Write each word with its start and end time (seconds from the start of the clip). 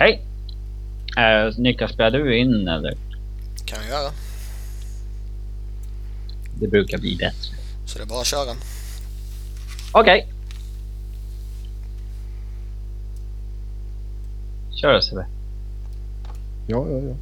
Hej! 0.00 0.20
Uh, 1.18 1.60
Niklas, 1.60 1.92
spelar 1.92 2.10
du 2.10 2.38
in 2.38 2.68
eller? 2.68 2.94
kan 3.64 3.78
jag 3.78 3.88
göra. 3.88 4.12
Det 6.60 6.68
brukar 6.68 6.98
bli 6.98 7.16
bättre. 7.16 7.56
Så 7.86 7.98
det 7.98 8.04
är 8.04 8.08
bara 8.08 8.20
att 8.20 8.26
köra. 8.26 8.50
Okej. 9.92 10.26
Kör 14.80 15.00
Sebbe. 15.00 15.26
Ja, 16.66 16.86
ja, 16.90 16.98
ja. 17.08 17.14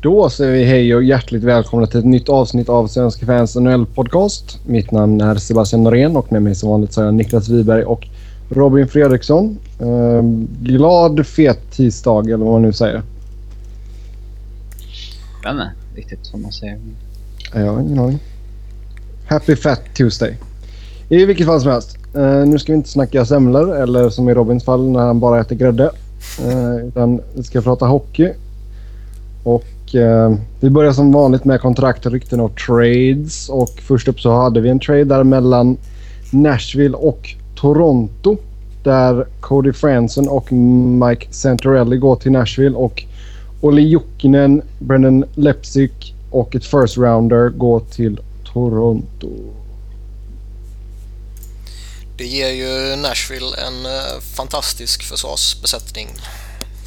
Då 0.00 0.30
säger 0.30 0.52
vi 0.52 0.64
hej 0.64 0.94
och 0.94 1.04
hjärtligt 1.04 1.42
välkomna 1.42 1.86
till 1.86 1.98
ett 1.98 2.04
nytt 2.04 2.28
avsnitt 2.28 2.68
av 2.68 2.86
Svenska 2.86 3.26
fans 3.26 3.56
NHL 3.56 3.86
podcast. 3.86 4.58
Mitt 4.66 4.90
namn 4.90 5.20
är 5.20 5.34
Sebastian 5.36 5.82
Norén 5.82 6.16
och 6.16 6.32
med 6.32 6.42
mig 6.42 6.54
som 6.54 6.70
vanligt 6.70 6.92
så 6.92 7.00
har 7.00 7.04
jag 7.06 7.14
Niklas 7.14 7.48
Wiberg 7.48 7.84
och 7.84 8.08
Robin 8.48 8.88
Fredriksson. 8.88 9.58
Ehm, 9.80 10.48
glad 10.60 11.26
fet 11.26 11.70
tisdag 11.70 12.24
eller 12.26 12.44
vad 12.44 12.52
man 12.52 12.62
nu 12.62 12.72
säger. 12.72 13.02
Jag 15.42 15.54
vet 15.54 15.62
inte 15.64 16.00
riktigt 16.00 16.32
vad 16.32 16.42
man 16.42 16.52
säger. 16.52 16.78
Jag 17.54 17.72
har 17.72 17.80
ingen 17.80 17.98
aning. 17.98 18.18
Happy 19.28 19.56
Fat 19.56 19.80
Tuesday. 19.96 20.38
I 21.08 21.24
vilket 21.24 21.46
fall 21.46 21.60
som 21.60 21.70
helst. 21.70 21.98
Eh, 22.14 22.46
nu 22.46 22.58
ska 22.58 22.72
vi 22.72 22.76
inte 22.76 22.88
snacka 22.88 23.24
semlor 23.24 23.76
eller 23.76 24.10
som 24.10 24.28
i 24.28 24.34
Robins 24.34 24.64
fall 24.64 24.90
när 24.90 25.00
han 25.00 25.20
bara 25.20 25.40
äter 25.40 25.56
grädde. 25.56 25.90
Eh, 26.44 26.86
utan 26.88 27.20
vi 27.34 27.42
ska 27.42 27.60
prata 27.60 27.86
hockey. 27.86 28.32
Och 29.42 29.94
eh, 29.94 30.34
vi 30.60 30.70
börjar 30.70 30.92
som 30.92 31.12
vanligt 31.12 31.44
med 31.44 31.60
kontrakt, 31.60 32.06
rykten 32.06 32.40
och 32.40 32.56
trades. 32.56 33.48
Och 33.48 33.70
först 33.82 34.08
upp 34.08 34.20
så 34.20 34.36
hade 34.36 34.60
vi 34.60 34.68
en 34.68 34.80
trade 34.80 35.04
där 35.04 35.24
mellan 35.24 35.76
Nashville 36.30 36.96
och 36.96 37.34
Toronto. 37.64 38.36
Där 38.82 39.26
Cody 39.40 39.72
Franson 39.72 40.28
och 40.28 40.52
Mike 40.52 41.26
Santorelli 41.30 41.96
går 41.96 42.16
till 42.16 42.32
Nashville 42.32 42.76
och 42.76 43.04
Olli 43.60 43.82
Jokinen, 43.88 44.62
Brendan 44.78 45.24
Lepsic 45.34 45.90
och 46.30 46.54
ett 46.54 46.64
first 46.64 46.96
rounder 46.96 47.48
går 47.48 47.80
till 47.80 48.20
Toronto. 48.52 49.28
Det 52.18 52.24
ger 52.26 52.50
ju 52.50 52.96
Nashville 52.96 53.56
en 53.66 53.86
eh, 53.86 54.20
fantastisk 54.36 55.02
försvarsbesättning. 55.02 56.08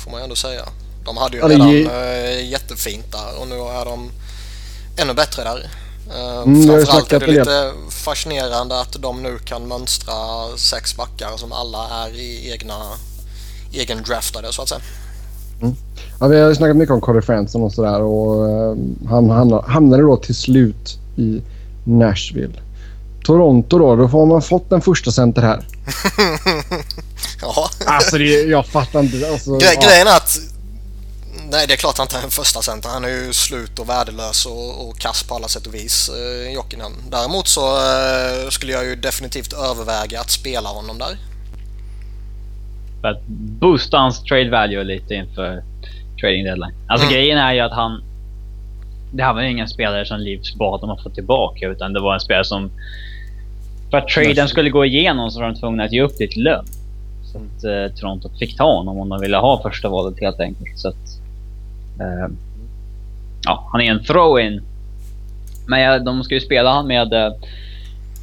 Får 0.04 0.12
man 0.12 0.20
ju 0.20 0.24
ändå 0.24 0.36
säga. 0.36 0.62
De 1.06 1.18
hade 1.18 1.38
ju 1.38 1.44
Ja, 1.44 1.50
redan 1.50 1.70
ger- 1.72 1.90
eh, 1.90 2.50
jättefint 2.50 3.12
där 3.12 3.42
och 3.42 3.48
nu 3.48 3.56
är 3.56 3.86
de 3.86 4.10
ännu 4.98 5.14
bättre 5.14 5.44
där. 5.44 5.70
Eh, 6.16 6.42
Mm, 6.42 6.70
har 6.70 6.76
framförallt 6.78 7.14
är 7.14 7.20
det 7.20 7.28
lite 7.28 7.72
fascinerande 7.90 8.80
att 8.82 8.94
de 9.02 9.24
nu 9.24 9.38
kan 9.46 9.68
mönstra 9.68 10.14
sex 10.58 10.98
backar 10.98 11.38
som 11.38 11.52
alla 11.52 11.88
är 12.06 12.16
i 12.16 12.52
egna 12.52 12.76
egen 13.74 14.04
draftade 14.04 14.54
så 14.54 14.62
att 14.62 14.70
säga. 14.70 14.82
Ja, 16.20 16.28
vi 16.28 16.40
har 16.42 16.50
ju 16.50 16.56
snackat 16.56 16.76
mycket 16.78 16.94
om 16.94 17.02
Cody 17.02 17.22
Franson 17.22 17.62
och 17.64 17.72
sådär 17.72 18.02
och 18.02 18.50
eh, 18.50 18.76
han 19.10 19.30
hamnar- 19.30 19.62
hamnade 19.68 20.04
då 20.04 20.18
till 20.18 20.36
slut 20.36 20.98
i 21.18 21.42
Nashville. 21.84 22.54
Toronto 23.26 23.78
då, 23.80 23.96
då 23.96 24.10
får 24.10 24.26
man 24.26 24.42
fått 24.42 24.72
en 24.72 24.82
första 24.82 25.12
center 25.12 25.42
här. 25.42 25.68
ja. 27.42 27.70
Alltså 27.86 28.18
det, 28.18 28.42
jag 28.44 28.66
fattar 28.66 29.00
inte. 29.00 29.30
Alltså, 29.32 29.52
Gre- 29.52 29.64
ja. 29.82 29.88
Grejen 29.90 30.08
är 30.08 30.16
att 30.18 30.40
Nej, 31.52 31.66
det 31.68 31.74
är 31.74 31.78
klart 31.78 31.98
han 31.98 32.08
är 32.22 32.24
en 32.26 32.32
första 32.32 32.62
center. 32.62 32.90
Han 32.90 33.04
är 33.06 33.10
ju 33.10 33.34
slut 33.34 33.80
och 33.80 33.90
värdelös 33.90 34.46
och, 34.46 34.88
och 34.88 34.98
kass 35.00 35.24
på 35.24 35.36
alla 35.36 35.48
sätt 35.48 35.68
och 35.68 35.74
vis, 35.74 36.10
eh, 36.10 36.54
Jokinen. 36.54 36.92
Däremot 37.12 37.48
så 37.48 37.62
eh, 37.62 38.50
skulle 38.50 38.72
jag 38.72 38.86
ju 38.86 38.96
definitivt 38.96 39.54
överväga 39.54 40.20
att 40.20 40.30
spela 40.30 40.70
honom 40.70 40.98
där. 40.98 41.18
För 43.02 43.08
att 43.08 43.28
boosta 43.62 43.98
hans 43.98 44.24
trade 44.24 44.50
value 44.50 44.84
lite 44.84 45.14
inför 45.14 45.64
trading 46.22 46.44
deadline. 46.46 46.74
Alltså 46.88 47.08
Mm. 47.08 47.14
grejen 47.20 47.38
är 47.38 47.54
ju 47.54 47.60
att 47.60 47.72
han... 47.72 48.04
Det 49.12 49.24
här 49.24 49.34
var 49.34 49.42
ju 49.42 49.52
ingen 49.52 49.68
spelare 49.68 50.06
som 50.06 50.20
Leafs 50.20 50.56
bad 50.56 50.84
om 50.84 50.90
att 50.90 51.04
få 51.04 51.10
tillbaka 51.10 51.68
utan 51.68 51.94
det 51.94 52.00
var 52.00 52.14
en 52.14 52.20
spelare 52.20 52.46
som... 52.46 52.72
För 53.92 53.98
att 53.98 54.08
traden 54.08 54.30
Nashville. 54.30 54.48
skulle 54.48 54.70
gå 54.70 54.86
igenom 54.86 55.32
så 55.32 55.40
var 55.40 55.48
de 55.48 55.60
tvungna 55.60 55.84
att 55.84 55.92
ge 55.92 56.02
upp 56.02 56.20
lite 56.20 56.40
lön. 56.40 56.66
Så 57.32 57.38
att 57.38 57.64
eh, 57.64 57.96
Toronto 58.00 58.30
fick 58.40 58.58
ta 58.58 58.64
honom 58.78 59.00
om 59.00 59.10
de 59.10 59.22
ville 59.22 59.38
ha 59.38 59.62
första 59.62 59.90
valet 59.90 60.20
helt 60.22 60.40
enkelt. 60.40 60.80
Så 60.80 60.88
att... 60.88 61.17
Eh, 62.00 62.28
ja, 63.44 63.70
han 63.72 63.82
är 63.82 63.92
en 63.92 64.04
throw-in. 64.04 64.62
Men 65.68 65.80
ja, 65.80 66.00
de 66.00 66.24
ska 66.24 66.34
ju 66.34 66.42
spela 66.42 66.72
han 66.74 66.88
med 66.88 67.14
eh, 67.14 67.34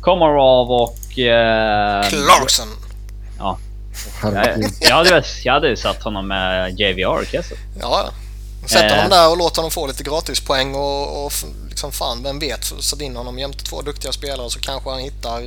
Komarov 0.01 0.71
och... 0.71 1.19
Eh, 1.19 2.09
Clarkson! 2.09 2.69
Herregud. 4.23 4.71
jag, 4.81 4.91
jag, 4.91 4.97
hade, 4.97 5.25
jag 5.45 5.53
hade 5.53 5.77
satt 5.77 6.03
honom 6.03 6.29
med 6.29 6.81
JVR 6.81 7.25
Kessel. 7.25 7.59
Ja, 7.81 8.05
ja. 8.07 8.13
Sätt 8.69 8.83
Eh. 8.83 8.97
honom 8.97 9.11
där 9.11 9.31
och 9.31 9.37
låt 9.37 9.57
honom 9.57 9.71
få 9.71 9.87
lite 9.87 10.03
gratispoäng 10.03 10.75
och, 10.75 11.25
och 11.25 11.33
liksom 11.69 11.93
fan, 11.93 12.23
vem 12.23 12.39
vet, 12.39 12.65
sätt 12.65 13.01
in 13.01 13.17
honom 13.17 13.39
jämte 13.39 13.65
två 13.65 13.83
duktiga 13.83 14.13
spelare 14.13 14.51
så 14.51 14.61
kanske 14.61 14.91
han 14.91 14.99
hittar 14.99 15.41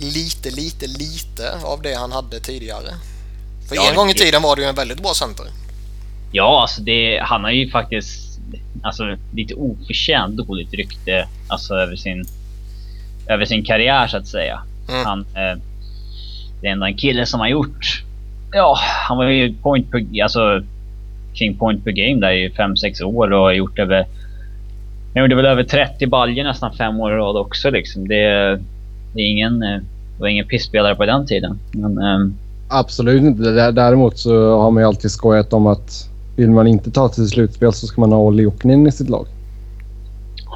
lite, 0.00 0.50
lite, 0.50 0.86
lite 0.86 1.52
av 1.64 1.82
det 1.82 1.94
han 1.94 2.12
hade 2.12 2.40
tidigare. 2.40 2.94
För 3.68 3.76
Ja, 3.76 3.88
en 3.90 3.96
gång 3.96 4.10
i 4.10 4.14
tiden 4.14 4.42
var 4.42 4.56
det 4.56 4.62
ju 4.62 4.68
en 4.68 4.74
väldigt 4.74 5.02
bra 5.02 5.14
center. 5.14 5.46
Ja, 6.32 6.60
alltså 6.62 6.82
det, 6.82 7.18
han 7.22 7.44
har 7.44 7.50
ju 7.50 7.70
faktiskt 7.70 8.40
alltså, 8.82 9.16
lite 9.34 9.54
oförtjänt 9.54 10.36
dåligt 10.36 10.74
rykte 10.74 11.28
alltså, 11.48 11.74
över, 11.74 11.96
sin, 11.96 12.24
över 13.28 13.44
sin 13.44 13.64
karriär 13.64 14.06
så 14.06 14.16
att 14.16 14.26
säga. 14.26 14.60
Mm. 14.88 15.06
Han, 15.06 15.20
eh, 15.20 15.58
det 16.60 16.66
är 16.68 16.72
ändå 16.72 16.86
en 16.86 16.96
kille 16.96 17.26
som 17.26 17.40
har 17.40 17.48
gjort... 17.48 18.02
Ja, 18.52 18.78
han 19.08 19.16
var 19.16 19.24
ju 19.24 19.54
point 19.54 19.90
per, 19.90 20.22
alltså, 20.22 20.62
kring 21.34 21.56
point 21.58 21.84
per 21.84 21.90
game 21.90 22.20
där 22.20 22.32
i 22.32 22.48
5-6 22.48 23.02
år 23.02 23.32
och 23.32 23.40
har 23.40 23.52
gjort 23.52 23.78
över... 23.78 24.06
Han 25.14 25.22
gjorde 25.22 25.34
väl 25.34 25.46
över 25.46 25.64
30 25.64 26.06
baljor 26.06 26.44
nästan 26.44 26.72
fem 26.76 27.00
år 27.00 27.12
i 27.12 27.16
rad 27.16 27.36
också 27.36 27.70
liksom. 27.70 28.08
Det, 28.08 28.24
det 29.14 29.20
är 29.20 29.30
ingen... 29.30 29.62
eh, 29.62 29.78
Det 30.16 30.20
var 30.20 30.28
ingen 30.28 30.46
pissspelare 30.46 30.94
på 30.94 31.06
den 31.06 31.26
tiden. 31.26 31.58
Men, 31.72 31.98
ehm, 31.98 32.34
Absolut 32.68 33.22
inte. 33.22 33.42
Dä- 33.42 33.72
Däremot 33.72 34.18
så 34.18 34.58
har 34.60 34.70
man 34.70 34.82
ju 34.82 34.86
alltid 34.86 35.10
skojat 35.10 35.52
om 35.52 35.66
att 35.66 36.08
vill 36.38 36.50
man 36.50 36.66
inte 36.66 36.90
ta 36.90 37.08
till 37.08 37.28
slutspel 37.28 37.72
så 37.72 37.86
ska 37.86 38.00
man 38.00 38.12
ha 38.12 38.18
Olli 38.18 38.42
Jokinen 38.42 38.86
i 38.86 38.92
sitt 38.92 39.08
lag. 39.08 39.26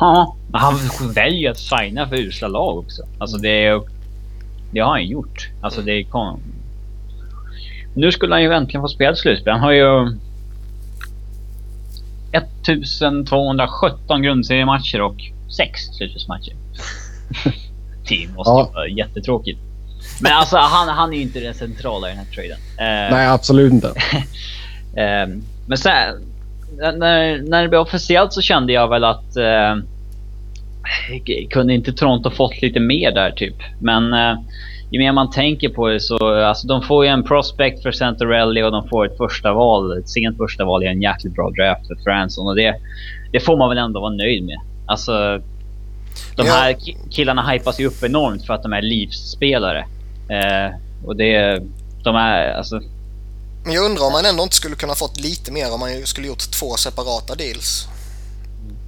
Ja, 0.00 0.36
men 0.50 0.60
han 0.60 0.74
väljer 1.14 1.50
att 1.50 1.58
signa 1.58 2.08
för 2.08 2.16
usla 2.16 2.48
lag 2.48 2.78
också. 2.78 3.02
Alltså 3.18 3.36
det, 3.36 3.66
är- 3.66 3.82
det 4.72 4.80
har 4.80 4.90
han 4.90 5.06
gjort. 5.06 5.48
Alltså 5.60 5.82
det 5.82 6.04
kon... 6.04 6.40
Nu 7.94 8.12
skulle 8.12 8.34
han 8.34 8.42
ju 8.42 8.52
äntligen 8.52 8.82
få 8.82 8.88
spela 8.88 9.16
slutspel. 9.16 9.52
Han 9.52 9.60
har 9.60 9.72
ju 9.72 10.18
1217 12.32 14.22
grundseriematcher 14.22 15.00
och 15.00 15.16
6 15.56 15.80
slutspelsmatcher. 15.96 16.54
det 18.08 18.28
måste 18.36 18.50
Ja. 18.50 18.70
vara 18.74 18.88
jättetråkigt. 18.88 19.58
Men 20.20 20.32
alltså 20.32 20.56
han, 20.56 20.88
han 20.88 21.12
är 21.12 21.16
ju 21.16 21.22
inte 21.22 21.40
den 21.40 21.54
centrala 21.54 22.06
i 22.08 22.10
den 22.10 22.18
här 22.18 22.26
traden. 22.34 22.58
Eh, 22.78 23.16
Nej, 23.16 23.26
absolut 23.26 23.72
inte. 23.72 23.92
Ehm, 24.96 25.42
men 25.66 25.78
sen, 25.78 26.14
när, 26.78 27.48
när 27.50 27.62
det 27.62 27.68
blev 27.68 27.80
officiellt 27.80 28.32
så 28.32 28.40
kände 28.40 28.72
jag 28.72 28.88
väl 28.88 29.04
att 29.04 29.36
eh, 29.36 29.76
kunde 31.50 31.74
inte 31.74 31.92
Toronto 31.92 32.30
fått 32.30 32.62
lite 32.62 32.80
mer 32.80 33.10
där 33.12 33.30
typ. 33.30 33.54
Men 33.80 34.12
eh, 34.12 34.34
ju 34.90 34.98
mer 34.98 35.12
man 35.12 35.30
tänker 35.30 35.68
på 35.68 35.88
det 35.88 36.00
så 36.00 36.34
alltså 36.44 36.66
de 36.66 36.82
får 36.82 37.04
ju 37.04 37.10
en 37.10 37.22
prospect 37.24 37.82
för 37.82 37.92
Santorelli 37.92 38.62
och 38.62 38.72
de 38.72 38.88
får 38.88 39.06
ett 39.06 39.16
första 39.16 39.52
val, 39.52 39.98
ett 39.98 40.08
sent 40.08 40.36
första 40.36 40.64
val 40.64 40.82
i 40.84 40.86
en 40.86 41.02
jäkligt 41.02 41.34
bra 41.34 41.50
draft 41.50 41.86
för 41.86 41.94
Franson 42.04 42.46
och 42.46 42.56
det, 42.56 42.74
det 43.32 43.40
får 43.40 43.56
man 43.56 43.68
väl 43.68 43.78
ändå 43.78 44.00
vara 44.00 44.12
nöjd 44.12 44.44
med. 44.44 44.58
Alltså 44.86 45.12
de 46.36 46.46
Ja. 46.46 46.52
här 46.52 46.72
ki- 46.72 46.96
killarna 47.10 47.50
hypas 47.50 47.80
ju 47.80 47.86
upp 47.86 48.02
enormt 48.02 48.46
för 48.46 48.54
att 48.54 48.62
de 48.62 48.72
är 48.72 48.82
Leafs-spelare. 48.82 49.84
Eh, 50.28 50.74
och 51.04 51.16
det, 51.16 51.62
de 52.04 52.16
är 52.16 52.52
alltså 52.52 52.80
Men 53.64 53.72
jag 53.72 53.84
undrar 53.84 54.06
om 54.06 54.12
man 54.12 54.24
ändå 54.24 54.42
inte 54.42 54.56
skulle 54.56 54.76
kunna 54.76 54.94
fått 54.94 55.20
lite 55.20 55.52
mer 55.52 55.72
om 55.72 55.80
man 55.80 56.06
skulle 56.06 56.26
gjort 56.26 56.50
två 56.50 56.76
separata 56.76 57.34
deals. 57.34 57.86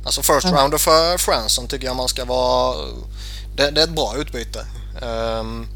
Alltså 0.05 0.23
first 0.23 0.47
rounder 0.47 0.79
för 0.79 1.19
Franson 1.19 1.69
tycker 1.69 1.87
jag 1.87 1.97
man 1.97 2.09
ska 2.09 2.25
vara... 2.25 2.77
Det, 3.57 3.71
det 3.71 3.81
är 3.81 3.85
ett 3.85 3.91
bra 3.91 4.15
utbyte. 4.17 4.67
Ehm, 5.03 5.69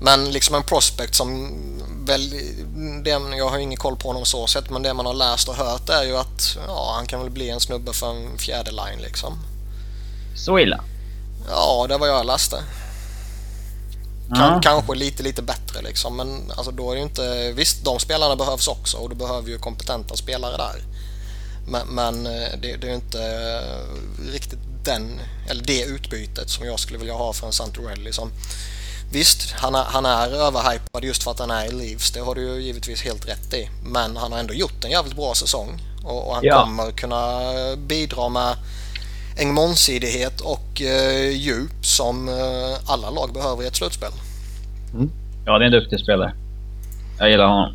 men 0.00 0.30
liksom 0.30 0.54
en 0.54 0.62
prospect 0.62 1.14
som 1.14 1.52
väl... 2.06 2.30
Det, 3.04 3.10
jag 3.10 3.48
har 3.48 3.56
ju 3.56 3.62
ingen 3.62 3.78
koll 3.78 3.96
på 3.96 4.08
honom 4.08 4.24
så 4.24 4.46
sett 4.46 4.70
men 4.70 4.82
det 4.82 4.94
man 4.94 5.06
har 5.06 5.14
läst 5.14 5.48
och 5.48 5.54
hört 5.54 5.88
är 5.88 6.02
ju 6.02 6.16
att 6.16 6.56
ja, 6.66 6.92
han 6.96 7.06
kan 7.06 7.20
väl 7.20 7.30
bli 7.30 7.50
en 7.50 7.60
snubbe 7.60 7.92
för 7.92 8.10
en 8.10 8.38
fjärde 8.38 8.70
line 8.70 9.00
liksom. 9.02 9.38
så 10.36 10.58
illa. 10.58 10.80
Ja, 11.50 11.86
det 11.88 11.98
var 11.98 12.06
jag 12.06 12.26
läste. 12.26 12.62
Kan, 14.34 14.52
Ja. 14.52 14.60
Kanske 14.62 14.94
lite, 14.94 15.22
lite 15.22 15.42
bättre 15.42 15.82
liksom. 15.82 16.16
Men 16.16 16.52
alltså 16.56 16.72
då 16.72 16.90
är 16.90 16.94
det 16.94 16.98
ju 17.00 17.04
inte... 17.06 17.52
Visst, 17.52 17.84
de 17.84 17.98
spelarna 17.98 18.36
behövs 18.36 18.68
också 18.68 18.96
och 18.96 19.08
du 19.08 19.14
behöver 19.14 19.48
ju 19.48 19.58
kompetenta 19.58 20.16
spelare 20.16 20.56
där. 20.56 20.82
Men, 21.66 21.88
men 21.88 22.26
eh, 22.26 22.48
det, 22.62 22.76
det 22.76 22.86
är 22.86 22.88
ju 22.88 22.94
inte 22.94 23.22
eh, 23.22 24.32
riktigt 24.32 24.58
den, 24.84 25.20
eller 25.48 25.64
det 25.64 25.82
utbytet 25.82 26.50
som 26.50 26.66
jag 26.66 26.80
skulle 26.80 26.98
vilja 26.98 27.14
ha 27.14 27.32
för 27.32 27.46
en 27.46 27.52
Santorelli 27.52 28.12
som 28.12 28.30
Visst, 29.12 29.50
han 29.52 29.74
är, 29.74 29.84
han 29.84 30.06
är 30.06 30.28
överhypad 30.28 31.04
just 31.04 31.22
för 31.22 31.30
att 31.30 31.38
han 31.38 31.50
är 31.50 31.64
i 31.66 31.70
Leafs. 31.70 32.10
Det 32.10 32.20
har 32.20 32.34
du 32.34 32.40
ju 32.42 32.62
givetvis 32.62 33.02
helt 33.02 33.28
rätt 33.28 33.54
i. 33.54 33.70
Men 33.84 34.16
han 34.16 34.32
har 34.32 34.38
ändå 34.38 34.54
gjort 34.54 34.84
en 34.84 34.90
jävligt 34.90 35.16
bra 35.16 35.34
säsong. 35.34 35.80
Och, 36.04 36.28
och 36.28 36.34
han 36.34 36.44
Ja. 36.44 36.62
kommer 36.64 36.90
kunna 36.92 37.40
bidra 37.76 38.28
med 38.28 38.56
en 39.36 39.54
mångsidighet 39.54 40.40
och 40.40 40.82
eh, 40.82 41.30
djup 41.30 41.86
som 41.86 42.28
eh, 42.28 42.92
alla 42.92 43.10
lag 43.10 43.32
behöver 43.32 43.62
i 43.62 43.66
ett 43.66 43.76
slutspel. 43.76 44.12
Ja, 45.46 45.58
det 45.58 45.64
är 45.64 45.66
en 45.66 45.72
duktig 45.72 46.00
spelare. 46.00 46.34
Jag 47.18 47.30
gillar 47.30 47.46
honom. 47.46 47.74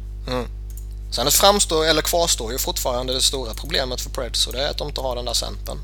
Sen 1.12 1.26
det 1.26 1.32
framstår, 1.32 1.86
eller 1.86 2.02
kvarstår 2.02 2.52
ju 2.52 2.58
fortfarande 2.58 3.14
det 3.14 3.22
stora 3.22 3.54
problemet 3.54 4.02
för 4.02 4.10
Preds 4.10 4.48
och 4.48 4.54
det 4.54 4.62
är 4.62 4.70
att 4.70 4.78
de 4.78 4.88
inte 4.88 5.02
har 5.02 5.16
den 5.16 5.26
där 5.26 5.34
centern. 5.34 5.78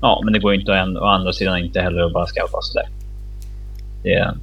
Ja, 0.00 0.20
men 0.24 0.32
det 0.32 0.38
går 0.38 0.54
ju 0.54 0.60
inte 0.60 0.72
att 0.72 1.02
å 1.02 1.04
andra 1.04 1.32
sidan 1.32 1.58
inte 1.58 1.80
heller 1.80 2.06
att 2.06 2.12
bara 2.12 2.26
skaffa 2.26 2.58
sådär. 2.62 2.88
Det, 4.02 4.34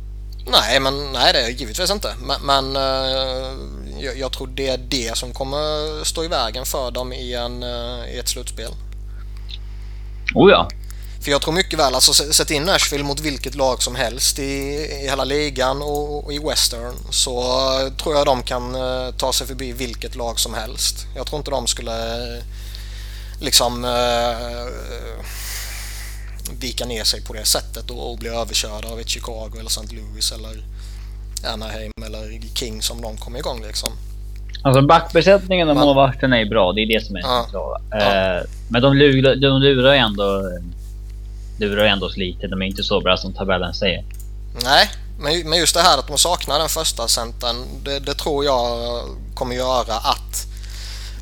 Nej, 0.52 0.80
men 0.80 0.94
nej 1.14 1.34
det 1.34 1.40
är 1.40 1.50
givetvis 1.50 1.92
inte. 1.92 2.16
Men, 2.20 2.42
men 2.42 2.76
eh, 2.76 3.52
jag, 4.00 4.18
jag 4.18 4.32
tror 4.32 4.48
det 4.48 4.70
är 4.70 4.78
det 4.78 5.18
som 5.18 5.34
kommer 5.34 6.04
stå 6.04 6.24
i 6.24 6.28
vägen 6.28 6.66
för 6.66 6.92
dem 6.92 7.14
i, 7.14 7.34
en, 7.34 7.64
eh, 7.64 8.16
i 8.16 8.20
ett 8.20 8.28
slutspel 8.28 8.72
oh 10.38 10.52
ja. 10.52 10.70
För 11.22 11.32
jag 11.32 11.42
tror 11.42 11.54
mycket 11.54 11.80
väl, 11.80 11.96
alltså 11.96 12.14
sätt 12.14 12.52
in 12.52 12.64
Nashville 12.64 13.04
mot 13.04 13.20
vilket 13.20 13.56
lag 13.56 13.84
som 13.84 13.96
helst 13.96 14.40
i, 14.40 14.44
i 14.44 15.08
hela 15.10 15.24
ligan 15.24 15.82
och, 15.82 16.26
och 16.26 16.34
i 16.34 16.40
Western 16.40 16.96
så 17.10 17.42
tror 18.04 18.16
jag 18.16 18.26
de 18.26 18.44
kan 18.44 18.76
uh, 18.76 19.12
ta 19.12 19.34
sig 19.34 19.48
förbi 19.48 19.72
vilket 19.72 20.16
lag 20.16 20.40
som 20.40 20.54
helst. 20.54 21.06
Jag 21.16 21.28
tror 21.28 21.38
inte 21.40 21.52
de 21.52 21.68
skulle 21.68 22.36
eh, 22.38 22.44
liksom 23.40 23.86
uh, 23.86 24.68
vika 26.60 26.86
ner 26.86 27.04
sig 27.04 27.22
på 27.22 27.34
det 27.34 27.46
sättet 27.46 27.92
och, 27.92 28.12
och 28.12 28.18
bli 28.18 28.30
överkörda 28.30 28.88
av 28.88 29.00
ett 29.00 29.10
Chicago 29.10 29.52
eller 29.60 29.70
St. 29.70 29.96
Louis 29.96 30.32
eller 30.32 30.64
Anaheim 31.46 31.92
eller 32.06 32.42
Kings 32.54 32.90
om 32.90 33.02
de 33.02 33.18
kom 33.18 33.36
igång 33.36 33.62
liksom. 33.62 33.94
Alltså 34.68 34.82
backbesättningen 34.82 35.70
och 35.70 35.76
Men- 35.76 35.86
målvakten 35.86 36.34
är 36.34 36.46
bra. 36.46 36.72
Det 36.74 36.82
är 36.82 36.88
det 37.00 37.06
som 37.06 37.16
är 37.16 37.20
Ja. 37.20 37.42
centrala. 37.44 37.82
Ja. 37.92 37.98
Eh, 38.38 38.42
men 38.70 38.82
de 38.82 38.94
lurar, 38.94 39.36
de 39.36 39.62
lurar 39.62 39.94
ju 39.94 40.00
ändå, 40.00 40.42
lurar 41.60 41.86
ändå 41.86 42.06
oss 42.06 42.18
lite. 42.18 42.48
De 42.48 42.62
är 42.62 42.66
inte 42.66 42.84
så 42.84 43.02
bra 43.02 43.18
som 43.18 43.34
tabellen 43.34 43.74
säger. 43.74 44.06
Nej, 44.64 44.90
men, 45.20 45.50
men 45.50 45.60
just 45.60 45.76
det 45.76 45.82
här 45.82 45.98
att 46.00 46.08
de 46.08 46.18
saknar 46.18 46.60
den 46.60 46.70
första 46.70 47.08
centern, 47.08 47.56
det, 47.84 48.00
det 48.00 48.14
tror 48.14 48.46
jag 48.46 48.78
kommer 49.34 49.56
göra 49.56 49.94
att 49.94 50.48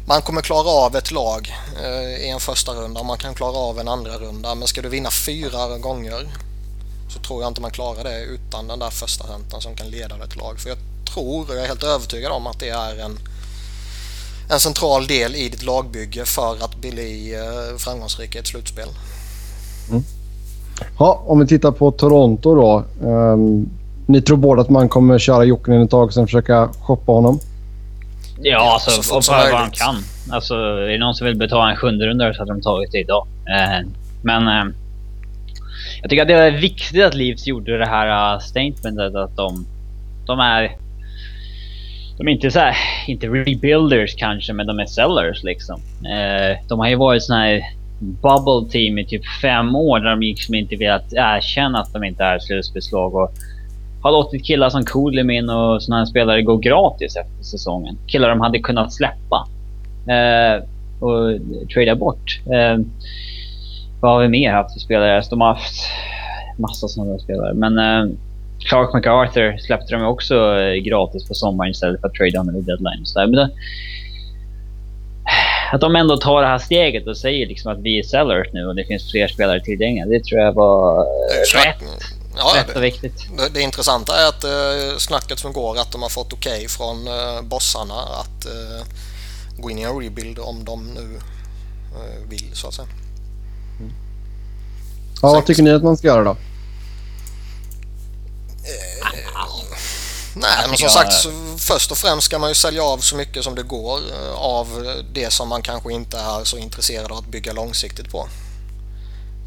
man 0.08 0.22
kommer 0.22 0.42
klara 0.42 0.70
av 0.70 0.96
ett 0.96 1.12
lag 1.12 1.54
eh, 1.84 2.26
i 2.26 2.30
en 2.30 2.40
första 2.40 2.72
runda 2.72 3.00
och 3.00 3.06
man 3.06 3.18
kan 3.18 3.34
klara 3.34 3.58
av 3.58 3.80
en 3.80 3.88
andra 3.88 4.12
runda. 4.18 4.56
Men 4.56 4.68
ska 4.68 4.82
du 4.82 4.90
vinna 4.90 5.10
fyra 5.12 5.78
gånger 5.78 6.28
så 7.10 7.20
tror 7.20 7.42
jag 7.42 7.50
inte 7.52 7.62
man 7.62 7.72
klarar 7.72 8.04
det 8.04 8.22
utan 8.24 8.68
den 8.68 8.80
där 8.80 8.90
första 8.90 9.28
centern 9.28 9.62
som 9.62 9.76
kan 9.76 9.88
leda 9.88 10.16
ett 10.24 10.36
lag. 10.36 10.60
För 10.60 10.70
jag 10.70 10.78
tror, 11.14 11.50
och 11.50 11.56
jag 11.56 11.64
är 11.64 11.68
helt 11.68 11.84
övertygad 11.84 12.32
om 12.32 12.48
att 12.48 12.60
det 12.60 12.70
är 12.70 13.00
en, 13.00 13.20
en 14.50 14.60
central 14.60 15.08
del 15.08 15.36
i 15.36 15.50
ditt 15.50 15.64
lagbygge 15.64 16.26
för 16.26 16.64
att 16.64 16.76
bli 16.76 17.36
eh, 17.36 17.78
framgångsrik 17.78 18.36
i 18.36 18.38
ett 18.38 18.48
slutspel. 18.48 18.88
Ja, 21.00 21.24
om 21.26 21.40
vi 21.40 21.48
tittar 21.48 21.72
på 21.72 21.92
Toronto 21.92 22.56
då. 22.56 22.84
Ehm, 23.10 23.70
ni 24.06 24.22
tror 24.22 24.38
båda 24.38 24.62
att 24.62 24.70
man 24.70 24.90
kommer 24.90 25.20
köra 25.20 25.44
Jokinen 25.44 25.82
ett 25.82 25.90
tag 25.90 26.04
och 26.04 26.14
sen 26.14 26.28
försöka 26.28 26.70
shoppa 26.82 27.12
honom? 27.12 27.40
Ja, 28.42 28.74
alltså 28.74 28.92
så 28.92 29.04
fort 29.04 29.18
och 29.18 29.24
som 29.24 29.36
för 29.36 29.52
vad 29.52 29.60
han 29.60 29.72
kan. 29.72 29.96
Alltså, 30.30 30.54
är 30.56 30.88
det 30.88 30.98
någon 30.98 31.16
som 31.16 31.28
vill 31.28 31.38
betala 31.38 31.72
en 31.72 31.78
sjunde 31.78 32.06
runda 32.06 32.34
så 32.34 32.40
hade 32.40 32.54
de 32.54 32.62
tagit 32.62 32.92
det 32.92 33.00
idag. 33.00 33.28
Eh, 33.46 33.88
men 34.22 34.48
eh, 34.48 34.76
jag 36.02 36.10
tycker 36.10 36.22
att 36.22 36.28
det 36.28 36.34
är 36.34 36.52
viktigt 36.52 37.04
att 37.04 37.14
Leafs 37.14 37.48
gjorde 37.48 37.78
det 37.78 37.86
här 37.86 38.34
uh, 38.36 38.40
statementet 38.40 39.16
att 39.16 39.36
de, 39.36 39.66
de 40.26 40.40
är 40.40 40.78
de 42.18 42.28
är 42.28 42.32
inte 42.32 42.52
så 42.52 42.60
här, 42.60 42.76
inte 43.08 43.28
rebuilders 43.28 44.16
kanske, 44.16 44.54
men 44.54 44.68
de 44.68 44.80
är 44.80 44.86
sellers 44.86 45.44
liksom. 45.44 45.82
Eh, 46.06 46.58
de 46.68 46.80
har 46.80 46.88
ju 46.88 46.96
varit 46.96 47.24
såna 47.24 47.40
här 47.40 47.62
bubble 48.00 48.72
team 48.72 48.98
i 48.98 49.06
typ 49.06 49.22
fem 49.42 49.76
år 49.76 50.00
där 50.00 50.10
de 50.10 50.20
liksom 50.20 50.56
inte 50.56 50.76
velat 50.76 51.14
erkänna 51.14 51.80
att 51.80 51.94
de 51.94 52.04
inte 52.04 52.24
är 52.24 52.40
slutspelslag 52.40 53.16
och 53.16 53.32
har 54.02 54.12
låtit 54.12 54.46
killar 54.46 54.70
som 54.70 54.86
Kulimin 54.86 55.50
och 55.50 55.84
såna 55.84 55.98
här 55.98 56.06
spelare 56.06 56.42
gå 56.42 56.58
gratis 56.58 57.16
efter 57.16 57.44
säsongen. 57.44 57.98
Killar 58.08 58.30
de 58.30 58.42
hade 58.42 58.60
kunnat 58.60 58.94
släppa. 58.94 59.48
Eh, 60.08 60.64
och 61.00 61.40
trada 61.74 61.96
bort. 61.96 62.42
Eh, 62.46 62.86
vad 64.02 64.12
har 64.12 64.22
vi 64.22 64.28
mer 64.28 64.52
haft 64.52 64.74
för 64.74 64.80
spelare? 64.80 65.24
De 65.30 65.42
har 65.42 65.48
haft 65.48 65.76
massa 66.58 66.88
sådana 66.88 67.20
spelare. 67.20 67.54
Men 67.54 67.78
eh, 67.78 68.16
Clark 68.66 68.94
MacArthur 68.94 69.58
släppte 69.58 69.96
de 69.96 70.04
också 70.06 70.36
eh, 70.36 70.74
gratis 70.74 71.28
på 71.28 71.34
sommaren 71.34 71.72
istället 71.72 72.02
för 72.02 72.08
att 72.08 72.14
trada 72.14 72.40
honom 72.40 72.56
vid 72.56 72.64
deadline. 72.64 73.06
Så 73.06 73.20
där. 73.20 73.28
Men 73.28 73.36
det, 73.36 73.50
att 75.72 75.82
de 75.82 75.96
ändå 75.96 76.18
tar 76.18 76.42
det 76.42 76.48
här 76.48 76.58
steget 76.58 77.08
och 77.08 77.18
säger 77.18 77.48
liksom 77.48 77.72
att 77.72 77.80
vi 77.80 78.00
är 78.00 78.04
sellers 78.04 78.48
nu 78.54 78.68
och 78.68 78.76
det 78.76 78.86
finns 78.86 79.12
fler 79.12 79.28
spelare 79.28 79.60
tillgängliga. 79.60 80.06
Det 80.06 80.24
tror 80.24 80.42
jag 80.42 80.54
var 80.54 81.00
eh, 81.02 81.66
rätt, 81.66 81.84
Ja, 82.38 82.54
rätt 82.56 82.68
det, 82.68 82.76
och 82.76 82.84
viktigt. 82.84 83.28
Det, 83.38 83.50
det 83.54 83.62
intressanta 83.62 84.14
är 84.14 84.30
att 84.30 84.44
eh, 84.44 84.98
snacket 84.98 85.40
som 85.40 85.54
går 85.54 85.80
att 85.80 85.92
de 85.92 86.02
har 86.02 86.10
fått 86.10 86.34
okej 86.34 86.68
från 86.68 87.08
eh, 87.08 87.42
bossarna 87.44 87.94
att 87.94 88.46
eh, 88.46 88.86
gå 89.58 89.70
in 89.70 89.78
i 89.80 89.82
en 89.82 90.00
rebuild 90.00 90.40
om 90.40 90.66
de 90.66 90.94
nu 90.94 91.16
eh, 91.96 92.30
vill 92.30 92.50
så 92.54 92.68
att 92.68 92.74
säga. 92.74 92.88
Ja, 95.22 95.32
vad 95.32 95.46
tycker 95.46 95.64
ni 95.64 95.72
att 95.72 95.84
man 95.84 95.98
ska 95.98 96.08
göra 96.08 96.24
då? 96.24 96.38
Nej, 100.38 100.68
men 100.68 100.78
som 100.78 100.90
sagt 100.90 101.14
först 101.58 101.92
och 101.92 101.98
främst 101.98 102.26
ska 102.26 102.40
man 102.40 102.50
ju 102.50 102.56
sälja 102.56 102.84
av 102.84 102.98
så 102.98 103.16
mycket 103.16 103.44
som 103.44 103.56
det 103.56 103.64
går 103.64 104.00
eh, 104.14 104.34
av 104.36 104.94
det 105.14 105.34
som 105.34 105.50
man 105.50 105.62
kanske 105.62 105.94
inte 105.94 106.18
är 106.18 106.44
så 106.44 106.58
intresserad 106.58 107.12
av 107.12 107.18
att 107.18 107.28
bygga 107.28 107.54
långsiktigt 107.54 108.10
på. 108.10 108.28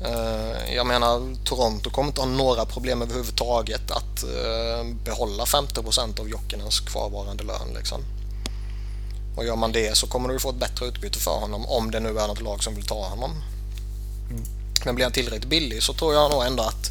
Eh, 0.05 0.75
Jag 0.75 0.87
menar, 0.87 1.37
Toronto 1.45 1.91
kommer 1.91 2.09
inte 2.09 2.21
ha 2.21 2.29
några 2.29 2.65
problem 2.65 3.03
överhuvudtaget 3.03 3.91
att 3.91 4.23
eh, 4.23 4.85
behålla 5.05 5.45
50% 5.45 6.21
av 6.21 6.29
Jokkinens 6.29 6.81
kvarvarande 6.81 7.45
lön. 7.45 7.75
Liksom. 7.75 8.05
Och 9.37 9.45
gör 9.45 9.57
man 9.57 9.73
det 9.73 9.97
så 9.97 10.07
kommer 10.07 10.29
du 10.29 10.39
få 10.41 10.51
ett 10.51 10.57
bättre 10.61 10.87
utbyte 10.87 11.19
för 11.19 11.41
honom 11.41 11.67
om 11.67 11.91
det 11.91 12.01
nu 12.01 12.19
är 12.19 12.27
något 12.27 12.41
lag 12.43 12.63
som 12.65 12.75
vill 12.75 12.87
ta 12.87 13.05
honom. 13.05 13.31
Men 14.85 14.95
blir 14.95 15.05
han 15.05 15.13
tillräckligt 15.13 15.51
billig 15.51 15.83
så 15.83 15.93
tror 15.95 16.15
jag 16.15 16.31
nog 16.31 16.47
ändå 16.47 16.63
att 16.63 16.91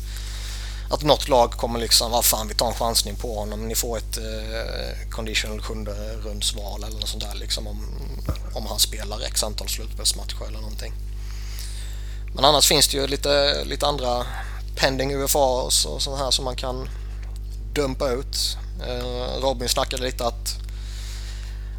att 0.89 1.03
något 1.03 1.27
lag 1.27 1.51
kommer 1.51 1.79
liksom, 1.79 2.11
vad 2.11 2.25
fan 2.25 2.47
vi 2.47 2.53
tar 2.53 2.67
en 2.67 2.73
chansning 2.73 3.15
på 3.15 3.35
honom. 3.39 3.67
Ni 3.67 3.75
får 3.75 3.97
ett 3.97 4.17
eh, 4.17 5.09
conditional 5.09 5.61
sjunde 5.61 6.15
rundsval 6.23 6.83
eller 6.83 6.99
något 6.99 7.09
sånt 7.09 7.23
där 7.23 7.35
liksom 7.35 7.67
om, 7.67 7.85
om 8.53 8.65
han 8.65 8.79
spelar 8.79 9.21
x 9.21 9.43
antal 9.43 9.69
slutspelsmatcher 9.69 10.47
eller 10.47 10.59
någonting. 10.59 10.93
Men 12.35 12.45
annars 12.45 12.67
finns 12.67 12.87
det 12.87 12.97
ju 12.97 13.07
lite, 13.07 13.63
lite 13.63 13.87
andra 13.87 14.25
pending 14.75 15.13
UFA 15.13 15.39
och 15.39 15.73
sånt 15.73 16.19
här 16.19 16.31
som 16.31 16.45
man 16.45 16.55
kan 16.55 16.89
dumpa 17.73 18.09
ut. 18.09 18.57
Eh, 18.87 19.41
Robin 19.41 19.69
snackade 19.69 20.03
lite 20.03 20.25
att 20.25 20.57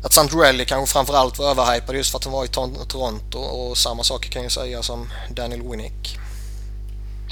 att 0.02 0.12
Santorelli 0.12 0.64
kanske 0.64 0.92
framförallt 0.92 1.38
var 1.38 1.50
överhypad 1.50 1.96
just 1.96 2.10
för 2.10 2.18
att 2.18 2.24
han 2.24 2.32
var 2.32 2.44
i 2.44 2.48
Toronto 2.88 3.38
och 3.38 3.78
samma 3.78 4.04
sak 4.04 4.30
kan 4.30 4.42
ju 4.42 4.50
sägas 4.50 4.90
om 4.90 5.10
Daniel 5.30 5.62
Winnick. 5.62 6.18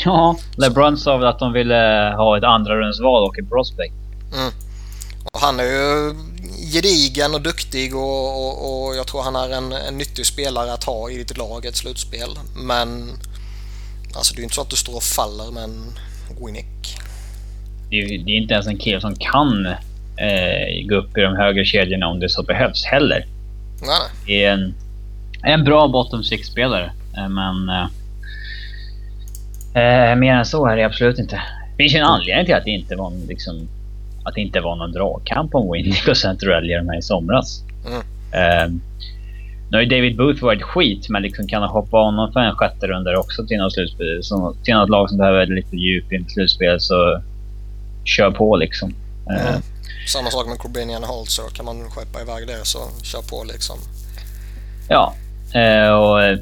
Ja, 0.04 0.36
LeBron 0.56 0.98
sa 0.98 1.16
väl 1.16 1.28
att 1.28 1.38
de 1.38 1.52
ville 1.52 2.14
ha 2.16 2.38
ett 2.38 2.44
andra 2.44 2.74
rundsval 2.74 3.28
och 3.28 3.38
en 3.38 3.48
prospect. 3.48 3.94
Och 5.32 5.40
han 5.40 5.60
är 5.60 5.64
ju 5.64 6.14
gedigen 6.72 7.34
och 7.34 7.42
duktig 7.42 7.96
och, 7.96 8.46
och, 8.46 8.86
och 8.86 8.96
jag 8.96 9.06
tror 9.06 9.22
han 9.22 9.36
är 9.36 9.50
en, 9.50 9.72
en 9.72 9.98
nyttig 9.98 10.26
spelare 10.26 10.72
att 10.72 10.84
ha 10.84 11.10
i 11.10 11.16
ditt 11.16 11.38
lag 11.38 11.64
ett 11.66 11.76
slutspel. 11.76 12.28
Men 12.56 13.10
alltså 14.16 14.34
det 14.34 14.38
är 14.38 14.40
ju 14.40 14.44
inte 14.44 14.54
så 14.54 14.60
att 14.60 14.70
du 14.70 14.76
står 14.76 14.96
och 14.96 15.02
faller 15.02 15.50
med 15.52 15.64
en 15.64 15.98
Winnick. 16.44 16.96
Det 17.90 17.96
är, 17.96 18.24
det 18.24 18.30
är 18.30 18.36
inte 18.36 18.54
ens 18.54 18.66
en 18.66 18.78
kille 18.78 19.00
som 19.00 19.16
kan 19.16 19.66
eh, 20.16 20.86
gå 20.88 20.94
upp 20.94 21.18
i 21.18 21.20
de 21.20 21.36
högre 21.36 21.64
kedjorna 21.64 22.08
om 22.08 22.20
det 22.20 22.28
så 22.28 22.42
behövs 22.42 22.84
heller. 22.84 23.26
Nej, 23.80 23.88
nej. 23.88 24.10
Det 24.26 24.44
är 24.44 24.52
en, 24.52 24.74
en 25.42 25.64
bra 25.64 25.88
bottom 25.88 26.24
six-spelare, 26.24 26.92
eh, 27.16 27.28
men... 27.28 27.68
Eh, 27.68 27.86
eh, 29.76 30.16
mer 30.16 30.34
än 30.34 30.44
så 30.44 30.66
är 30.66 30.76
det 30.76 30.84
absolut 30.84 31.18
inte. 31.18 31.42
Det 31.76 31.82
finns 31.82 31.94
ju 31.94 31.98
en 31.98 32.04
anledning 32.04 32.46
till 32.46 32.54
att 32.54 32.64
det 32.64 32.70
inte 32.70 32.96
var, 32.96 33.12
liksom, 33.28 33.68
att 34.24 34.34
det 34.34 34.40
inte 34.40 34.60
var 34.60 34.76
någon 34.76 34.92
dragkamp 34.92 35.54
om 35.54 35.72
Winnick 35.72 36.08
och 36.08 36.16
Centrelli 36.16 36.74
de 36.74 36.88
här 36.88 36.98
i 36.98 37.02
somras. 37.02 37.62
Mm. 37.86 38.00
Eh, 38.32 38.70
nu 39.70 39.76
har 39.76 39.82
ju 39.82 39.88
David 39.88 40.16
Booth 40.16 40.42
varit 40.42 40.62
skit, 40.62 41.08
men 41.08 41.22
liksom 41.22 41.48
kan 41.48 41.62
han 41.62 41.70
hoppa 41.70 41.96
honom 41.96 42.32
för 42.32 42.40
en 42.40 42.54
sjätte 42.54 42.86
runda 42.86 43.18
också 43.18 43.46
till 43.46 43.58
något, 43.58 43.72
slutspel, 43.72 44.22
som, 44.22 44.56
till 44.64 44.74
något 44.74 44.88
lag 44.88 45.08
som 45.08 45.18
behöver 45.18 45.46
lite 45.46 45.76
djup 45.76 46.12
inför 46.12 46.30
slutspel 46.30 46.80
så 46.80 47.22
kör 48.04 48.30
på 48.30 48.56
liksom. 48.56 48.94
Eh, 49.30 49.48
Mm. 49.48 49.62
Samma 50.06 50.30
sak 50.30 50.46
med 50.46 50.58
Corbinian 50.58 51.04
Holzer. 51.04 51.44
Kan 51.54 51.64
man 51.64 51.90
skeppa 51.90 52.20
iväg 52.20 52.46
det 52.46 52.64
så 52.64 52.78
kör 53.02 53.22
på 53.22 53.44
liksom. 53.44 53.76
Ja. 54.88 55.14
Eh, 55.54 55.90
och, 55.90 56.38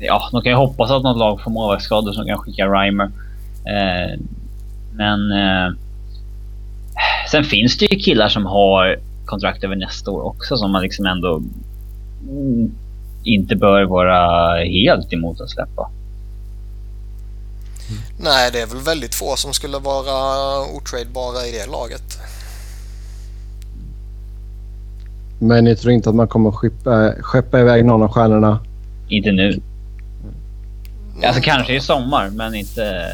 ja, 0.00 0.28
de 0.32 0.42
kan 0.42 0.52
ju 0.52 0.56
hoppas 0.56 0.90
att 0.90 1.02
något 1.02 1.18
lag 1.18 1.40
får 1.40 1.50
målvaktsskador 1.50 2.12
som 2.12 2.26
kan 2.26 2.38
skicka 2.38 2.66
Reimer. 2.66 3.10
Eh, 3.64 4.20
men 4.92 5.32
eh, 5.32 5.72
Sen 7.30 7.44
finns 7.44 7.78
det 7.78 7.92
ju 7.92 7.98
killar 7.98 8.28
som 8.28 8.46
har 8.46 8.98
kontrakt 9.24 9.64
över 9.64 9.76
nästa 9.76 10.10
år 10.10 10.22
också 10.22 10.56
som 10.56 10.72
man 10.72 10.82
liksom 10.82 11.06
ändå 11.06 11.42
mm, 12.28 12.74
inte 13.24 13.56
bör 13.56 13.84
vara 13.84 14.56
helt 14.64 15.12
emot 15.12 15.40
att 15.40 15.50
släppa. 15.50 15.90
Nej, 18.20 18.50
det 18.52 18.60
är 18.60 18.66
väl 18.66 18.82
väldigt 18.84 19.14
få 19.14 19.36
som 19.36 19.52
skulle 19.52 19.78
vara 19.78 20.60
otradebara 20.76 21.46
i 21.46 21.52
det 21.52 21.70
laget. 21.70 22.18
Men 25.38 25.64
ni 25.64 25.76
tror 25.76 25.92
inte 25.92 26.08
att 26.08 26.14
man 26.14 26.28
kommer 26.28 26.50
skeppa, 26.50 27.12
skeppa 27.22 27.60
iväg 27.60 27.84
någon 27.84 28.02
av 28.02 28.08
stjärnorna? 28.08 28.58
Inte 29.08 29.32
nu. 29.32 29.60
Alltså 31.24 31.42
kanske 31.42 31.74
i 31.74 31.80
sommar, 31.80 32.30
men 32.30 32.54
inte, 32.54 33.08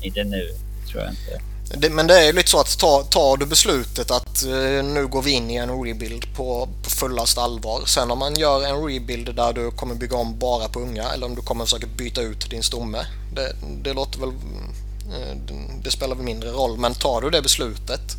inte 0.00 0.24
nu. 0.24 0.48
Tror 0.90 1.02
jag 1.02 1.10
inte. 1.10 1.44
Det, 1.76 1.90
men 1.90 2.06
det 2.06 2.20
är 2.20 2.24
ju 2.24 2.32
lite 2.32 2.50
så 2.50 2.60
att 2.60 2.78
tar 2.78 3.02
ta 3.02 3.36
du 3.36 3.46
beslutet 3.46 4.10
att 4.10 4.44
eh, 4.44 4.84
nu 4.84 5.06
går 5.06 5.22
vi 5.22 5.30
in 5.30 5.50
i 5.50 5.56
en 5.56 5.84
rebuild 5.84 6.34
på, 6.36 6.68
på 6.82 6.90
fullast 6.90 7.38
allvar. 7.38 7.82
Sen 7.86 8.10
om 8.10 8.18
man 8.18 8.34
gör 8.34 8.66
en 8.66 8.84
rebuild 8.84 9.34
där 9.34 9.52
du 9.52 9.70
kommer 9.70 9.94
bygga 9.94 10.16
om 10.16 10.38
bara 10.38 10.68
på 10.68 10.80
unga 10.80 11.04
eller 11.12 11.26
om 11.26 11.34
du 11.34 11.42
kommer 11.42 11.64
försöka 11.64 11.86
byta 11.86 12.20
ut 12.20 12.50
din 12.50 12.62
stomme. 12.62 13.06
Det, 13.34 13.52
det 13.82 13.92
låter 13.92 14.20
väl... 14.20 14.28
Eh, 14.28 15.36
det 15.82 15.90
spelar 15.90 16.16
väl 16.16 16.24
mindre 16.24 16.50
roll. 16.50 16.78
Men 16.78 16.94
tar 16.94 17.20
du 17.20 17.30
det 17.30 17.42
beslutet 17.42 18.16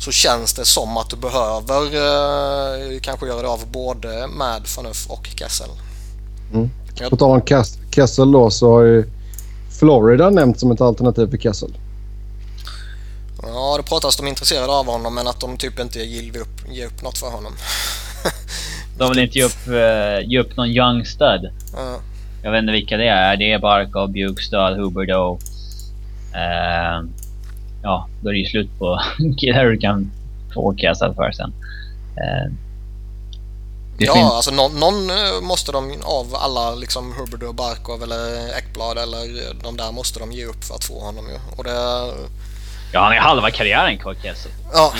så 0.00 0.12
känns 0.12 0.52
det 0.52 0.64
som 0.64 0.96
att 0.96 1.10
du 1.10 1.16
behöver 1.16 1.82
eh, 1.84 3.00
kanske 3.00 3.26
göra 3.26 3.42
det 3.42 3.48
av 3.48 3.66
både 3.66 4.26
med 4.26 4.66
Fanuff 4.66 5.06
och 5.08 5.28
Kessel. 5.36 5.70
Mm. 6.52 6.70
På 7.10 7.16
tal 7.16 7.30
om 7.30 7.62
Kessel 7.90 8.32
då 8.32 8.50
så 8.50 8.72
har 8.72 8.82
ju 8.82 9.04
Florida 9.78 10.30
nämnts 10.30 10.60
som 10.60 10.70
ett 10.70 10.80
alternativ 10.80 11.30
för 11.30 11.38
Kessel. 11.38 11.72
Ja, 13.42 13.76
det 13.76 13.82
pratas 13.82 14.16
de 14.16 14.26
intresserade 14.26 14.72
av 14.72 14.86
honom 14.86 15.14
men 15.14 15.26
att 15.26 15.40
de 15.40 15.56
typ 15.56 15.80
inte 15.80 15.98
ger 15.98 16.40
upp, 16.40 16.70
ger 16.70 16.86
upp 16.86 17.02
något 17.02 17.18
för 17.18 17.30
honom. 17.30 17.52
de 18.98 19.08
vill 19.10 19.18
inte 19.18 19.38
ge 19.38 19.44
upp, 19.44 19.68
uh, 19.68 20.28
ge 20.30 20.40
upp 20.40 20.56
någon 20.56 20.68
young 20.68 21.04
stud. 21.04 21.44
Uh. 21.74 21.96
Jag 22.42 22.52
vet 22.52 22.60
inte 22.60 22.72
vilka 22.72 22.96
det 22.96 23.08
är. 23.08 23.36
Det 23.36 23.52
är 23.52 23.58
Barkov, 23.58 24.10
Bjugstad, 24.10 24.74
Huberdo. 24.74 25.38
Uh, 26.34 27.08
ja, 27.82 28.08
då 28.22 28.28
är 28.28 28.32
det 28.32 28.38
ju 28.38 28.46
slut 28.46 28.78
på 28.78 29.00
killar 29.38 29.64
du 29.64 29.78
kan 29.78 30.10
få 30.54 30.76
Kessel 30.76 31.14
för 31.14 31.32
sen. 31.32 31.52
Uh, 32.16 32.52
ja, 34.06 34.14
finns... 34.14 34.32
alltså 34.32 34.50
någon, 34.50 34.80
någon, 34.80 35.10
måste 35.44 35.72
de 35.72 36.02
av 36.02 36.34
alla 36.34 36.74
liksom 36.74 37.12
Huberdo, 37.12 37.52
Barkov 37.52 38.02
eller 38.02 38.56
Ekblad 38.58 38.98
eller 38.98 39.54
de 39.62 39.76
där 39.76 39.92
måste 39.92 40.18
de 40.18 40.32
ge 40.32 40.44
upp 40.44 40.64
för 40.64 40.74
att 40.74 40.84
få 40.84 41.00
honom 41.00 41.28
ju. 41.28 41.38
Och 41.56 41.64
det 41.64 42.10
Ja, 42.92 43.00
han 43.00 43.12
är 43.12 43.20
halva 43.20 43.50
karriären 43.50 43.98
kvar 43.98 44.14
Kessel. 44.22 44.52
Ja. 44.72 44.92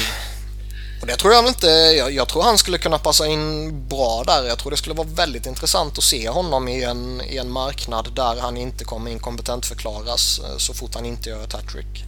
Och 1.01 1.07
det 1.07 1.17
tror 1.17 1.33
jag 1.33 1.49
inte. 1.49 1.67
Jag, 1.67 2.13
jag, 2.13 2.29
tror 2.29 2.43
han 2.43 2.59
skulle 2.59 2.79
kunna 2.79 2.99
passa 2.99 3.27
in 3.27 3.73
bra 3.89 4.23
där. 4.27 4.49
Jag 4.49 4.59
tror 4.59 4.71
det 4.71 4.77
skulle 4.77 4.95
vara 4.95 5.09
väldigt 5.15 5.47
intressant 5.47 5.99
att 5.99 6.05
se 6.05 6.29
honom 6.29 6.69
i 6.69 6.85
en, 6.85 7.21
i 7.21 7.37
en 7.37 7.51
marknad 7.51 8.09
där 8.15 8.41
han 8.41 8.57
inte 8.57 8.85
kommer 8.85 9.11
inkompetent 9.11 9.67
förklaras 9.67 10.41
eh, 10.45 10.57
så 10.57 10.75
fort 10.75 10.95
han 10.95 11.07
inte 11.07 11.31
gör 11.31 11.45
ett 11.45 11.53
hattrick. 11.53 12.05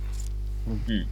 Mm. 0.67 1.07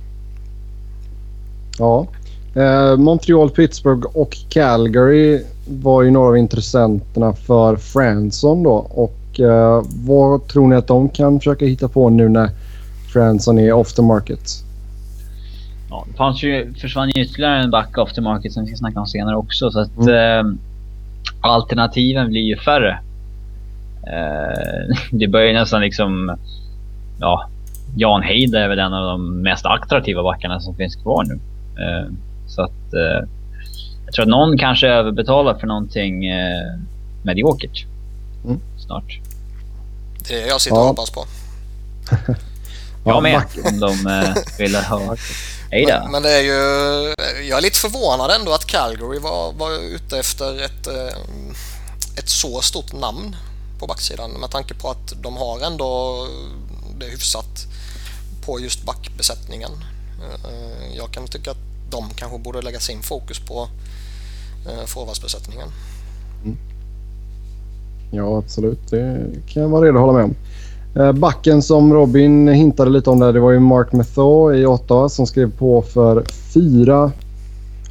Ja. 1.78 2.06
Eh, 2.54 2.96
Montreal, 2.96 3.50
Pittsburgh 3.50 4.06
och 4.14 4.37
Calgary 4.50 5.44
var 5.70 6.02
ju 6.02 6.10
några 6.10 6.28
av 6.28 6.36
intressenterna 6.36 7.32
för 7.32 7.76
Franson 7.76 8.62
då. 8.62 8.72
Och 8.74 9.40
eh, 9.40 9.82
vad 10.06 10.48
tror 10.48 10.68
ni 10.68 10.76
att 10.76 10.86
de 10.86 11.08
kan 11.08 11.38
försöka 11.38 11.64
hitta 11.64 11.88
på 11.88 12.10
nu 12.10 12.28
när 12.28 12.50
Franson 13.12 13.58
är 13.58 13.72
off 13.72 13.92
the 13.92 14.02
market. 14.02 14.64
Ja, 15.90 16.04
det 16.10 16.16
fanns 16.16 16.42
ju, 16.42 16.74
försvann 16.74 17.10
ju 17.14 17.22
ytterligare 17.22 17.62
en 17.62 17.70
back 17.70 17.98
off 17.98 18.12
the 18.12 18.20
market 18.20 18.52
som 18.52 18.62
vi 18.62 18.68
ska 18.68 18.76
snacka 18.76 19.00
om 19.00 19.06
senare 19.06 19.36
också. 19.36 19.70
Så 19.70 19.80
att 19.80 19.96
mm. 19.96 20.46
eh, 20.46 20.54
alternativen 21.40 22.28
blir 22.28 22.40
ju 22.40 22.56
färre. 22.56 23.00
Eh, 24.06 24.96
det 25.18 25.28
börjar 25.28 25.52
nästan 25.52 25.80
liksom... 25.80 26.36
Ja, 27.20 27.48
Jan 27.96 28.22
Heid 28.22 28.54
är 28.54 28.68
väl 28.68 28.78
en 28.78 28.94
av 28.94 29.04
de 29.04 29.42
mest 29.42 29.66
attraktiva 29.66 30.22
backarna 30.22 30.60
som 30.60 30.74
finns 30.74 30.96
kvar 30.96 31.24
nu. 31.24 31.34
Eh, 31.84 32.12
så 32.46 32.62
att... 32.62 32.94
Eh, 34.10 34.12
jag 34.12 34.14
tror 34.14 34.22
att 34.22 34.28
någon 34.28 34.58
kanske 34.58 34.88
överbetalar 34.88 35.54
för 35.58 35.66
någonting 35.66 36.26
eh, 36.26 36.78
mediokert. 37.22 37.86
Mm. 38.44 38.60
Snart. 38.86 39.20
Det 40.28 40.42
är 40.42 40.48
jag 40.48 40.60
sitter 40.60 40.78
och 40.78 40.84
hoppas 40.84 41.10
på. 41.10 41.24
Jag 43.04 43.22
med, 43.22 43.42
om 43.64 43.80
de 43.80 44.06
eh, 44.06 44.34
vill 44.58 44.76
ha. 44.76 45.16
Men, 45.70 46.10
men, 46.12 46.22
det 46.22 46.30
är 46.30 46.40
ju... 46.40 47.14
Jag 47.48 47.58
är 47.58 47.62
lite 47.62 47.78
förvånad 47.78 48.30
ändå 48.30 48.52
att 48.52 48.66
Calgary 48.66 49.18
var, 49.18 49.52
var 49.52 49.70
ute 49.94 50.18
efter 50.18 50.64
ett, 50.64 50.86
eh, 50.86 51.16
ett 52.16 52.28
så 52.28 52.60
stort 52.60 52.92
namn 52.92 53.36
på 53.78 53.86
backsidan 53.86 54.30
med 54.30 54.50
tanke 54.50 54.74
på 54.74 54.90
att 54.90 55.22
de 55.22 55.36
har 55.36 55.60
ändå 55.60 56.26
det 56.98 57.06
hyfsat 57.06 57.66
på 58.46 58.60
just 58.60 58.84
backbesättningen. 58.84 59.70
Eh, 60.20 60.96
jag 60.96 61.10
kan 61.10 61.28
tycka 61.28 61.50
att 61.50 61.70
de 61.90 62.10
kanske 62.16 62.38
borde 62.38 62.62
lägga 62.62 62.80
sin 62.80 63.02
fokus 63.02 63.38
på 63.38 63.68
forwardsbesättningen. 64.86 65.68
Mm. 66.44 66.56
Ja, 68.10 68.38
absolut. 68.38 68.90
Det 68.90 69.26
kan 69.46 69.62
jag 69.62 69.68
vara 69.68 69.84
redo 69.84 69.96
att 69.98 70.00
hålla 70.00 70.12
med 70.12 70.24
om. 70.24 70.34
Eh, 70.96 71.12
backen 71.12 71.62
som 71.62 71.92
Robin 71.92 72.48
hintade 72.48 72.90
lite 72.90 73.10
om 73.10 73.18
där, 73.18 73.32
det 73.32 73.40
var 73.40 73.50
ju 73.50 73.60
Mark 73.60 73.92
Methaw 73.92 74.58
i 74.58 74.66
Ottawa 74.66 75.08
som 75.08 75.26
skrev 75.26 75.58
på 75.58 75.82
för 75.82 76.24
fyra 76.54 77.12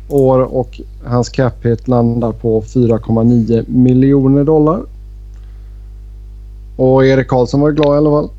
år 0.09 0.39
och 0.39 0.81
hans 1.05 1.29
cap 1.29 1.65
hit 1.65 1.87
landar 1.87 2.31
på 2.31 2.61
4,9 2.61 3.65
miljoner 3.67 4.43
dollar. 4.43 4.81
Och 6.77 7.05
Erik 7.05 7.27
Karlsson 7.27 7.61
var 7.61 7.69
ju 7.69 7.75
glad 7.75 7.95
i 7.95 7.97
alla 7.97 8.09
fall. 8.09 8.29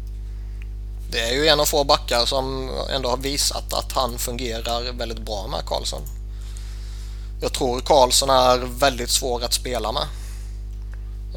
Det 1.13 1.21
är 1.21 1.35
ju 1.35 1.47
en 1.49 1.61
av 1.61 1.65
få 1.65 1.85
backar 1.85 2.27
som 2.27 2.71
ändå 2.97 3.09
har 3.09 3.17
visat 3.17 3.73
att 3.73 3.93
han 3.93 4.19
fungerar 4.19 4.99
väldigt 4.99 5.27
bra 5.27 5.47
med 5.51 5.65
Karlsson. 5.67 6.01
Jag 7.41 7.53
tror 7.53 7.81
Karlsson 7.81 8.31
är 8.31 8.59
väldigt 8.59 9.11
svår 9.11 9.45
att 9.45 9.53
spela 9.53 9.93
med. 9.93 10.07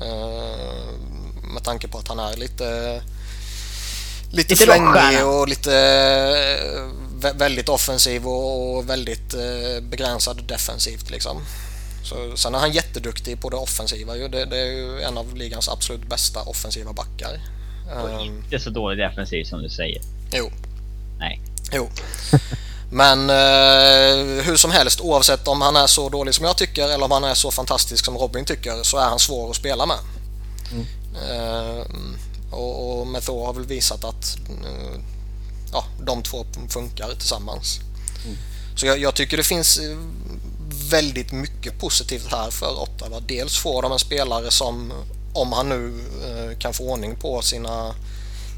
Eh, 0.01 0.93
med 1.53 1.63
tanke 1.63 1.87
på 1.87 1.97
att 1.97 2.07
han 2.07 2.19
är 2.19 2.37
lite 2.37 3.01
lite, 4.31 4.53
lite 4.53 4.65
flängig 4.65 5.25
och 5.25 5.47
lite 5.47 5.75
eh, 7.23 7.33
väldigt 7.33 7.69
offensiv 7.69 8.27
och 8.27 8.89
väldigt 8.89 9.33
eh, 9.33 9.83
begränsad 9.83 10.43
defensivt 10.47 11.09
liksom. 11.09 11.41
Så, 12.03 12.37
sen 12.37 12.55
är 12.55 12.59
han 12.59 12.71
jätteduktig 12.71 13.41
på 13.41 13.49
det 13.49 13.57
offensiva. 13.57 14.13
Det, 14.13 14.45
det 14.45 14.57
är 14.57 14.65
ju 14.65 15.01
en 15.01 15.17
av 15.17 15.35
ligans 15.35 15.69
absolut 15.69 16.09
bästa 16.09 16.41
offensiva 16.41 16.93
backar. 16.93 17.41
Och 18.03 18.09
um, 18.09 18.19
inte 18.19 18.59
så 18.59 18.69
dålig 18.69 18.97
defensiv 18.97 19.43
som 19.43 19.61
du 19.61 19.69
säger. 19.69 20.01
Jo. 20.31 20.51
Nej. 21.19 21.41
Jo. 21.71 21.89
Men 22.93 23.29
eh, 23.29 24.43
hur 24.43 24.57
som 24.57 24.71
helst, 24.71 25.01
oavsett 25.01 25.47
om 25.47 25.61
han 25.61 25.75
är 25.75 25.87
så 25.87 26.09
dålig 26.09 26.35
som 26.35 26.45
jag 26.45 26.57
tycker 26.57 26.89
eller 26.89 27.05
om 27.05 27.11
han 27.11 27.23
är 27.23 27.33
så 27.33 27.51
fantastisk 27.51 28.05
som 28.05 28.17
Robin 28.17 28.45
tycker 28.45 28.83
så 28.83 28.97
är 28.97 29.05
han 29.05 29.19
svår 29.19 29.49
att 29.49 29.55
spela 29.55 29.85
med. 29.85 29.97
Mm. 30.71 30.85
Eh, 31.29 31.85
och, 32.51 32.99
och 32.99 33.07
Method 33.07 33.45
har 33.45 33.53
väl 33.53 33.65
visat 33.65 34.03
att 34.03 34.37
eh, 34.65 34.99
ja, 35.71 35.85
de 36.01 36.23
två 36.23 36.45
funkar 36.69 37.15
tillsammans. 37.15 37.79
Mm. 38.25 38.37
Så 38.75 38.85
jag, 38.85 38.97
jag, 38.99 39.15
tycker 39.15 39.37
det 39.37 39.43
finns 39.43 39.77
eh, 39.77 39.97
väldigt 40.89 41.31
mycket 41.31 41.79
positivt 41.79 42.31
här 42.31 42.51
för 42.51 42.81
Ottawa. 42.81 43.19
Dels 43.19 43.57
får 43.57 43.81
de 43.81 43.91
en 43.91 43.99
spelare 43.99 44.51
som, 44.51 44.93
om 45.33 45.53
han 45.53 45.69
nu 45.69 46.03
eh, 46.27 46.57
kan 46.57 46.73
få 46.73 46.83
ordning 46.83 47.15
på 47.15 47.41
sina, 47.41 47.95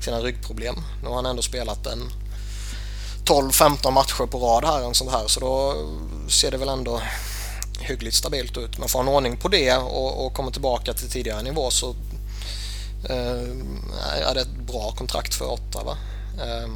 sina 0.06 0.20
ryggproblem. 0.20 0.76
Nu 1.04 1.08
har 1.08 1.16
han 1.16 1.26
ändå 1.26 1.42
spelat 1.42 1.88
en 1.88 2.12
12-15 3.26 3.92
matcher 3.92 4.26
på 4.26 4.40
rad 4.40 4.66
här, 4.66 4.88
en 4.88 4.94
sån 4.94 5.10
här, 5.10 5.28
så 5.28 5.40
då 5.40 5.76
ser 6.30 6.52
det 6.52 6.58
väl 6.58 6.70
ändå 6.70 7.02
hyggligt 7.80 8.16
stabilt 8.16 8.58
ut. 8.58 8.78
Men 8.78 8.90
får 8.90 9.00
han 9.00 9.08
ordning 9.08 9.38
på 9.38 9.48
det 9.48 9.78
och, 9.78 10.26
och 10.26 10.34
kommer 10.34 10.52
tillbaka 10.52 10.94
till 10.94 11.10
tidigare 11.10 11.42
nivå 11.42 11.72
så 11.72 11.96
Eh, 13.10 14.30
är 14.30 14.34
det 14.34 14.42
ett 14.42 14.68
bra 14.68 14.92
kontrakt 14.92 15.34
för 15.34 15.46
Ottawa. 15.46 15.98
Eh, 16.40 16.70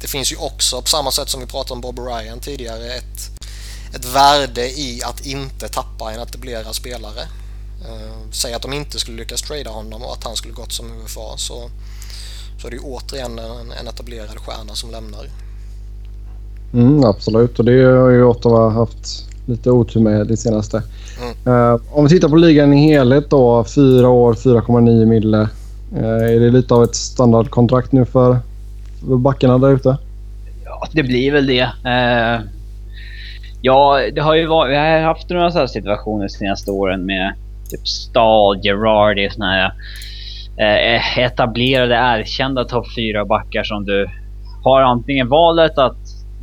det 0.00 0.08
finns 0.08 0.32
ju 0.32 0.36
också, 0.36 0.82
på 0.82 0.88
samma 0.88 1.10
sätt 1.10 1.28
som 1.28 1.40
vi 1.40 1.46
pratade 1.46 1.74
om 1.74 1.80
Bob 1.80 1.98
Ryan 1.98 2.40
tidigare, 2.40 2.94
ett, 2.94 3.30
ett 3.94 4.04
värde 4.04 4.70
i 4.70 5.02
att 5.02 5.26
inte 5.26 5.68
tappa 5.68 6.12
en 6.12 6.20
etablerad 6.20 6.74
spelare. 6.74 7.22
Eh, 7.84 8.30
säg 8.32 8.52
att 8.54 8.62
de 8.62 8.72
inte 8.72 8.98
skulle 8.98 9.16
lyckas 9.16 9.42
trada 9.42 9.70
honom 9.70 10.02
och 10.02 10.12
att 10.12 10.24
han 10.24 10.36
skulle 10.36 10.54
gått 10.54 10.72
som 10.72 10.92
UFA 10.92 11.36
så, 11.36 11.70
så 12.60 12.66
är 12.66 12.70
det 12.70 12.76
ju 12.76 12.82
återigen 12.82 13.38
en, 13.38 13.72
en 13.72 13.88
etablerad 13.88 14.38
stjärna 14.38 14.74
som 14.74 14.90
lämnar. 14.90 15.30
Mm, 16.74 17.04
absolut, 17.04 17.58
och 17.58 17.64
det 17.64 17.82
har 17.84 18.10
ju 18.10 18.24
Ottawa 18.24 18.70
haft 18.70 19.26
lite 19.46 19.70
otur 19.70 20.00
med 20.00 20.26
det 20.26 20.36
senaste. 20.36 20.82
Mm. 21.46 21.56
Uh, 21.56 21.80
om 21.92 22.04
vi 22.04 22.10
tittar 22.10 22.28
på 22.28 22.36
ligan 22.36 22.72
i 22.72 22.88
helhet 22.88 23.30
då. 23.30 23.64
Fyra 23.64 24.08
år, 24.08 24.34
4,9 24.34 25.06
mille. 25.06 25.48
Uh, 25.96 26.34
är 26.34 26.40
det 26.40 26.50
lite 26.50 26.74
av 26.74 26.84
ett 26.84 26.94
standardkontrakt 26.94 27.92
nu 27.92 28.04
för, 28.04 28.38
för 29.00 29.16
backarna 29.16 29.58
där 29.58 29.70
ute? 29.70 29.96
Ja, 30.64 30.88
det 30.92 31.02
blir 31.02 31.32
väl 31.32 31.46
det. 31.46 31.62
Uh, 31.64 32.46
Ja, 33.62 34.00
det 34.12 34.20
har 34.20 34.34
ju 34.34 34.46
varit, 34.46 34.72
vi 34.72 34.76
har 34.76 35.00
haft 35.00 35.30
några 35.30 35.50
sådana 35.50 35.68
situationer 35.68 36.22
de 36.22 36.28
senaste 36.28 36.70
åren 36.70 37.06
med 37.06 37.34
typ 37.70 37.88
Stahl, 37.88 38.60
Gerardi, 38.64 39.30
sådana 39.30 39.52
här 39.52 39.72
etablerade, 41.16 41.94
erkända 41.94 42.64
topp 42.64 42.86
4-backar 42.96 43.64
som 43.64 43.84
du 43.84 44.08
har 44.64 44.82
antingen 44.82 45.28
valet 45.28 45.78
att 45.78 45.96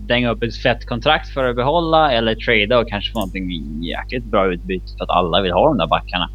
dänga 0.08 0.32
upp 0.32 0.44
ett 0.44 0.56
fett 0.56 0.86
kontrakt 0.86 1.34
för 1.34 1.50
att 1.50 1.56
behålla 1.56 2.12
eller 2.12 2.36
trada 2.36 2.80
och 2.80 2.90
kanske 2.90 3.12
få 3.12 3.20
någonting 3.20 3.50
jäkligt 3.84 4.24
bra 4.24 4.54
utbyte 4.54 4.86
för 4.98 5.04
att 5.04 5.10
alla 5.10 5.42
vill 5.42 5.52
ha 5.52 5.68
de 5.68 5.78
där 5.78 5.88
backarna. 5.88 6.30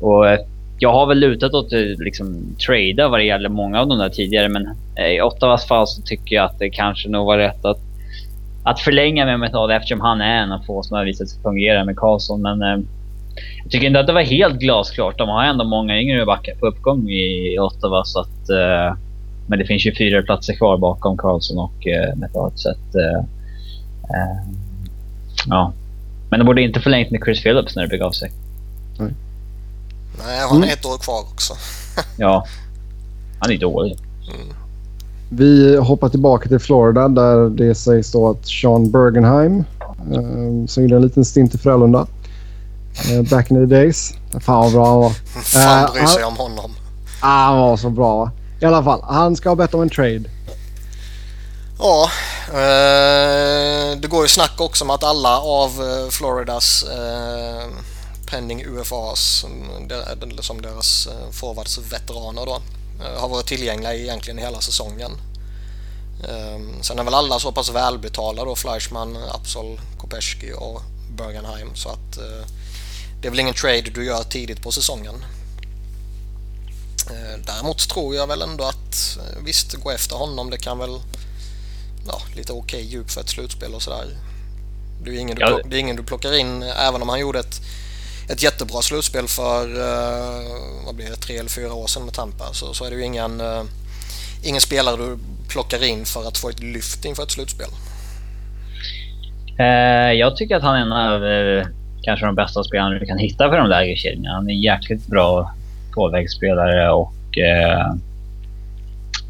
Och 0.00 0.28
eh, 0.28 0.38
jag 0.78 0.92
har 0.92 1.06
väl 1.06 1.18
lutat 1.18 1.54
åt 1.54 1.72
att 1.72 1.98
liksom 1.98 2.56
trada 2.66 3.08
vad 3.08 3.20
det 3.20 3.24
gäller 3.24 3.48
många 3.48 3.80
av 3.80 3.88
de 3.88 3.98
där 3.98 4.08
tidigare 4.08 4.48
men 4.48 4.66
eh, 4.96 5.06
i 5.06 5.22
Ottawas 5.22 5.68
fall 5.68 5.86
så 5.86 6.02
tycker 6.02 6.36
jag 6.36 6.44
att 6.44 6.58
det 6.58 6.70
kanske 6.70 7.08
nog 7.08 7.26
var 7.26 7.38
rätt 7.38 7.64
att, 7.64 7.80
att 8.64 8.80
förlänga 8.80 9.24
med 9.24 9.40
metall 9.40 9.70
eftersom 9.70 10.00
han 10.00 10.20
är 10.20 10.42
en 10.42 10.52
av 10.52 10.58
få 10.66 10.82
som 10.82 10.96
har 10.96 11.04
visat 11.04 11.28
sig 11.28 11.42
fungera 11.42 11.84
med 11.84 11.96
Karlsson. 11.96 12.42
Men 12.42 12.62
eh, 12.62 12.84
jag 13.62 13.70
tycker 13.70 13.86
inte 13.86 14.00
att 14.00 14.06
det 14.06 14.12
var 14.12 14.22
helt 14.22 14.58
glasklart. 14.58 15.18
De 15.18 15.28
har 15.28 15.44
ändå 15.44 15.64
många 15.64 16.00
yngre 16.00 16.26
backar 16.26 16.54
på 16.54 16.66
uppgång 16.66 17.08
i 17.10 17.58
Ottawa 17.58 18.04
så 18.04 18.20
att 18.20 18.50
eh, 18.50 18.96
men 19.50 19.58
det 19.58 19.64
finns 19.66 19.86
ju 19.86 19.94
fyra 19.94 20.22
platser 20.22 20.54
kvar 20.54 20.78
bakom 20.78 21.16
Karlsson 21.16 21.58
och 21.58 21.86
eh, 21.86 22.16
Metad. 22.16 22.52
Så 22.54 22.70
att, 22.70 22.94
eh, 22.94 23.18
eh, 24.16 24.36
ja. 25.46 25.72
Men 26.30 26.38
de 26.40 26.44
borde 26.44 26.62
inte 26.62 26.80
förlängt 26.80 27.10
med 27.10 27.20
Chris 27.24 27.42
Phillips 27.42 27.76
när 27.76 27.82
det 27.82 27.88
begav 27.88 28.10
sig. 28.10 28.30
Nej, 28.98 30.38
han 30.40 30.48
har 30.48 30.56
Mm. 30.56 30.68
ett 30.68 30.84
år 30.86 30.98
kvar 30.98 31.20
också. 31.32 31.54
Ja. 32.18 32.44
Han 33.40 33.50
är 33.52 33.58
dålig. 33.58 33.96
Vi 35.28 35.76
hoppar 35.76 36.08
tillbaka 36.08 36.48
till 36.48 36.58
Florida 36.58 37.08
där 37.08 37.48
det 37.50 37.74
sägs 37.74 38.12
då 38.12 38.30
att 38.30 38.46
Sean 38.46 38.90
Bergenheim, 38.90 39.64
eh, 40.12 40.66
som 40.66 40.82
gjorde 40.82 40.96
en 40.96 41.02
liten 41.02 41.24
stint 41.24 41.54
i 41.54 41.58
Frölunda, 41.58 42.06
eh, 43.10 43.22
back 43.30 43.50
in 43.50 43.56
the 43.68 43.74
days. 43.74 44.12
Fan 44.40 44.62
vad 44.62 44.72
bra 44.72 44.86
han 44.86 45.00
var. 45.00 45.10
Fan 45.42 45.84
Eh, 45.84 45.92
bryr 45.92 46.06
sig 46.06 46.24
om 46.24 46.36
honom. 46.36 46.70
Ah, 47.20 47.44
han 47.46 47.58
var 47.58 47.76
så 47.76 47.90
bra 47.90 48.16
va? 48.16 48.30
I 48.60 48.64
alla 48.64 48.84
fall, 48.84 49.02
han 49.02 49.36
ska 49.36 49.48
ha 49.48 49.56
bett 49.56 49.74
om 49.74 49.82
en 49.82 49.90
trade. 49.90 50.24
Ja, 51.78 52.10
eh, 52.48 53.96
det 53.96 54.08
går 54.08 54.22
ju 54.22 54.28
snack 54.28 54.60
också 54.60 54.84
om 54.84 54.90
att 54.90 55.04
alla 55.04 55.38
av 55.38 55.70
eh, 55.70 56.10
Floridas 56.10 56.82
eh, 56.82 57.68
pending 58.26 58.64
UFAs, 58.64 59.44
som 60.40 60.62
deras 60.62 61.06
eh, 61.06 61.30
forwards-veteraner 61.32 62.46
då, 62.46 62.62
eh, 63.04 63.20
har 63.20 63.28
varit 63.28 63.46
tillgängliga 63.46 63.94
egentligen 63.94 64.38
hela 64.38 64.60
säsongen. 64.60 65.10
Eh, 66.28 66.82
sen 66.82 66.98
är 66.98 67.04
väl 67.04 67.14
alla 67.14 67.38
så 67.38 67.52
pass 67.52 67.70
välbetalda 67.70 68.44
då, 68.44 68.56
Fleischmann, 68.56 69.18
Absol, 69.30 69.78
Kopeski 69.98 70.52
och 70.56 70.82
Bergenheim 71.16 71.74
så 71.74 71.88
att 71.88 72.16
eh, 72.18 72.46
det 73.20 73.28
är 73.28 73.30
väl 73.30 73.40
ingen 73.40 73.54
trade 73.54 73.90
du 73.94 74.04
gör 74.04 74.22
tidigt 74.22 74.62
på 74.62 74.72
säsongen. 74.72 75.24
Eh, 77.10 77.40
Däremot 77.46 77.88
tror 77.88 78.14
jag 78.14 78.26
väl 78.26 78.42
ändå 78.42 78.64
att 78.64 79.18
eh, 79.18 79.42
visst, 79.44 79.74
gå 79.74 79.90
efter 79.90 80.16
honom 80.16 80.50
det 80.50 80.58
kan 80.58 80.78
väl 80.78 81.00
ja, 82.06 82.22
lite 82.36 82.52
okej 82.52 82.84
djup 82.84 83.10
för 83.10 83.20
ett 83.20 83.28
slutspel 83.28 83.74
och 83.74 83.82
sådär. 83.82 84.06
Det 85.04 85.10
är 85.10 85.18
ingen 85.18 85.36
du, 85.36 85.46
plock, 85.46 85.60
det 85.64 85.76
är 85.76 85.80
ingen 85.80 85.96
du 85.96 86.02
plockar 86.02 86.38
in 86.38 86.62
även 86.62 87.02
om 87.02 87.08
han 87.08 87.20
gjorde 87.20 87.38
ett, 87.38 87.60
ett 88.28 88.42
jättebra 88.42 88.82
slutspel 88.82 89.28
för 89.28 89.64
eh, 89.64 90.86
vad 90.86 90.94
blir 90.94 91.10
det, 91.10 91.16
tre 91.16 91.36
eller 91.36 91.50
fyra 91.50 91.74
år 91.74 91.86
sedan 91.86 92.04
med 92.04 92.14
Tampa 92.14 92.52
så, 92.52 92.74
så 92.74 92.84
är 92.84 92.90
det 92.90 92.96
ju 92.96 93.04
ingen, 93.04 93.42
ingen 94.44 94.60
spelare 94.60 94.96
du 94.96 95.18
plockar 95.48 95.84
in 95.84 96.04
för 96.04 96.28
att 96.28 96.38
få 96.38 96.48
ett 96.48 96.60
lyft 96.60 97.04
inför 97.04 97.22
ett 97.22 97.30
slutspel. 97.30 97.68
Jag 100.18 100.36
tycker 100.36 100.56
att 100.56 100.62
han 100.62 100.76
är 100.76 100.80
en 100.80 100.92
av 100.92 101.22
kanske 102.02 102.26
de 102.26 102.34
bästa 102.34 102.64
spelarna 102.64 102.98
du 102.98 103.06
kan 103.06 103.18
hitta 103.18 103.50
för 103.50 103.56
de 103.56 103.68
lägre 103.68 103.96
kedjorna. 103.96 104.32
Han 104.32 104.50
är 104.50 104.54
jäkligt 104.54 105.06
bra 105.06 105.54
tvåvägsspelare 105.94 106.90
och 106.90 107.38
eh, 107.38 107.94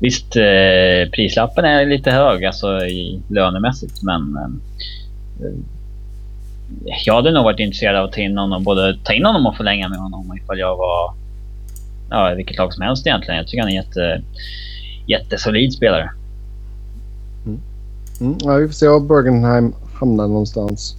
visst, 0.00 0.36
eh, 0.36 1.10
prislappen 1.12 1.64
är 1.64 1.86
lite 1.86 2.10
hög 2.10 2.44
alltså 2.44 2.78
i 2.78 3.22
lönemässigt 3.28 4.02
men 4.02 4.36
eh, 4.36 5.52
jag 7.06 7.14
hade 7.14 7.30
nog 7.30 7.44
varit 7.44 7.60
intresserad 7.60 7.96
av 7.96 8.04
att 8.04 8.12
ta 8.12 8.20
in 8.20 8.38
honom, 8.38 8.64
både 8.64 8.98
ta 9.04 9.12
in 9.12 9.24
honom 9.24 9.46
och 9.46 9.56
förlänga 9.56 9.88
med 9.88 9.98
honom 9.98 10.36
ifall 10.36 10.58
jag 10.58 10.76
var 10.76 11.14
ja, 12.10 12.34
vilket 12.36 12.58
lag 12.58 12.74
som 12.74 12.82
helst 12.82 13.06
egentligen. 13.06 13.36
Jag 13.36 13.46
tycker 13.46 13.62
han 13.62 13.68
är 13.68 13.76
en 13.76 13.84
jätte, 13.84 14.22
jättesolid 15.06 15.72
spelare. 15.72 16.10
Mm. 17.46 17.60
mm, 18.20 18.38
ja, 18.40 18.54
vi 18.54 18.66
får 18.66 18.72
se 18.72 18.88
var 18.88 19.00
Bergenheim 19.00 19.74
hamnar 19.94 20.28
någonstans. 20.28 20.96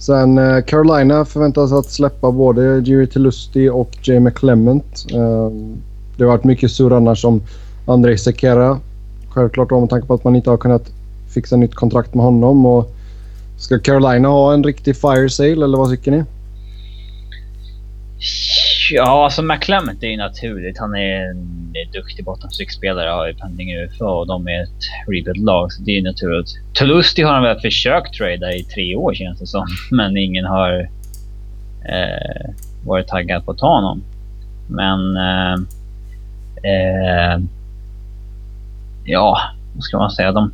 Sen 0.00 0.38
eh, 0.38 0.64
Carolina 0.64 1.24
förväntas 1.24 1.72
att 1.72 1.90
släppa 1.90 2.30
både 2.30 2.62
Jerry 2.62 3.06
Telusti 3.06 3.68
och 3.68 3.90
Jay 4.02 4.20
McClement. 4.20 5.06
Eh, 5.12 5.50
det 6.16 6.24
har 6.24 6.30
varit 6.30 6.44
mycket 6.44 6.70
surr 6.70 6.92
annars 6.92 7.24
om 7.24 7.42
Andrei 7.86 8.18
Sekera. 8.18 8.80
Självklart 9.28 9.68
då 9.68 9.80
med 9.80 9.90
tanke 9.90 10.06
på 10.06 10.14
att 10.14 10.24
man 10.24 10.36
inte 10.36 10.50
har 10.50 10.56
kunnat 10.56 10.92
fixa 11.34 11.56
nytt 11.56 11.74
kontrakt 11.74 12.14
med 12.14 12.24
honom. 12.24 12.66
Och 12.66 12.94
ska 13.58 13.78
Carolina 13.78 14.28
ha 14.28 14.54
en 14.54 14.64
riktig 14.64 14.96
fire 14.96 15.30
sale 15.30 15.64
eller 15.64 15.78
vad 15.78 15.90
tycker 15.90 16.10
ni? 16.10 16.24
Ja, 18.92 19.24
alltså 19.24 19.42
McClement 19.42 20.02
är 20.02 20.08
ju 20.08 20.16
naturligt. 20.16 20.78
Han 20.78 20.94
är 20.94 21.30
en 21.30 21.59
är 21.78 21.86
eh, 21.86 21.90
duktig 21.92 22.24
bottom 22.24 22.50
six-spelare, 22.50 23.08
har 23.08 23.26
ju 23.26 23.34
pending 23.34 23.76
UFA 23.76 24.04
och 24.04 24.26
de 24.26 24.48
är 24.48 24.62
ett 24.62 24.82
rebuild-lag. 25.06 25.72
Så 25.72 25.82
det 25.82 25.98
är 25.98 26.02
naturligt. 26.02 26.48
Tolusti 26.72 27.22
har 27.22 27.32
han 27.32 27.42
väl 27.42 27.60
försökt 27.60 28.14
trada 28.14 28.52
i 28.52 28.64
tre 28.64 28.96
år 28.96 29.14
känns 29.14 29.38
det 29.38 29.46
som. 29.46 29.66
Men 29.90 30.16
ingen 30.16 30.44
har 30.44 30.80
eh, 31.84 32.50
varit 32.86 33.08
taggad 33.08 33.44
på 33.44 33.50
att 33.50 33.58
ta 33.58 33.74
honom. 33.74 34.02
Men... 34.68 35.16
Eh, 35.16 35.54
eh, 36.62 37.40
ja, 39.04 39.40
vad 39.74 39.82
ska 39.82 39.98
man 39.98 40.10
säga? 40.10 40.32
De, 40.32 40.52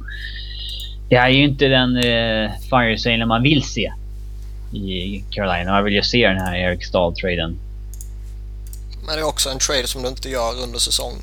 det 1.08 1.16
är 1.16 1.28
ju 1.28 1.44
inte 1.44 1.68
den 1.68 1.96
eh, 1.96 2.50
fire 2.70 2.98
sale 2.98 3.26
man 3.26 3.42
vill 3.42 3.62
se 3.62 3.92
i 4.72 5.24
Carolina. 5.30 5.72
Man 5.72 5.84
vill 5.84 5.94
ju 5.94 6.02
se 6.02 6.28
den 6.28 6.40
här 6.40 6.56
Eric 6.56 6.84
Stahl-traden. 6.84 7.56
Men 9.06 9.14
det 9.14 9.20
är 9.20 9.24
också 9.24 9.50
en 9.50 9.58
trade 9.58 9.86
som 9.86 10.02
du 10.02 10.08
inte 10.08 10.28
gör 10.28 10.62
under 10.62 10.78
säsong. 10.78 11.22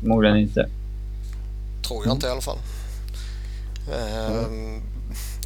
Förmodligen 0.00 0.36
inte. 0.36 0.68
Tror 1.86 2.06
jag 2.06 2.14
inte 2.14 2.26
i 2.26 2.30
alla 2.30 2.40
fall. 2.40 2.58
Ehm, 3.94 4.82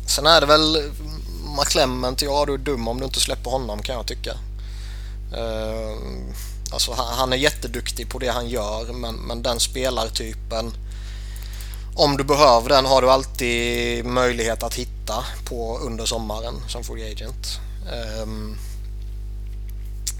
Sen 0.07 0.27
är 0.27 0.41
det 0.41 0.47
väl 0.47 0.91
McClement, 1.59 2.23
ja 2.23 2.45
du 2.47 2.55
är 2.55 2.59
dum 2.59 2.89
om 2.89 2.99
du 2.99 3.05
inte 3.05 3.21
släpper 3.21 3.51
honom 3.51 3.83
kan 3.83 3.95
jag 3.95 4.07
tycka. 4.07 4.33
Ehm, 5.37 6.33
Alltså 6.73 6.93
han, 6.93 7.19
han 7.19 7.33
är 7.33 7.37
jätteduktig 7.37 8.09
på 8.11 8.19
det 8.19 8.29
han 8.29 8.49
gör 8.49 8.93
men, 8.93 9.15
men 9.15 9.43
den 9.43 9.61
spelartypen 9.61 10.73
om 11.95 12.17
du 12.17 12.25
behöver 12.25 12.69
den 12.69 12.87
har 12.87 13.03
du 13.03 13.11
alltid 13.11 14.05
möjlighet 14.05 14.63
att 14.63 14.75
hitta 14.75 15.25
på 15.45 15.79
under 15.79 16.05
sommaren 16.05 16.55
som 16.69 16.85
free 16.85 17.13
agent. 17.13 17.59
Ehm, 17.93 18.57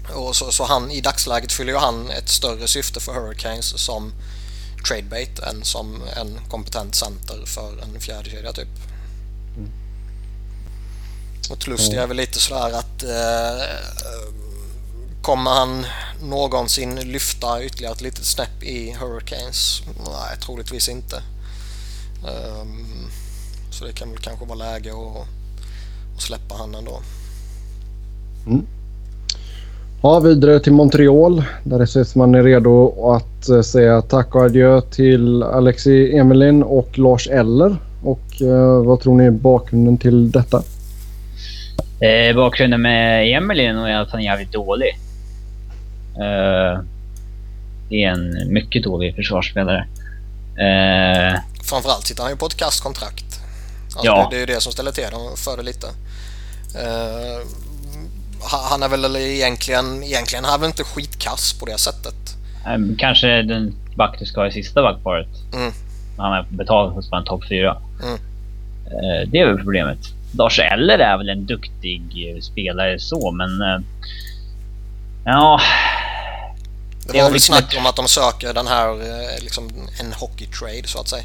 och 0.09 0.35
så, 0.35 0.51
så 0.51 0.63
han, 0.63 0.91
i 0.91 1.01
dagsläget 1.01 1.51
fyller 1.51 1.73
ju 1.73 1.79
han 1.79 2.09
ett 2.09 2.29
större 2.29 2.67
syfte 2.67 2.99
för 2.99 3.13
Hurricanes 3.13 3.83
som 3.85 4.13
tradebait 4.87 5.39
än 5.39 5.63
som 5.63 6.01
en 6.15 6.39
kompetent 6.49 6.95
center 6.95 7.45
för 7.45 7.81
en 7.81 7.99
fjärdekedja 7.99 8.53
typ. 8.53 8.67
Och 11.49 11.59
Tlustig 11.59 11.97
är 11.97 12.07
väl 12.07 12.17
lite 12.17 12.39
sådär 12.39 12.71
att 12.79 13.03
eh, 13.03 13.65
kommer 15.21 15.51
han 15.51 15.85
någonsin 16.21 16.95
lyfta 16.95 17.63
ytterligare 17.63 17.93
ett 17.93 18.01
litet 18.01 18.25
snäpp 18.25 18.63
i 18.63 18.91
Hurricanes? 18.91 19.81
Nej, 19.97 20.37
troligtvis 20.41 20.89
inte. 20.89 21.23
Ehm, 22.27 23.07
så 23.71 23.85
det 23.85 23.93
kan 23.93 24.09
väl 24.09 24.19
kanske 24.19 24.45
vara 24.45 24.57
läge 24.57 24.91
att, 24.91 25.27
att 26.15 26.21
släppa 26.21 26.55
han 26.55 26.75
ändå. 26.75 27.01
Ja, 30.05 30.19
vidare 30.19 30.59
till 30.59 30.73
Montreal 30.73 31.43
där 31.63 31.79
det 31.79 32.01
att 32.01 32.15
man 32.15 32.35
är 32.35 32.43
redo 32.43 32.93
att 33.11 33.49
eh, 33.49 33.61
säga 33.61 34.01
tack 34.01 34.35
och 34.35 34.41
adjö 34.41 34.81
till 34.81 35.43
Alexi 35.43 36.17
Emelin 36.17 36.63
och 36.63 36.97
Lars 36.99 37.27
Eller. 37.27 37.75
Och 38.03 38.41
eh, 38.41 38.83
vad 38.83 38.99
tror 39.01 39.17
ni 39.17 39.25
är 39.25 39.31
bakgrunden 39.31 39.97
till 39.97 40.31
detta? 40.31 40.63
Eh, 41.99 42.35
bakgrunden 42.35 42.81
med 42.81 43.37
Emily 43.37 43.63
är 43.65 44.01
att 44.01 44.11
han 44.11 44.19
är 44.19 44.23
jävligt 44.23 44.51
dålig. 44.51 44.89
Eh, 46.15 46.81
det 47.89 48.03
är 48.03 48.11
en 48.11 48.53
mycket 48.53 48.83
dålig 48.83 49.15
försvarsspelare. 49.15 49.87
Eh, 50.57 51.39
Framförallt 51.63 52.07
sitter 52.07 52.21
han 52.23 52.31
ju 52.31 52.37
på 52.37 52.45
ett 52.45 52.57
kastkontrakt. 52.57 53.39
Alltså 53.85 54.05
Ja. 54.05 54.27
det, 54.31 54.35
det 54.35 54.43
är 54.43 54.47
ju 54.47 54.53
det 54.55 54.61
som 54.61 54.71
ställer 54.71 54.91
till 54.91 55.03
det 55.03 55.41
för 55.41 55.57
det 55.57 55.63
lite. 55.63 55.87
Eh, 56.75 57.47
han 58.51 58.83
är 58.83 58.89
väl 58.89 59.15
egentligen, 59.15 60.03
egentligen 60.03 60.45
han 60.45 60.53
är 60.53 60.57
väl 60.57 60.67
inte 60.67 60.83
skitkass 60.83 61.53
på 61.59 61.65
det 61.65 61.77
sättet. 61.77 62.15
kanske 62.97 63.27
den 63.41 63.75
back 63.95 64.15
du 64.19 64.25
ska 64.25 64.41
ha 64.41 64.47
i 64.47 64.51
sista 64.51 64.81
backparet. 64.81 65.27
Mm. 65.53 65.71
Han 66.17 66.33
är 66.33 66.45
betald 66.49 66.93
hos 66.93 67.11
en 67.11 67.23
topp 67.23 67.43
fyra. 67.49 67.77
Mm. 68.03 68.15
Eh, 68.85 69.29
det 69.29 69.39
är 69.39 69.45
väl 69.45 69.57
problemet. 69.57 69.99
Lars 70.37 70.59
Eller 70.59 70.99
är 70.99 71.17
väl 71.17 71.29
en 71.29 71.45
duktig 71.45 72.33
eh, 72.35 72.41
spelare 72.41 72.99
så, 72.99 73.31
men... 73.31 73.61
eh, 73.61 73.79
Ja... 75.25 75.61
Det 77.07 77.17
var 77.17 77.23
väl 77.23 77.31
väl 77.31 77.41
snack 77.41 77.75
om 77.77 77.85
att 77.85 77.95
de 77.95 78.07
söker 78.07 78.53
den 78.53 78.67
här, 78.67 78.87
liksom 79.41 79.69
en 79.99 80.13
hockey 80.13 80.45
trade 80.45 80.87
så 80.87 80.99
att 80.99 81.07
säga. 81.07 81.23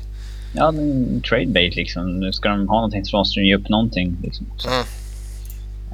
Ja, 0.52 0.68
en 0.68 1.22
trade 1.28 1.46
bait 1.46 1.76
liksom. 1.76 2.20
Nu 2.20 2.32
ska 2.32 2.48
de 2.48 2.68
ha 2.68 2.74
någonting 2.74 3.04
så 3.04 3.16
måste 3.16 3.40
de 3.40 3.46
ge 3.46 3.56
upp 3.56 3.68
någonting. 3.68 4.16
Liksom. 4.22 4.46
Mm. 4.66 4.86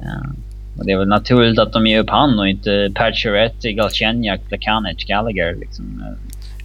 ja. 0.01 0.29
Och 0.77 0.85
det 0.85 0.91
är 0.91 0.97
väl 0.97 1.07
naturligt 1.07 1.59
att 1.59 1.73
de 1.73 1.87
ger 1.87 1.99
upp 1.99 2.09
han 2.09 2.39
och 2.39 2.47
inte 2.47 2.91
Pacioretty, 2.95 3.73
Galchenyuk, 3.73 4.41
Plekanic, 4.47 5.05
Gallagher 5.07 5.55
liksom. 5.55 6.03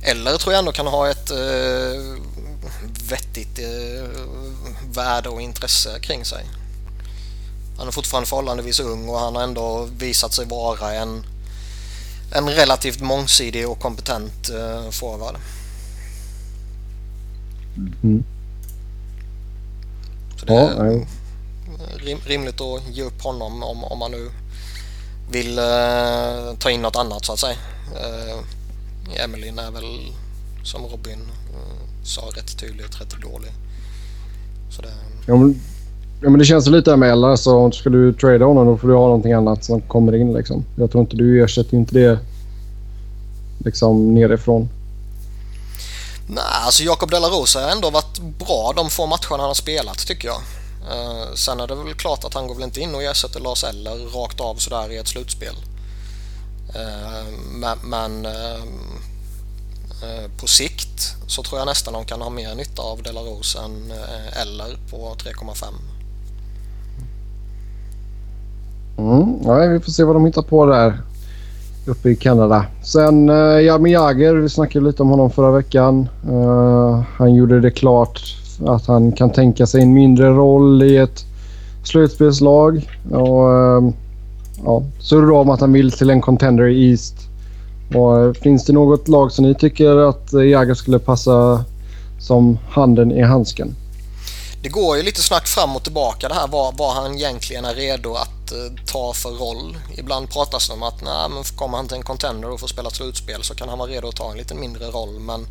Eller 0.02 0.38
tror 0.38 0.52
jag 0.52 0.58
ändå 0.58 0.72
kan 0.72 0.86
ha 0.86 1.10
ett 1.10 1.30
eh, 1.30 1.36
vettigt 3.10 3.58
eh, 3.58 4.08
värde 4.94 5.28
och 5.28 5.40
intresse 5.40 5.98
kring 6.00 6.24
sig. 6.24 6.44
Han 7.78 7.88
är 7.88 7.92
fortfarande 7.92 8.28
förhållandevis 8.28 8.80
ung 8.80 9.08
och 9.08 9.18
han 9.18 9.36
har 9.36 9.42
ändå 9.42 9.88
visat 9.98 10.32
sig 10.32 10.46
vara 10.46 10.92
en, 10.92 11.22
en 12.34 12.48
relativt 12.48 13.00
mångsidig 13.00 13.68
och 13.68 13.78
kompetent 13.78 14.50
eh, 14.50 14.90
forward. 14.90 15.36
Mm. 18.02 18.24
Så 20.36 20.46
det 20.46 20.52
Ja. 20.54 21.06
Rim, 22.04 22.18
rimligt 22.26 22.60
att 22.60 22.96
ge 22.96 23.02
upp 23.02 23.22
honom 23.22 23.62
om, 23.62 23.84
om 23.84 23.98
man 23.98 24.10
nu 24.10 24.30
vill 25.30 25.58
eh, 25.58 26.56
ta 26.58 26.70
in 26.70 26.82
något 26.82 26.96
annat 26.96 27.24
så 27.24 27.32
att 27.32 27.38
säga. 27.38 27.56
Eh, 27.96 29.24
Emilyn 29.24 29.58
är 29.58 29.70
väl 29.70 30.12
som 30.64 30.82
Robin 30.82 31.20
eh, 31.54 32.04
sa 32.04 32.22
rätt 32.36 32.58
tydligt 32.58 33.00
rätt 33.00 33.22
dålig. 33.22 33.50
Så 34.70 34.82
det, 34.82 34.88
Ja, 35.26 35.36
men, 35.36 35.60
ja, 36.22 36.30
men 36.30 36.38
det 36.38 36.44
känns 36.44 36.66
lite 36.66 36.96
med 36.96 37.12
Eller 37.12 37.36
så 37.36 37.70
ska 37.70 37.90
du 37.90 38.12
trada 38.12 38.44
honom 38.44 38.66
då 38.66 38.76
får 38.76 38.88
du 38.88 38.94
ha 38.94 39.06
någonting 39.06 39.32
annat 39.32 39.64
som 39.64 39.80
kommer 39.80 40.16
in 40.16 40.32
liksom. 40.32 40.64
Jag 40.76 40.90
tror 40.90 41.00
inte 41.00 41.16
du 41.16 41.44
ersätter 41.44 41.76
inte 41.76 41.94
det 41.94 42.18
liksom 43.64 44.14
nerifrån. 44.14 44.68
Nej, 46.26 46.44
alltså 46.64 46.82
Jakob 46.82 47.10
De 47.10 47.20
La 47.20 47.28
Rosa 47.28 47.60
har 47.60 47.70
ändå 47.70 47.90
varit 47.90 48.18
bra 48.18 48.72
de 48.76 48.90
få 48.90 49.06
matcherna 49.06 49.20
han 49.30 49.40
har 49.40 49.54
spelat 49.54 50.06
tycker 50.06 50.28
jag. 50.28 50.40
Uh, 50.88 51.34
sen 51.34 51.60
är 51.60 51.66
det 51.66 51.74
väl 51.74 51.94
klart 51.94 52.24
att 52.24 52.34
han 52.34 52.46
går 52.46 52.54
väl 52.54 52.64
inte 52.64 52.80
in 52.80 52.94
och 52.94 53.02
ersätter 53.02 53.40
Lars 53.40 53.64
Eller 53.64 54.20
rakt 54.20 54.40
av 54.40 54.54
sådär 54.54 54.92
i 54.92 54.96
ett 54.96 55.08
slutspel. 55.08 55.54
Uh, 56.76 57.28
men 57.52 57.78
men 57.84 58.26
uh, 58.26 58.62
på 60.40 60.46
sikt 60.46 61.16
så 61.26 61.42
tror 61.42 61.58
jag 61.58 61.66
nästan 61.66 61.94
de 61.94 62.04
kan 62.04 62.20
ha 62.20 62.30
mer 62.30 62.54
nytta 62.54 62.82
av 62.82 63.02
De 63.02 63.12
La 63.12 63.20
Rose 63.20 63.58
än 63.58 63.92
Eller 64.42 64.78
på 64.90 65.14
3,5. 65.18 65.64
Mm, 68.98 69.38
nej, 69.40 69.68
vi 69.68 69.80
får 69.80 69.92
se 69.92 70.04
vad 70.04 70.16
de 70.16 70.26
hittar 70.26 70.42
på 70.42 70.66
där 70.66 71.00
uppe 71.86 72.10
i 72.10 72.16
Kanada. 72.16 72.66
Sen 72.82 73.30
uh, 73.30 73.62
Jaromir 73.62 73.92
Jagr, 73.92 74.34
vi 74.34 74.48
snackade 74.48 74.84
lite 74.84 75.02
om 75.02 75.08
honom 75.08 75.30
förra 75.30 75.50
veckan. 75.50 76.08
Han 77.16 77.34
gjorde 77.34 77.60
det 77.60 77.70
klart 77.70 78.39
att 78.66 78.86
han 78.86 79.12
kan 79.12 79.30
tänka 79.32 79.66
sig 79.66 79.82
en 79.82 79.92
mindre 79.92 80.30
roll 80.30 80.82
i 80.82 80.96
ett 80.96 81.24
slutspelslag. 81.84 82.88
Och, 83.10 83.52
ehm, 83.52 83.92
ja, 84.64 84.82
så 85.00 85.20
då 85.20 85.38
om 85.38 85.50
att 85.50 85.60
han 85.60 85.72
vill 85.72 85.92
till 85.92 86.10
en 86.10 86.20
contender 86.20 86.68
i 86.68 86.90
East. 86.90 87.14
Och, 87.94 88.20
eh, 88.20 88.32
finns 88.32 88.64
det 88.64 88.72
något 88.72 89.08
lag 89.08 89.32
som 89.32 89.44
ni 89.44 89.54
tycker 89.54 89.96
att 89.96 90.32
eh, 90.32 90.42
Jagr 90.42 90.74
skulle 90.74 90.98
passa 90.98 91.64
som 92.20 92.58
handen 92.68 93.12
i 93.12 93.22
handsken? 93.22 93.74
Det 94.62 94.68
går 94.68 94.96
ju 94.96 95.02
lite 95.02 95.22
snack 95.22 95.46
fram 95.46 95.76
och 95.76 95.82
tillbaka 95.82 96.28
det 96.28 96.34
här 96.34 96.48
vad, 96.48 96.76
vad 96.76 96.94
han 96.94 97.14
egentligen 97.14 97.64
är 97.64 97.74
redo 97.74 98.14
att 98.14 98.52
eh, 98.52 98.84
ta 98.92 99.12
för 99.12 99.30
roll. 99.30 99.76
Ibland 99.96 100.30
pratas 100.30 100.68
det 100.68 100.74
om 100.74 100.82
att 100.82 101.02
nej, 101.02 101.28
men 101.28 101.44
kommer 101.44 101.76
han 101.76 101.88
till 101.88 101.96
en 101.96 102.02
contender 102.02 102.50
och 102.50 102.60
får 102.60 102.68
spela 102.68 102.88
ett 102.88 102.94
slutspel 102.94 103.42
så 103.42 103.54
kan 103.54 103.68
han 103.68 103.78
vara 103.78 103.90
redo 103.90 104.08
att 104.08 104.16
ta 104.16 104.30
en 104.30 104.38
lite 104.38 104.54
mindre 104.54 104.84
roll. 104.84 105.20
Men 105.20 105.46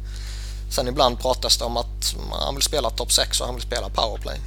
sen 0.70 0.88
ibland 0.88 1.20
pratas 1.20 1.58
det 1.58 1.66
om 1.66 1.78
att 1.78 2.16
han 2.32 2.56
vill 2.56 2.64
spela 2.64 2.90
topp 2.90 3.12
6 3.12 3.42
och 3.42 3.46
han 3.46 3.56
vill 3.56 3.64
spela 3.64 3.90
powerplay. 3.90 4.40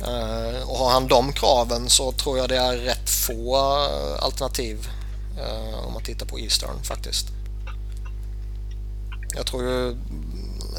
Eh, 0.00 0.68
och 0.68 0.78
har 0.78 0.90
han 0.90 1.08
de 1.08 1.32
kraven 1.32 1.90
så 1.90 2.12
tror 2.12 2.38
jag 2.38 2.48
det 2.48 2.56
är 2.56 2.76
rätt 2.76 3.10
få 3.10 3.56
eh, 3.56 4.24
alternativ 4.24 4.88
eh, 5.38 5.86
om 5.86 5.92
man 5.92 6.02
tittar 6.02 6.26
på 6.26 6.38
Eastern 6.38 6.82
faktiskt. 6.82 7.26
Jag 9.36 9.46
tror 9.46 9.62
ju 9.62 9.96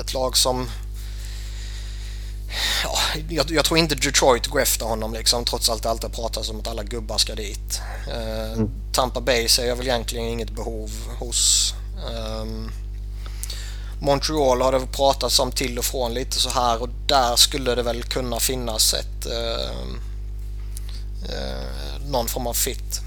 ett 0.02 0.14
lag 0.14 0.38
som 0.38 0.70
Ja, 2.84 2.98
jag, 3.30 3.52
jag 3.52 3.66
tror 3.66 3.80
inte 3.80 3.96
Detroit 3.96 4.48
går 4.48 4.62
efter 4.62 4.86
honom 4.86 5.14
liksom, 5.14 5.46
trots 5.46 5.70
allt 5.70 5.84
det 5.84 5.90
alltid 5.90 6.14
pratas 6.14 6.50
om 6.50 6.60
att 6.60 6.68
alla 6.68 6.84
gubbar 6.84 7.18
ska 7.18 7.36
dit. 7.36 7.82
Mm. 8.14 8.70
Tampa 8.94 9.22
Bay 9.22 9.48
ser 9.48 9.68
jag 9.68 9.76
väl 9.76 9.88
egentligen 9.88 10.26
inget 10.26 10.50
behov 10.50 10.92
hos. 11.20 11.74
Ehm, 12.12 12.72
Montreal 14.00 14.62
har 14.62 14.72
det 14.72 14.88
pratats 14.92 15.40
om 15.40 15.52
till 15.52 15.78
och 15.80 15.86
från 15.86 16.14
lite 16.14 16.36
så 16.36 16.50
här 16.50 16.82
och 16.82 16.90
där 17.08 17.36
skulle 17.36 17.76
det 17.76 17.84
väl 17.84 18.04
kunna 18.04 18.40
finnas 18.40 18.94
ett 18.94 19.26
ehm, 19.26 20.00
eh, 21.30 22.10
någon 22.12 22.28
form 22.28 22.48
av 22.48 22.54
fit. 22.54 23.02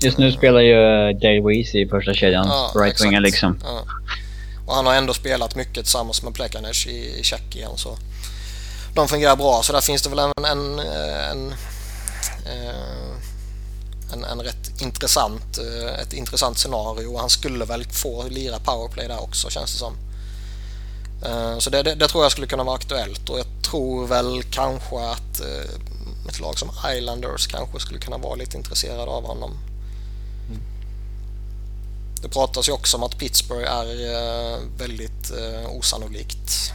Just 0.00 0.18
nu 0.18 0.32
spelar 0.32 0.60
ju 0.60 0.74
Dale 1.12 1.40
Weezy 1.40 1.78
i 1.80 1.88
första 1.88 2.14
kedjan. 2.14 2.46
Ja, 2.48 2.72
right 2.74 3.04
winger 3.04 3.22
exakt. 3.22 3.32
liksom. 3.32 3.58
Ja. 3.64 3.84
Och 4.66 4.74
han 4.74 4.86
har 4.86 4.94
ändå 4.94 5.14
spelat 5.14 5.54
mycket 5.54 5.74
tillsammans 5.74 6.22
med 6.22 6.34
Plekanec 6.34 6.86
i, 6.86 7.20
i 7.20 7.22
Tjeckien 7.22 7.70
så 7.76 7.98
de 8.94 9.08
fungerar 9.08 9.36
bra 9.36 9.62
så 9.62 9.72
där 9.72 9.80
finns 9.80 10.02
det 10.02 10.10
väl 10.10 10.18
en, 10.18 10.44
en, 10.44 10.78
en, 11.30 11.50
eh, 12.46 13.16
en, 14.14 14.24
en 14.24 14.40
rätt 14.42 14.80
intressant, 14.82 15.58
eh, 15.58 16.00
ett 16.00 16.12
intressant 16.12 16.58
scenario 16.58 17.06
och 17.06 17.20
han 17.20 17.30
skulle 17.30 17.64
väl 17.64 17.84
få 17.84 18.28
lira 18.28 18.58
powerplay 18.58 19.08
där 19.08 19.22
också 19.22 19.50
känns 19.50 19.72
det 19.72 19.78
som. 19.78 19.94
Eh, 21.24 21.58
Så 21.58 21.70
det, 21.70 21.82
det, 21.82 21.94
det 21.94 22.08
tror 22.08 22.22
jag 22.24 22.32
skulle 22.32 22.46
kunna 22.46 22.64
vara 22.64 22.76
aktuellt 22.76 23.28
och 23.28 23.38
jag 23.38 23.46
tror 23.62 24.06
väl 24.06 24.42
kanske 24.42 24.96
att 24.96 25.40
eh, 25.40 26.28
ett 26.28 26.40
lag 26.40 26.58
som 26.58 26.70
Islanders 26.96 27.46
kanske 27.46 27.80
skulle 27.80 28.00
kunna 28.00 28.18
vara 28.18 28.34
lite 28.34 28.56
intresserade 28.56 29.10
av 29.10 29.26
honom. 29.26 29.50
Det 32.22 32.30
pratas 32.30 32.68
ju 32.68 32.72
också 32.72 32.96
om 32.96 33.02
att 33.02 33.18
Pittsburgh 33.18 33.72
är 33.72 34.58
väldigt 34.78 35.32
osannolikt. 35.68 36.72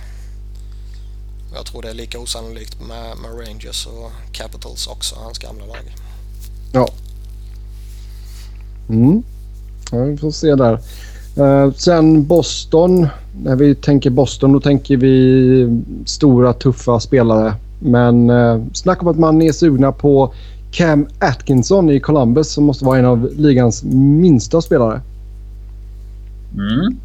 Jag 1.54 1.66
tror 1.66 1.82
det 1.82 1.90
är 1.90 1.94
lika 1.94 2.20
osannolikt 2.20 2.82
med, 2.82 3.18
med 3.18 3.32
Rangers 3.40 3.88
och 3.88 4.12
Capitals 4.32 4.88
också, 4.88 5.16
hans 5.16 5.38
gamla 5.40 5.66
lag. 5.66 5.96
Ja. 6.72 6.90
Mm. 8.90 9.24
Ja, 9.92 10.04
vi 10.04 10.18
får 10.18 10.32
se 10.32 10.56
där. 10.56 10.80
Eh, 11.38 11.72
sen 11.72 12.26
Boston. 12.26 13.08
När 13.44 13.56
vi 13.56 13.76
tänker 13.76 14.10
Boston 14.10 14.54
då 14.54 14.60
tänker 14.60 14.98
vi 14.98 15.82
stora 16.06 16.54
tuffa 16.54 17.00
spelare. 17.00 17.54
Men 17.80 18.30
uh, 18.30 18.64
snack 18.74 19.02
om 19.02 19.08
att 19.08 19.20
man 19.20 19.42
är 19.42 19.52
sugna 19.52 19.92
på 19.92 20.34
Cam 20.72 21.08
Atkinson 21.20 21.90
i 21.90 22.00
Columbus 22.00 22.52
som 22.52 22.64
måste 22.64 22.86
vara 22.86 23.00
en 23.00 23.06
av 23.06 23.30
ligans 23.38 23.84
minsta 23.84 24.62
spelare. 24.62 25.02
Mm. 26.54 26.98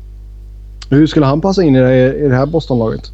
Hur 0.91 1.07
skulle 1.07 1.27
han 1.27 1.41
passa 1.41 1.63
in 1.63 1.77
i 1.77 1.81
det, 1.81 2.15
i 2.15 2.29
det 2.29 2.37
här 2.37 2.47
Boston-laget? 2.47 3.11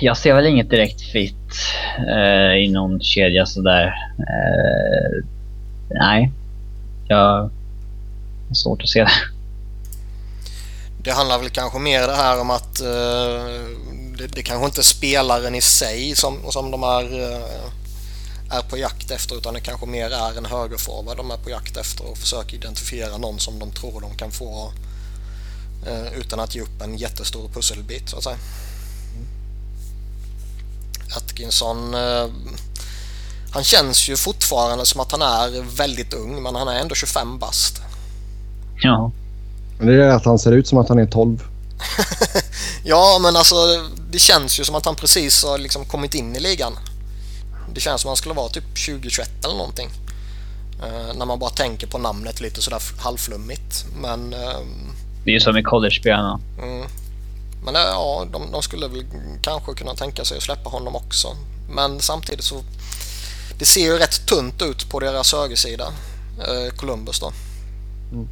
Jag 0.00 0.16
ser 0.16 0.34
väl 0.34 0.46
inget 0.46 0.70
direkt 0.70 1.00
fit 1.00 1.34
eh, 1.98 2.64
i 2.64 2.70
någon 2.72 3.00
kedja 3.00 3.46
sådär. 3.46 3.94
Eh, 4.18 5.24
nej. 5.90 6.30
Jag 7.12 7.50
har 8.48 8.54
svårt 8.54 8.82
att 8.82 8.88
se 8.88 9.04
det. 9.04 9.12
Det 11.04 11.12
handlar 11.12 11.38
väl 11.38 11.50
kanske 11.50 11.78
mer 11.78 12.06
det 12.06 12.16
här 12.16 12.40
om 12.40 12.50
att 12.50 12.80
eh, 12.80 13.44
det, 14.18 14.26
det 14.32 14.42
kanske 14.42 14.66
inte 14.66 14.80
är 14.80 14.82
spelaren 14.82 15.54
i 15.54 15.60
sig 15.60 16.16
som, 16.16 16.52
som 16.52 16.70
de 16.70 16.82
är, 16.82 17.20
eh, 17.20 18.56
är 18.56 18.62
på 18.62 18.76
jakt 18.76 19.10
efter 19.10 19.36
utan 19.36 19.54
det 19.54 19.60
kanske 19.60 19.86
mer 19.86 20.10
är 20.10 20.38
en 20.38 20.44
högerforward 20.44 21.16
de 21.16 21.30
är 21.30 21.36
på 21.36 21.50
jakt 21.50 21.76
efter 21.76 22.10
och 22.10 22.18
försöker 22.18 22.56
identifiera 22.56 23.16
någon 23.16 23.38
som 23.38 23.58
de 23.58 23.70
tror 23.70 24.00
de 24.00 24.14
kan 24.14 24.30
få 24.30 24.72
eh, 25.86 26.12
utan 26.18 26.40
att 26.40 26.54
ge 26.54 26.60
upp 26.60 26.82
en 26.82 26.96
jättestor 26.96 27.48
pusselbit 27.48 28.08
så 28.08 28.16
att 28.16 28.24
säga. 28.24 28.38
Atkinson 31.16 31.94
eh, 31.94 32.26
han 33.52 33.64
känns 33.64 34.08
ju 34.08 34.16
fortfarande 34.16 34.86
som 34.86 35.00
att 35.00 35.12
han 35.12 35.22
är 35.22 35.76
väldigt 35.76 36.14
ung 36.14 36.42
men 36.42 36.54
han 36.54 36.68
är 36.68 36.74
ändå 36.80 36.94
25 36.94 37.38
bast. 37.38 37.80
Ja. 38.82 39.10
Men 39.78 39.86
Det 39.86 40.04
är 40.04 40.08
att 40.10 40.24
han 40.24 40.38
ser 40.38 40.52
ut 40.52 40.68
som 40.68 40.78
att 40.78 40.88
han 40.88 40.98
är 40.98 41.06
12. 41.06 41.42
Ja, 42.84 43.18
men 43.22 43.36
alltså 43.36 43.54
det 44.10 44.18
känns 44.18 44.60
ju 44.60 44.64
som 44.64 44.74
att 44.74 44.84
han 44.86 44.94
precis 44.94 45.44
har 45.44 45.58
liksom 45.58 45.84
kommit 45.84 46.14
in 46.14 46.36
i 46.36 46.40
ligan. 46.40 46.72
Det 47.74 47.80
känns 47.80 48.00
som 48.00 48.08
att 48.08 48.10
han 48.10 48.16
skulle 48.16 48.34
vara 48.34 48.48
typ 48.48 48.64
2021 48.86 49.44
eller 49.44 49.54
någonting. 49.56 49.88
Eh, 50.82 51.14
när 51.16 51.26
man 51.26 51.38
bara 51.38 51.50
tänker 51.50 51.86
på 51.86 51.98
namnet 51.98 52.40
lite 52.40 52.62
sådär 52.62 52.82
halvflummigt. 52.98 53.84
Men... 54.02 54.32
ehm, 54.32 54.92
Det 55.24 55.30
är 55.30 55.34
ju 55.34 55.40
som 55.40 55.56
i 55.56 55.62
college-spelarna. 55.62 56.40
mm. 56.62 56.86
Men 57.64 57.76
eh, 57.76 57.82
ja, 57.82 58.26
de, 58.32 58.50
de 58.52 58.62
skulle 58.62 58.88
väl 58.88 59.04
kanske 59.42 59.74
kunna 59.74 59.94
tänka 59.94 60.24
sig 60.24 60.36
att 60.36 60.42
släppa 60.42 60.70
honom 60.70 60.96
också. 60.96 61.28
Men 61.70 62.00
samtidigt 62.00 62.44
så 62.44 62.62
det 63.62 63.66
ser 63.66 63.80
ju 63.80 63.98
rätt 63.98 64.26
tunt 64.26 64.62
ut 64.62 64.90
på 64.90 65.00
deras 65.00 65.32
högersida. 65.32 65.84
Eh, 66.38 66.74
Columbus 66.76 67.20
då. 67.20 67.32
Mm. 68.12 68.28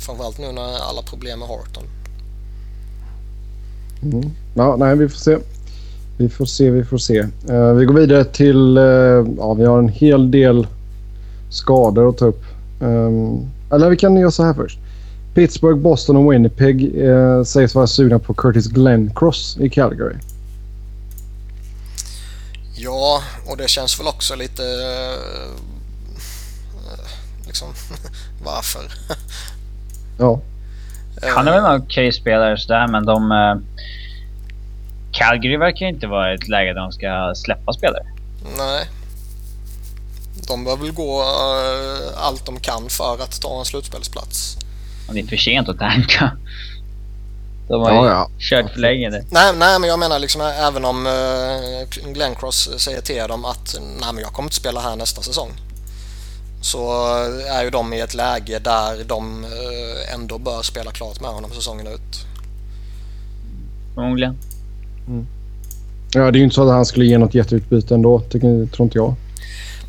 Framförallt 0.00 0.38
nu 0.38 0.52
när 0.52 0.88
alla 0.88 1.02
problem 1.02 1.38
med 1.38 1.48
Horton. 1.48 1.82
Mm. 4.02 4.30
Ja, 4.54 4.76
nej, 4.76 4.96
vi 4.96 5.08
får 5.08 5.18
se. 5.18 5.38
Vi 6.18 6.28
får 6.28 6.44
se, 6.44 6.70
vi 6.70 6.84
får 6.84 6.98
se. 6.98 7.20
Uh, 7.50 7.72
vi 7.72 7.84
går 7.84 7.94
vidare 7.94 8.24
till... 8.24 8.78
Uh, 8.78 9.28
ja, 9.38 9.54
vi 9.54 9.64
har 9.64 9.78
en 9.78 9.88
hel 9.88 10.30
del 10.30 10.66
skador 11.50 12.08
att 12.08 12.18
ta 12.18 12.26
upp. 12.26 12.44
Um, 12.80 13.50
eller 13.70 13.90
vi 13.90 13.96
kan 13.96 14.16
göra 14.16 14.30
så 14.30 14.44
här 14.44 14.54
först. 14.54 14.78
Pittsburgh, 15.34 15.78
Boston 15.78 16.16
och 16.16 16.32
Winnipeg 16.32 16.96
uh, 16.96 17.42
sägs 17.42 17.74
vara 17.74 17.86
sugna 17.86 18.18
på 18.18 18.34
Curtis 18.34 18.66
Glenncross 18.66 19.58
i 19.60 19.70
Calgary. 19.70 20.16
Ja, 22.80 23.22
och 23.46 23.56
det 23.56 23.68
känns 23.68 24.00
väl 24.00 24.06
också 24.06 24.34
lite... 24.34 24.62
liksom, 27.46 27.68
varför? 28.44 28.92
ja. 30.18 30.40
Han 31.34 31.48
är 31.48 31.52
väl 31.52 31.64
en 31.64 31.82
okej 31.82 32.12
spelare 32.12 32.58
sådär, 32.58 32.88
men 32.88 33.06
de... 33.06 33.62
Calgary 35.12 35.56
verkar 35.56 35.86
inte 35.86 36.06
vara 36.06 36.34
ett 36.34 36.48
läge 36.48 36.72
där 36.72 36.80
de 36.80 36.92
ska 36.92 37.32
släppa 37.36 37.72
spelare. 37.72 38.06
Nej. 38.56 38.86
De 40.48 40.64
bör 40.64 40.76
väl 40.76 40.92
gå 40.92 41.22
allt 42.16 42.46
de 42.46 42.60
kan 42.60 42.88
för 42.88 43.22
att 43.22 43.40
ta 43.40 43.58
en 43.58 43.64
slutspelsplats. 43.64 44.56
Och 45.08 45.14
det 45.14 45.20
är 45.20 45.26
för 45.26 45.36
sent 45.36 45.68
att 45.68 45.78
tanka. 45.78 46.32
De 47.68 47.82
har 47.82 47.90
Ja, 47.90 48.04
ju 48.04 48.10
ja. 48.10 48.30
kört 48.38 48.72
för 48.72 48.80
länge 48.80 49.10
nu. 49.10 49.24
Nej, 49.30 49.52
nej, 49.56 49.78
men 49.78 49.88
jag 49.88 49.98
menar 49.98 50.18
liksom 50.18 50.40
även 50.40 50.84
om 50.84 51.06
uh, 51.06 52.12
Glenn 52.12 52.34
Cross 52.34 52.70
säger 52.76 53.00
till 53.00 53.28
dem 53.28 53.44
att 53.44 53.76
nej, 54.00 54.12
men 54.14 54.22
jag 54.22 54.32
kommer 54.32 54.46
inte 54.46 54.56
spela 54.56 54.80
här 54.80 54.96
nästa 54.96 55.22
säsong. 55.22 55.50
Så 56.62 56.92
är 57.50 57.64
ju 57.64 57.70
de 57.70 57.92
i 57.92 58.00
ett 58.00 58.14
läge 58.14 58.58
där 58.58 59.04
de 59.04 59.44
uh, 59.44 60.14
ändå 60.14 60.38
bör 60.38 60.62
spela 60.62 60.90
klart 60.90 61.20
med 61.20 61.30
honom 61.30 61.50
säsongen 61.50 61.86
ut. 61.86 62.26
Förmodligen. 63.94 64.38
ja, 66.12 66.20
det 66.20 66.36
är 66.36 66.38
ju 66.38 66.44
inte 66.44 66.54
så 66.54 66.62
att 66.62 66.74
han 66.74 66.86
skulle 66.86 67.04
ge 67.06 67.18
något 67.18 67.34
jätteutbyte 67.34 67.94
ändå, 67.94 68.20
tycker, 68.20 68.66
tror 68.66 68.84
inte 68.84 68.98
jag. 68.98 69.14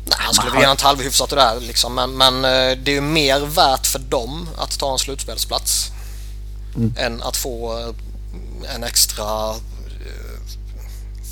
Nej, 0.04 0.18
han 0.18 0.34
skulle 0.34 0.52
väl 0.52 0.60
ge 0.60 0.68
något 0.68 0.80
halvhyfsat 0.80 1.32
och 1.32 1.38
där 1.38 1.60
liksom. 1.60 1.94
Men, 1.94 2.16
men 2.16 2.34
eh, 2.34 2.78
det 2.84 2.90
är 2.90 2.94
ju 2.94 3.00
mer 3.00 3.40
värt 3.40 3.86
för 3.86 3.98
dem 3.98 4.48
att 4.58 4.78
ta 4.78 4.92
en 4.92 4.98
slutspelsplats. 4.98 5.90
Mm. 6.76 6.94
Än 6.96 7.22
att 7.22 7.36
få 7.36 7.78
eh, 7.78 8.74
en 8.74 8.84
extra 8.84 9.50
eh, 9.50 10.40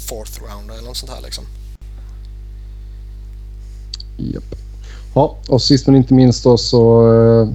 fourth 0.08 0.42
rounder 0.42 0.74
eller 0.74 0.88
något 0.88 0.96
sånt 0.96 1.12
här 1.12 1.22
liksom. 1.22 1.44
Japp. 4.16 4.54
Ja, 5.14 5.36
och 5.48 5.62
sist 5.62 5.86
men 5.86 5.96
inte 5.96 6.14
minst 6.14 6.44
då 6.44 6.58
så 6.58 7.12
uh, 7.12 7.48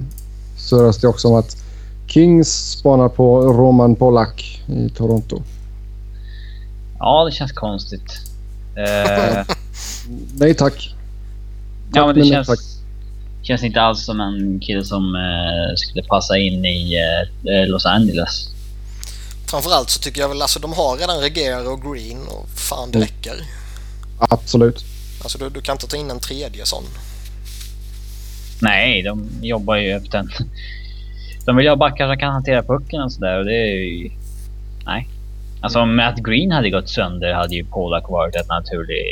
surras 0.56 0.98
det 0.98 1.08
också 1.08 1.28
om 1.28 1.34
att 1.34 1.56
Kings 2.06 2.70
spanar 2.70 3.08
på 3.08 3.40
Roman 3.40 3.96
Polak 3.96 4.62
i 4.66 4.88
Toronto. 4.88 5.42
Ja, 6.98 7.24
det 7.24 7.32
känns 7.32 7.52
konstigt. 7.52 8.20
Eh, 8.76 9.46
Nej 10.34 10.54
tack. 10.54 10.94
ja, 11.92 12.06
men 12.06 12.14
det 12.14 12.20
men 12.20 12.30
känns, 12.30 12.46
tack. 12.46 12.58
Känns 13.44 13.62
inte 13.62 13.80
alls 13.80 14.04
som 14.04 14.20
en 14.20 14.60
kille 14.60 14.84
som 14.84 15.14
eh, 15.14 15.74
skulle 15.76 16.02
passa 16.02 16.38
in 16.38 16.64
i 16.64 16.96
eh, 17.44 17.66
Los 17.68 17.86
Angeles. 17.86 18.48
Framförallt 19.50 19.90
så 19.90 20.00
tycker 20.00 20.20
jag 20.20 20.28
väl 20.28 20.42
alltså 20.42 20.58
de 20.60 20.72
har 20.72 20.96
redan 20.96 21.20
Reger 21.20 21.72
och 21.72 21.82
Green 21.82 22.18
och 22.28 22.48
fan 22.48 22.90
det 22.90 22.98
Mm. 22.98 23.08
räcker. 23.08 23.34
Absolut. 24.18 24.84
Alltså 25.22 25.38
du, 25.38 25.48
du 25.50 25.60
kan 25.60 25.74
inte 25.74 25.86
ta 25.86 25.96
in 25.96 26.10
en 26.10 26.20
tredje 26.20 26.66
sån. 26.66 26.84
Nej, 28.62 29.02
de 29.02 29.28
jobbar 29.42 29.76
ju 29.76 29.90
efter 29.90 30.18
en... 30.18 30.30
De 31.46 31.56
vill 31.56 31.64
ju 31.64 31.70
ha 31.70 31.76
backar 31.76 32.08
som 32.08 32.18
kan 32.18 32.32
hantera 32.32 32.62
pucken 32.62 33.02
och 33.02 33.12
sådär 33.12 33.38
och 33.38 33.44
det 33.44 33.56
är 33.56 33.74
ju... 33.74 34.10
Nej. 34.86 35.08
Alltså 35.60 35.80
om 35.80 35.96
Matt 35.96 36.16
Green 36.18 36.52
hade 36.52 36.70
gått 36.70 36.88
sönder 36.88 37.32
hade 37.34 37.54
ju 37.54 37.64
Polak 37.64 38.08
varit 38.08 38.36
ett 38.36 38.48
naturlig, 38.48 39.04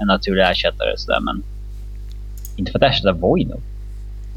en 0.00 0.06
naturlig 0.06 0.42
ersättare 0.42 0.96
sådär 0.96 1.20
men... 1.20 1.42
Inte 2.56 2.72
för 2.72 2.78
att 2.84 2.92
ersätta 2.92 3.12
Voino. 3.12 3.60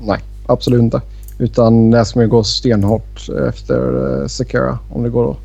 Nej, 0.01 0.19
absolut 0.45 0.81
inte. 0.81 1.01
Utan 1.39 1.91
det 1.91 2.05
ska 2.05 2.19
man 2.19 2.25
ju 2.25 2.31
gå 2.31 2.43
stenhårt 2.43 3.29
efter 3.49 3.97
uh, 3.97 4.27
Sekera 4.27 4.79
om 4.89 5.03
det 5.03 5.09
går 5.09 5.31
att 5.31 5.37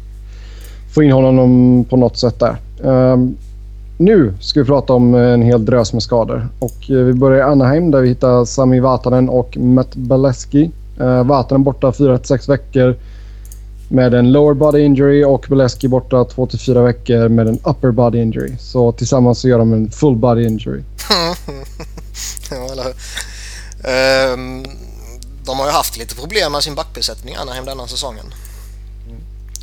få 0.95 1.03
in 1.03 1.13
honom 1.13 1.85
på 1.91 1.97
något 1.97 2.17
sätt 2.17 2.41
där. 2.41 2.57
Ehm, 2.85 3.37
nu 3.99 4.35
ska 4.41 4.61
vi 4.61 4.67
prata 4.67 4.93
om 4.93 5.15
en 5.15 5.43
hel 5.43 5.65
drös 5.65 5.93
med 5.93 6.03
skador. 6.03 6.49
Och 6.59 6.91
eh, 6.91 6.97
vi 6.97 7.13
börjar 7.13 7.39
i 7.39 7.43
Anaheim 7.43 7.91
där 7.91 8.01
vi 8.01 8.09
hittar 8.09 8.45
Sami 8.45 8.81
Vatanen 8.81 9.29
och 9.29 9.57
Matt 9.57 9.97
Baleski. 9.97 10.71
Uh, 11.01 11.23
Vatanen 11.23 11.63
borta 11.63 11.91
4-6 11.91 12.49
veckor 12.49 12.97
med 13.89 14.15
en 14.15 14.33
lower 14.33 14.55
body 14.55 14.81
injury 14.81 15.25
och 15.25 15.47
Baleski 15.49 15.89
borta 15.89 16.17
2-4 16.17 16.85
veckor 16.85 17.29
med 17.29 17.49
en 17.49 17.59
upper 17.65 17.91
body 17.91 18.19
injury. 18.19 18.53
Så 18.59 18.93
tillsammans 18.93 19.39
så 19.39 19.49
gör 19.49 19.59
de 19.59 19.73
en 19.73 19.91
full 19.91 20.17
body 20.17 20.47
injury. 20.47 20.83
Ja, 22.51 22.73
eller 22.73 22.85
hur? 22.85 22.93
De 25.45 25.59
har 25.59 25.67
ju 25.67 25.73
haft 25.73 25.97
lite 25.97 26.15
problem 26.15 26.53
med 26.53 26.65
sin 26.65 26.75
backbesättning 26.75 27.35
Anaheim 27.35 27.65
denna 27.65 27.89
säsongen. 27.89 28.35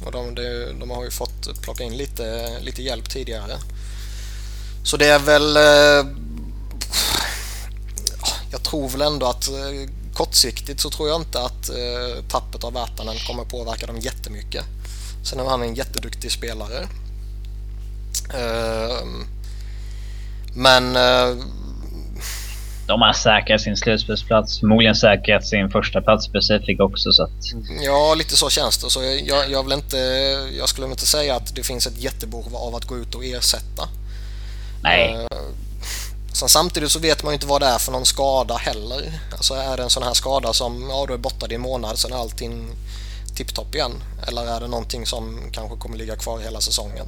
Och 0.06 0.12
de, 0.12 0.36
de, 0.80 0.92
har 0.92 1.04
ju 1.04 1.12
fått 1.12 1.62
plocka 1.62 1.84
in 1.84 1.98
lite, 1.98 2.60
lite 2.60 2.84
hjälp 2.84 3.10
tidigare. 3.10 3.58
Så 4.84 4.98
det 4.98 5.06
är 5.06 5.20
väl... 5.20 5.58
eh, 5.58 6.14
jag 8.52 8.64
tror 8.64 8.90
väl 8.90 9.02
ändå 9.02 9.26
att 9.26 9.48
eh, 9.48 9.90
kortsiktigt 10.14 10.80
så 10.80 10.90
tror 10.90 11.10
jag 11.10 11.22
inte 11.22 11.40
att 11.40 11.70
eh, 11.70 12.24
tappet 12.30 12.64
av 12.64 12.74
Värtanen 12.74 13.16
kommer 13.28 13.44
påverka 13.44 13.88
dem 13.88 14.00
jättemycket. 14.00 14.66
Sen 15.24 15.40
är 15.40 15.44
han 15.44 15.62
en 15.62 15.76
jätteduktig 15.76 16.32
spelare. 16.32 16.88
Ehm, 18.34 19.26
men 20.56 20.96
De 22.88 23.02
har 23.02 23.14
säkrat 23.14 23.62
sin 23.62 23.78
slutspelsplats. 23.78 24.60
Förmodligen 24.60 24.96
säkrat 24.96 25.46
sin 25.46 25.70
första 25.70 26.02
plats 26.02 26.26
specifikt 26.26 26.82
också 26.82 27.12
så 27.12 27.24
att... 27.24 27.30
Ja, 27.86 28.16
lite 28.16 28.36
så 28.36 28.50
känns 28.50 28.78
det. 28.78 28.90
Så 28.90 29.04
jag, 29.04 29.50
jag, 29.52 29.64
vill 29.64 29.74
inte, 29.74 29.98
jag 30.58 30.70
skulle 30.70 30.88
inte 30.88 31.06
säga 31.06 31.36
att 31.36 31.56
det 31.56 31.64
finns 31.64 31.88
ett 31.88 31.98
jättebehov 31.98 32.56
av 32.56 32.76
att 32.76 32.86
gå 32.86 32.98
ut 32.98 33.16
och 33.16 33.26
ersätta. 33.26 33.90
Nej. 34.84 35.28
Eh, 35.32 35.38
Sen 36.34 36.50
samtidigt 36.50 36.92
så 36.92 37.00
vet 37.00 37.24
man 37.24 37.32
ju 37.32 37.36
inte 37.36 37.48
vad 37.48 37.62
det 37.62 37.68
är 37.68 37.78
för 37.78 37.92
någon 37.92 38.06
skada 38.06 38.56
heller. 38.56 39.20
Alltså 39.32 39.54
är 39.54 39.78
det 39.78 39.84
en 39.84 39.90
sån 39.90 40.04
här 40.04 40.14
skada 40.14 40.54
som, 40.54 40.90
ja 40.90 41.06
du 41.08 41.14
är 41.14 41.18
borta 41.18 41.48
i 41.50 41.56
en 41.56 41.62
månad, 41.62 42.00
sen 42.00 42.14
är 42.14 42.18
allting 42.18 42.68
tipptopp 43.36 43.76
igen. 43.76 43.92
Eller 44.28 44.46
är 44.46 44.60
det 44.60 44.68
någonting 44.68 45.06
som 45.06 45.40
kanske 45.52 45.78
kommer 45.78 45.98
ligga 45.98 46.16
kvar 46.16 46.40
hela 46.40 46.62
säsongen. 46.62 47.08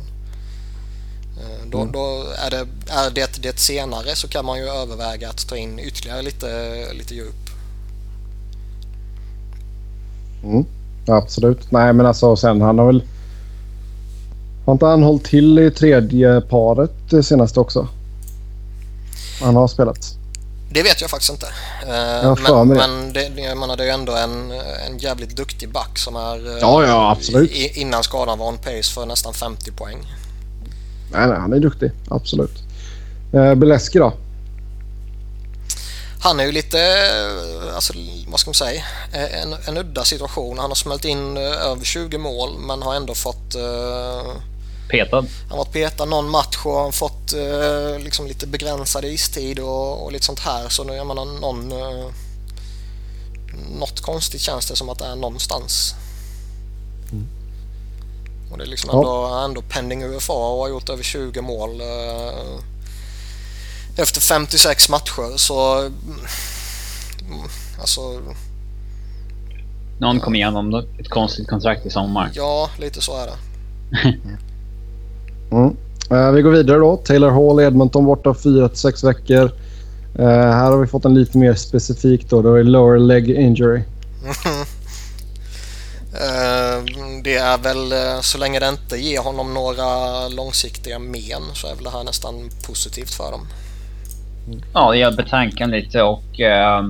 Eh, 1.37 1.65
Då, 1.69 1.77
Mm. 1.81 1.91
då 1.91 2.23
är, 2.45 2.51
det, 2.51 2.67
är 2.87 3.09
det 3.11 3.41
det 3.41 3.59
senare 3.59 4.15
så 4.15 4.27
kan 4.27 4.45
man 4.45 4.57
ju 4.57 4.63
överväga 4.67 5.29
att 5.29 5.47
ta 5.47 5.57
in 5.57 5.79
ytterligare 5.79 6.21
lite, 6.21 6.47
lite 6.93 7.15
djup. 7.15 7.35
Mm, 10.43 10.65
absolut. 11.07 11.71
Nej, 11.71 11.93
men 11.93 12.05
alltså 12.05 12.35
sen 12.35 12.61
han 12.61 12.79
har 12.79 12.85
väl... 12.85 13.03
Har 14.65 14.73
inte 14.73 14.85
han 14.85 15.03
hållit 15.03 15.25
till 15.25 15.59
i 15.59 15.71
tredje 15.71 16.41
paret 16.41 16.91
det 17.09 17.23
senaste 17.23 17.59
också? 17.59 17.87
Han 19.41 19.55
har 19.55 19.67
spelat. 19.67 20.15
Det 20.71 20.83
vet 20.83 21.01
jag 21.01 21.09
faktiskt 21.09 21.31
inte. 21.31 21.47
Eh, 21.81 22.35
för 22.35 22.53
men 22.65 22.69
det. 22.69 22.75
men 22.75 23.13
det, 23.13 23.29
det- 23.35 23.41
jag 23.41 23.57
menar, 23.57 23.77
det 23.77 23.83
är 23.83 23.87
ju 23.87 23.93
ändå 23.93 24.15
en, 24.15 24.51
en 24.87 24.97
jävligt 24.97 25.35
duktig 25.35 25.69
back 25.71 25.97
som 25.97 26.15
är 26.15 26.51
eh, 26.51 26.57
Ja, 26.61 26.83
ja, 26.85 27.11
absolut. 27.11 27.51
i, 27.51 27.81
innan 27.81 28.03
skadan 28.03 28.39
var 28.39 28.47
on 28.47 28.57
pace 28.57 28.93
för 28.93 29.05
nästan 29.05 29.33
50 29.33 29.71
poäng. 29.71 29.97
Nej, 31.17 31.27
nej, 31.27 31.37
han 31.37 31.53
är 31.53 31.59
duktig. 31.59 31.91
Absolut. 32.09 32.63
Eh, 33.33 33.55
Beleski 33.55 33.99
då? 33.99 34.13
Han 36.19 36.39
är 36.39 36.45
ju 36.45 36.51
lite, 36.51 36.79
eh, 36.79 37.75
alltså, 37.75 37.93
vad 38.27 38.39
ska 38.39 38.49
man 38.49 38.55
säga, 38.55 38.83
eh, 39.13 39.41
en, 39.41 39.55
en 39.67 39.77
udda 39.77 40.03
situation. 40.03 40.59
Han 40.59 40.69
har 40.69 40.75
smält 40.75 41.05
in 41.05 41.37
eh, 41.37 41.43
över 41.43 41.83
20 41.83 42.17
mål 42.17 42.49
men 42.59 42.81
har 42.81 42.95
ändå 42.95 43.13
fått 43.13 43.55
eh, 43.55 44.33
Petad. 44.89 45.17
han 45.17 45.49
har 45.49 45.57
varit 45.57 45.71
petad 45.71 46.05
någon 46.05 46.29
match 46.29 46.57
och 46.65 46.71
har 46.71 46.91
fått 46.91 47.33
eh, 47.33 47.99
liksom 48.03 48.27
lite 48.27 48.47
begränsad 48.47 49.05
istid 49.05 49.59
och, 49.59 50.05
och 50.05 50.11
lite 50.11 50.25
sånt 50.25 50.39
här. 50.39 50.69
Så 50.69 50.83
nu, 50.83 50.93
jag 50.93 51.07
menar 51.07 51.25
någon... 51.25 51.71
Eh, 51.71 52.11
något 53.79 54.01
konstigt 54.01 54.41
känns 54.41 54.65
det 54.65 54.75
som 54.75 54.89
att 54.89 54.99
det 54.99 55.05
är 55.05 55.15
någonstans. 55.15 55.95
Och 58.55 58.59
det 58.59 58.65
är 58.65 58.69
liksom 58.69 58.89
Ja. 58.93 58.97
ändå, 58.99 59.45
ändå 59.45 59.61
pending 59.61 60.03
UFA 60.03 60.33
och 60.33 60.57
har 60.61 60.69
gjort 60.69 60.89
över 60.89 61.03
20 61.03 61.41
mål 61.41 61.81
eh, 61.81 62.59
efter 63.97 64.21
56 64.21 64.89
matcher. 64.89 65.37
Så... 65.37 65.79
mm, 65.79 65.91
Alltså... 67.79 68.01
Någon 69.99 70.19
kom 70.19 70.35
igenom 70.35 70.73
ett 70.99 71.09
konstigt 71.09 71.47
kontrakt 71.47 71.85
i 71.85 71.89
sommar. 71.89 72.31
Ja, 72.33 72.69
lite 72.79 73.01
så 73.01 73.17
är 73.17 73.25
det. 73.25 73.37
Mm. 75.51 75.75
Eh, 76.11 76.31
vi 76.31 76.41
går 76.41 76.51
vidare 76.51 76.77
då. 76.77 76.97
Taylor 76.97 77.29
Hall, 77.29 77.59
Edmonton 77.59 78.05
borta 78.05 78.29
4-6 78.29 79.05
veckor. 79.05 79.51
Eh, 80.19 80.25
här 80.29 80.71
har 80.71 80.77
vi 80.77 80.87
fått 80.87 81.05
en 81.05 81.13
lite 81.13 81.37
mer 81.37 81.53
specifik 81.55 82.29
då. 82.29 82.41
Det 82.41 82.59
är 82.59 82.63
lower 82.63 82.99
leg 82.99 83.29
injury. 83.29 83.81
Eh, 86.13 86.54
det 87.23 87.35
är 87.35 87.57
väl 87.57 87.91
eh, 87.91 88.21
så 88.21 88.37
länge 88.37 88.59
det 88.59 88.69
inte 88.69 88.97
ger 88.97 89.19
honom 89.19 89.53
några 89.53 90.27
långsiktiga 90.27 90.99
men 90.99 91.55
så 91.55 91.67
är 91.67 91.75
väl 91.75 91.83
det 91.83 91.89
här 91.89 92.03
nästan 92.03 92.49
positivt 92.67 93.13
för 93.13 93.31
dem. 93.31 93.47
Ja, 94.73 94.91
det 94.91 94.97
hjälper 94.97 95.23
tanken 95.23 95.71
lite 95.71 96.01
och... 96.01 96.39
Eh, 96.39 96.83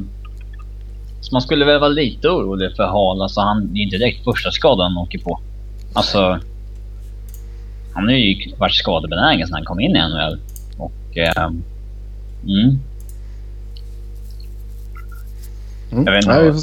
så 1.22 1.36
man 1.36 1.42
skulle 1.42 1.66
väl 1.66 1.80
vara 1.80 1.90
lite 1.90 2.28
orolig 2.28 2.76
för 2.76 2.84
Hall. 2.84 3.22
Alltså 3.22 3.42
han 3.42 3.74
det 3.74 3.80
är 3.80 3.84
inte 3.84 3.98
direkt 3.98 4.24
första 4.24 4.52
skadan 4.52 4.92
han 4.92 5.04
åker 5.04 5.20
på. 5.20 5.40
Alltså... 5.94 6.40
Han 7.94 8.04
har 8.04 8.12
ju 8.12 8.56
varit 8.58 8.76
skadebenägen 8.76 9.48
sedan 9.48 9.54
han 9.54 9.66
kom 9.66 9.80
in 9.80 9.96
i 9.96 10.00
NHL. 10.00 10.40
Och... 10.78 11.18
Eh, 11.18 11.46
mm. 12.44 12.80
Mm. 15.92 16.06
Jag 16.06 16.14
vet 16.14 16.24
inte 16.24 16.36
Nej, 16.36 16.44
vi, 16.44 16.52
får... 16.52 16.62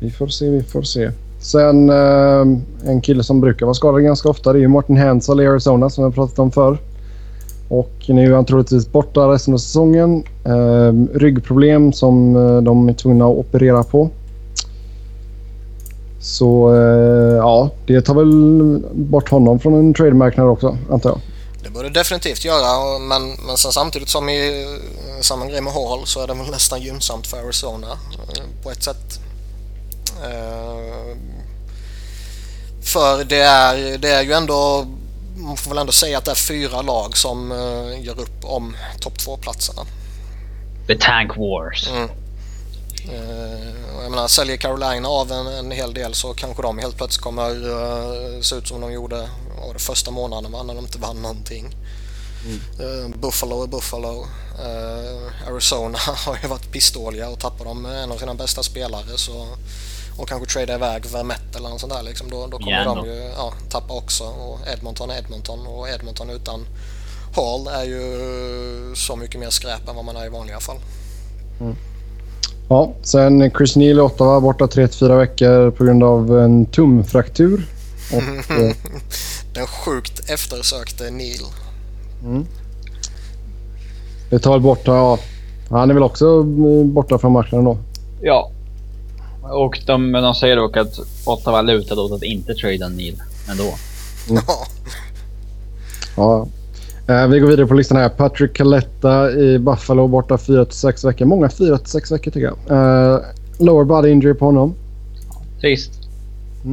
vi 0.00 0.10
får 0.10 0.28
se, 0.28 0.50
vi 0.50 0.62
får 0.62 0.82
se. 0.82 1.10
Sen 1.40 1.90
eh, 1.90 2.90
en 2.90 3.00
kille 3.02 3.24
som 3.24 3.40
brukar 3.40 3.66
vara 3.66 3.74
skadad 3.74 4.02
ganska 4.02 4.28
ofta 4.28 4.52
det 4.52 4.58
är 4.58 4.60
ju 4.60 4.68
Martin 4.68 4.96
Hansel 4.96 5.40
i 5.40 5.46
Arizona 5.46 5.90
som 5.90 6.04
vi 6.04 6.14
pratat 6.14 6.38
om 6.38 6.50
förr. 6.50 6.78
Och 7.68 7.92
nu 8.08 8.30
är 8.30 8.34
han 8.34 8.44
troligtvis 8.44 8.92
borta 8.92 9.20
resten 9.20 9.54
av 9.54 9.58
säsongen. 9.58 10.24
Eh, 10.44 11.18
ryggproblem 11.18 11.92
som 11.92 12.36
eh, 12.36 12.62
de 12.62 12.88
är 12.88 12.92
tvungna 12.92 13.24
att 13.24 13.36
operera 13.36 13.82
på. 13.82 14.10
Så 16.20 16.74
eh, 16.74 17.36
ja, 17.36 17.70
det 17.86 18.00
tar 18.00 18.14
väl 18.14 18.82
bort 18.94 19.28
honom 19.28 19.58
från 19.58 19.74
en 19.74 19.94
trademarknad 19.94 20.48
också 20.48 20.78
antar 20.90 21.10
jag. 21.10 21.20
Det 21.62 21.70
bör 21.70 21.82
det 21.82 21.90
definitivt 21.90 22.44
göra 22.44 22.98
men, 22.98 23.22
men 23.46 23.56
sen 23.56 23.72
samtidigt 23.72 24.08
som 24.08 24.28
i 24.28 24.62
eh, 24.62 25.20
samma 25.20 25.46
grej 25.46 25.60
med 25.60 25.72
Hall 25.72 26.06
så 26.06 26.22
är 26.22 26.26
det 26.26 26.34
väl 26.34 26.50
nästan 26.50 26.80
gynnsamt 26.80 27.26
för 27.26 27.36
Arizona 27.36 27.86
eh, 27.88 28.62
på 28.62 28.70
ett 28.70 28.82
sätt. 28.82 29.27
Eh, 30.24 31.16
För 32.82 33.24
det 33.24 33.40
är, 33.40 33.98
det 33.98 34.08
är 34.10 34.22
ju 34.22 34.32
ändå, 34.32 34.86
man 35.36 35.56
får 35.56 35.70
väl 35.70 35.78
ändå 35.78 35.92
säga 35.92 36.18
att 36.18 36.24
det 36.24 36.30
är 36.30 36.34
fyra 36.34 36.82
lag 36.82 37.16
som 37.16 37.52
eh, 37.52 38.04
gör 38.04 38.20
upp 38.20 38.44
om 38.44 38.76
topp 39.00 39.18
2-platserna. 39.18 39.82
The 40.86 40.94
Tank 40.98 41.36
Wars. 41.36 41.88
Mm. 41.88 42.10
Eh, 43.12 44.02
jag 44.02 44.10
menar, 44.10 44.28
säljer 44.28 44.56
Carolina 44.56 45.08
av 45.08 45.32
en, 45.32 45.46
en 45.46 45.70
hel 45.70 45.94
del 45.94 46.14
så 46.14 46.34
kanske 46.34 46.62
de 46.62 46.78
helt 46.78 46.96
plötsligt 46.96 47.22
kommer 47.22 47.68
uh, 47.68 48.40
se 48.40 48.56
ut 48.56 48.68
som 48.68 48.80
de 48.80 48.92
gjorde 48.92 49.28
ja, 49.60 49.72
det 49.72 49.78
första 49.78 50.10
månaden 50.10 50.52
va, 50.52 50.62
när 50.62 50.74
de 50.74 50.84
inte 50.84 50.98
vann 50.98 51.22
någonting. 51.22 51.74
Eh, 52.80 53.18
Buffalo 53.18 53.62
är 53.62 53.66
Buffalo. 53.66 54.26
Eh, 54.58 55.48
Arizona 55.48 55.98
har 56.26 56.38
ju 56.42 56.48
varit 56.48 56.72
pissdåliga 56.72 57.28
och 57.28 57.38
tappar 57.38 57.64
de 57.64 57.86
en 57.86 58.12
av 58.12 58.16
sina 58.16 58.34
bästa 58.34 58.62
spelare 58.62 59.16
så 59.18 59.46
och 60.18 60.28
kanske 60.28 60.52
trada 60.52 60.74
iväg 60.74 61.06
Vermette 61.12 61.58
eller 61.58 61.68
något 61.68 61.80
sånt 61.80 61.92
där 61.92 62.02
liksom, 62.02 62.30
då, 62.30 62.46
då 62.46 62.58
kommer 62.58 62.70
Gärna. 62.70 62.94
de 62.94 63.06
ju 63.06 63.30
ja, 63.36 63.52
tappa 63.70 63.94
också. 63.94 64.24
Och 64.24 64.58
Edmonton 64.72 65.10
Edmonton 65.10 65.66
och 65.66 65.88
Edmonton 65.88 66.30
utan 66.30 66.66
Hall 67.36 67.66
är 67.66 67.84
ju 67.84 68.94
så 68.96 69.16
mycket 69.16 69.40
mer 69.40 69.50
skräp 69.50 69.88
än 69.88 69.96
vad 69.96 70.04
man 70.04 70.16
är 70.16 70.26
i 70.26 70.28
vanliga 70.28 70.60
fall. 70.60 70.76
Ja, 72.68 72.92
sen 73.02 73.50
Chris 73.50 73.76
Neal 73.76 73.98
i 73.98 74.00
Ottawa 74.00 74.40
borta 74.40 74.66
3-4 74.66 75.18
veckor 75.18 75.70
på 75.70 75.84
grund 75.84 76.02
av 76.04 76.38
en 76.38 76.66
tumfraktur. 76.66 77.66
Och, 78.12 78.22
eh, 78.60 78.76
Den 79.54 79.66
sjukt 79.66 80.30
eftersökte 80.30 81.10
Neil. 81.10 81.42
det 84.30 84.38
tar 84.38 84.58
borta... 84.58 84.90
Ja, 84.90 85.18
han 85.70 85.90
är 85.90 85.94
väl 85.94 86.02
också 86.02 86.26
eh, 86.26 86.84
borta 86.84 87.18
från 87.18 87.32
marknaden 87.32 87.64
då. 87.64 87.78
Ja. 88.22 88.50
Och 89.50 89.80
de, 89.86 90.10
men 90.10 90.22
de 90.22 90.34
säger 90.34 90.56
dock 90.56 90.76
att 90.76 90.98
Ottawa 91.26 91.62
lutade 91.62 92.00
åt 92.00 92.12
att 92.12 92.22
inte 92.22 92.54
trada 92.54 92.88
Neil 92.88 93.16
ändå. 93.50 93.74
Ja, 94.28 94.66
Ja. 96.16 96.48
Eh, 97.14 97.26
vi 97.26 97.38
går 97.40 97.48
vidare 97.48 97.66
på 97.66 97.74
listan 97.74 97.96
här. 97.96 98.08
Patrick 98.08 98.52
Caletta 98.56 99.30
i 99.30 99.58
Buffalo 99.58 100.08
borta 100.08 100.36
4-6 100.36 101.06
veckor. 101.06 101.24
Många 101.24 101.48
4-6 101.48 102.12
veckor 102.12 102.30
tycker 102.30 102.46
jag. 102.46 102.56
Eh, 103.14 103.20
lower 103.58 103.84
body 103.84 104.08
injury 104.10 104.34
på 104.34 104.44
honom. 104.44 104.74
Trist. 105.60 105.90
Eh, 106.64 106.70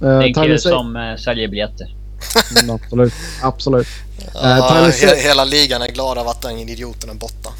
Det 0.00 0.06
är 0.06 0.22
en 0.22 0.34
Tyler 0.34 0.42
kille 0.46 0.58
som 0.58 0.96
äh, 0.96 1.16
säljer 1.16 1.48
biljetter. 1.48 1.94
Mm, 2.62 2.74
absolut. 2.74 3.12
absolut. 3.42 3.86
ja 4.34 4.90
he- 4.90 5.16
hela 5.28 5.44
ligan 5.44 5.82
är 5.82 5.88
glad 5.88 6.18
av 6.18 6.28
att 6.28 6.42
den 6.42 6.58
idioten 6.58 7.10
är 7.10 7.14
borta. 7.14 7.50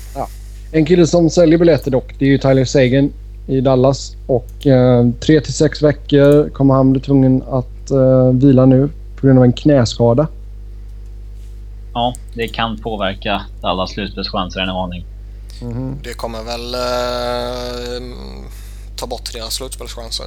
En 0.72 0.84
kille 0.86 1.06
som 1.06 1.30
säljer 1.30 1.58
biljetter 1.58 1.90
dock, 1.90 2.14
det 2.18 2.24
är 2.24 2.28
ju 2.28 2.38
Tyler 2.38 2.64
Sagan 2.64 3.12
i 3.46 3.60
Dallas. 3.60 4.16
Och 4.26 4.66
eh, 4.66 5.04
3-6 5.04 5.82
veckor 5.82 6.48
kommer 6.48 6.74
han 6.74 6.92
bli 6.92 7.00
tvungen 7.00 7.42
att 7.42 7.90
eh, 7.90 8.28
vila 8.32 8.66
nu 8.66 8.90
på 9.16 9.26
grund 9.26 9.38
av 9.38 9.44
en 9.44 9.52
knäskada. 9.52 10.26
Ja, 11.94 12.14
det 12.34 12.48
kan 12.48 12.78
påverka 12.78 13.42
alla 13.60 13.86
slutspelschanser 13.86 14.60
en 14.60 14.68
aning. 14.68 15.04
Det 16.02 16.14
kommer 16.14 16.42
väl 16.42 16.74
eh, 16.74 18.16
ta 18.96 19.06
bort 19.06 19.32
deras 19.32 19.54
slutspelschanser. 19.54 20.26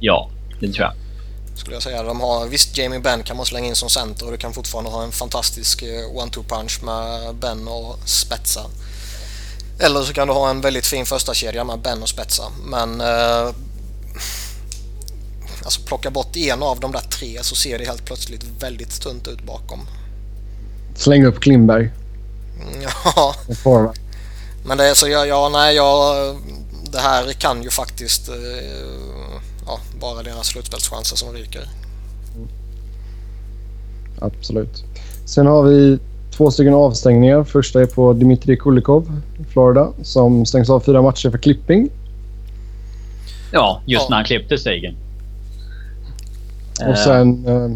Ja, 0.00 0.30
det 0.60 0.72
tror 0.72 0.84
jag. 0.84 0.92
Skulle 1.58 1.76
jag 1.76 1.82
säga. 1.82 2.02
De 2.02 2.20
har, 2.20 2.48
visst, 2.48 2.78
Jamie 2.78 3.00
Benn 3.00 3.22
kan 3.22 3.36
man 3.36 3.46
slänga 3.46 3.66
in 3.66 3.74
som 3.74 3.88
center 3.88 4.26
och 4.26 4.32
du 4.32 4.38
kan 4.38 4.52
fortfarande 4.52 4.90
ha 4.90 5.04
en 5.04 5.12
fantastisk 5.12 5.82
eh, 5.82 5.88
one-two 5.88 6.42
punch 6.48 6.82
med 6.82 7.34
Benn 7.34 7.68
och 7.68 7.98
Spetsa. 8.04 8.60
Eller 9.78 10.02
så 10.02 10.12
kan 10.12 10.28
du 10.28 10.34
ha 10.34 10.50
en 10.50 10.60
väldigt 10.60 10.86
fin 10.86 11.06
första 11.06 11.34
kedja 11.34 11.64
med 11.64 11.78
Benn 11.80 12.02
och 12.02 12.08
Spetsa. 12.08 12.42
Men 12.66 13.00
eh, 13.00 13.54
alltså 15.64 15.80
plocka 15.86 16.10
bort 16.10 16.36
en 16.36 16.62
av 16.62 16.80
de 16.80 16.92
där 16.92 17.00
tre 17.00 17.38
så 17.42 17.54
ser 17.54 17.78
det 17.78 17.84
helt 17.84 18.04
plötsligt 18.04 18.44
väldigt 18.60 19.00
tunt 19.00 19.28
ut 19.28 19.42
bakom. 19.42 19.80
Släng 20.94 21.24
upp 21.24 21.40
Klimberg. 21.40 21.90
Ja, 23.04 23.34
en 23.48 23.56
forward. 23.56 23.98
men 24.64 24.78
det 24.78 24.84
är 24.84 24.94
så 24.94 25.08
jag, 25.08 25.28
ja, 25.28 25.48
nej, 25.48 25.76
jag, 25.76 26.36
det 26.92 26.98
här 26.98 27.32
kan 27.32 27.62
ju 27.62 27.70
faktiskt 27.70 28.28
eh, 28.28 28.34
ja, 29.66 29.80
bara 30.00 30.22
deras 30.22 30.46
slutspelschanser 30.46 31.16
som 31.16 31.32
ryker. 31.32 31.68
Absolut. 34.20 34.84
Sen 35.24 35.46
har 35.46 35.62
vi 35.62 35.98
två 36.36 36.50
stycken 36.50 36.74
avstängningar. 36.74 37.44
Första 37.44 37.80
är 37.82 37.86
på 37.86 38.12
Dmitrij 38.12 38.56
Kulikov 38.56 39.20
i 39.40 39.44
Florida 39.44 39.88
som 40.02 40.46
stängs 40.46 40.70
av 40.70 40.80
fyra 40.80 41.02
matcher 41.02 41.30
för 41.30 41.38
klipping. 41.38 41.88
Ja, 43.52 43.80
just 43.86 44.02
Ja. 44.02 44.06
när 44.10 44.16
han 44.16 44.24
klippte 44.24 44.58
Sagan. 44.58 44.94
Och 46.88 46.98
sen 46.98 47.46
eh, 47.46 47.70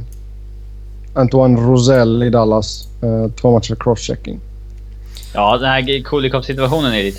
Antoine 1.20 1.56
Rosell 1.56 2.22
i 2.22 2.30
Dallas. 2.30 2.88
Eh, 3.02 3.32
två 3.40 3.50
matcher 3.52 3.68
för 3.68 3.76
crosschecking. 3.76 4.40
Ja, 5.34 5.56
den 5.58 5.68
här 5.70 6.02
Kulikov-situationen 6.02 6.92
är 6.92 7.02
lite... 7.02 7.18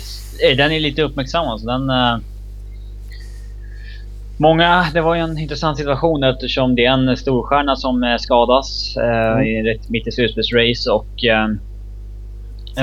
eh, 0.50 0.56
Den 0.56 0.72
är 0.72 0.80
lite 0.80 1.02
uppmärksammad. 1.02 1.60
Så 1.60 1.66
den... 1.66 1.90
eh, 1.90 2.16
Många... 4.42 4.86
Det 4.94 5.00
var 5.00 5.14
ju 5.14 5.20
en 5.20 5.38
intressant 5.38 5.78
situation 5.78 6.24
eftersom 6.24 6.74
det 6.74 6.84
är 6.84 6.92
en 6.92 7.16
storstjärna 7.16 7.76
som 7.76 8.04
eh, 8.04 8.16
skadas 8.18 8.96
eh, 8.96 9.42
i 9.48 9.62
rätt 9.62 9.88
mitt 9.88 10.06
i 10.06 10.12
slutspelsrace 10.12 10.90
och... 10.90 11.24
Eh, 11.24 11.48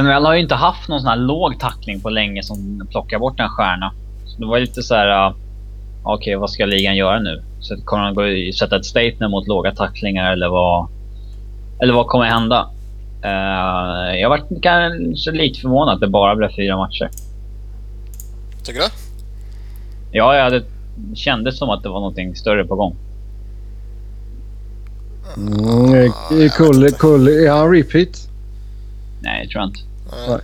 NHL 0.04 0.26
har 0.26 0.34
ju 0.34 0.42
inte 0.42 0.56
haft 0.56 0.90
någon 0.90 1.00
sån 1.00 1.10
här 1.10 1.18
låg 1.18 1.60
tackling 1.60 2.02
på 2.02 2.10
länge 2.10 2.44
som 2.44 2.88
plockar 2.92 3.20
bort 3.20 3.40
en 3.40 3.50
stjärna. 3.50 3.92
Så 4.26 4.42
det 4.42 4.46
var 4.48 4.60
lite 4.60 4.84
så 4.84 4.96
här... 4.96 5.28
eh, 5.28 5.34
Okej, 6.04 6.36
vad 6.36 6.50
ska 6.50 6.66
ligan 6.66 6.96
göra 6.96 7.20
nu? 7.20 7.44
Så 7.60 7.76
kommer 7.86 8.06
de 8.06 8.16
gå 8.16 8.52
sätta 8.54 8.76
ett 8.76 8.86
statement 8.86 9.32
mot 9.32 9.48
låga 9.48 9.72
tacklingar 9.72 10.32
eller 10.32 10.50
vad... 10.50 10.88
Eller 11.82 11.94
vad 11.94 12.08
kommer 12.08 12.26
hända? 12.26 12.70
Eh, 13.24 14.20
jag 14.20 14.30
var 14.30 14.62
kanske 14.62 15.32
lite 15.32 15.60
förvånad 15.60 15.94
att 15.94 16.02
det 16.02 16.08
bara 16.08 16.36
blev 16.36 16.50
fyra 16.56 16.78
matcher. 16.78 17.10
Tycker 18.64 18.80
du? 18.80 18.86
Ja, 20.12 20.36
jag 20.36 20.44
hade, 20.44 20.64
kändes 21.16 21.58
som 21.58 21.70
att 21.70 21.84
det 21.84 21.90
var 21.90 22.00
någonting 22.00 22.36
större 22.36 22.66
på 22.66 22.76
gång. 22.76 22.96
Mm, 25.38 25.94
eh, 26.32 26.52
Kull, 26.52 26.92
Kull, 26.92 27.28
är 27.28 27.50
han 27.52 27.72
repeat? 27.72 28.28
Nej, 29.22 29.46
det 29.46 29.52
tror 29.52 29.62
jag 29.62 29.70
inte. 29.70 29.80
Nej. 30.32 30.40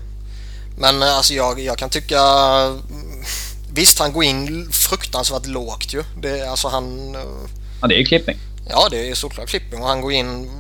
Men 0.77 1.01
eh, 1.01 1.15
alltså 1.17 1.33
jag, 1.33 1.59
jag 1.59 1.77
kan 1.77 1.89
tycka... 1.89 2.19
mm, 2.19 3.23
Visst, 3.73 3.99
han 3.99 4.13
går 4.13 4.23
in 4.23 4.69
fruktansvärt 4.71 5.45
lågt 5.45 5.93
ju. 5.93 6.03
Det, 6.21 6.49
alltså 6.49 6.67
han... 6.67 7.15
eh, 7.15 7.21
Ja, 7.81 7.87
det 7.87 7.95
är 7.95 7.99
ju 7.99 8.05
klipping. 8.05 8.37
Ja, 8.69 8.87
det 8.91 9.09
är 9.09 9.15
såklart 9.15 9.49
klipping 9.49 9.81
och 9.81 9.87
han 9.87 10.01
går 10.01 10.11
in... 10.11 10.51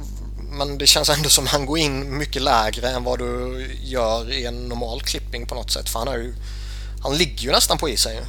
Men 0.51 0.77
det 0.77 0.87
känns 0.87 1.09
ändå 1.09 1.29
som 1.29 1.47
han 1.47 1.65
går 1.65 1.77
in 1.77 2.17
mycket 2.17 2.41
lägre 2.41 2.89
än 2.89 3.03
vad 3.03 3.19
du 3.19 3.65
gör 3.83 4.31
i 4.31 4.45
en 4.45 4.67
normal 4.67 5.01
klipping 5.01 5.45
på 5.45 5.55
något 5.55 5.71
sätt. 5.71 5.89
För 5.89 5.99
han 5.99 6.07
har 6.07 6.17
ju... 6.17 6.35
Han 7.03 7.17
ligger 7.17 7.43
ju 7.43 7.51
nästan 7.51 7.77
på 7.77 7.89
isen 7.89 8.13
ju. 8.15 8.21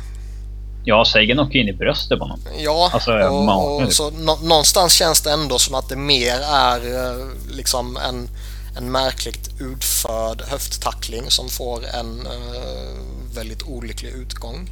Ja, 0.88 1.04
Sagan 1.04 1.38
åker 1.40 1.58
in 1.58 1.68
i 1.68 1.72
bröstet 1.72 2.18
på 2.18 2.24
honom. 2.24 2.40
Ja, 2.58 2.90
Alltså, 2.92 3.10
och, 3.12 3.82
och 3.86 3.92
så 3.92 4.10
nå- 4.10 4.38
någonstans 4.42 4.92
känns 4.92 5.20
det 5.20 5.30
ändå 5.32 5.58
som 5.58 5.74
att 5.74 5.88
det 5.88 5.96
mer 5.96 6.40
är 6.40 6.78
eh, 7.10 7.26
liksom 7.50 7.96
en, 7.96 8.28
en 8.76 8.92
märkligt 8.92 9.50
utförd 9.60 10.42
höfttackling 10.42 11.30
som 11.30 11.48
får 11.48 11.84
en 11.86 12.26
eh, 12.26 13.34
väldigt 13.34 13.62
olycklig 13.62 14.10
utgång. 14.10 14.70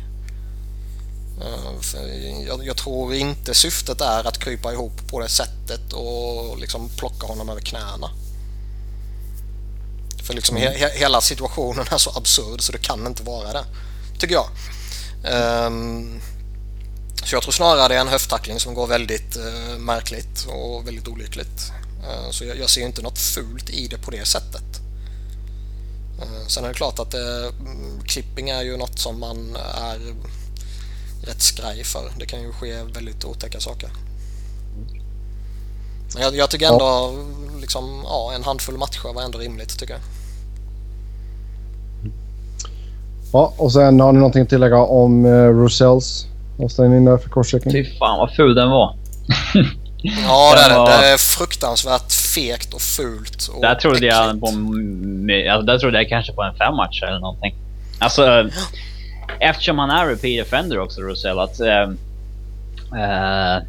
Eh, 1.40 2.44
jag, 2.46 2.66
jag 2.66 2.76
tror 2.76 3.14
inte 3.14 3.54
syftet 3.54 4.00
är 4.00 4.28
att 4.28 4.38
krypa 4.38 4.72
ihop 4.72 5.08
på 5.10 5.20
det 5.20 5.28
sättet 5.28 5.92
och 5.92 6.58
liksom 6.58 6.88
plocka 6.88 7.26
honom 7.26 7.48
över 7.48 7.60
knäna. 7.60 8.10
För 10.22 10.34
liksom 10.34 10.56
he, 10.56 10.78
he, 10.78 10.90
hela 10.98 11.20
situationen 11.20 11.86
är 11.90 11.98
så 11.98 12.10
absurd 12.16 12.60
så 12.60 12.72
det 12.72 12.78
kan 12.78 13.06
inte 13.06 13.22
vara 13.22 13.52
det. 13.52 13.64
Tycker 14.18 14.34
jag. 14.34 14.46
Ehm, 15.24 16.20
så 17.24 17.34
jag 17.34 17.42
tror 17.42 17.52
snarare 17.52 17.88
det 17.88 17.94
är 17.94 18.00
en 18.00 18.08
höfttackling 18.08 18.60
som 18.60 18.74
går 18.74 18.86
väldigt 18.86 19.36
eh, 19.36 19.78
märkligt 19.78 20.46
och 20.48 20.86
väldigt 20.86 21.08
olyckligt. 21.08 21.72
Eh, 22.02 22.30
så 22.30 22.44
jag, 22.44 22.70
ser 22.70 22.86
inte 22.86 23.02
något 23.02 23.18
fult 23.18 23.70
i 23.70 23.86
det 23.88 23.98
på 23.98 24.10
det 24.10 24.24
sättet. 24.24 24.80
Eh, 26.22 26.46
sen 26.46 26.64
är 26.64 26.68
det 26.68 26.74
klart 26.74 26.98
att 26.98 27.14
eh, 27.14 27.46
mm, 27.60 28.48
är 28.48 28.62
ju 28.62 28.76
något 28.76 28.98
som 28.98 29.20
man 29.20 29.56
är 29.74 29.98
rätt 31.26 31.42
skraj 31.42 31.84
för. 31.84 32.12
Det 32.18 32.26
kan 32.26 32.42
ju 32.42 32.52
ske 32.52 32.82
väldigt 32.82 33.24
otäcka 33.24 33.60
saker. 33.60 33.90
Men 36.14 36.22
jag, 36.22 36.36
jag 36.36 36.50
tycker 36.50 36.66
ändå 36.66 37.14
liksom, 37.60 38.02
ja, 38.04 38.32
en 38.34 38.44
handfull 38.44 38.78
matcher 38.78 39.12
var 39.14 39.22
ändå 39.22 39.38
rimligt 39.38 39.78
tycker 39.78 39.94
jag. 39.94 40.02
Ja, 43.34 43.52
och 43.56 43.72
sen 43.72 44.00
har 44.00 44.12
ni 44.12 44.18
någonting 44.18 44.42
att 44.42 44.48
tillägga 44.48 44.78
om 44.78 45.24
uh, 45.24 45.50
Rosells 45.62 46.26
avstängning 46.62 47.04
där 47.04 47.16
för 47.18 47.28
crosschecking? 47.30 47.72
Fy 47.72 47.84
fan 47.98 48.18
vad 48.18 48.34
ful 48.34 48.54
den 48.54 48.70
var. 48.70 48.96
Ja, 50.26 50.52
det 50.56 50.60
är 50.60 50.68
Den 50.68 50.72
det. 50.72 50.78
var- 50.78 51.02
Det 51.02 51.08
är 51.12 51.16
fruktansvärt 51.16 52.12
fegt 52.12 52.74
och 52.74 52.80
fult. 52.80 53.48
Och 53.54 53.60
Där 53.62 53.74
trodde 53.74 54.06
jag 54.06 54.40
på, 54.40 54.46
alltså, 54.46 55.62
där 55.66 55.78
trodde 55.78 55.98
jag 55.98 56.08
kanske 56.08 56.32
på 56.32 56.42
en 56.42 56.54
fem 56.54 56.74
matcher 56.76 57.04
eller 57.06 57.18
någonting. 57.18 57.54
Alltså, 57.98 58.50
eftersom 59.40 59.78
han 59.78 59.90
är 59.90 60.06
repeat 60.06 60.46
offender 60.46 60.78
också, 60.80 61.00
Rosell, 61.00 61.38
att... 61.38 61.60
Eh, 61.60 61.82
eh, 63.02 63.62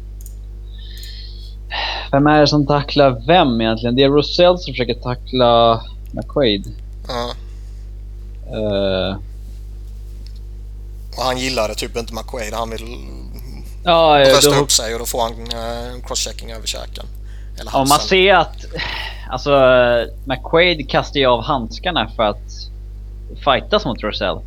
vem 2.12 2.26
är 2.26 2.40
det 2.40 2.46
som 2.46 2.66
tacklar 2.66 3.22
vem 3.26 3.60
egentligen? 3.60 3.96
Det 3.96 4.02
är 4.02 4.08
Rosell 4.08 4.58
som 4.58 4.72
försöker 4.72 4.94
tackla 4.94 5.80
McQuaid. 6.12 6.64
Ja. 7.08 7.30
Eh, 8.56 9.16
Och 11.16 11.22
han 11.22 11.38
gillade 11.38 11.74
typ 11.74 11.96
inte 11.96 12.14
McQuaid. 12.14 12.54
Han 12.54 12.70
vill 12.70 13.06
ja, 13.84 14.24
brösta 14.24 14.50
då, 14.50 14.56
upp 14.56 14.72
sig 14.72 14.92
och 14.92 14.98
då 14.98 15.06
får 15.06 15.22
han 15.22 15.32
eh, 15.32 16.06
crosschecking 16.06 16.52
över 16.52 16.66
käken. 16.66 17.06
Eller 17.60 17.70
Ja, 17.74 17.84
man 17.84 18.00
ser 18.00 18.34
att... 18.34 18.56
Alltså, 19.30 19.50
McQuaid 20.24 20.90
kastar 20.90 21.20
ju 21.20 21.26
av 21.26 21.42
handskarna 21.42 22.10
för 22.16 22.22
att 22.22 22.50
fightas 23.44 23.84
mot 23.84 24.02
Rosell. 24.02 24.40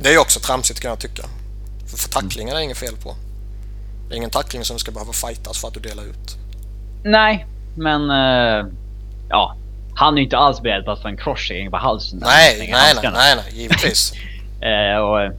Det 0.00 0.08
är 0.08 0.12
ju 0.12 0.18
också 0.18 0.40
tramsigt 0.40 0.80
kan 0.80 0.88
jag 0.88 0.98
tycka. 0.98 1.22
För, 1.86 1.96
för 1.96 2.08
tacklingar 2.08 2.52
är 2.52 2.58
det 2.58 2.64
inget 2.64 2.78
fel 2.78 2.96
på. 2.96 3.14
Det 4.08 4.14
är 4.14 4.16
ingen 4.16 4.30
tackling 4.30 4.64
som 4.64 4.78
ska 4.78 4.90
behöva 4.90 5.12
fightas 5.12 5.60
för 5.60 5.68
att 5.68 5.74
du 5.74 5.80
delar 5.80 6.02
ut. 6.02 6.36
Nej, 7.04 7.46
men... 7.76 8.10
eh, 8.10 8.66
ja. 9.28 9.56
Han 9.94 10.14
är 10.14 10.18
ju 10.18 10.24
inte 10.24 10.36
alls 10.38 10.60
beredd 10.60 10.84
på 10.84 10.90
att 10.90 11.02
få 11.02 11.08
en 11.08 11.16
crosschecking 11.16 11.70
på 11.70 11.76
halsen. 11.76 12.18
Nej, 12.22 12.56
nej, 12.58 12.94
nej, 13.02 13.12
nej, 13.12 13.36
nej, 13.36 13.60
givetvis. 13.60 14.12
Eh, 14.62 14.96
och, 14.96 15.32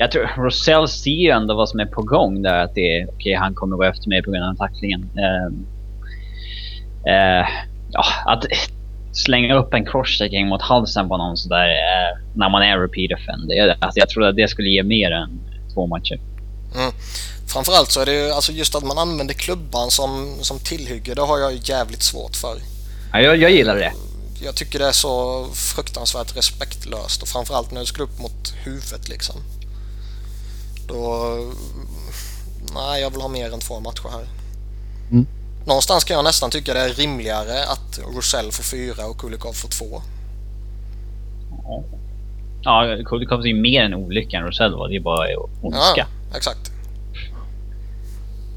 jag 0.00 0.12
tror 0.12 0.30
Rosell 0.36 0.88
ser 0.88 1.10
ju 1.10 1.30
ändå 1.30 1.54
vad 1.54 1.68
som 1.68 1.80
är 1.80 1.86
på 1.86 2.02
gång 2.02 2.42
där. 2.42 2.64
Att 2.64 2.74
det 2.74 2.98
är 2.98 3.08
okej, 3.10 3.34
han 3.34 3.54
kommer 3.54 3.76
gå 3.76 3.84
efter 3.84 4.08
mig 4.08 4.22
på 4.22 4.30
grund 4.30 4.44
av 4.44 4.54
tacklingen. 4.54 5.10
Eh, 5.24 5.46
eh, 7.14 7.46
ja, 7.90 8.04
att 8.26 8.44
slänga 9.12 9.54
upp 9.54 9.74
en 9.74 9.86
crosschecking 9.86 10.48
mot 10.48 10.62
halsen 10.62 11.08
på 11.08 11.16
någon 11.16 11.36
sådär 11.36 11.68
eh, 11.68 12.18
när 12.34 12.48
man 12.48 12.62
är 12.62 12.78
repeat 12.78 13.20
offender. 13.20 13.54
Jag, 13.54 13.70
alltså, 13.80 13.98
jag 14.00 14.08
tror 14.08 14.24
att 14.24 14.36
det 14.36 14.48
skulle 14.48 14.68
ge 14.68 14.82
mer 14.82 15.10
än 15.10 15.40
två 15.74 15.86
matcher. 15.86 16.20
Framförallt 17.46 17.90
så 17.90 18.00
är 18.00 18.06
det 18.06 18.14
ju 18.14 18.30
alltså 18.30 18.52
just 18.52 18.74
att 18.74 18.84
man 18.84 18.98
använder 18.98 19.34
klubban 19.34 19.90
som, 19.90 20.36
som 20.40 20.58
tillhygge. 20.58 21.14
Det 21.14 21.22
har 21.22 21.38
jag 21.38 21.52
jävligt 21.54 22.02
svårt 22.02 22.36
för. 22.36 22.56
Ja, 23.12 23.20
jag, 23.20 23.36
jag 23.36 23.50
gillar 23.50 23.76
det. 23.76 23.92
Jag 24.44 24.56
tycker 24.56 24.78
det 24.78 24.86
är 24.86 24.92
så 24.92 25.44
fruktansvärt 25.74 26.36
respektlöst 26.36 27.22
och 27.22 27.28
framförallt 27.28 27.70
när 27.70 27.80
du 27.80 27.86
ska 27.86 28.02
upp 28.02 28.18
mot 28.18 28.54
huvudet 28.64 29.08
liksom. 29.08 29.36
Då... 30.92 31.36
Nej, 32.74 33.02
jag 33.02 33.10
vill 33.10 33.20
ha 33.20 33.28
mer 33.28 33.54
än 33.54 33.60
två 33.60 33.80
matcher 33.80 34.08
här. 34.12 34.26
Mm. 35.10 35.26
Någonstans 35.66 36.04
kan 36.04 36.16
jag 36.16 36.24
nästan 36.24 36.50
tycka 36.50 36.74
det 36.74 36.80
är 36.80 36.88
rimligare 36.88 37.64
att 37.64 38.00
Rosell 38.16 38.52
får 38.52 38.62
fyra 38.62 39.06
och 39.06 39.18
Kulikov 39.18 39.52
får 39.52 39.68
två. 39.68 40.02
Ja, 42.62 42.96
Kulikov 43.06 43.40
är 43.40 43.46
ju 43.46 43.60
mer 43.60 43.84
än 43.84 43.94
olycka 43.94 44.36
än 44.36 44.44
Rosell 44.44 44.76
var. 44.76 44.88
Det 44.88 44.96
är 44.96 45.00
bara 45.00 45.26
ondska. 45.62 46.06
Ja, 46.30 46.36
exakt. 46.36 46.70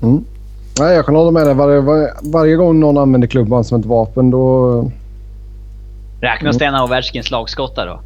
Mm. 0.02 0.26
Nej, 0.80 0.96
jag 0.96 1.06
kan 1.06 1.16
hålla 1.16 1.32
med 1.32 1.48
dig. 1.48 1.56
Varje, 1.56 1.80
var, 1.80 2.12
varje 2.22 2.56
gång 2.56 2.80
någon 2.80 2.98
använder 2.98 3.28
klubban 3.28 3.64
som 3.64 3.80
ett 3.80 3.86
vapen 3.86 4.32
då... 4.32 4.92
Räknas 6.22 6.58
det 6.58 6.66
en 6.66 6.76
av 6.76 6.84
Ovechkins 6.84 7.32
lagskottar 7.32 7.88
då? 7.88 8.02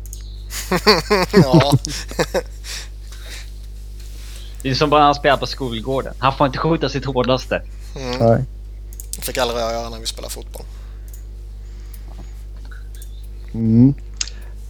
Ja, 1.44 1.72
Det 4.62 4.70
är 4.70 4.76
som 4.76 4.90
bara 4.90 5.00
när 5.00 5.06
han 5.06 5.16
spelar 5.16 5.38
på 5.38 5.46
skolgården. 5.46 6.14
Han 6.18 6.34
får 6.34 6.48
inte 6.48 6.60
skjuta 6.60 6.90
sitt 6.90 7.06
hårdaste. 7.06 7.62
mm. 7.96 8.28
Nej. 8.28 8.44
fick 9.22 9.38
aldrig 9.38 9.62
jag 9.62 9.72
göra 9.72 9.90
när 9.90 10.00
vi 10.00 10.06
spelade 10.06 10.34
fotboll. 10.34 10.64
Mm. 13.54 13.94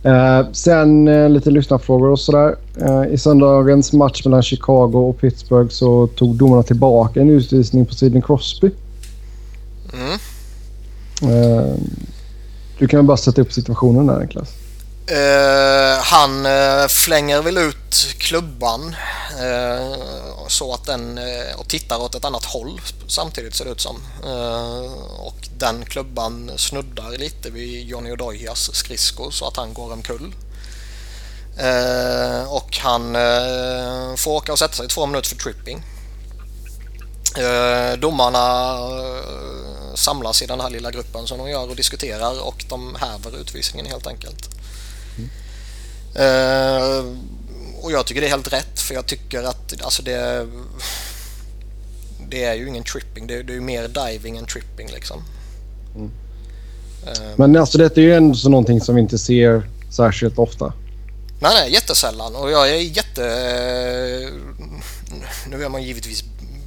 Eh, 0.04 0.52
sen 0.52 1.08
eh, 1.08 1.30
lite 1.30 1.52
lyssnarfrågor 1.52 2.10
och 2.10 2.20
sådär. 2.20 2.56
Eh, 2.82 3.14
I 3.14 3.18
söndagens 3.18 3.94
match 3.94 4.26
mellan 4.26 4.44
Chicago 4.44 5.10
och 5.10 5.20
Pittsburgh 5.20 5.70
så 5.70 6.08
tog 6.08 6.36
domarna 6.36 6.64
tillbaka 6.64 7.22
en 7.22 7.30
utvisning 7.30 7.86
på 7.86 7.94
Sidney 7.94 8.22
Crosby. 8.22 8.72
Mm. 9.94 10.20
Eh, 11.34 11.76
du 12.80 12.88
kan 12.88 12.98
väl 12.98 13.06
bara 13.06 13.18
sätta 13.18 13.42
upp 13.42 13.54
situationen 13.54 14.08
där 14.08 14.20
Niklas. 14.20 14.54
Uh, 15.12 16.00
han 16.02 16.46
uh, 16.46 16.88
flänger 16.88 17.42
väl 17.42 17.58
ut 17.58 18.16
klubban 18.18 18.96
uh, 19.42 19.96
så 20.48 20.74
att 20.74 20.86
den 20.86 21.20
och 21.58 21.68
tittar 21.68 22.02
åt 22.02 22.16
ett 22.16 22.26
annat 22.26 22.46
håll 22.46 22.82
samtidigt 23.08 23.56
ser 23.56 23.66
det 23.66 23.72
ut 23.72 23.82
som. 23.82 24.02
Och 25.18 25.48
den 25.58 25.86
klubban 25.86 26.52
snuddar 26.58 27.18
lite 27.18 27.50
vid 27.50 27.88
Johnny 27.88 28.12
Odojas 28.12 28.76
skridsko 28.76 29.32
så 29.32 29.48
att 29.48 29.58
han 29.58 29.74
går 29.74 29.94
omkull. 29.94 30.36
Och 32.48 32.78
han 32.78 33.14
får 34.18 34.32
åka 34.32 34.52
och 34.52 34.60
sätta 34.60 34.74
sig 34.74 34.86
i 34.86 34.90
två 34.90 35.06
minuter 35.06 35.30
för 35.30 35.36
tripping. 35.36 35.84
Domarna 37.98 38.78
samlas 39.96 40.42
i 40.42 40.46
den 40.46 40.60
här 40.60 40.70
lilla 40.70 40.92
gruppen 40.92 41.28
som 41.28 41.38
de 41.38 41.50
gör 41.50 41.70
och 41.70 41.76
diskuterar 41.76 42.48
och 42.48 42.66
de 42.70 42.96
häver 42.96 43.42
utvisningen 43.42 43.86
helt 43.86 44.08
enkelt. 44.08 44.57
Eh, 46.16 47.06
och 47.82 47.92
jag 47.92 48.06
tycker 48.06 48.22
det 48.22 48.28
är 48.28 48.32
helt 48.32 48.54
rätt 48.54 48.80
för 48.80 48.94
jag 48.94 49.06
tycker 49.06 49.44
att 49.44 49.82
alltså 49.82 50.02
det, 50.04 50.48
det 52.30 52.44
är 52.44 52.54
ju 52.54 52.68
ingen 52.68 52.84
tripping. 52.84 53.28
Det, 53.28 53.44
det 53.44 53.54
är 53.54 53.56
ju 53.56 53.62
mer 53.62 53.88
diving 53.88 54.38
än 54.38 54.46
tripping 54.46 54.88
liksom. 54.88 55.24
Mm. 55.96 56.12
Eh, 57.08 57.32
Men 57.36 57.56
alltså 57.56 57.78
detta 57.78 58.02
är 58.02 58.06
ju 58.06 58.14
ändå 58.14 58.36
så 58.36 58.50
någonting 58.50 58.82
som 58.82 58.96
vi 58.96 59.02
inte 59.02 59.18
ser 59.18 59.70
särskilt 59.92 60.40
ofta. 60.40 60.74
Nej, 61.40 61.52
nej, 61.54 61.74
jättesällan. 61.74 62.36
Och 62.36 62.52
jag 62.52 62.70
är 62.70 62.76
jätte... 62.76 63.22
Nu 65.48 65.64
är 65.64 65.70
man 65.70 65.84
givetvis 65.84 66.24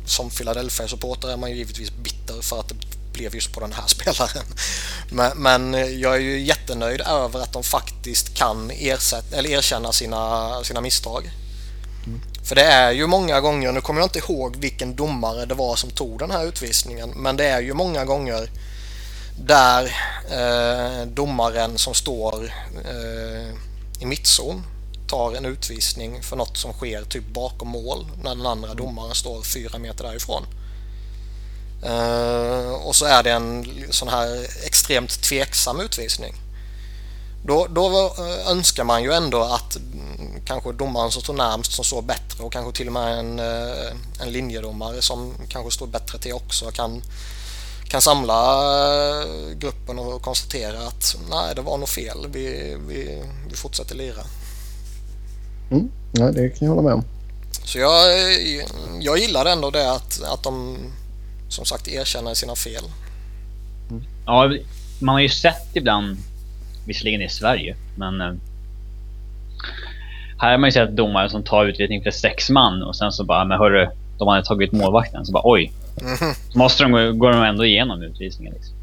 som 0.06 0.30
Philadelphia-supporter 0.30 1.28
är 1.28 1.36
man 1.36 1.50
ju 1.50 1.56
givetvis 1.56 1.92
bitter 2.02 2.42
för 2.42 2.60
att 2.60 2.68
det 2.68 2.74
blev 3.12 3.34
just 3.34 3.52
på 3.52 3.60
den 3.60 3.72
här 3.72 3.86
spelaren. 3.86 4.46
Men, 5.10 5.38
men 5.38 5.72
jag 6.00 6.14
är 6.14 6.20
ju 6.20 6.40
jättenöjd 6.40 7.00
över 7.00 7.40
att 7.40 7.52
de 7.52 7.62
faktiskt 7.62 8.34
kan 8.34 8.70
ersätta, 8.70 9.36
eller 9.36 9.50
erkänna 9.50 9.92
sina, 9.92 10.64
sina 10.64 10.80
misstag. 10.80 11.30
För 12.44 12.54
det 12.54 12.64
är 12.64 12.90
ju 12.90 13.06
många 13.06 13.40
gånger, 13.40 13.72
nu 13.72 13.80
kommer 13.80 14.00
jag 14.00 14.06
inte 14.06 14.18
ihåg 14.18 14.56
vilken 14.56 14.96
domare 14.96 15.46
det 15.46 15.54
var 15.54 15.76
som 15.76 15.90
tog 15.90 16.18
den 16.18 16.30
här 16.30 16.44
utvisningen, 16.44 17.10
men 17.16 17.36
det 17.36 17.44
är 17.44 17.60
ju 17.60 17.74
många 17.74 18.04
gånger 18.04 18.50
där 19.38 19.84
eh, 20.30 21.06
domaren 21.06 21.78
som 21.78 21.94
står 21.94 22.44
eh, 22.84 23.54
i 24.00 24.06
mittzon 24.06 24.62
tar 25.06 25.34
en 25.34 25.44
utvisning 25.44 26.22
för 26.22 26.36
något 26.36 26.56
som 26.56 26.72
sker 26.72 27.02
typ 27.02 27.26
bakom 27.26 27.68
mål 27.68 28.06
när 28.22 28.34
den 28.34 28.46
andra 28.46 28.74
domaren 28.74 29.14
står 29.14 29.42
fyra 29.42 29.78
meter 29.78 30.04
därifrån. 30.04 30.42
Eh, 31.82 32.72
och 32.72 32.96
så 32.96 33.04
är 33.04 33.22
det 33.22 33.30
en 33.30 33.66
sån 33.90 34.08
här 34.08 34.46
extremt 34.64 35.22
tveksam 35.22 35.80
utvisning. 35.80 36.34
Då, 37.44 37.66
då 37.70 38.14
eh, 38.18 38.50
önskar 38.50 38.84
man 38.84 39.02
ju 39.02 39.12
ändå 39.12 39.42
att 39.42 39.76
mm, 39.76 40.40
kanske 40.44 40.72
domaren 40.72 41.10
som 41.10 41.22
står 41.22 41.34
närmst 41.34 41.72
som 41.72 41.84
står 41.84 42.02
bättre 42.02 42.44
och 42.44 42.52
kanske 42.52 42.72
till 42.72 42.86
och 42.86 42.92
med 42.92 43.18
en, 43.18 43.38
eh, 43.38 43.92
en 44.20 44.32
linjedomare 44.32 45.02
som 45.02 45.34
kanske 45.48 45.70
står 45.70 45.86
bättre 45.86 46.18
till 46.18 46.32
också 46.32 46.70
kan, 46.70 47.02
kan 47.88 48.02
samla 48.02 48.62
gruppen 49.54 49.98
och 49.98 50.22
konstatera 50.22 50.86
att 50.86 51.16
nej, 51.30 51.54
det 51.54 51.62
var 51.62 51.78
nog 51.78 51.88
fel. 51.88 52.26
Vi, 52.28 52.76
vi, 52.88 53.22
vi 53.48 53.56
fortsätter 53.56 53.94
lira. 53.94 54.22
Mm. 55.70 55.90
Ja, 56.12 56.24
det 56.24 56.48
kan 56.48 56.68
jag 56.68 56.74
hålla 56.74 56.88
med 56.88 56.94
om. 56.94 57.04
Så 57.64 57.78
jag, 57.78 58.04
jag 59.00 59.18
gillar 59.18 59.46
ändå 59.46 59.70
det 59.70 59.92
att, 59.92 60.22
att 60.22 60.42
de 60.42 60.78
som 61.50 61.64
sagt 61.64 61.88
erkänner 61.88 62.34
sina 62.34 62.56
fel. 62.56 62.84
Ja, 64.26 64.52
man 64.98 65.12
har 65.12 65.20
ju 65.20 65.28
sett 65.28 65.76
ibland, 65.76 66.16
visserligen 66.86 67.22
i 67.22 67.28
Sverige, 67.28 67.76
men 67.96 68.20
eh, 68.20 68.32
här 70.38 70.50
har 70.50 70.58
man 70.58 70.68
ju 70.68 70.72
sett 70.72 70.96
domare 70.96 71.30
som 71.30 71.42
tar 71.42 71.66
utvisning 71.66 72.02
för 72.02 72.10
sex 72.10 72.50
man 72.50 72.82
och 72.82 72.96
sen 72.96 73.12
så 73.12 73.24
bara, 73.24 73.44
men 73.44 73.58
hörru, 73.58 73.88
de 74.18 74.28
hade 74.28 74.44
tagit 74.44 74.72
målvakten. 74.72 75.26
Så 75.26 75.32
bara 75.32 75.42
oj. 75.44 75.72
Så 76.52 76.58
måste 76.58 76.82
de 76.82 76.92
gå, 76.92 77.12
går 77.12 77.30
de 77.32 77.42
ändå 77.42 77.64
igenom 77.64 78.02
utvisningen. 78.02 78.54
Liksom. 78.54 78.74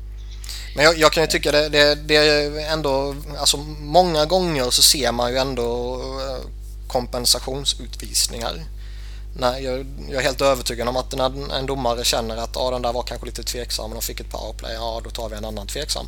Men 0.76 0.86
jag, 0.86 0.98
jag 0.98 1.12
kan 1.12 1.24
ju 1.24 1.28
tycka 1.28 1.52
det, 1.52 1.70
det, 1.70 1.96
det 2.08 2.16
är 2.16 2.74
ändå, 2.74 3.16
alltså 3.40 3.58
många 3.80 4.26
gånger 4.26 4.70
så 4.70 4.82
ser 4.82 5.12
man 5.12 5.32
ju 5.32 5.38
ändå 5.38 5.96
eh, 5.96 6.50
kompensationsutvisningar. 6.88 8.54
Nej, 9.40 9.64
jag, 9.64 9.86
jag 10.10 10.20
är 10.20 10.24
helt 10.24 10.42
övertygad 10.42 10.88
om 10.88 10.98
att 10.98 11.16
när 11.16 11.56
en 11.60 11.66
domare 11.66 12.04
känner 12.04 12.38
att 12.38 12.58
ah, 12.58 12.72
den 12.72 12.82
där 12.82 12.94
var 12.94 13.04
kanske 13.04 13.26
lite 13.26 13.44
tveksam 13.44 13.94
och 13.94 14.04
fick 14.04 14.20
ett 14.20 14.30
powerplay, 14.30 14.74
ja 14.74 15.02
då 15.04 15.10
tar 15.10 15.30
vi 15.30 15.36
en 15.36 15.46
annan 15.46 15.68
tveksam. 15.68 16.06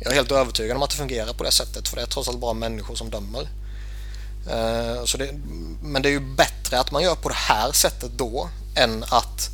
Jag 0.00 0.12
är 0.12 0.16
helt 0.16 0.32
övertygad 0.32 0.76
om 0.76 0.82
att 0.82 0.90
det 0.90 0.96
fungerar 0.96 1.32
på 1.32 1.44
det 1.44 1.50
sättet 1.50 1.88
för 1.88 1.96
det 1.96 2.02
är 2.02 2.06
trots 2.06 2.28
allt 2.28 2.40
bara 2.40 2.52
människor 2.52 2.94
som 2.94 3.10
dömer. 3.10 3.48
Uh, 4.46 5.04
så 5.04 5.18
det, 5.18 5.30
men 5.82 6.02
det 6.02 6.08
är 6.08 6.10
ju 6.10 6.20
bättre 6.20 6.80
att 6.80 6.92
man 6.92 7.02
gör 7.02 7.14
på 7.14 7.28
det 7.28 7.34
här 7.34 7.72
sättet 7.72 8.10
då 8.16 8.48
än 8.76 9.02
att 9.02 9.50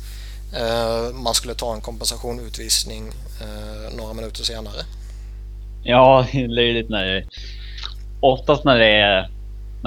uh, 0.53 1.15
man 1.15 1.33
skulle 1.33 1.53
ta 1.53 1.73
en 1.73 1.81
kompensationsutvisning 1.81 3.03
uh, 3.41 3.85
eh, 3.85 3.93
några 3.93 4.13
minuter 4.13 4.43
senare. 4.43 4.85
Ja, 5.83 6.27
det 6.31 6.43
är 6.43 6.47
löjligt 6.47 6.89
när 6.89 7.05
det... 7.05 7.25
Oftast 8.19 8.63
när 8.63 8.79
det 8.79 8.91
är... 8.91 9.36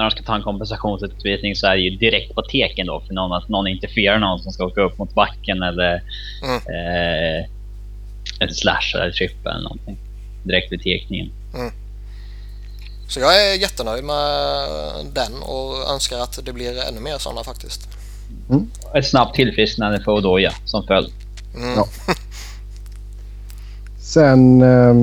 När 0.01 0.09
de 0.09 0.15
ska 0.15 0.23
ta 0.23 0.35
en 0.35 0.41
kompensationsutvisning 0.43 1.55
så 1.55 1.67
är 1.67 1.71
det 1.75 1.81
ju 1.81 1.89
direkt 1.97 2.35
på 2.35 2.41
teken 2.41 2.87
då 2.87 3.03
för 3.07 3.13
någon 3.13 3.33
att 3.33 3.49
någon 3.49 3.67
interfererar 3.67 4.19
någon 4.19 4.39
som 4.39 4.51
ska 4.51 4.65
åka 4.65 4.81
upp 4.81 4.97
mot 4.97 5.13
backen 5.13 5.63
eller 5.63 6.03
Mm. 6.43 6.55
eh, 6.55 7.45
en 8.39 8.53
slash 8.53 8.95
eller 8.95 9.11
tripp 9.11 9.45
eller 9.45 9.61
någonting. 9.63 9.97
Direkt 10.43 10.71
vid 10.71 10.83
tekningen. 10.83 11.31
Så 13.07 13.19
jag 13.19 13.41
är 13.51 13.61
jättenöjd 13.61 14.03
med 14.03 14.67
den 15.13 15.33
och 15.43 15.93
önskar 15.93 16.17
att 16.19 16.45
det 16.45 16.53
blir 16.53 16.87
ännu 16.89 16.99
mer 16.99 17.17
sådana 17.17 17.43
faktiskt. 17.43 17.89
Ett 18.95 19.07
snabbt 19.07 19.35
tillfrisknande 19.35 20.01
för 20.03 20.11
Odoja 20.11 20.51
som 20.65 20.87
följd. 20.87 21.11
Mm. 21.55 21.73
Ja. 21.75 21.87
Sen 23.99 24.61
eh, 24.61 24.95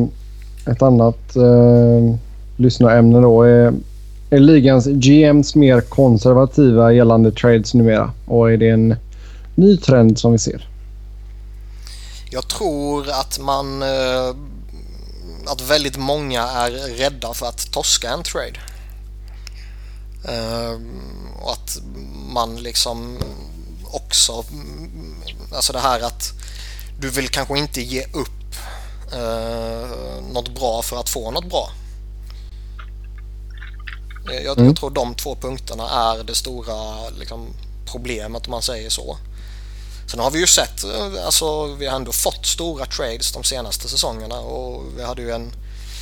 ett 0.73 0.83
annat 0.83 1.37
eh, 1.37 2.15
lyssnarämne 2.57 3.21
då 3.21 3.43
är, 3.43 3.73
är 4.31 4.39
ligans 4.39 4.87
GMs 4.87 5.55
mer 5.55 5.81
konservativa 5.81 6.93
gällande 6.93 7.33
trades 7.33 7.75
numera? 7.75 8.13
Och 8.27 8.53
är 8.53 8.57
det 8.57 8.69
en 8.69 8.97
ny 9.55 9.77
trend 9.77 10.19
som 10.19 10.33
vi 10.33 10.39
ser? 10.39 10.69
Jag 12.31 12.49
tror 12.49 13.11
att 13.11 13.39
man 13.39 13.83
eh, 13.83 14.35
att 15.47 15.61
väldigt 15.61 15.97
många 15.97 16.43
är 16.43 16.71
rädda 16.71 17.35
för 17.35 17.47
att 17.47 17.73
torska 17.73 18.11
en 18.11 18.23
trade. 18.23 18.61
Eh, 20.25 20.81
och 21.43 21.53
att 21.53 21.79
man 22.33 22.57
liksom 22.57 23.19
också, 23.85 24.45
alltså 25.53 25.73
det 25.73 25.79
här 25.79 26.01
att 26.01 26.33
du 27.01 27.11
vill 27.11 27.29
kanske 27.29 27.59
inte 27.59 27.81
ge 27.81 28.03
upp 28.03 28.55
eh, 29.13 29.89
något 30.33 30.55
bra 30.55 30.83
för 30.83 31.01
att 31.01 31.09
få 31.09 31.31
något 31.31 31.51
bra. 31.51 31.71
Eh, 34.31 34.43
Jag, 34.45 34.59
Mm. 34.59 34.67
jag 34.67 34.77
tror 34.77 34.91
de 34.91 35.15
två 35.15 35.35
punkterna 35.41 35.89
är 35.91 36.25
det 36.25 36.35
stora 36.35 37.09
liksom, 37.19 37.47
problemet 37.87 38.47
om 38.47 38.51
man 38.51 38.63
säger 38.63 38.91
så. 38.91 39.17
Sen 40.11 40.21
har 40.21 40.31
vi 40.31 40.39
ju 40.41 40.47
sett, 40.47 40.85
eh, 40.85 41.25
alltså 41.27 41.67
vi 41.75 41.87
har 41.87 41.97
ändå 41.97 42.13
fått 42.13 42.47
stora 42.47 42.87
trades 42.87 43.33
de 43.33 43.45
senaste 43.45 43.89
säsongerna 43.89 44.41
och 44.41 44.83
vi 44.97 45.05
hade 45.05 45.23
ju 45.23 45.31
en 45.31 45.53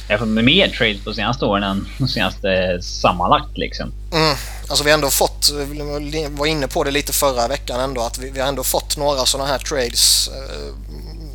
Jag 0.08 0.18
har 0.18 0.26
fått 0.26 0.44
mer 0.44 0.68
trades 0.68 1.04
på 1.04 1.14
senaste 1.14 1.44
åren 1.44 1.62
än 1.62 1.88
de 1.98 2.08
senaste 2.08 2.78
sammanlagt 2.82 3.58
liksom. 3.58 3.92
Mm, 4.12 4.36
alltså 4.68 4.84
vi 4.84 4.90
har 4.90 4.94
ändå 4.98 5.10
fått, 5.10 5.50
vi 5.50 6.28
var 6.30 6.46
inne 6.46 6.68
på 6.68 6.84
det 6.84 6.90
lite 6.90 7.12
förra 7.12 7.48
veckan 7.48 7.80
ändå, 7.80 8.00
att 8.02 8.18
vi, 8.18 8.30
vi 8.30 8.40
har 8.40 8.48
ändå 8.48 8.62
fått 8.62 8.96
några 8.96 9.26
sådana 9.26 9.48
här 9.50 9.58
trades 9.58 10.28
eh, 10.28 10.74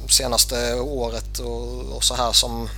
senaste 0.09 0.73
året 0.75 1.39
och, 1.39 1.95
och 1.95 2.03
så 2.03 2.15
här 2.15 2.31
som 2.31 2.69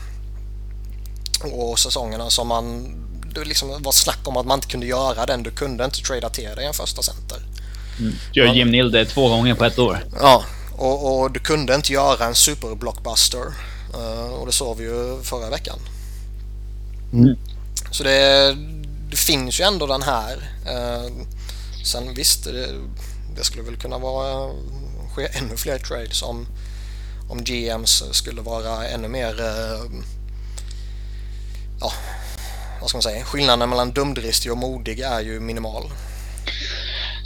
och 1.52 1.80
säsongerna 1.80 2.30
som 2.30 2.48
man 2.48 2.96
det 3.40 3.46
liksom 3.46 3.82
var 3.84 3.92
snack 3.92 4.20
om 4.24 4.38
att 4.38 4.46
man 4.46 4.58
inte 4.58 4.68
kunde 4.68 4.86
göra 4.86 5.26
den. 5.26 5.44
Du 5.44 5.52
kunde 5.52 5.86
inte 5.86 6.02
trada 6.02 6.30
till 6.30 6.56
dig 6.56 6.66
en 6.66 6.74
första 6.74 7.02
center. 7.02 7.38
Gör 8.34 8.54
Jim 8.54 8.72
Nill 8.72 8.92
det 8.92 9.06
två 9.06 9.30
gånger 9.30 9.56
på 9.56 9.66
ett 9.66 9.80
år. 9.80 10.06
Ja, 10.20 10.44
och, 10.72 11.22
och 11.22 11.32
du 11.32 11.40
kunde 11.40 11.76
inte 11.76 11.94
göra 11.94 12.26
en 12.26 12.36
superblockbuster. 12.36 13.54
Uh, 13.96 14.34
och 14.34 14.46
det 14.46 14.52
såg 14.52 14.78
vi 14.78 14.84
ju 14.84 15.22
förra 15.24 15.50
veckan. 15.50 15.80
Mm. 17.14 17.38
Så 17.92 18.04
det, 18.04 18.58
det 19.10 19.18
finns 19.18 19.60
ju 19.60 19.64
ändå 19.64 19.88
den 19.88 20.02
här. 20.02 20.36
Uh, 20.36 21.12
sen 21.86 22.14
visst, 22.14 22.44
det, 22.44 22.68
det 23.36 23.44
skulle 23.44 23.64
väl 23.64 23.78
kunna 23.78 23.98
vara 23.98 24.52
ske 25.16 25.28
ännu 25.34 25.58
fler 25.58 25.80
trades 25.80 26.22
om, 26.22 26.48
om 27.30 27.44
GMs 27.44 28.04
skulle 28.12 28.42
vara 28.42 28.88
ännu 28.88 29.08
mer 29.08 29.42
uh, 29.42 29.92
ja, 31.80 31.94
vad 32.84 32.90
ska 32.90 32.98
man 32.98 33.02
säga? 33.04 33.26
Skillnaden 33.26 33.70
mellan 33.70 33.92
dumdristig 33.92 34.52
och 34.52 34.58
modig 34.58 35.00
är 35.00 35.22
ju 35.22 35.40
minimal. 35.40 35.84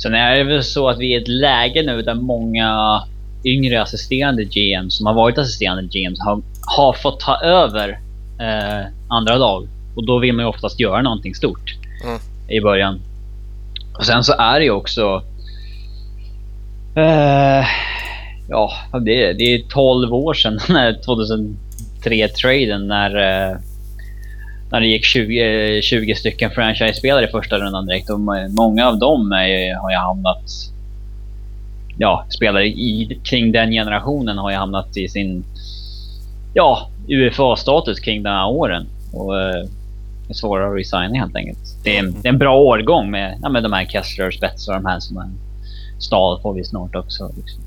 Sen 0.02 0.14
är 0.14 0.38
det 0.38 0.44
väl 0.44 0.64
så 0.64 0.90
att 0.90 1.00
vi 1.00 1.14
är 1.14 1.20
i 1.20 1.22
ett 1.22 1.28
läge 1.28 1.84
nu 1.84 2.02
där 2.02 2.14
många 2.14 3.02
yngre 3.46 3.82
assisterande 3.82 4.44
GMs 4.44 4.98
som 4.98 5.06
har 5.06 5.14
varit 5.14 5.38
assisterande 5.38 5.84
GMs 5.84 6.20
har, 6.20 6.42
har 6.78 6.94
fått 6.94 7.20
ta 7.20 7.42
över 7.42 7.90
eh, 8.40 8.86
andra 9.10 9.36
lag. 9.36 9.68
Och 9.96 10.06
då 10.06 10.20
vill 10.20 10.34
man 10.34 10.46
ju 10.46 10.50
oftast 10.50 10.80
göra 10.80 11.02
någonting 11.02 11.36
stort 11.36 11.76
Mm. 12.04 12.20
i 12.48 12.62
början. 12.62 13.02
Och 13.98 14.06
sen 14.06 14.24
så 14.24 14.34
är 14.34 14.60
det 14.60 14.66
ju 14.66 14.72
också... 14.72 15.24
Eh, 16.96 17.66
ja, 18.50 18.72
det 19.06 19.24
är, 19.24 19.34
det 19.34 19.54
är 19.54 19.64
12 19.70 20.14
år 20.14 20.34
sedan, 20.34 20.60
när 20.70 20.94
2003-traden 20.94 22.88
när, 22.88 23.12
när 24.72 24.80
det 24.82 24.88
gick 24.88 25.04
20, 25.06 25.82
20 25.82 26.12
eh, 26.12 26.16
stycken 26.16 26.52
franchise-spelare 26.52 27.26
i 27.26 27.32
första 27.32 27.58
rundan 27.58 27.86
direkt. 27.86 28.10
Och 28.10 28.20
många 28.50 28.88
av 28.88 29.00
dem 29.00 29.32
är, 29.32 29.76
har 29.82 29.92
ju 29.92 29.98
hamnat... 29.98 30.44
Ja, 31.98 32.26
spelare 32.30 32.68
i, 32.68 33.20
kring 33.24 33.52
den 33.52 33.72
generationen 33.72 34.38
har 34.38 34.52
ju 34.52 34.58
hamnat 34.58 34.98
i 34.98 35.08
sin... 35.10 35.44
Ja, 36.54 36.90
UFA-status 37.08 38.00
kring 38.00 38.24
de 38.24 38.30
här 38.30 38.48
åren. 38.48 38.88
Och 39.14 39.34
det 39.34 40.30
är 40.30 40.34
svårare 40.34 40.70
att 40.72 40.78
resigna 40.78 41.20
helt 41.20 41.36
enkelt. 41.36 41.60
Det 41.84 41.96
är, 41.96 42.00
en- 42.00 42.16
det 42.22 42.28
är 42.28 42.34
en 42.34 42.38
bra 42.40 42.60
årgång 42.60 43.12
med, 43.12 43.40
ja, 43.42 43.50
med 43.50 43.64
de 43.64 43.74
här 43.74 43.86
Kessler, 43.86 44.32
Spets 44.32 44.68
och 44.68 44.74
de 44.74 44.86
här 44.86 45.00
som 45.00 45.18
är 45.18 45.30
Stahl 46.00 46.42
får 46.42 46.54
vi 46.54 46.64
snart 46.64 46.96
också. 46.96 47.32
Liksom. 47.38 47.64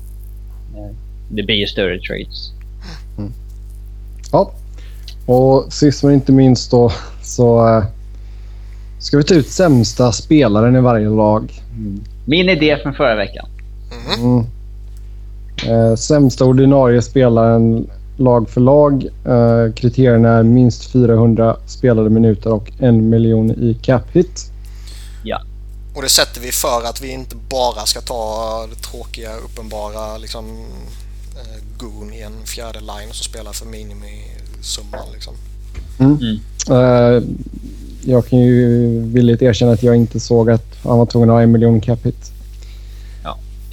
Eh, 0.77 0.95
det 1.29 1.43
blir 1.43 1.55
ju 1.55 1.67
större 1.67 1.99
trades. 1.99 2.51
Ja. 4.31 4.51
Och 5.25 5.73
sist 5.73 6.03
men 6.03 6.13
inte 6.13 6.31
minst 6.31 6.71
då 6.71 6.91
så 7.23 7.67
eh, 7.67 7.83
ska 8.99 9.17
vi 9.17 9.23
ta 9.23 9.33
ut 9.33 9.49
sämsta 9.49 10.11
spelaren 10.11 10.75
i 10.75 10.79
varje 10.79 11.09
lag. 11.09 11.61
Min 12.25 12.49
idé 12.49 12.77
från 12.83 12.93
förra 12.93 13.15
veckan. 13.15 13.45
Mm. 14.17 14.45
Eh, 15.67 15.95
sämsta 15.95 16.45
ordinarie 16.45 17.01
spelaren 17.01 17.89
lag 18.17 18.49
för 18.49 18.61
lag. 18.61 19.05
Eh, 19.05 19.73
kriterierna 19.73 20.29
är 20.29 20.43
minst 20.43 20.91
400 20.91 21.57
spelade 21.65 22.09
minuter 22.09 22.53
och 22.53 22.71
en 22.79 23.09
miljon 23.09 23.51
i 23.51 23.77
cap 23.81 24.03
hit. 24.11 24.51
Och 25.95 26.01
det 26.01 26.09
sätter 26.09 26.41
vi 26.41 26.51
för 26.51 26.83
att 26.85 27.01
vi 27.01 27.11
inte 27.11 27.35
bara 27.35 27.85
ska 27.85 28.01
ta 28.01 28.67
det 28.69 28.75
tråkiga, 28.75 29.35
uppenbara 29.35 30.17
liksom, 30.17 30.65
eh, 31.35 31.63
goon 31.77 32.13
i 32.13 32.21
en 32.21 32.45
fjärde 32.45 32.79
line 32.79 33.11
som 33.11 33.23
spelar 33.23 33.51
för 33.53 33.65
minimisumman. 34.61 35.05
Liksom. 35.13 35.33
Eh, 36.69 37.23
jag 38.05 38.27
kan 38.27 38.39
ju 38.39 38.87
villigt 39.05 39.41
erkänna 39.41 39.71
att 39.71 39.83
jag 39.83 39.95
inte 39.95 40.19
såg 40.19 40.49
att 40.49 40.65
han 40.83 40.97
var 40.97 41.05
tvungen 41.05 41.29
att 41.29 41.33
ha 41.33 41.41
en 41.41 41.51
miljon 41.51 41.81
cap 41.81 42.05
hit. 42.05 42.31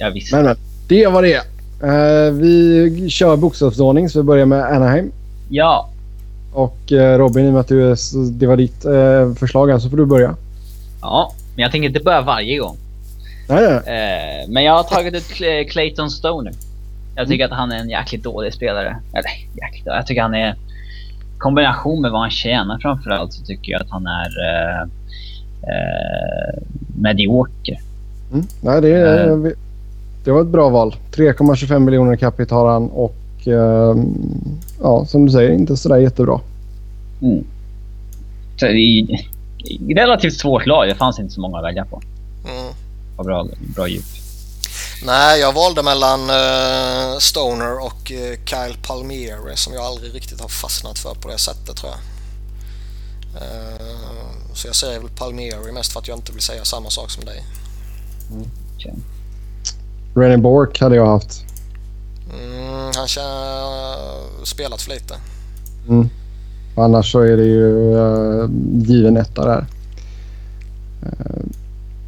Jag 0.01 0.11
visste. 0.11 0.35
Men, 0.35 0.45
men 0.45 0.57
det 0.87 1.07
var 1.07 1.21
det. 1.21 1.35
Eh, 1.83 2.31
vi 2.33 3.09
kör 3.09 3.35
bokstavsordning 3.37 4.09
så 4.09 4.19
vi 4.19 4.23
börjar 4.23 4.45
med 4.45 4.63
Anaheim. 4.63 5.11
Ja. 5.49 5.89
Och 6.53 6.91
eh, 6.91 7.17
Robin, 7.17 7.45
i 7.45 7.49
och 7.49 7.53
med 7.53 7.59
att 7.59 7.67
du, 7.67 7.95
det 8.31 8.47
var 8.47 8.57
ditt 8.57 8.81
förslag 9.39 9.67
här 9.67 9.79
så 9.79 9.89
får 9.89 9.97
du 9.97 10.05
börja. 10.05 10.35
Ja, 11.01 11.33
men 11.55 11.63
jag 11.63 11.71
tänker 11.71 11.87
inte 11.87 11.99
börja 11.99 12.21
varje 12.21 12.57
gång. 12.57 12.77
Nej, 13.49 13.81
nej. 13.85 14.45
Men 14.47 14.63
jag 14.63 14.73
har 14.73 14.83
tagit 14.83 15.13
ut 15.13 15.23
Cl- 15.23 15.67
Clayton 15.69 16.09
Stoner. 16.09 16.53
Jag 17.15 17.27
tycker 17.27 17.45
att 17.45 17.51
han 17.51 17.71
är 17.71 17.77
en 17.77 17.89
jäkligt 17.89 18.23
dålig 18.23 18.53
spelare. 18.53 18.97
Eller 19.13 19.29
jäkligt 19.61 19.85
dålig. 19.85 19.97
Jag 19.97 20.07
tycker 20.07 20.21
han 20.21 20.33
är... 20.33 20.55
Kombination 21.39 22.01
med 22.01 22.11
vad 22.11 22.21
han 22.21 22.29
tjänar 22.31 22.79
framförallt 22.81 23.33
så 23.33 23.45
tycker 23.45 23.71
jag 23.71 23.81
att 23.81 23.89
han 23.89 24.07
är 24.07 24.27
eh, 24.49 24.81
eh, 25.61 26.63
medioker. 27.01 27.79
Mm. 28.33 28.45
Nej, 28.61 28.81
det, 28.81 28.89
är- 28.89 29.29
Eh. 29.45 29.51
det 30.23 30.31
var 30.31 30.41
ett 30.41 30.47
bra 30.47 30.69
val. 30.69 30.95
3,25 31.15 31.79
miljoner 31.79 32.15
capita 32.15 32.55
har 32.55 32.69
han 32.73 32.89
och 32.89 33.15
eh, 33.47 33.95
ja, 34.81 35.05
som 35.05 35.25
du 35.25 35.31
säger, 35.31 35.51
inte 35.51 35.77
sådär 35.77 35.97
jättebra. 35.97 36.39
Så 38.57 38.65
i, 38.67 39.17
i 39.65 39.93
relativt 39.93 40.33
svårt 40.33 40.65
lag. 40.65 40.87
Det 40.87 40.95
fanns 40.95 41.19
inte 41.19 41.33
så 41.33 41.41
många 41.41 41.57
att 41.57 41.63
välja 41.63 41.85
på. 41.85 42.01
Mm. 42.45 42.73
Och 43.15 43.25
bra, 43.25 43.47
bra 43.75 43.87
djup. 43.87 44.03
Nej, 45.05 45.39
jag 45.39 45.53
valde 45.53 45.83
mellan 45.83 46.29
eh, 46.29 47.17
Stoner 47.19 47.85
och 47.85 48.11
eh, 48.11 48.37
Kyle 48.45 48.77
Palmieri 48.87 49.55
som 49.55 49.73
jag 49.73 49.83
aldrig 49.83 50.15
riktigt 50.15 50.41
har 50.41 50.47
fastnat 50.47 50.99
för 50.99 51.13
på 51.13 51.27
det 51.27 51.37
sättet 51.37 51.75
tror 51.75 51.91
jag. 51.91 51.99
Eh, 53.41 54.53
så 54.53 54.67
jag 54.67 54.75
säger 54.75 54.99
väl 54.99 55.09
Palmieri 55.09 55.71
mest 55.71 55.93
för 55.93 55.99
att 55.99 56.07
jag 56.07 56.17
inte 56.17 56.31
vill 56.31 56.41
säga 56.41 56.65
samma 56.65 56.89
sak 56.89 57.11
som 57.11 57.25
dig. 57.25 57.43
Okej. 58.75 58.93
Rennie 60.15 60.37
Bork 60.37 60.81
hade 60.81 60.95
jag 60.95 61.05
haft. 61.05 61.43
Mm, 62.33 62.91
han 62.95 63.07
har 63.17 64.45
spelat 64.45 64.81
för 64.81 64.91
lite. 64.91 65.15
Mm. 65.87 66.09
Annars 66.77 67.11
så 67.11 67.19
är 67.19 67.37
det 67.37 67.45
ju 67.45 67.95
uh, 67.95 68.49
given 68.87 69.17
etta 69.17 69.45
där. 69.45 69.65
Eh, 71.03 71.43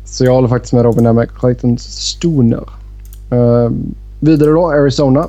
så 0.05 0.25
jag 0.25 0.33
håller 0.33 0.47
faktiskt 0.47 0.73
med 0.73 0.83
Robin 0.83 1.03
där 1.03 1.13
med 1.13 1.29
Clayton 1.39 1.77
Stoner. 1.77 2.80
Eh, 3.31 3.69
vidare 4.19 4.49
då, 4.51 4.71
Arizona. 4.71 5.27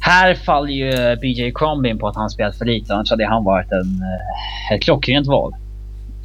Här 0.00 0.34
faller 0.34 0.72
ju 0.72 1.16
BJ 1.16 1.52
Crombie 1.54 1.90
in 1.90 1.98
på 1.98 2.08
att 2.08 2.16
han 2.16 2.30
spelat 2.30 2.56
för 2.56 2.64
lite. 2.64 2.94
Annars 2.94 3.10
hade 3.10 3.26
han 3.26 3.44
varit 3.44 3.72
en, 3.72 4.02
eh, 4.02 4.74
ett 4.76 4.82
klockrent 4.82 5.26
val. 5.26 5.54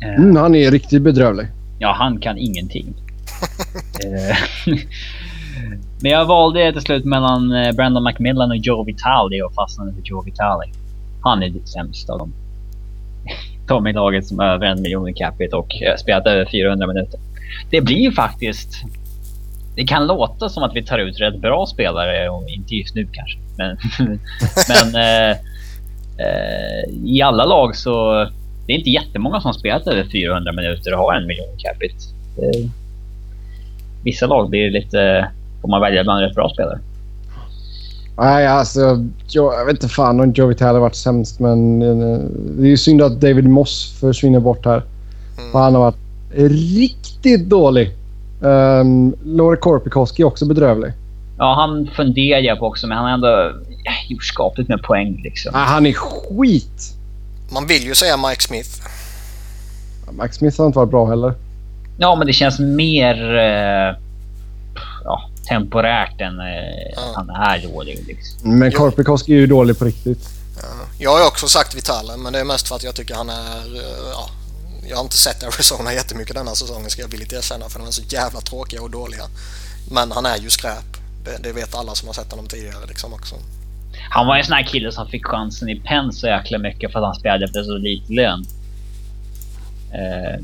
Eh, 0.02 0.14
Mm, 0.24 0.36
han 0.36 0.56
är 0.56 0.72
riktigt 0.72 1.02
bedrövlig. 1.02 1.48
Ja, 1.80 1.96
han 1.98 2.20
kan 2.20 2.38
ingenting. 2.38 2.94
Men 6.02 6.12
jag 6.12 6.26
valde 6.26 6.72
till 6.72 6.82
slut 6.82 7.06
mellan 7.06 7.50
Brandon 7.76 8.04
McMillan 8.04 8.52
och 8.52 8.58
Joe 8.58 8.84
Vitale 8.84 9.42
och 9.42 9.54
fastnade 9.54 9.94
för 9.94 10.02
Joe 10.04 10.22
Vitale. 10.22 10.64
Han 11.22 11.44
är 11.44 11.50
det 11.50 11.68
sämsta 11.68 12.14
av 12.14 12.20
dem. 12.20 12.34
De 13.68 13.88
i 13.88 13.94
laget 13.94 14.28
som 14.28 14.40
över 14.40 14.66
en 14.66 14.82
miljon 14.82 15.08
i 15.10 15.14
capita 15.14 15.58
och 15.58 15.74
spelat 15.98 16.28
över 16.28 16.46
400 16.52 16.88
minuter. 16.88 17.20
Det 17.70 17.82
blir 17.82 17.98
ju 17.98 18.12
faktiskt... 18.12 18.84
Det 19.76 19.84
kan 19.84 20.08
låta 20.08 20.50
som 20.50 20.64
att 20.64 20.76
vi 20.76 20.84
tar 20.84 21.00
ut 21.00 21.20
rätt 21.20 21.42
bra 21.42 21.66
spelare 21.66 22.30
och 22.30 22.50
inte 22.50 22.76
just 22.76 22.96
nu 22.96 23.08
kanske. 23.12 23.40
Men, 23.58 23.78
men 24.68 24.96
eh, 25.06 25.32
eh, 26.18 26.90
i 27.06 27.22
alla 27.22 27.46
lag 27.46 27.76
så... 27.76 28.28
Det 28.68 28.74
är 28.74 28.78
inte 28.78 28.90
jättemånga 28.90 29.42
som 29.42 29.54
spelat 29.54 29.88
över 29.88 30.04
400 30.04 30.52
minuter 30.52 30.94
och 30.94 31.00
har 31.00 31.14
en 31.14 31.28
miljon 31.28 31.58
capita. 31.58 31.96
Eh, 32.38 32.70
vissa 34.04 34.28
lag 34.28 34.50
blir 34.50 34.72
lite... 34.72 35.28
Får 35.62 35.70
man 35.70 35.82
välja 35.82 36.04
bland 36.04 36.22
rätt 36.22 36.36
bra 36.36 36.50
spelare. 36.54 36.80
Nej, 38.18 38.48
alltså 38.48 38.80
jag, 39.28 39.54
jag 39.54 39.66
vet 39.66 39.76
inte 39.76 39.88
fan 39.88 40.20
om 40.20 40.32
Joe 40.32 40.48
Vitale 40.48 40.74
har 40.74 40.80
varit 40.80 40.96
sämst 40.96 41.40
men 41.40 41.82
eh, 41.82 42.20
det 42.58 42.64
är 42.64 42.70
ju 42.70 42.78
synd 42.78 43.02
att 43.02 43.22
David 43.22 43.50
Moss 43.50 44.00
försvinner 44.00 44.40
bort 44.40 44.66
här. 44.66 44.84
För 45.52 45.60
han 45.60 45.76
har 45.76 45.82
varit 45.82 45.98
riktigt 46.36 47.50
dålig. 47.50 47.92
Um, 48.44 49.16
Lore 49.26 49.58
Korpikoski 49.58 50.22
är 50.22 50.26
också 50.26 50.46
bedrövlig. 50.46 50.94
Ja, 51.38 51.56
han 51.56 51.90
funderar 51.96 52.40
jag 52.40 52.60
på 52.60 52.66
också, 52.68 52.88
men 52.88 52.98
han 52.98 53.06
har 53.06 53.14
ändå 53.14 53.52
gjort 54.10 54.24
skapligt 54.26 54.70
med 54.70 54.82
poäng 54.84 55.22
liksom. 55.24 55.52
Ah, 55.56 55.60
han 55.66 55.86
är 55.86 55.94
skit! 55.94 56.94
Man 57.54 57.68
vill 57.68 57.84
ju 57.84 57.96
säga 57.96 58.18
Mike 58.18 58.42
Smith. 58.42 58.70
Max 60.12 60.38
Smith 60.38 60.58
har 60.60 60.66
inte 60.66 60.80
varit 60.80 60.90
bra 60.92 61.06
heller. 61.10 61.34
Ja, 61.98 62.16
men 62.16 62.28
det 62.28 62.34
känns 62.34 62.60
mer 62.60 63.36
eh, 63.38 63.96
ja, 65.04 65.30
temporärt 65.50 66.22
än 66.22 66.40
eh, 66.40 66.46
Ja. 66.96 67.02
att 67.10 67.16
han 67.16 67.30
är 67.30 67.68
dålig. 67.74 68.04
Liksom. 68.08 68.60
Men. 68.60 68.72
Korpikoski 68.72 69.34
är 69.34 69.38
ju 69.38 69.48
dålig 69.48 69.80
på 69.80 69.86
riktigt. 69.86 70.30
Ja. 70.62 70.68
Jag 70.98 71.12
har 71.12 71.28
också 71.28 71.48
sagt 71.48 71.76
Vitale 71.76 72.18
men 72.18 72.34
det 72.34 72.40
är 72.40 72.44
mest 72.46 72.68
för 72.68 72.76
att 72.76 72.84
jag 72.84 72.96
tycker 72.96 73.16
han 73.16 73.30
är... 73.30 73.76
eh, 73.76 74.12
Ja, 74.14 74.30
jag 74.90 74.98
har 74.98 75.04
inte 75.04 75.18
sett 75.18 75.44
Arizona 75.44 75.94
jättemycket 75.94 76.36
denna 76.36 76.56
säsongen 76.56 76.90
ska 76.90 77.02
jag 77.02 77.10
villigt 77.10 77.34
erkänna 77.34 77.70
för 77.70 77.80
de 77.80 77.88
är 77.88 77.92
så 77.92 78.04
jävla 78.10 78.42
tråkiga 78.42 78.82
och 78.82 78.92
dåliga. 78.92 79.24
Men 79.92 80.12
han 80.12 80.26
är 80.26 80.38
ju 80.38 80.50
skräp. 80.50 80.98
Det, 81.26 81.44
det 81.44 81.54
vet 81.54 81.76
alla 81.76 81.96
som 81.96 82.08
har 82.08 82.14
sett 82.14 82.32
honom 82.32 82.48
tidigare 82.48 82.86
liksom 82.88 83.14
också. 83.14 83.36
Han 84.10 84.28
var 84.28 84.38
en 84.38 84.44
sån 84.44 84.54
här 84.54 84.64
kille 84.64 84.92
som 84.92 85.08
fick 85.08 85.26
chansen 85.26 85.70
i 85.70 85.80
Penn 85.80 86.14
så 86.14 86.28
jäkla 86.28 86.58
mycket 86.58 86.92
för 86.92 87.00
att 87.00 87.06
han 87.06 87.16
spelade 87.16 87.46
efter 87.46 87.64
så 87.64 87.78
lite 87.78 88.14
lön. 88.14 88.46
Eh, 89.92 90.44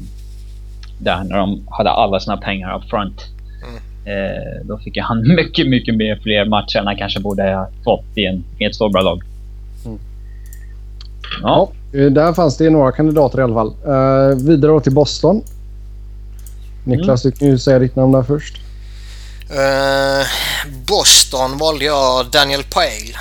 där 0.99 1.23
när 1.23 1.37
de 1.37 1.67
hade 1.69 1.89
alla 1.89 2.19
sina 2.19 2.37
pengar 2.37 2.77
up 2.77 2.89
front. 2.89 3.25
Mm. 3.63 3.81
Eh, 4.05 4.65
då 4.65 4.77
fick 4.77 4.97
han 4.97 5.27
mycket, 5.35 5.67
mycket 5.67 5.95
mer 5.95 6.19
fler 6.23 6.45
matcher 6.45 6.79
än 6.79 6.87
han 6.87 6.97
kanske 6.97 7.19
borde 7.19 7.43
ha 7.43 7.69
fått 7.83 8.17
i, 8.17 8.25
en, 8.25 8.43
i 8.57 8.65
ett 8.65 8.75
så 8.75 8.89
bra 8.89 9.01
lag. 9.01 9.23
Mm. 9.85 9.99
Ja. 11.41 11.71
Eh, 11.93 12.05
där 12.05 12.33
fanns 12.33 12.57
det 12.57 12.69
några 12.69 12.91
kandidater 12.91 13.39
i 13.39 13.41
alla 13.43 13.53
fall. 13.53 13.73
Uh, 13.87 14.35
vidare 14.45 14.71
då 14.71 14.79
till 14.79 14.93
Boston. 14.93 15.43
Niklas, 16.83 17.21
du 17.21 17.31
kan 17.31 17.47
ju 17.47 17.57
säga 17.57 17.79
ditt 17.79 17.95
namn 17.95 18.11
där 18.11 18.23
först. 18.23 18.55
Eh, 19.49 20.27
Boston 20.87 21.57
valde 21.57 21.85
jag 21.85 22.25
Daniel 22.31 22.63
Pale. 22.63 23.15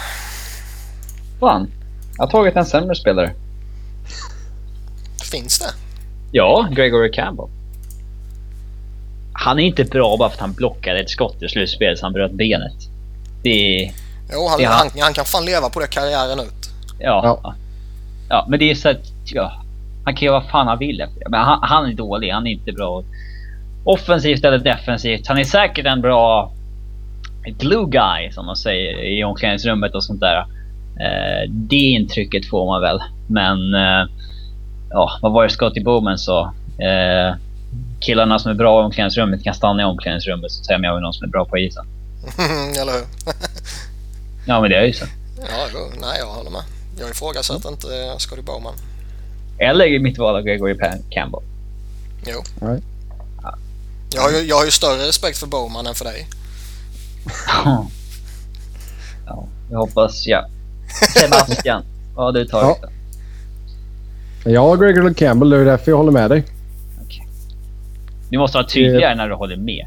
Fan. 1.40 1.70
Jag 2.16 2.24
har 2.24 2.30
tagit 2.30 2.56
en 2.56 2.66
sämre 2.66 2.94
spelare. 2.94 3.32
Finns 5.30 5.58
det? 5.58 5.70
Ja, 6.32 6.68
Gregory 6.72 7.12
Campbell. 7.12 7.46
Han 9.32 9.58
är 9.58 9.62
inte 9.62 9.84
bra 9.84 10.16
bara 10.16 10.28
för 10.28 10.34
att 10.34 10.40
han 10.40 10.52
blockade 10.52 11.00
ett 11.00 11.10
skott 11.10 11.42
i 11.42 11.48
slutspelet 11.48 11.98
så 11.98 12.06
han 12.06 12.12
bröt 12.12 12.32
benet. 12.32 12.72
Det 13.42 13.48
är... 13.84 13.92
Jo, 14.32 14.48
han, 14.48 14.60
Ja. 14.60 14.70
han, 14.70 14.90
han 15.00 15.12
kan 15.12 15.24
fan 15.24 15.44
leva 15.44 15.70
på 15.70 15.80
det 15.80 15.86
karriären 15.86 16.40
ut. 16.40 16.70
Ja. 16.98 17.40
Ja, 17.42 17.54
ja 18.28 18.46
men 18.48 18.58
det 18.58 18.70
är 18.70 18.74
så 18.74 18.88
att... 18.88 19.12
Ja, 19.24 19.62
han 20.04 20.14
kan 20.14 20.26
göra 20.26 20.40
vad 20.40 20.50
fan 20.50 20.66
han 20.66 20.78
vill 20.78 21.00
efter 21.00 21.20
det. 21.20 21.30
Men 21.30 21.40
han, 21.40 21.58
han 21.62 21.86
är 21.86 21.94
dålig. 21.94 22.30
Han 22.30 22.46
är 22.46 22.50
inte 22.50 22.72
bra 22.72 23.02
offensivt 23.84 24.44
eller 24.44 24.58
defensivt. 24.58 25.26
Han 25.26 25.38
är 25.38 25.44
säkert 25.44 25.86
en 25.86 26.00
bra 26.00 26.52
glue 27.44 27.86
guy 27.86 28.32
som 28.32 28.46
man 28.46 28.56
säger 28.56 29.18
i 29.18 29.24
omklädningsrummet 29.24 29.94
och 29.94 30.04
sånt 30.04 30.20
där. 30.20 30.38
Eh, 31.00 31.50
det 31.50 31.76
intrycket 31.76 32.50
får 32.50 32.66
man 32.66 32.80
väl. 32.80 33.00
Men... 33.26 33.74
Eh, 33.74 34.08
ja, 34.90 35.18
vad 35.22 35.32
var 35.32 35.42
det 35.42 35.50
Scotty 35.50 35.80
Bowman 35.80 36.18
sa? 36.18 36.52
Eh, 36.78 37.36
killarna 38.00 38.38
som 38.38 38.50
är 38.50 38.54
bra 38.54 38.82
i 38.82 38.84
omklädningsrummet 38.84 39.44
kan 39.44 39.54
stanna 39.54 39.82
i 39.82 39.84
omklädningsrummet 39.84 40.52
så 40.52 40.64
säger 40.64 40.84
jag 40.84 41.02
någon 41.02 41.12
som 41.12 41.24
är 41.24 41.30
bra 41.30 41.44
på 41.44 41.58
isen. 41.58 41.86
Eller 42.80 42.92
hur? 42.92 43.04
Ja 44.46 44.60
men 44.60 44.70
det 44.70 44.76
är 44.76 44.86
ju 44.86 44.92
så. 44.92 45.04
ja, 45.38 45.66
jo, 45.74 46.00
nej 46.00 46.18
jag 46.18 46.26
håller 46.26 46.50
med. 46.50 46.77
Jag 47.00 47.10
ifrågasätter 47.10 47.68
inte 47.68 47.86
eh, 48.06 48.16
Scotty 48.18 48.42
Bowman. 48.42 48.74
Eller 49.58 49.86
i 49.86 49.98
mitt 49.98 50.18
val 50.18 50.36
av 50.36 50.42
Gregory 50.42 50.76
Campbell. 51.10 51.40
Jo. 52.26 52.42
Nej. 52.60 52.80
Jag 54.14 54.22
har, 54.22 54.30
ju, 54.30 54.36
jag 54.36 54.56
har 54.56 54.64
ju 54.64 54.70
större 54.70 55.08
respekt 55.08 55.38
för 55.38 55.46
Bowman 55.46 55.86
än 55.86 55.94
för 55.94 56.04
dig. 56.04 56.26
ja, 59.26 59.46
jag 59.70 59.78
hoppas 59.78 60.26
ja. 60.26 60.46
Sebastian, 61.14 61.82
vad 62.14 62.24
har 62.24 62.32
du 62.32 62.46
tagit 62.46 62.82
då? 62.82 64.50
Jag 64.50 64.60
har 64.60 64.76
Gregory 64.76 65.14
Campbell, 65.14 65.50
det 65.50 65.56
är 65.56 65.64
därför 65.64 65.90
jag 65.92 65.98
håller 65.98 66.12
med 66.12 66.30
dig. 66.30 66.44
Du 68.30 68.38
måste 68.38 68.58
vara 68.58 68.66
tydligare 68.66 69.14
när 69.14 69.28
du 69.28 69.34
håller 69.34 69.56
med. 69.56 69.86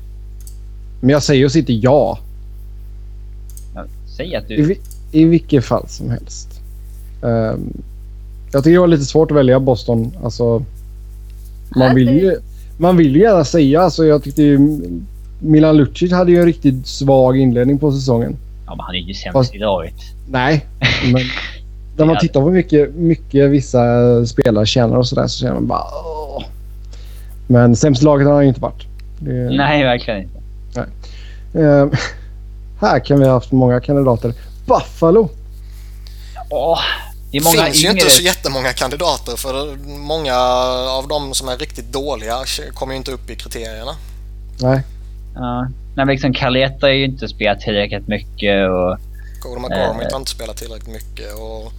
Men 1.00 1.10
jag 1.10 1.24
säger 1.24 1.46
oss 1.46 1.56
inte 1.56 1.74
ja. 1.74 2.20
Ja, 3.76 3.86
Säg 4.18 4.36
att 4.36 4.50
I, 4.52 4.56
du... 4.56 4.64
vi- 4.66 4.80
I 5.12 5.24
vilket 5.26 5.66
fall 5.66 5.88
som 5.90 6.10
helst. 6.10 6.51
Ehm, 7.24 7.74
jag 8.52 8.64
tycker 8.64 8.74
det 8.74 8.80
var 8.80 8.88
lite 8.88 9.06
svårt 9.06 9.32
att 9.32 9.38
välja 9.38 9.60
Boston. 9.60 10.12
Alltså, 10.24 10.64
man, 11.76 11.96
vill 11.96 12.10
ju, 12.10 12.36
man 12.78 12.98
vill 12.98 13.16
ju 13.16 13.22
gärna 13.22 13.44
säga. 13.44 13.82
Alltså, 13.82 14.06
jag 14.06 14.24
tyckte 14.24 14.44
ju 14.44 14.82
Milan 15.40 15.78
Lucic 15.78 16.12
hade 16.12 16.32
ju 16.32 16.40
en 16.40 16.46
riktigt 16.46 16.88
svag 16.88 17.38
inledning 17.38 17.80
på 17.80 17.92
säsongen. 17.92 18.38
Ja, 18.66 18.76
men 18.76 18.86
han 18.86 18.96
är 18.96 19.00
ju 19.00 19.14
sämst 19.14 19.34
Fast- 19.34 19.56
i 19.56 19.58
laget. 19.58 19.96
Nej, 20.30 20.66
men 21.14 21.22
när 21.98 22.06
man 22.06 22.18
tittar 22.20 22.40
på 22.40 22.46
hur 22.46 22.54
mycket, 22.54 22.96
mycket 22.96 23.50
vissa 23.50 23.82
spelare 24.26 24.66
tjänar 24.66 24.98
och 24.98 25.08
sådär 25.08 25.28
så 25.28 25.40
känner 25.40 25.54
man 25.54 25.68
bara 25.68 25.84
åh. 26.06 26.44
Men 27.48 27.76
sämst 27.76 28.02
i 28.02 28.06
laget 28.06 28.28
har 28.28 28.34
han 28.34 28.44
ju 28.44 28.48
inte 28.48 28.62
varit. 28.62 28.86
Det, 29.20 29.32
Nej, 29.32 29.84
verkligen 29.84 30.22
inte. 30.22 30.40
Ehm, 31.54 31.92
här 32.82 33.00
kan 33.00 33.20
vi 33.20 33.26
ha 33.26 33.34
haft 33.34 33.52
många 33.52 33.80
kandidater. 33.80 34.34
Buffalo. 34.66 35.30
Åh, 36.50 36.80
det 37.32 37.38
är 37.38 37.42
Det 37.42 37.46
många 37.46 37.66
finns 37.66 37.84
ju 37.84 37.88
yngre. 37.90 38.00
inte 38.02 38.12
så 38.14 38.22
jättemånga 38.22 38.74
kandidater 38.74 39.36
för 39.38 39.76
många 39.88 40.36
av 40.90 41.08
de 41.08 41.34
som 41.34 41.50
är 41.50 41.58
riktigt 41.58 41.92
dåliga 41.94 42.36
kommer 42.74 42.94
ju 42.94 42.98
inte 42.98 43.12
upp 43.12 43.30
i 43.30 43.36
kriterierna. 43.36 43.96
Nej. 44.60 44.84
Ja. 45.36 45.62
Nej, 45.96 46.06
men 46.06 46.08
liksom 46.08 46.34
Caleta 46.34 46.86
har 46.86 46.92
ju 46.92 47.06
inte 47.06 47.28
spelat 47.28 47.60
tillräckligt 47.60 48.08
mycket 48.08 48.70
och... 48.70 48.98
Cody 49.42 49.62
McCormick 49.62 50.08
Eh. 50.08 50.12
har 50.12 50.20
inte 50.20 50.32
spelat 50.32 50.58
tillräckligt 50.58 50.94
mycket 50.94 51.34
och 51.34 51.72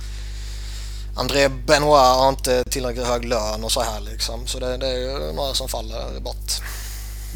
André 1.17 1.49
Benoit 1.49 2.01
har 2.03 2.29
inte 2.29 2.65
tillräckligt 2.65 3.07
hög 3.07 3.25
lön 3.25 3.65
och 3.65 3.73
så 3.73 3.81
här 3.81 4.01
liksom. 4.13 4.47
Så 4.47 4.59
det, 4.59 4.77
det 4.77 4.87
är 4.87 4.99
ju 4.99 5.33
några 5.33 5.55
som 5.55 5.69
faller 5.69 6.21
bort. 6.21 6.53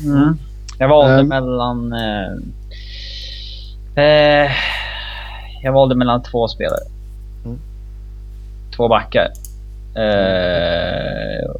Mm. 0.04 0.38
Jag 0.78 0.88
valde 0.88 1.14
Ehm. 1.20 1.28
mellan... 1.28 1.92
Eh, 1.92 2.32
eh, 4.04 4.50
jag 5.62 5.72
valde 5.72 5.94
mellan 5.94 6.22
två 6.22 6.48
spelare. 6.48 6.80
Två 8.76 8.88
backar. 8.88 9.28
Eh, 9.96 11.50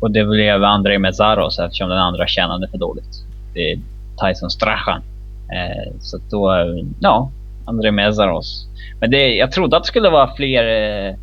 och 0.00 0.10
det 0.10 0.24
blev 0.24 0.64
André 0.64 0.98
Mezzaros 0.98 1.58
eftersom 1.58 1.88
den 1.88 1.98
andra 1.98 2.26
tjänade 2.26 2.68
för 2.68 2.78
dåligt. 2.78 3.22
Det 3.54 3.72
är 3.72 3.78
Tyson 4.22 4.50
Strachan. 4.50 5.02
Eh, 5.52 5.92
så 6.00 6.18
då, 6.30 6.52
eh, 6.54 6.84
ja, 7.00 7.30
André 7.66 7.90
Mezzaros. 7.90 8.66
Men 9.00 9.10
det, 9.10 9.34
jag 9.34 9.52
trodde 9.52 9.76
att 9.76 9.82
det 9.82 9.86
skulle 9.86 10.10
vara 10.10 10.34
fler, 10.36 10.64
eh, 11.08 11.14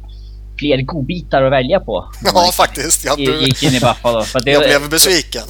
fler 0.60 0.82
godbitar 0.82 1.44
att 1.44 1.52
välja 1.52 1.80
på. 1.80 2.06
Ja 2.24 2.50
faktiskt. 2.54 3.06
Jag, 3.06 3.20
gick- 3.20 3.42
gick 3.42 3.64
in 3.64 3.70
i 3.70 3.80
Buffalo. 3.80 4.22
För 4.22 4.42
det, 4.42 4.52
jag 4.52 4.62
blev 4.64 4.90
besviken. 4.90 5.44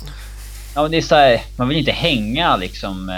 Ja, 0.75 0.87
det 0.87 0.97
är 0.97 1.01
så 1.01 1.15
här, 1.15 1.41
man 1.57 1.67
vill 1.69 1.77
inte 1.77 1.91
hänga 1.91 2.55
liksom... 2.55 3.11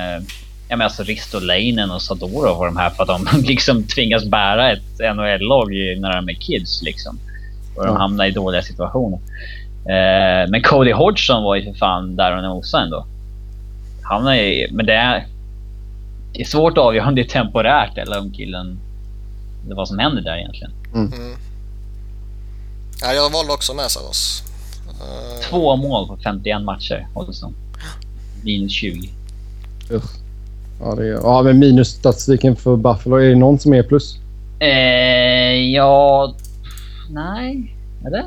Eh, 0.71 0.73
jag 0.73 0.77
menar 0.77 0.85
alltså 0.85 1.03
Ristolainen 1.03 1.91
och 1.91 2.01
Sadorov 2.01 2.57
och 2.59 2.65
de 2.65 2.77
här 2.77 2.89
för 2.89 3.03
att 3.03 3.09
de 3.09 3.41
liksom 3.47 3.83
tvingas 3.83 4.25
bära 4.25 4.71
ett 4.71 4.99
NHL-lag 5.15 5.73
i- 5.73 5.99
när 5.99 6.15
de 6.15 6.29
är 6.29 6.33
kids 6.33 6.81
liksom. 6.83 7.19
Och 7.75 7.85
de 7.85 7.93
Ja. 7.93 7.99
hamnar 8.01 8.25
i 8.25 8.31
dåliga 8.31 8.61
situationer. 8.61 9.19
Eh, 9.85 10.49
men 10.49 10.61
Cody 10.63 10.91
Hodgson 10.91 11.43
var 11.43 11.55
ju 11.55 11.63
för 11.63 11.73
fan 11.79 12.15
där 12.15 12.37
och 12.37 12.43
nosade 12.43 12.83
ändå. 12.83 13.05
Han 14.03 14.27
är 14.27 14.33
ju- 14.35 14.67
men 14.71 14.85
det 14.85 14.93
är... 14.95 15.25
Det 16.33 16.41
är 16.41 16.45
svårt 16.45 16.77
att 16.77 16.83
avgöra 16.83 17.07
om 17.07 17.15
det 17.15 17.21
är 17.21 17.27
temporärt 17.29 17.97
eller 17.97 18.19
om 18.19 18.31
killen... 18.31 18.79
Eller 19.65 19.75
vad 19.75 19.87
som 19.87 19.99
händer 19.99 20.21
där 20.21 20.37
egentligen. 20.37 20.71
Mm. 20.93 21.11
Ja, 23.01 23.13
jag 23.13 23.29
valde 23.29 23.53
också 23.53 23.73
Mäsaros. 23.73 24.43
Uh, 24.87 25.41
Två 25.49 25.75
mål 25.75 26.07
på 26.07 26.17
51 26.23 26.61
matcher, 26.61 27.07
Hodgson. 27.13 27.55
Minus 28.43 28.71
20. 28.71 29.09
Usch. 29.91 30.20
Ja, 30.83 30.95
det 30.95 31.07
är, 31.07 31.11
ja, 31.11 31.41
men 31.43 31.59
minusstatistiken 31.59 32.55
för 32.55 32.75
Buffalo. 32.75 33.15
Är 33.15 33.29
det 33.29 33.35
någon 33.35 33.59
som 33.59 33.73
är 33.73 33.83
plus? 33.83 34.17
Eh, 34.59 35.53
ja... 35.73 36.33
Nej. 37.09 37.75
Eller? 38.05 38.25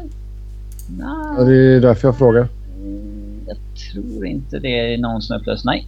Ja, 1.01 1.35
Nej. 1.39 1.47
det 1.47 1.77
är 1.77 1.81
därför 1.81 2.09
jag 2.09 2.19
frågar. 2.19 2.49
Mm, 2.77 3.41
Jag 3.47 3.57
tror 3.93 4.27
inte 4.27 4.59
det 4.59 4.95
är 4.95 4.99
någon 4.99 5.23
som 5.23 5.37
är 5.37 5.41
plus. 5.41 5.65
Nej. 5.65 5.87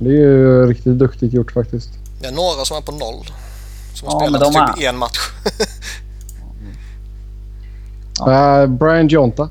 Det 0.00 0.08
är 0.08 0.12
ju 0.12 0.66
riktigt 0.66 0.98
duktigt 0.98 1.32
gjort 1.34 1.52
faktiskt. 1.52 1.90
det 2.20 2.26
är 2.26 2.32
några 2.32 2.64
som 2.64 2.76
är 2.76 2.80
på 2.80 2.92
noll. 2.92 3.24
Som 3.94 4.08
har 4.08 4.14
Ja, 4.22 4.28
spelat 4.28 4.52
typ 4.76 4.84
är- 4.84 4.88
en 4.88 4.98
match. 4.98 5.18
Ja. 8.18 8.62
Eh, 8.62 8.66
Brian 8.66 9.08
Jonta. 9.08 9.48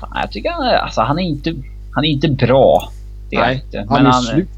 Fan, 0.00 0.10
jag 0.22 0.32
tycker 0.32 0.50
han 0.50 0.66
är, 0.66 0.74
alltså, 0.76 1.00
han 1.00 1.18
är 1.18 1.22
inte... 1.22 1.54
Han 1.92 2.04
är 2.04 2.08
inte 2.08 2.28
bra. 2.28 2.92
Det 3.30 3.38
Nej, 3.38 3.62
inte. 3.64 3.86
Han 3.88 4.06
är 4.06 4.10
han, 4.10 4.22
slut. 4.22 4.48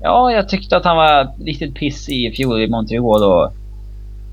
ja, 0.00 0.32
jag 0.32 0.48
tyckte 0.48 0.76
att 0.76 0.84
han 0.84 0.96
var 0.96 1.44
riktigt 1.44 1.74
pissig 1.74 2.26
i 2.26 2.36
fjol 2.36 2.62
i 2.62 2.68
Montreal 2.68 3.22
och 3.22 3.52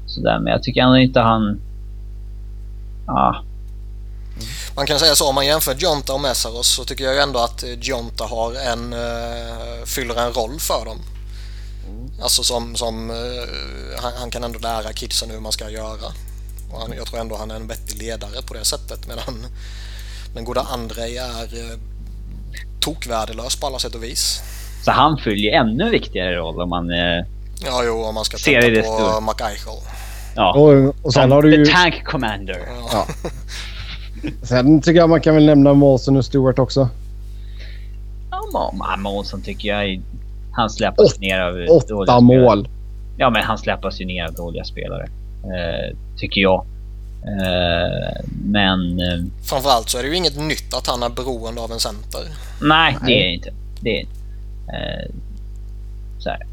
sådär. 0.05 0.39
Men 0.39 0.53
jag 0.53 0.64
tycker 0.64 0.82
ändå 0.82 0.97
inte 0.97 1.20
han... 1.20 1.62
Ja, 3.07 3.43
Man 4.76 4.86
kan 4.86 4.99
säga 4.99 5.16
så 5.16 5.30
om 5.30 5.36
man 5.36 5.45
jämför 5.45 5.76
Jonta 5.76 6.14
och 6.14 6.22
Messaros 6.22 6.68
så 6.68 6.84
tycker 6.84 7.03
jag 7.03 7.24
ändå 7.24 7.39
att 7.39 7.64
eh, 7.64 7.70
Jonta 7.82 8.24
har 8.24 8.53
en, 8.53 8.93
uh, 8.93 9.86
fyller 9.86 10.16
en 10.16 10.34
roll 10.34 10.60
för 10.60 10.86
dem. 10.86 10.99
Alltså 12.22 12.43
som, 12.43 12.76
som 12.76 13.10
eh, 13.10 14.01
han, 14.01 14.12
han 14.20 14.32
kan 14.32 14.43
ändå 14.43 14.60
lära 14.60 14.93
kidsen 14.93 15.30
hur 15.30 15.39
man 15.39 15.51
ska 15.51 15.70
göra. 15.70 16.14
Och 16.72 16.80
han, 16.80 16.93
jag 16.97 17.07
tror 17.07 17.20
ändå 17.20 17.36
han 17.38 17.51
är 17.51 17.55
en 17.55 17.68
vettig 17.68 17.97
ledare 17.97 18.41
på 18.47 18.53
det 18.53 18.66
sättet 18.66 19.07
medan 19.07 19.45
den 20.34 20.45
goda 20.45 20.62
Andrei 20.62 21.18
är 21.18 21.43
uh, 21.43 21.80
tokvärdelös 22.80 23.56
på 23.56 23.68
alla 23.68 23.80
sätt 23.80 23.96
och 23.96 24.04
vis. 24.04 24.42
så 24.86 24.92
han 24.92 25.18
fyller 25.18 25.38
ju 25.38 25.50
ännu 25.50 25.90
viktigare 25.90 26.36
roll 26.36 26.62
om 26.62 26.70
man... 26.70 26.90
Eh, 26.92 27.26
Ja, 27.66 27.82
jo, 27.86 28.04
om 28.04 28.16
man 28.16 28.26
ska 28.26 28.38
Ser 28.38 28.52
i 28.60 28.62
tänka 28.62 28.76
det 28.76 28.82
på 28.88 28.94
stora. 28.96 29.20
McEichel. 29.22 29.74
ja. 30.36 30.54
Och, 30.54 31.06
och 31.06 31.14
sen 31.14 31.32
har 31.32 31.42
du 31.42 31.56
ju... 31.56 31.66
The 31.66 31.72
Tank 31.72 32.04
Commander. 32.06 32.60
Ja. 32.92 33.06
Sen 34.44 34.82
tycker 34.82 35.00
jag 35.00 35.10
man 35.10 35.22
kan 35.22 35.36
väl 35.36 35.46
nämna 35.46 35.74
Molson 35.74 36.18
och 36.18 36.26
Stewart 36.26 36.60
också. 36.60 36.90
Ja, 38.32 38.98
Månsson 38.98 39.42
tycker 39.42 39.70
jag... 39.70 40.02
Han 40.52 40.70
släppas 40.70 41.14
Åt- 41.14 41.20
ner 41.20 41.40
av 41.42 41.54
dåliga 41.54 41.72
Åtta 41.74 41.86
spelare. 42.06 42.22
mål. 42.22 42.68
Ja, 43.18 43.30
men 43.30 43.44
han 43.44 43.58
släppas 43.58 44.02
ju 44.02 44.06
ner 44.06 44.26
av 44.26 44.34
dåliga 44.34 44.64
spelare. 44.64 45.04
Eh, 45.44 45.98
tycker 46.18 46.42
jag. 46.42 46.66
Eh, 47.24 48.26
men... 48.45 48.99
Eh, 48.99 49.24
Framförallt 49.43 49.89
så 49.89 49.97
är 49.97 50.03
det 50.03 50.09
ju 50.09 50.15
inget 50.15 50.38
nytt 50.38 50.74
att 50.74 50.88
han 50.88 51.03
är 51.03 51.09
beroende 51.09 51.61
av 51.61 51.72
en 51.72 51.80
center. 51.80 52.22
nej, 52.61 52.97
det 53.05 53.11
är 53.13 53.30
inte. 53.34 53.53
Det 53.82 53.89
är 53.89 53.99
inte. 54.01 54.13
Eh, 54.67 55.11
så 56.20 56.30
här. 56.30 56.45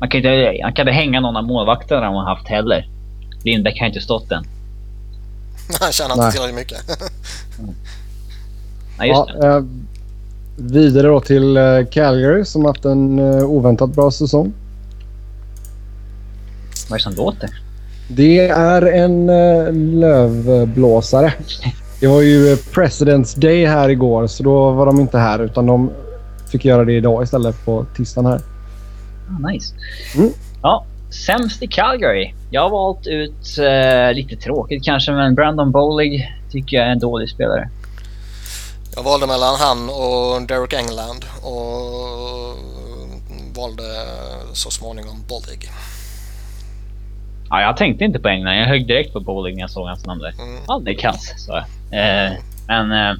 Man 0.00 0.08
kan 0.08 0.18
inte, 0.18 0.58
han 0.62 0.72
kan 0.72 0.88
inte 0.88 0.92
hänga 0.96 1.20
någon 1.20 1.36
av 1.36 1.44
målvakterna 1.44 2.06
han 2.06 2.26
haft 2.26 2.48
heller. 2.48 2.88
Lindbäck 3.44 3.80
har 3.80 3.86
inte 3.86 4.00
stått 4.00 4.32
än. 4.32 4.44
Han 5.80 5.92
tjänar 5.92 6.14
inte 6.14 6.30
tillräckligt 6.30 6.56
mycket. 6.56 6.78
Nej, 8.98 9.08
just 9.08 9.22
Ja, 9.28 9.40
det. 9.40 9.48
eh, 9.56 9.62
vidare 10.56 11.06
då 11.06 11.20
till 11.20 11.58
Calgary 11.90 12.44
som 12.44 12.64
haft 12.64 12.84
en 12.84 13.18
oväntat 13.44 13.90
bra 13.90 14.10
säsong. 14.10 14.52
Vad 16.88 16.92
är 16.92 16.98
det 16.98 17.02
som 17.02 17.14
låter? 17.14 17.50
Det 18.08 18.48
är 18.48 18.82
en 18.82 19.28
eh, 19.28 19.72
lövblåsare. 19.72 21.32
Det 22.00 22.06
var 22.06 22.20
ju 22.20 22.52
eh, 22.52 22.56
President's 22.56 23.38
Day 23.38 23.66
här 23.66 23.88
igår 23.88 24.26
så 24.26 24.42
då 24.42 24.70
var 24.70 24.86
de 24.86 25.00
inte 25.00 25.18
här 25.18 25.38
utan 25.38 25.66
de 25.66 25.90
fick 26.52 26.64
göra 26.64 26.84
det 26.84 26.92
idag 26.92 27.22
istället 27.22 27.64
på 27.64 27.86
tisdagen 27.96 28.30
här. 28.30 28.40
Ah, 29.30 29.48
nice. 29.48 29.74
Mm. 30.16 30.30
Ja, 30.62 30.84
sämst 31.26 31.62
i 31.62 31.66
Calgary. 31.66 32.34
Jag 32.50 32.62
har 32.62 32.70
valt 32.70 33.06
ut, 33.06 33.58
eh, 33.58 34.14
lite 34.14 34.36
tråkigt 34.36 34.84
kanske, 34.84 35.12
men 35.12 35.34
Brandon 35.34 35.72
Bowlig 35.72 36.32
tycker 36.50 36.76
jag 36.76 36.86
är 36.86 36.90
en 36.90 36.98
dålig 36.98 37.28
spelare. 37.28 37.70
Jag 38.96 39.02
valde 39.02 39.26
mellan 39.26 39.54
han 39.58 39.88
och 39.88 40.46
Derek 40.48 40.72
England 40.72 41.24
och 41.42 42.58
valde 43.56 43.82
så 44.52 44.70
småningom 44.70 45.24
Bollig. 45.28 45.70
Ja, 47.50 47.60
jag 47.60 47.76
tänkte 47.76 48.04
inte 48.04 48.18
på 48.18 48.28
England. 48.28 48.54
Jag 48.56 48.66
högg 48.66 48.86
direkt 48.86 49.12
på 49.12 49.20
Bowling 49.20 49.54
när 49.54 49.60
jag 49.60 49.70
såg 49.70 49.86
hans 49.86 50.06
namn 50.06 50.20
där. 50.20 50.34
Mm. 50.42 50.60
Ja, 50.68 50.80
det 50.84 50.90
är 50.90 50.94
kass, 50.98 51.34
sa 51.36 51.52
jag. 51.90 52.26
Eh, 52.26 52.32
men 52.66 52.92
eh, 52.92 53.16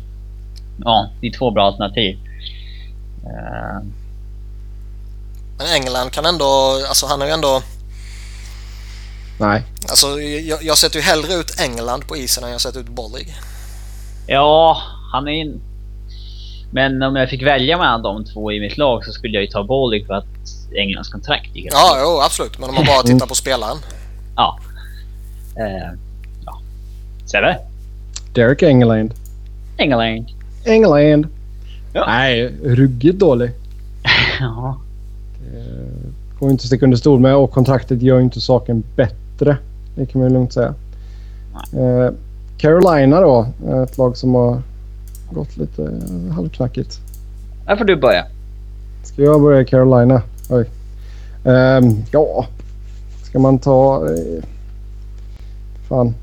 ja, 0.85 1.11
det 1.21 1.27
är 1.27 1.33
två 1.33 1.51
bra 1.51 1.67
alternativ. 1.67 2.19
Eh, 3.25 3.83
Men 5.59 5.67
England 5.75 6.11
kan 6.13 6.27
ändå, 6.27 6.45
alltså 6.89 7.07
han 7.07 7.23
är 7.23 7.27
ju 7.27 7.33
ändå, 7.33 7.63
Nej. 9.41 9.63
alltså 9.89 10.21
jag, 10.21 10.63
jag 10.63 10.79
sätter 10.79 10.97
ju 10.97 11.03
hellre 11.03 11.35
ut 11.35 11.61
England 11.61 12.09
på 12.09 12.17
isen 12.17 12.45
än 12.45 12.51
jag 12.51 12.61
sätter 12.61 12.81
ut 12.81 12.89
Bollig. 12.89 13.35
ja, 14.27 14.83
han 15.13 15.29
är 15.29 15.33
in... 15.33 15.61
Men 16.71 17.03
om 17.03 17.17
jag 17.17 17.31
fick 17.31 17.43
välja 17.43 17.79
mellan 17.79 18.03
de 18.03 18.25
två 18.25 18.53
i 18.53 18.61
mitt 18.61 18.77
lag 18.79 19.05
så 19.05 19.13
skulle 19.13 19.35
jag 19.35 19.43
ju 19.43 19.49
ta 19.51 19.63
Bowling 19.65 20.07
för 20.07 20.15
att 20.15 20.25
Englands 20.77 21.09
kontrakt 21.09 21.57
gick 21.57 21.69
Ja, 21.73 21.99
jo 22.03 22.21
absolut, 22.21 22.59
men 22.59 22.69
om 22.69 22.75
man 22.75 22.85
bara 22.85 23.03
tittar 23.03 23.27
på 23.27 23.35
spelaren. 23.35 23.77
Ja. 24.37 24.59
Eh, 25.57 25.93
ja. 26.47 26.59
Sebbe? 27.25 27.59
Derek 28.35 28.63
Engeland. 28.63 29.15
England. 29.77 30.27
England. 30.65 31.27
Ja. 31.93 32.05
Nej, 32.07 32.53
ruggigt 32.65 33.19
dålig. 33.19 33.51
ja. 34.41 34.77
Eh, 35.55 36.11
Går 36.41 36.51
inte 36.51 36.63
att 36.63 36.67
sticka 36.67 36.85
under 36.85 36.97
stol 36.99 37.21
med 37.21 37.37
och 37.37 37.51
kontraktet 37.51 38.03
gör 38.03 38.21
inte 38.21 38.41
saken 38.41 38.83
bättre. 38.97 39.57
Det 39.95 40.07
kan 40.07 40.21
man 40.21 40.29
ju 40.31 40.35
lugnt 40.35 40.53
säga. 40.53 40.75
Eh, 41.73 42.11
Carolina 42.59 43.21
då. 43.21 43.47
Ett 43.85 43.99
lag 43.99 44.17
som 44.17 44.35
har 44.35 44.63
gått 45.31 45.57
lite 45.57 46.01
halvknackigt. 46.35 46.99
Här 47.67 47.77
får 47.77 47.85
du 47.85 47.97
börja. 47.97 48.25
Ska 49.05 49.23
jag 49.23 49.41
börja 49.43 49.61
i 49.61 49.65
Carolina? 49.65 50.23
Oj. 50.51 50.65
Ehm, 51.45 52.05
ja, 52.11 52.47
ska 53.29 53.39
man 53.39 53.59
ta... 53.59 54.07
Eh, 54.07 54.45
fan. 55.89 56.15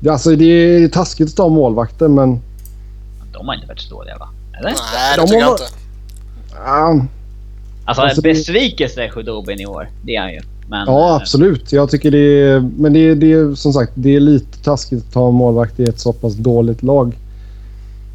Det, 0.00 0.10
alltså, 0.10 0.36
det 0.36 0.44
är 0.44 0.88
taskigt 0.88 1.28
att 1.28 1.36
ta 1.36 1.48
målvakter 1.48 2.08
men... 2.08 2.40
De 3.32 3.48
har 3.48 3.54
inte 3.54 3.66
varit 3.66 3.80
så 3.80 3.94
dåliga 3.94 4.18
va? 4.18 4.28
Eller? 4.58 4.68
Nej, 4.70 4.76
det 5.16 5.20
De 5.22 5.26
tycker 5.26 5.40
jag 5.40 5.46
har- 5.46 5.52
inte. 5.52 5.64
ah, 6.66 7.06
Alltså, 7.84 8.02
Alltså, 8.02 8.20
det- 8.20 8.28
besvikelse 8.28 9.04
är 9.04 9.08
Khudobin 9.08 9.60
i 9.60 9.66
år. 9.66 9.88
Det 10.02 10.16
är 10.16 10.20
han 10.20 10.32
ju. 10.32 10.40
Men, 10.68 10.86
Ja, 10.86 11.16
absolut. 11.20 11.72
Jag 11.72 11.90
tycker 11.90 12.10
det 12.10 12.42
är... 12.42 12.60
Men 12.60 12.92
det 12.92 12.98
är, 12.98 13.14
det 13.14 13.32
är 13.32 13.54
som 13.54 13.72
sagt 13.72 13.92
det 13.94 14.16
är 14.16 14.20
lite 14.20 14.58
taskigt 14.64 15.04
att 15.06 15.12
ta 15.12 15.28
en 15.28 15.34
målvakt 15.34 15.80
i 15.80 15.84
ett 15.84 16.00
så 16.00 16.12
pass 16.12 16.34
dåligt 16.34 16.82
lag. 16.82 17.18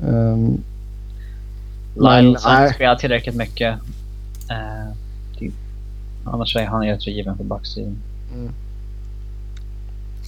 Um, 0.07 0.61
har 1.99 2.21
nej. 2.21 2.27
inte 2.29 2.71
spelat 2.75 2.99
tillräckligt 2.99 3.35
mycket. 3.35 3.75
Eh. 4.49 4.93
Annars 6.33 6.55
är 6.55 6.65
han 6.65 6.85
rätt 6.85 7.01
så 7.01 7.09
given 7.09 7.37
på 7.37 7.43
backsidan. 7.43 7.97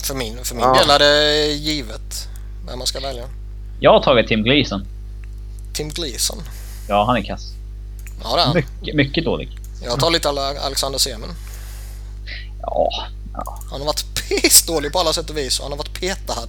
För 0.03 0.15
min, 0.15 0.37
för 0.43 0.55
min 0.55 0.63
Ja. 0.63 0.73
del 0.79 0.89
är 0.89 0.99
det 0.99 1.45
givet 1.53 2.27
vem 2.67 2.77
man 2.77 2.87
ska 2.87 2.99
välja. 2.99 3.23
Jag 3.79 3.91
har 3.91 4.03
tagit 4.03 4.27
Tim 4.27 4.43
Gleason. 4.43 4.85
Tim 5.73 5.89
Gleason. 5.89 6.37
Ja, 6.87 7.05
han 7.05 7.17
är 7.17 7.21
kass. 7.23 7.51
Ja, 8.23 8.35
det 8.35 8.41
är 8.41 8.45
han. 8.45 8.55
Mycket, 8.55 8.95
mycket 8.95 9.25
dålig. 9.25 9.57
Jag 9.83 9.99
tar 9.99 10.11
lite 10.11 10.29
Ale- 10.29 10.59
Alexander 10.65 10.99
Semen. 10.99 11.29
Ja, 12.61 12.89
Han 13.71 13.79
har 13.81 13.85
varit 13.85 14.05
pissdålig 14.29 14.91
på 14.93 14.99
alla 14.99 15.13
sätt 15.13 15.29
och 15.29 15.37
vis 15.37 15.59
och 15.59 15.63
han 15.65 15.71
har 15.71 15.77
varit 15.77 15.99
petad. 15.99 16.47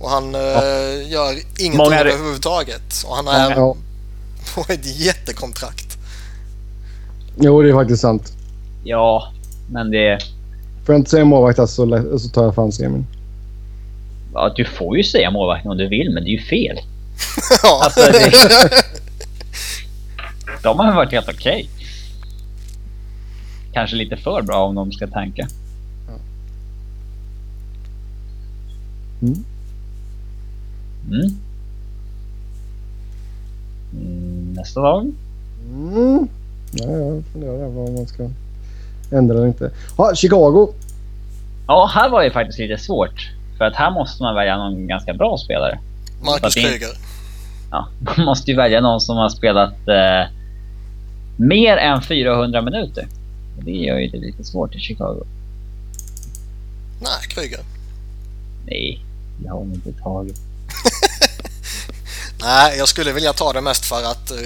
Och 0.00 0.10
han 0.10 0.34
eh, 0.34 1.10
gör 1.10 1.32
ingenting 1.32 1.76
Många- 1.76 2.00
överhuvudtaget. 2.00 3.04
Och 3.06 3.16
han 3.16 3.28
är 3.28 3.50
ja. 3.50 3.76
på 4.54 4.64
ett 4.68 4.86
jättekontrakt. 5.00 5.96
Jo, 7.40 7.62
det 7.62 7.68
är 7.68 7.74
faktiskt 7.74 8.02
sant. 8.02 8.32
Ja, 8.84 9.32
men 9.70 9.90
det... 9.90 10.18
Får 10.84 10.94
jag 10.94 11.00
inte 11.00 11.10
säga 11.10 11.24
målvakt 11.24 11.58
alltså, 11.58 12.18
så, 12.18 12.28
tar 12.28 12.44
jag 12.44 12.54
fan 12.54 12.72
semin. 12.72 13.06
Ja, 14.34 14.52
du 14.56 14.64
får 14.64 14.96
ju 14.96 15.04
säga 15.04 15.30
målvakten 15.30 15.70
om 15.70 15.76
du 15.76 15.88
vill, 15.88 16.10
men 16.10 16.24
det 16.24 16.30
är 16.30 16.32
ju 16.32 16.42
fel. 16.42 16.76
ja. 17.62 17.80
Alltså, 17.84 18.00
det, 18.00 18.32
de 20.62 20.78
har 20.78 20.94
varit 20.94 21.12
helt 21.12 21.28
okej. 21.28 21.68
Kanske 23.72 23.96
lite 23.96 24.16
för 24.16 24.42
bra 24.42 24.64
om 24.64 24.74
de 24.74 24.92
ska 24.92 25.06
tanka. 25.06 25.48
Mm. 29.22 29.44
Mm. 31.10 31.36
Mm, 33.92 34.52
nästa 34.52 34.80
lag. 34.80 35.12
Mm. 35.68 36.28
Ja, 36.72 36.86
jag 36.90 37.24
funderar 37.32 37.72
på 37.72 37.84
om 37.84 37.94
man 37.94 38.06
ska 38.06 38.30
ändra 39.12 39.36
eller 39.36 39.46
inte. 39.46 39.70
Ja, 39.98 40.14
Chicago. 40.14 40.68
Ja, 41.66 41.90
här 41.94 42.10
var 42.10 42.22
det 42.22 42.30
faktiskt 42.30 42.58
lite 42.58 42.78
svårt. 42.78 43.30
För 43.58 43.64
att 43.64 43.74
här 43.74 43.90
måste 43.90 44.22
man 44.22 44.34
välja 44.34 44.56
någon 44.56 44.86
ganska 44.86 45.14
bra 45.14 45.38
spelare. 45.38 45.78
Marcus 46.22 46.54
Kryger. 46.54 46.90
Ja, 47.70 47.88
man 48.16 48.24
måste 48.24 48.50
ju 48.50 48.56
välja 48.56 48.80
någon 48.80 49.00
som 49.00 49.16
har 49.16 49.28
spelat 49.28 49.88
eh, 49.88 50.28
mer 51.36 51.76
än 51.76 52.02
400 52.02 52.62
minuter. 52.62 53.08
Det 53.64 53.70
gör 53.70 53.98
ju 53.98 54.08
det 54.08 54.18
lite 54.18 54.44
svårt 54.44 54.74
i 54.74 54.78
Chicago. 54.78 55.24
Nej, 57.02 57.28
Kryger. 57.28 57.60
Nej, 58.66 59.04
det 59.38 59.48
har 59.48 59.62
inte 59.62 59.92
tagit. 59.92 60.40
Nej, 62.40 62.78
jag 62.78 62.88
skulle 62.88 63.12
vilja 63.12 63.32
ta 63.32 63.52
det 63.52 63.60
mest 63.60 63.84
för 63.84 63.96
att 63.96 64.30
eh, 64.30 64.36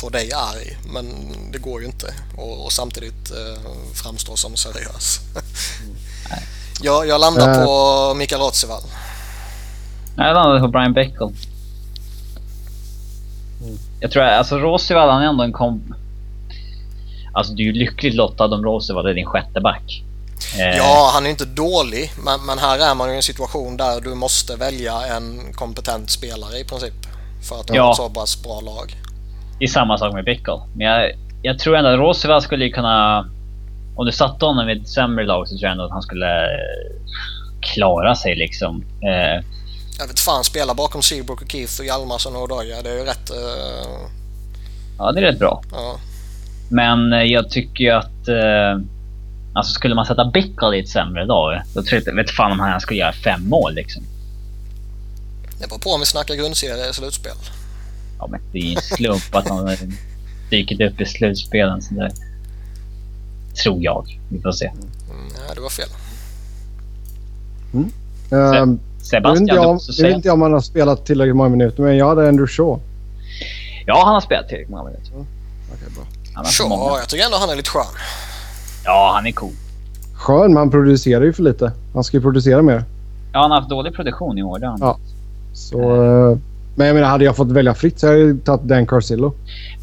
få 0.00 0.08
dig 0.08 0.32
arg. 0.32 0.78
Men 0.92 1.06
det 1.52 1.58
går 1.58 1.80
ju 1.80 1.86
inte. 1.86 2.14
Och, 2.36 2.64
och 2.64 2.72
samtidigt 2.72 3.30
eh, 3.30 3.60
framstå 3.94 4.36
som 4.36 4.56
seriös. 4.56 5.20
jag, 6.82 7.06
jag 7.08 7.20
landar 7.20 7.58
Eh. 7.60 7.64
på 7.64 8.14
Mikael 8.14 8.40
Rotsevall. 8.42 8.82
Jag 10.16 10.34
landade 10.34 10.60
på 10.60 10.68
Brian 10.68 10.92
Beckel. 10.92 11.28
Jag 14.00 14.10
tror 14.10 14.22
alltså 14.22 14.58
Rosivall 14.58 15.10
han 15.10 15.22
är 15.22 15.26
ändå 15.26 15.44
en 15.44 15.52
kom... 15.52 15.94
Alltså 17.32 17.52
du 17.52 17.62
är 17.62 17.66
ju 17.66 17.72
lyckligt 17.72 18.14
lottad 18.14 18.44
om 18.44 18.64
Rosivall 18.64 19.06
är 19.06 19.14
din 19.14 19.26
sjätte 19.26 19.60
back. 19.60 20.02
Eh, 20.58 20.76
Ja, 20.76 21.10
han 21.14 21.26
är 21.26 21.30
inte 21.30 21.44
dålig. 21.44 22.12
Men, 22.24 22.46
men 22.46 22.58
här 22.58 22.78
är 22.78 22.94
man 22.94 23.08
ju 23.08 23.12
i 23.14 23.16
en 23.16 23.22
situation 23.22 23.76
där 23.76 24.00
du 24.00 24.14
måste 24.14 24.56
välja 24.56 25.06
en 25.06 25.52
kompetent 25.52 26.10
spelare 26.10 26.58
i 26.58 26.64
princip. 26.64 26.94
För 27.48 27.60
att 27.60 27.66
du 27.66 27.74
Ja. 27.74 27.90
ett 27.90 27.96
så 27.96 28.10
pass 28.10 28.42
bra 28.42 28.60
lag. 28.60 28.96
Det 29.60 29.64
är 29.64 29.68
samma 29.68 29.98
sak 29.98 30.14
med 30.14 30.24
Beckel. 30.24 30.60
Men 30.74 30.86
jag, 30.86 31.12
jag 31.42 31.58
tror 31.58 31.76
ändå 31.76 31.90
att 31.90 31.98
Rosivall 31.98 32.42
skulle 32.42 32.68
kunna... 32.70 33.28
Om 33.96 34.06
du 34.06 34.12
satte 34.12 34.44
honom 34.44 34.68
i 34.68 34.72
ett 34.72 34.88
sämre 34.88 35.26
lag 35.26 35.48
så 35.48 35.52
tror 35.54 35.62
jag 35.62 35.72
ändå 35.72 35.84
att 35.84 35.90
han 35.90 36.02
skulle 36.02 36.44
eh, 36.44 36.96
klara 37.60 38.14
sig 38.14 38.34
liksom. 38.36 38.84
Eh, 39.02 39.44
Jag 39.98 40.06
vet 40.08 40.20
fan, 40.20 40.44
spela 40.44 40.74
bakom 40.74 41.02
Seabrook 41.02 41.42
och 41.42 41.50
Keith 41.50 41.80
och 41.80 41.86
Hjalmarsson 41.86 42.36
och 42.36 42.42
Odoja. 42.42 42.82
Det 42.82 42.90
är 42.90 42.94
ju 42.98 43.04
rätt... 43.04 43.30
eh, 43.30 44.00
ja, 44.98 45.12
det 45.12 45.20
är 45.20 45.24
rätt 45.24 45.38
bra. 45.38 45.62
ja. 45.72 45.96
Men 46.70 47.12
eh, 47.12 47.22
jag 47.22 47.50
tycker 47.50 47.84
ju 47.84 47.90
att... 47.90 48.28
Eh, 48.28 48.80
alltså 49.54 49.72
skulle 49.72 49.94
man 49.94 50.06
sätta 50.06 50.24
Beckel 50.24 50.74
i 50.74 50.78
ett 50.80 50.88
sämre 50.88 51.24
lag, 51.26 51.60
då 51.74 51.82
tror 51.82 52.02
jag 52.06 52.14
vet 52.14 52.30
fan 52.30 52.52
om 52.52 52.60
han 52.60 52.80
skulle 52.80 53.00
göra 53.00 53.12
fem 53.12 53.48
mål 53.48 53.74
liksom. 53.74 54.02
Det 55.60 55.68
beror 55.68 55.78
på 55.78 55.90
om 55.90 56.00
vi 56.00 56.06
snackar 56.06 56.34
grundserie 56.34 56.88
och 56.88 56.94
slutspel. 56.94 57.32
Ja, 58.20 58.26
men 58.30 58.40
det 58.52 58.58
är 58.58 58.62
ju 58.62 58.74
en 58.74 58.82
slump 58.82 59.34
att 59.34 59.48
han 59.48 59.76
dykt 60.50 60.80
upp 60.80 61.00
i 61.00 61.06
slutspelen. 61.06 61.82
Så 61.82 61.94
där. 61.94 62.10
Tror 63.62 63.82
jag. 63.82 64.18
Vi 64.28 64.40
får 64.40 64.52
se. 64.52 64.66
Mm, 64.66 65.26
nej, 65.38 65.54
det 65.54 65.60
var 65.60 65.68
fel. 65.68 65.88
Jag, 68.30 68.50
vet 68.50 68.62
inte 68.62 68.84
Sebastian, 69.02 69.46
jag, 69.46 69.56
du 69.56 69.62
jag 69.62 69.74
måste 69.74 70.02
vet 70.02 70.16
inte 70.16 70.30
om 70.30 70.42
han 70.42 70.52
har 70.52 70.60
spelat 70.60 71.06
tillräckligt 71.06 71.36
många 71.36 71.48
minuter, 71.48 71.82
men 71.82 71.96
jag 71.96 72.08
hade 72.08 72.28
Andrew 72.28 72.52
Shaw. 72.52 72.80
Ja, 73.86 74.02
han 74.04 74.14
har 74.14 74.20
spelat 74.20 74.48
tillräckligt 74.48 74.70
många 74.70 74.84
minuter. 74.84 75.12
Bra. 75.12 76.04
Har 76.34 76.44
för 76.44 76.68
många. 76.68 76.88
Sure, 76.88 76.98
jag 77.00 77.08
tycker 77.08 77.24
ändå 77.24 77.36
han 77.36 77.50
är 77.50 77.56
lite 77.56 77.70
skön. 77.70 77.84
Ja, 78.84 79.12
han 79.14 79.26
är 79.26 79.32
cool. 79.32 79.52
Skön, 80.14 80.50
men 80.52 80.56
han 80.56 80.70
producerar 80.70 81.24
ju 81.24 81.32
för 81.32 81.42
lite. 81.42 81.72
Han 81.94 82.04
ska 82.04 82.16
ju 82.16 82.20
producera 82.22 82.62
mer. 82.62 82.84
Ja, 83.32 83.40
han 83.40 83.50
har 83.50 83.58
haft 83.58 83.70
dålig 83.70 83.94
produktion 83.94 84.38
i 84.38 84.42
år. 84.42 84.58
Ja. 84.62 84.98
Så, 85.52 86.04
eh, 86.04 86.38
men 86.74 86.86
jag 86.86 86.94
menar, 86.94 87.08
hade 87.08 87.24
jag 87.24 87.36
fått 87.36 87.52
välja 87.52 87.74
fritt 87.74 88.00
så 88.00 88.06
hade 88.06 88.18
jag 88.18 88.44
tagit 88.44 88.62
Dan 88.62 88.86
Carcillo. 88.86 89.34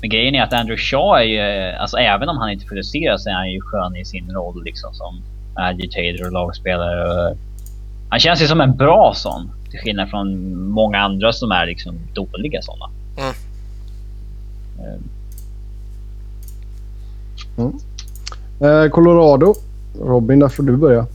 Men 0.02 0.10
grejen 0.10 0.36
är 0.36 0.44
att 0.44 0.54
Andrew 0.54 0.78
Shaw 0.78 1.20
är 1.20 1.24
ju... 1.24 1.72
Alltså 1.76 1.98
även 1.98 2.30
om 2.30 2.38
han 2.38 2.50
inte 2.50 2.66
producerar 2.66 3.18
så 3.18 3.30
är 3.30 3.34
han 3.34 3.52
ju 3.52 3.62
skön 3.62 3.96
i 3.96 4.06
sin 4.06 4.32
roll 4.32 4.64
liksom 4.64 4.94
som 4.94 5.22
agitator 5.56 6.26
och 6.26 6.32
lagspelare. 6.32 7.36
Han 8.10 8.20
känns 8.20 8.42
ju 8.42 8.48
som 8.48 8.62
en 8.62 8.78
bra 8.78 9.14
sån. 9.16 9.52
Till 9.72 9.80
skillnad 9.80 10.10
från 10.10 10.58
många 10.70 10.98
andra 10.98 11.34
som 11.34 11.52
är 11.52 11.66
liksom 11.66 11.96
dåliga 12.14 12.62
såna. 12.62 12.90
Mm. 13.18 13.34
Eh, 14.80 15.02
Eh, 18.60 18.90
Colorado. 18.90 19.54
Robin, 20.02 20.40
där 20.40 20.48
får 20.48 20.64
du 20.64 20.78
börja. 20.78 21.06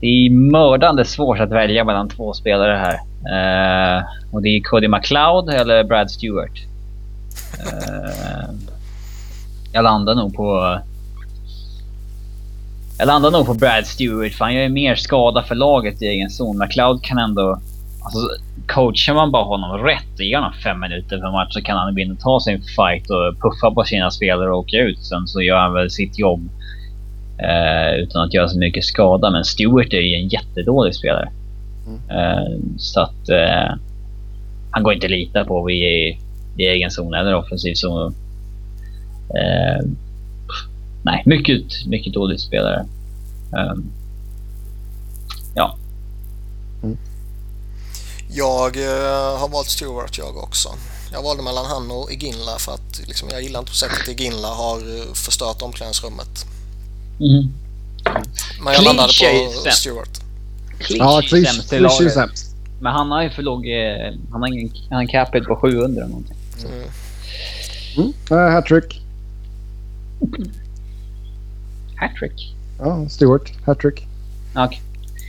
Det 0.00 0.06
är 0.06 0.30
mördande 0.30 1.04
svårt 1.04 1.40
att 1.40 1.50
välja 1.50 1.84
mellan 1.84 2.08
två 2.08 2.32
spelare 2.32 2.76
här. 2.76 2.98
Uh, 3.20 4.04
och 4.32 4.42
det 4.42 4.48
är 4.48 4.60
Cody 4.60 4.88
McLeod 4.88 5.48
eller 5.48 5.84
Brad 5.84 6.10
Stewart. 6.10 6.66
Uh, 7.66 8.50
jag 9.72 9.84
landar 9.84 10.14
nog 10.14 10.34
på... 10.34 10.78
Jag 12.98 13.06
landar 13.06 13.30
nog 13.30 13.46
på 13.46 13.54
Brad 13.54 13.86
Stewart 13.86 14.32
för 14.32 14.44
han 14.44 14.54
gör 14.54 14.62
ju 14.62 14.68
mer 14.68 14.94
skada 14.94 15.42
för 15.42 15.54
laget 15.54 16.02
i 16.02 16.06
egen 16.06 16.30
zon. 16.30 16.58
McLeod 16.58 17.02
kan 17.02 17.18
ändå... 17.18 17.60
Alltså, 18.02 18.18
coachar 18.66 19.14
man 19.14 19.30
bara 19.30 19.44
honom 19.44 19.78
rätt 19.78 20.14
och 20.18 20.24
ger 20.24 20.36
honom 20.36 20.52
fem 20.52 20.80
minuter 20.80 21.18
per 21.18 21.32
match 21.32 21.52
så 21.52 21.62
kan 21.62 21.76
han 21.76 21.94
gå 21.94 22.14
ta 22.20 22.40
sin 22.40 22.62
fight 22.62 23.10
och 23.10 23.40
puffa 23.40 23.70
på 23.74 23.84
sina 23.84 24.10
spelare 24.10 24.50
och 24.50 24.58
åka 24.58 24.76
ut. 24.76 24.98
Sen 24.98 25.26
så 25.26 25.42
gör 25.42 25.56
han 25.56 25.72
väl 25.72 25.90
sitt 25.90 26.18
jobb 26.18 26.50
Uh, 27.42 28.02
utan 28.02 28.22
att 28.22 28.34
göra 28.34 28.48
så 28.48 28.58
mycket 28.58 28.84
skada. 28.84 29.30
Men 29.30 29.44
Stewart 29.44 29.92
är 29.92 30.00
ju 30.00 30.14
en 30.14 30.28
jättedålig 30.28 30.94
spelare. 30.94 31.28
Eh, 32.10 32.60
så 32.76 33.00
att 33.00 33.28
eh, 33.28 33.76
han 34.70 34.82
går 34.82 34.92
inte 34.94 35.06
att 35.06 35.10
lita 35.10 35.44
på 35.44 35.70
i, 35.70 36.18
i 36.56 36.62
egen 36.66 36.90
zon 36.90 37.14
eller 37.14 37.34
offensiv 37.34 37.74
zon. 37.74 38.14
Eh, 39.34 39.86
nej, 41.02 41.22
mycket, 41.26 41.86
mycket 41.86 42.12
dålig 42.12 42.40
spelare. 42.40 42.86
Eh, 43.52 43.74
ja, 45.54 45.76
Jag 48.32 48.76
eh, 48.76 49.38
har 49.38 49.48
valt 49.48 49.68
Stewart 49.68 50.18
jag 50.18 50.36
också. 50.36 50.68
Jag 51.12 51.22
valde 51.22 51.42
mellan 51.42 51.66
han 51.66 51.90
och 51.90 52.12
Iginla 52.12 52.58
för 52.58 52.72
att 52.72 53.00
liksom, 53.06 53.28
jag 53.32 53.42
gillar 53.42 53.58
inte 53.60 53.70
på 53.72 53.76
sättet 53.76 54.08
Iginla 54.08 54.48
har 54.48 55.14
förstört 55.14 55.62
omklädningsrummet. 55.62 56.46
mm. 57.20 57.52
Men 58.64 58.74
jag 58.74 58.84
landade 58.84 59.08
Cliche 59.08 59.26
är 59.26 59.46
på 59.46 59.70
sämst. 59.70 60.19
Stewart. 60.80 60.98
Ja, 60.98 61.22
Cliche 61.28 62.04
är 62.04 62.08
sämst. 62.08 62.56
Men 62.80 62.92
han 62.92 63.10
har 63.10 63.22
ju 63.22 63.30
för 63.30 63.42
låg... 63.42 63.66
Eh, 63.66 64.14
han 64.32 64.40
har 64.42 64.48
ingen 64.48 64.70
han 64.88 64.94
har 64.96 65.00
en 65.00 65.08
capita 65.08 65.44
på 65.46 65.56
700 65.56 65.84
eller 65.86 66.06
någonting. 66.06 66.36
Mm. 66.66 66.82
Mm. 67.96 68.12
Uh, 68.46 68.52
hattrick. 68.52 69.00
Hattrick. 71.96 72.54
Ja, 72.78 73.08
Stewart. 73.08 73.52
Hattrick. 73.66 74.06
Okej. 74.56 74.82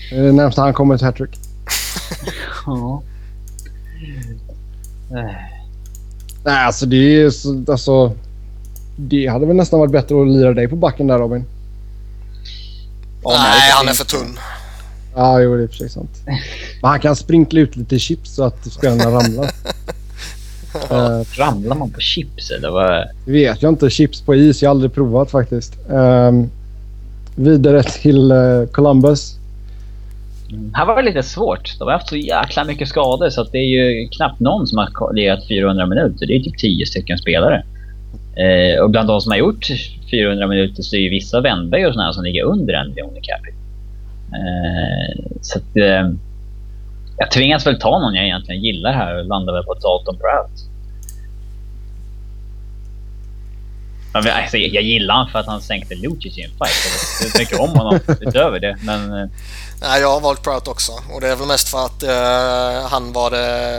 Det 0.09 0.15
är 0.17 0.23
det 0.23 0.31
närmsta 0.31 0.61
han 0.61 0.73
kommer 0.73 0.95
ett 0.95 1.01
hattrick. 1.01 1.31
Ja. 2.65 3.03
Eh, 5.11 5.35
Nej, 6.45 6.65
alltså 6.65 6.85
det 6.85 6.95
är 7.21 7.29
så, 7.29 7.65
alltså, 7.71 8.13
Det 8.95 9.27
hade 9.27 9.45
väl 9.45 9.55
nästan 9.55 9.79
varit 9.79 9.91
bättre 9.91 10.21
att 10.21 10.27
lira 10.27 10.53
dig 10.53 10.67
på 10.67 10.75
backen 10.75 11.07
där 11.07 11.17
Robin. 11.19 11.45
Ja, 13.23 13.29
Nej, 13.37 13.69
det- 13.69 13.73
han 13.75 13.87
är 13.87 13.93
för 13.93 14.05
tunn. 14.05 14.37
Ja, 15.15 15.41
jo, 15.41 15.57
det 15.57 15.63
är 15.63 15.67
för 15.67 15.75
sig 15.75 15.89
sant. 15.89 16.21
Men 16.81 16.89
han 16.91 16.99
kan 16.99 17.15
sprinkla 17.15 17.59
ut 17.59 17.75
lite 17.75 17.99
chips 17.99 18.35
så 18.35 18.43
att 18.43 18.71
spelarna 18.71 19.05
ramlar. 19.05 19.49
Eh, 20.91 21.21
Ramlar 21.37 21.75
man 21.75 21.91
på 21.91 21.99
chips 21.99 22.51
eller 22.51 22.69
vad? 22.69 23.03
Det 23.25 23.31
vet 23.31 23.61
jag 23.61 23.71
inte. 23.71 23.89
Chips 23.89 24.21
på 24.21 24.35
is. 24.35 24.61
Jag 24.61 24.69
har 24.69 24.71
aldrig 24.75 24.93
provat 24.93 25.31
faktiskt. 25.31 25.89
Ehm, 25.89 26.49
vidare 27.35 27.83
till 27.83 28.31
eh, 28.31 28.65
Columbus. 28.71 29.35
Här 30.73 30.85
var 30.85 30.95
det 30.95 31.01
lite 31.01 31.23
svårt. 31.23 31.79
De 31.79 31.83
har 31.85 31.91
haft 31.91 32.09
så 32.09 32.15
jäkla 32.15 32.63
mycket 32.63 32.87
skador 32.87 33.29
så 33.29 33.41
att 33.41 33.51
det 33.51 33.57
är 33.57 33.67
ju 33.67 34.07
knappt 34.07 34.39
någon 34.39 34.67
som 34.67 34.77
har 34.77 35.13
lirat 35.13 35.47
400 35.47 35.85
minuter. 35.85 36.27
Det 36.27 36.35
är 36.35 36.39
typ 36.39 36.57
10 36.57 36.85
stycken 36.85 37.17
spelare. 37.17 37.63
Eh, 38.35 38.83
och 38.83 38.89
bland 38.89 39.07
de 39.07 39.21
som 39.21 39.31
har 39.31 39.37
gjort 39.39 39.67
400 40.11 40.47
minuter 40.47 40.83
så 40.83 40.95
är 40.95 40.99
ju 40.99 41.09
vissa 41.09 41.41
Wennberg 41.41 41.85
och 41.85 41.93
här 41.93 42.11
som 42.11 42.23
ligger 42.23 42.43
under 42.43 42.73
en 42.73 42.89
miljon 42.89 43.17
i 43.17 43.21
capita. 43.21 43.57
Eh, 44.33 45.31
så 45.41 45.57
att, 45.57 45.77
eh, 45.77 46.11
jag 47.17 47.31
tvingas 47.31 47.67
väl 47.67 47.79
ta 47.79 47.99
någon 47.99 48.15
jag 48.15 48.25
egentligen 48.25 48.61
gillar 48.61 48.93
här 48.93 49.19
och 49.19 49.25
landar 49.25 49.53
väl 49.53 49.63
på 49.63 49.73
Dalton 49.73 50.17
Prout. 50.17 50.67
Jag, 54.13 54.27
alltså, 54.27 54.57
jag 54.57 54.83
gillar 54.83 55.15
honom 55.15 55.31
för 55.31 55.39
att 55.39 55.45
han 55.45 55.61
sänkte 55.61 55.95
Lucic 55.95 56.37
i 56.37 56.41
en 56.41 56.49
fight. 56.49 57.23
Jag 57.23 57.33
tycker 57.33 57.61
om 57.61 57.69
honom 57.69 57.99
utöver 58.21 58.59
det. 58.59 58.77
Men 58.83 59.13
eh, 59.13 59.29
Nej, 59.81 60.01
jag 60.01 60.11
har 60.11 60.19
valt 60.19 60.43
Prout 60.43 60.67
också. 60.67 60.91
Och 61.13 61.21
det 61.21 61.27
är 61.27 61.35
väl 61.35 61.47
mest 61.47 61.69
för 61.69 61.85
att 61.85 62.03
eh, 62.03 62.89
han 62.89 63.13
var 63.13 63.31
det 63.31 63.71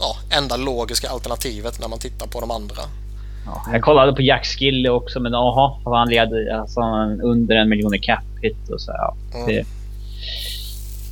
ja, 0.00 0.16
enda 0.30 0.56
logiska 0.56 1.08
alternativet 1.08 1.80
när 1.80 1.88
man 1.88 1.98
tittar 1.98 2.26
på 2.26 2.40
de 2.40 2.50
andra. 2.50 2.82
Ja, 3.46 3.62
jag 3.72 3.82
kollade 3.82 4.12
på 4.12 4.22
Jack 4.22 4.46
Skille 4.46 4.88
också, 4.88 5.20
men 5.20 5.34
aha, 5.34 5.80
han 5.84 6.08
led 6.08 6.28
alltså, 6.60 6.80
under 7.22 7.56
en 7.56 7.68
miljon 7.68 7.94
i 7.94 7.98
cap 7.98 8.22
hit 8.42 8.68
och 8.70 8.80
så. 8.80 8.92
Ja, 8.92 9.14
Mm. 9.34 9.46
det, 9.46 9.58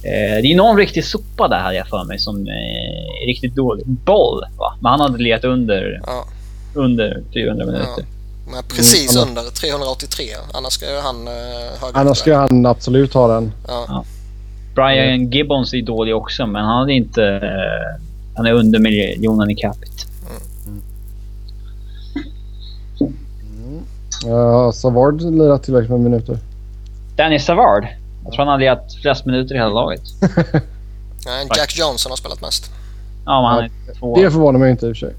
eh, 0.09 0.43
det 0.43 0.53
är 0.53 0.57
någon 0.57 0.77
riktig 0.77 1.05
sopa 1.05 1.49
där 1.49 1.59
hade 1.59 1.77
jag 1.77 1.89
för 1.89 2.05
mig 2.05 2.19
som 2.19 2.37
eh, 2.47 3.23
är 3.23 3.27
riktigt 3.27 3.55
dålig. 3.55 3.87
Boll, 3.87 4.45
va? 4.59 4.75
Men 4.81 4.91
han 4.91 5.01
hade 5.01 5.19
legat 5.23 5.45
under, 5.45 6.01
Ja, 6.07 6.25
under 6.75 7.23
400 7.35 7.67
minuter. 7.67 8.05
men 8.53 8.63
precis 8.77 9.17
Mm. 9.17 9.29
under 9.29 9.43
383. 9.43 10.25
Annars 10.55 10.73
ska 10.73 10.87
ju 10.95 11.01
han 11.01 11.27
eh, 11.29 11.33
Annars 11.95 12.19
ska 12.19 12.37
han 12.37 12.67
absolut 12.67 13.15
ha 13.15 13.29
den. 13.29 13.53
Ja. 13.69 14.05
Brian 14.75 15.31
Gibbons 15.31 15.75
är 15.75 15.83
dålig 15.83 16.17
också, 16.17 16.47
men 16.47 16.65
han 16.65 16.79
hade 16.79 16.93
inte... 16.93 17.25
Eh, 17.25 18.03
han 18.37 18.47
är 18.47 18.53
under 18.53 18.79
miljonen 18.79 19.51
i 19.51 19.55
capita. 19.55 19.93
Uh, 24.25 24.71
Savard 24.71 25.21
lirat 25.23 25.63
tillräckligt 25.63 25.91
med 25.91 26.01
minuter. 26.01 26.39
Danny 27.17 27.39
Savard. 27.39 27.87
Jag 28.25 28.33
tror 28.33 28.45
han 28.45 28.49
hade 28.49 28.61
legat 28.61 28.95
flest 29.03 29.27
minuter 29.27 29.55
i 29.55 29.59
hela 29.59 29.71
laget. 29.71 30.03
Nej, 31.27 31.49
Jack 31.57 31.79
Johnson 31.79 32.13
har 32.13 32.17
spelat 32.17 32.41
mest. 32.41 32.71
Ja, 33.25 33.43
men 33.43 33.51
han 33.51 33.65
är 33.65 33.95
två. 33.99 34.17
Det 34.17 34.31
förvånar 34.31 34.59
mig 34.59 34.71
inte 34.71 34.87
i 34.87 34.93
och 34.93 34.97
för 34.97 35.07
sig. 35.07 35.15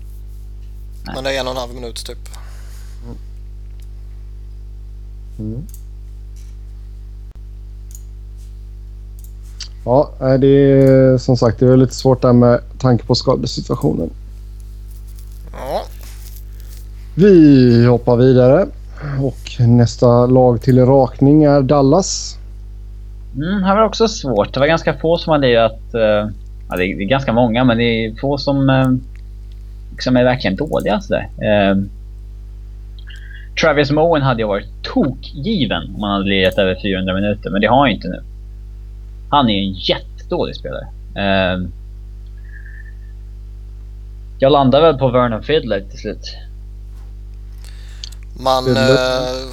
Men 1.15 1.23
det 1.23 1.35
är 1.35 1.39
en 1.39 1.47
och 1.47 1.53
en 1.53 1.59
halv 1.59 1.73
minut 1.73 2.05
typ. 2.05 2.17
Ja, 9.85 10.11
nej, 10.19 10.39
det 10.39 10.47
är 10.47 11.17
som 11.17 11.37
sagt 11.37 11.59
det 11.59 11.65
är 11.65 11.77
lite 11.77 11.95
svårt 11.95 12.21
där 12.21 12.33
med 12.33 12.61
tanke 12.79 13.05
på 13.05 13.15
skadesituationen. 13.15 14.09
Ja, 15.51 15.83
Vi 17.15 17.85
hoppar 17.85 18.15
vidare. 18.15 18.67
Och 19.21 19.67
nästa 19.67 20.25
lag 20.25 20.61
till 20.61 20.85
rakning 20.85 21.43
är 21.43 21.61
Dallas. 21.61 22.37
Mm, 23.35 23.63
här 23.63 23.75
var 23.75 23.81
det 23.81 23.87
också 23.87 24.07
svårt. 24.07 24.53
Det 24.53 24.59
var 24.59 24.67
ganska 24.67 24.93
få 24.93 25.17
som 25.17 25.31
hade 25.31 25.47
lirat... 25.47 25.79
Uh, 25.95 26.01
eh, 26.01 26.27
ja, 26.69 26.75
det 26.77 26.85
är, 26.85 27.05
ganska 27.05 27.33
många, 27.33 27.63
men 27.63 27.77
det 27.77 27.83
är 27.83 28.15
få 28.15 28.37
som 28.37 28.69
uh, 28.69 28.95
liksom 29.91 30.17
är 30.17 30.23
verkligen 30.23 30.55
dåliga. 30.55 31.01
Sådär. 31.01 31.29
Uh, 31.41 31.49
eh, 31.49 31.77
Travis 33.61 33.91
Moen 33.91 34.21
hade 34.21 34.41
ju 34.41 34.47
varit 34.47 34.83
tokgiven 34.83 35.95
om 35.95 36.03
han 36.03 36.11
hade 36.11 36.29
lirat 36.29 36.57
över 36.57 36.77
400 36.81 37.13
minuter, 37.13 37.49
men 37.49 37.61
det 37.61 37.67
har 37.67 37.77
han 37.77 37.89
ju 37.89 37.95
inte 37.95 38.07
nu. 38.07 38.23
Han 39.29 39.49
är 39.49 39.63
en 39.63 39.73
jättedålig 39.73 40.55
spelare. 40.55 40.87
Jag 44.39 44.51
landar 44.51 44.81
väl 44.81 44.97
på 44.97 45.09
Vernon 45.09 45.43
Fiddler 45.43 45.81
till 45.81 45.99
slut 45.99 46.37
man, 48.39 48.73
Det 48.73 49.49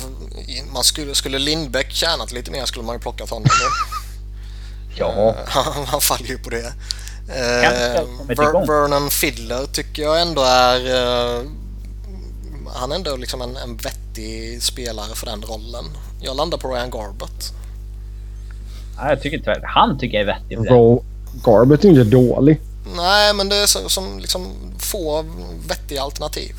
eh, 0.48 0.64
man 0.72 0.84
skulle, 0.84 1.14
skulle 1.14 1.38
Lindbäck 1.38 1.90
tjänat 1.92 2.32
lite 2.32 2.50
mer 2.50 2.64
skulle 2.64 2.84
man 2.86 2.94
ju 2.94 3.00
plockat 3.00 3.30
honom. 3.30 3.48
Ja. 4.96 5.34
Han 5.46 5.84
han 5.86 6.00
faller 6.00 6.26
ju 6.28 6.38
på 6.38 6.50
det. 6.50 6.66
Eh, 7.28 8.02
Ver-. 8.28 8.66
Vernon 8.66 9.10
Fiddler 9.10 9.66
tycker 9.72 10.02
jag 10.02 10.22
ändå 10.22 10.42
är... 10.42 10.86
Eh, 11.36 11.42
han 12.74 12.92
är 12.92 12.96
ändå 12.96 13.16
liksom 13.16 13.42
en, 13.42 13.56
en 13.56 13.76
vettig 13.76 14.62
spelare 14.62 15.14
för 15.14 15.26
den 15.26 15.42
rollen. 15.42 15.84
Jag 16.20 16.36
landar 16.36 16.58
på 16.58 16.68
Ryan 16.74 16.90
Garbett. 16.90 17.52
Nej, 18.96 19.08
jag 19.08 19.22
tycker 19.22 19.36
inte 19.36 19.60
Han 19.64 19.98
tycker 19.98 20.18
jag 20.18 20.28
är 20.28 20.34
vettig 20.34 20.56
för 20.58 20.64
det. 20.64 20.70
Ro- 20.70 21.04
Garbett 21.44 21.84
är 21.84 21.88
inte 21.88 22.04
dålig. 22.04 22.60
Nej, 22.96 23.34
men 23.34 23.48
det 23.48 23.56
är 23.56 23.66
så, 23.66 23.88
som 23.88 24.18
liksom 24.18 24.52
få 24.78 25.24
vettiga 25.68 26.02
alternativ. 26.02 26.54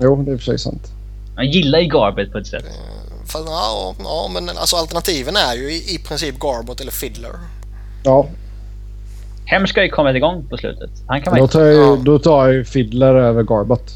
Jo, 0.00 0.22
det 0.22 0.30
är 0.30 0.34
i 0.34 0.36
och 0.36 0.40
för 0.40 0.44
sig 0.44 0.58
sant. 0.58 0.82
Jag 1.36 1.44
gillar 1.44 1.78
ju 1.78 1.88
Garbet 1.88 2.32
på 2.32 2.38
ett 2.38 2.46
sätt. 2.46 2.64
För, 3.26 3.38
ja, 3.46 3.94
ja, 3.98 4.30
men 4.34 4.48
alltså 4.48 4.76
alternativen 4.76 5.36
är 5.36 5.54
ju 5.54 5.72
i, 5.72 5.94
i 5.94 5.98
princip 5.98 6.38
Garbett 6.38 6.80
eller 6.80 6.92
Fiddler. 6.92 7.30
Ja, 8.04 8.26
Hem 9.46 9.66
ska 9.66 9.82
ju 9.82 9.90
kommit 9.90 10.16
igång 10.16 10.46
på 10.50 10.56
slutet. 10.56 10.90
Han 11.06 11.22
kan 11.22 11.38
då 11.38 11.48
tar, 11.48 11.60
jag, 11.60 11.98
Ja. 11.98 12.02
då 12.04 12.18
tar 12.18 12.44
jag 12.46 12.54
ju 12.54 12.64
Fiddler 12.64 13.14
över 13.14 13.42
Garbett. 13.42 13.92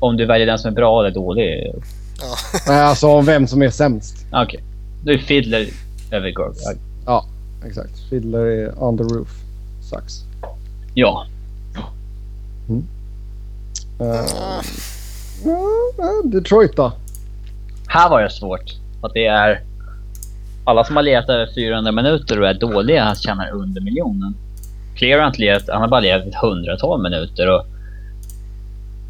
om 0.00 0.16
du 0.16 0.26
väljer 0.26 0.46
den 0.46 0.58
som 0.58 0.70
är 0.70 0.74
bra 0.74 1.00
eller 1.00 1.14
dålig. 1.14 1.72
Ja. 2.20 2.36
Nej, 2.66 2.80
alltså 2.80 3.08
om 3.08 3.24
vem 3.24 3.46
som 3.46 3.62
är 3.62 3.70
sämst. 3.70 4.16
Okej. 4.32 4.62
Då 5.04 5.12
är 5.12 5.18
Fiddler 5.18 5.68
över 6.10 6.30
Garbet. 6.30 6.78
Exakt. 7.66 7.98
Fiddler 8.10 8.38
är 8.46 8.82
on 8.82 8.98
the 8.98 9.04
roof. 9.04 9.28
Sucks. 9.90 10.14
Ja. 10.94 11.26
Uh, 12.70 12.80
ja, 14.00 14.62
Detroit 16.24 16.76
då? 16.76 16.92
Här 17.86 18.08
var 18.10 18.22
det 18.22 18.30
svårt. 18.30 18.70
För 19.00 19.06
att 19.06 19.14
det 19.14 19.26
är... 19.26 19.60
Alla 20.64 20.84
som 20.84 20.96
har 20.96 21.02
legat 21.02 21.28
över 21.28 21.48
400 21.54 21.92
minuter 21.92 22.40
och 22.40 22.48
är 22.48 22.54
dåliga 22.54 23.14
tjänar 23.14 23.50
under 23.50 23.80
miljonen. 23.80 24.34
Clear 24.96 25.18
har 25.18 25.26
inte 25.26 25.72
han 25.72 25.82
har 25.82 25.88
bara 25.88 26.00
legat 26.00 26.26
ett 26.26 26.34
hundratal 26.34 27.02
minuter 27.02 27.50
och... 27.50 27.64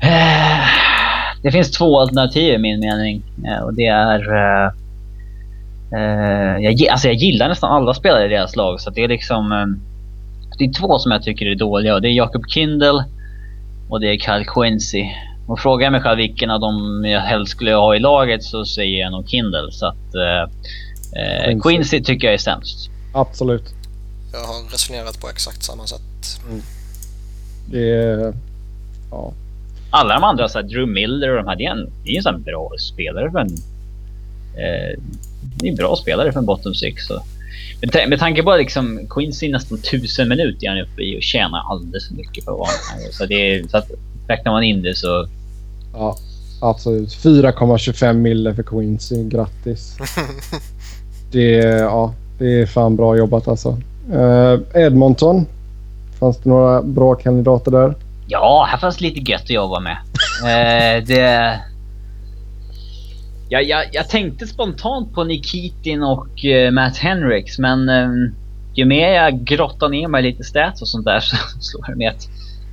Eh, 0.04 0.66
det 1.42 1.52
finns 1.52 1.70
två 1.70 2.00
alternativ 2.00 2.54
i 2.54 2.58
min 2.58 2.80
mening. 2.80 3.22
Eh, 3.46 3.62
och 3.62 3.74
det 3.74 3.86
är... 3.86 4.34
Eh, 5.92 6.58
jag, 6.62 6.88
alltså 6.88 7.08
jag 7.08 7.16
gillar 7.16 7.48
nästan 7.48 7.72
alla 7.72 7.94
spelare 7.94 8.24
i 8.24 8.28
deras 8.28 8.56
lag 8.56 8.80
så 8.80 8.90
det 8.90 9.04
är 9.04 9.08
liksom... 9.08 9.76
Det 10.58 10.64
är 10.64 10.72
två 10.72 10.98
som 10.98 11.12
jag 11.12 11.22
tycker 11.22 11.46
är 11.46 11.54
dåliga 11.54 11.94
och 11.94 12.02
det 12.02 12.08
är 12.08 12.12
Jacob 12.12 12.44
Kindle 12.48 13.04
och 13.88 14.00
det 14.00 14.06
är 14.06 14.18
Kyle 14.18 14.44
Quincy. 14.46 15.04
Och 15.50 15.60
frågar 15.60 15.84
jag 15.86 15.92
mig 15.92 16.00
själv 16.00 16.16
vilken 16.16 16.50
av 16.50 16.60
dem 16.60 17.04
jag 17.04 17.20
helst 17.20 17.52
skulle 17.52 17.74
ha 17.74 17.96
i 17.96 17.98
laget 17.98 18.44
så 18.44 18.64
säger 18.64 19.00
jag 19.00 19.12
nog 19.12 19.28
Kindle. 19.28 19.72
Så 19.72 19.86
att 19.86 20.14
eh, 20.14 20.42
eh, 21.22 21.44
Quincy. 21.44 21.60
Quincy 21.62 22.02
tycker 22.02 22.26
jag 22.26 22.34
är 22.34 22.38
sämst. 22.38 22.90
Absolut. 23.14 23.64
Jag 24.32 24.38
har 24.38 24.72
resonerat 24.72 25.20
på 25.20 25.28
exakt 25.28 25.62
samma 25.62 25.86
sätt. 25.86 26.40
Det 27.70 27.94
är... 27.94 28.34
Ja. 29.10 29.32
Alla 29.90 30.14
de 30.14 30.24
andra, 30.24 30.48
så 30.48 30.58
här, 30.58 30.66
Drew 30.66 30.88
Miller 30.88 31.30
och 31.30 31.36
de 31.36 31.48
här, 31.48 31.56
det 31.56 31.64
är 31.64 31.70
en, 31.70 31.92
det 32.04 32.10
är 32.10 32.16
en 32.16 32.22
sån 32.22 32.34
här 32.34 32.40
bra 32.40 32.70
spelare 32.78 33.30
för 33.30 33.38
en... 33.38 33.54
Eh, 34.56 35.00
det 35.56 35.66
är 35.66 35.70
en 35.70 35.76
bra 35.76 35.96
spelare 35.96 36.32
för 36.32 36.40
en 36.40 36.46
bottom 36.46 36.74
six. 36.74 37.06
Så. 37.06 37.22
Med, 37.80 38.08
med 38.08 38.18
tanke 38.18 38.42
på 38.42 38.52
att 38.52 38.60
liksom 38.60 39.06
Quincy 39.10 39.48
nästan 39.52 39.78
tusen 39.78 40.28
minuter 40.28 40.66
är 40.66 40.70
han 40.70 40.80
uppe 40.80 41.02
i 41.02 41.18
och 41.18 41.22
tjänar 41.22 41.70
alldeles 41.70 42.08
för 42.08 42.14
mycket 42.14 42.44
för 42.44 42.52
att 42.52 42.58
vara. 42.58 43.10
Så, 43.10 43.26
det 43.26 43.34
är, 43.34 43.68
så 43.68 43.76
att 43.76 43.90
räknar 44.28 44.52
man 44.52 44.62
in 44.62 44.82
det 44.82 44.94
så... 44.94 45.28
ja. 45.92 46.16
Absolut. 46.62 47.08
4,25 47.08 48.12
mille 48.12 48.54
för 48.54 48.62
Quincy. 48.62 49.28
Grattis. 49.28 49.96
Det 51.32 51.60
är, 51.60 51.78
ja, 51.78 52.14
det 52.38 52.62
är 52.62 52.66
fan 52.66 52.96
bra 52.96 53.16
jobbat 53.16 53.48
alltså. 53.48 53.78
Eh, 54.12 54.82
Edmonton. 54.82 55.46
Fanns 56.18 56.38
det 56.38 56.48
några 56.48 56.82
bra 56.82 57.14
kandidater 57.14 57.70
där? 57.70 57.94
Ja, 58.26 58.66
här 58.70 58.78
fanns 58.78 59.00
lite 59.00 59.30
gött 59.30 59.42
att 59.42 59.50
jobba 59.50 59.80
med. 59.80 59.96
Eh, 60.42 61.04
det... 61.04 61.60
Ja, 63.48 63.60
jag, 63.60 63.84
jag 63.92 64.08
tänkte 64.08 64.46
spontant 64.46 65.14
på 65.14 65.24
Nikitin 65.24 66.02
och 66.02 66.44
eh, 66.44 66.70
Matt 66.70 66.96
Henriks, 66.96 67.58
men 67.58 67.88
eh, 67.88 68.08
ju 68.74 68.84
mer 68.84 69.08
jag 69.08 69.44
grottar 69.44 69.88
ner 69.88 70.08
mig 70.08 70.22
lite 70.22 70.44
stats 70.44 70.82
och 70.82 70.88
sånt 70.88 71.04
där 71.04 71.20
så 71.20 71.36
slår 71.60 71.86
det 71.86 71.96
mig 71.96 72.06
att 72.06 72.28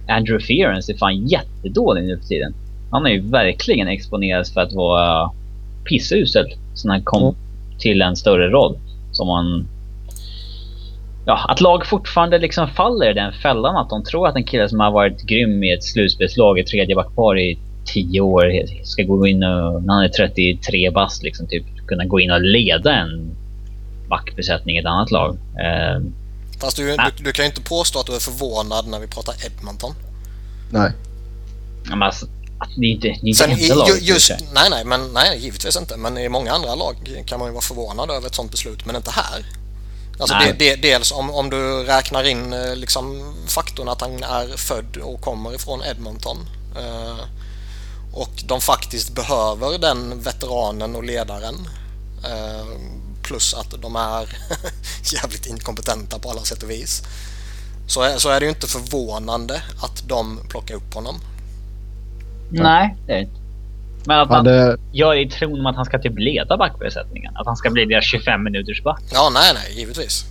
Andrew 0.08 0.46
Ference 0.46 0.92
är 0.92 0.98
fan 0.98 1.28
jättedålig 1.28 2.04
nu 2.04 2.18
för 2.18 2.26
tiden. 2.26 2.54
Han 2.92 3.06
är 3.06 3.10
ju 3.10 3.20
verkligen 3.30 3.88
exponerad 3.88 4.48
för 4.48 4.62
att 4.62 4.74
vara 4.74 5.32
pissusel 5.90 6.46
sen 6.76 6.92
han 6.92 7.04
kom 7.04 7.22
Mm. 7.24 7.36
till 7.80 8.02
en 8.02 8.16
större 8.16 8.50
roll. 8.50 8.78
Som 9.12 9.30
han... 9.30 9.68
Ja, 11.26 11.46
att 11.50 11.62
lag 11.62 11.86
fortfarande 11.86 12.38
liksom 12.40 12.68
faller 12.68 13.10
i 13.10 13.14
den 13.14 13.34
fällan 13.34 13.76
att 13.76 13.90
de 13.90 14.04
tror 14.04 14.28
att 14.28 14.36
en 14.36 14.44
kille 14.44 14.70
som 14.70 14.80
har 14.80 14.92
varit 14.92 15.22
grym 15.24 15.64
i 15.64 15.74
ett 15.74 15.84
slutspelslag 15.84 16.60
i 16.60 16.64
tredje 16.64 16.96
backpar 16.96 17.38
i 17.40 17.58
tio 17.86 18.22
år 18.22 18.52
ska 18.84 19.04
gå 19.04 19.28
in 19.28 19.44
och, 19.44 19.84
när 19.84 19.94
han 19.94 20.04
är 20.04 20.10
33 20.10 20.92
bast 20.92 21.24
liksom 21.24 21.48
typ 21.48 21.64
kunna 21.88 22.06
gå 22.06 22.20
in 22.20 22.32
och 22.32 22.42
leda 22.42 22.96
en 22.96 23.32
backbesättning 24.10 24.76
i 24.76 24.80
ett 24.80 24.86
annat 24.86 25.12
lag. 25.12 25.38
Eh, 25.60 26.02
Fast 26.62 26.78
du, 26.78 26.84
du, 26.92 27.24
du 27.24 27.32
kan 27.32 27.46
ju 27.46 27.50
inte 27.50 27.62
påstå 27.62 28.00
att 28.00 28.06
du 28.06 28.16
är 28.16 28.20
förvånad 28.20 28.88
när 28.88 29.00
vi 29.00 29.08
pratar 29.08 29.34
Edmonton. 29.46 29.94
Nej. 30.72 30.92
men 31.90 32.04
alltså, 32.04 32.26
det 32.76 32.86
är 32.86 32.90
inte, 32.90 33.08
det 33.08 33.14
är 33.14 33.28
inte 33.28 33.38
Sen 33.38 33.52
enda 33.52 33.76
laget. 33.76 34.02
ju, 34.02 34.14
just, 34.14 34.32
nej, 34.54 34.70
nej, 34.70 34.86
men 34.86 35.14
nej, 35.14 35.40
givetvis 35.40 35.78
inte. 35.78 35.98
Men 35.98 36.18
i 36.18 36.30
många 36.30 36.52
andra 36.52 36.76
lag 36.76 37.24
kan 37.26 37.40
man 37.40 37.48
ju 37.48 37.54
vara 37.54 37.62
förvånad 37.62 38.12
över 38.12 38.28
ett 38.28 38.36
sånt 38.36 38.52
beslut, 38.52 38.86
men 38.86 38.96
inte 38.96 39.12
här. 39.12 39.46
Alltså 40.20 40.36
det, 40.36 40.54
det, 40.60 40.76
dels 40.76 41.12
om, 41.12 41.30
om 41.32 41.50
du 41.50 41.84
räknar 41.84 42.24
in 42.24 42.54
eh, 42.54 42.76
liksom 42.76 43.34
faktorn 43.48 43.90
att 43.90 44.02
han 44.02 44.24
är 44.24 44.58
född 44.58 44.98
och 44.98 45.22
kommer 45.22 45.56
ifrån 45.56 45.84
Edmonton. 45.84 46.38
Eh, 46.78 47.26
och 48.14 48.44
de 48.46 48.62
faktiskt 48.62 49.16
behöver 49.16 49.78
den 49.78 50.22
veteranen 50.22 50.96
och 50.96 51.04
ledaren. 51.04 51.70
Eh, 52.24 52.68
plus 53.24 53.54
att 53.54 53.82
de 53.82 53.96
är 53.96 54.38
jävligt 55.14 55.46
inkompetenta 55.46 56.20
på 56.20 56.30
alla 56.30 56.44
sätt 56.44 56.64
och 56.64 56.70
vis. 56.70 57.04
Så 57.88 58.02
är, 58.02 58.18
så 58.18 58.30
är 58.30 58.40
det 58.40 58.46
ju 58.46 58.50
inte 58.50 58.68
förvånande 58.68 59.62
att 59.82 60.04
de 60.08 60.40
plockar 60.50 60.76
upp 60.76 60.94
honom. 60.94 61.22
Nej, 62.50 62.96
det 63.06 63.12
är 63.12 63.16
det 63.16 63.22
inte. 63.22 63.36
Men 64.06 64.20
att 64.20 64.30
man 64.30 64.38
Hade, 64.38 64.78
gör 64.92 65.16
det 65.16 65.22
i 65.22 65.30
tron 65.30 65.60
om 65.60 65.66
att 65.66 65.76
han 65.76 65.86
ska 65.86 66.00
typ 66.00 66.20
leda 66.20 66.58
backbesättningen. 66.58 67.36
Att 67.36 67.46
han 67.48 67.58
ska 67.58 67.70
bli 67.70 67.86
deras 67.86 68.06
25 68.06 68.44
minuters 68.44 68.84
back. 68.84 69.02
Ja, 69.14 69.30
nej, 69.34 69.54
nej, 69.54 69.80
givetvis. 69.80 70.26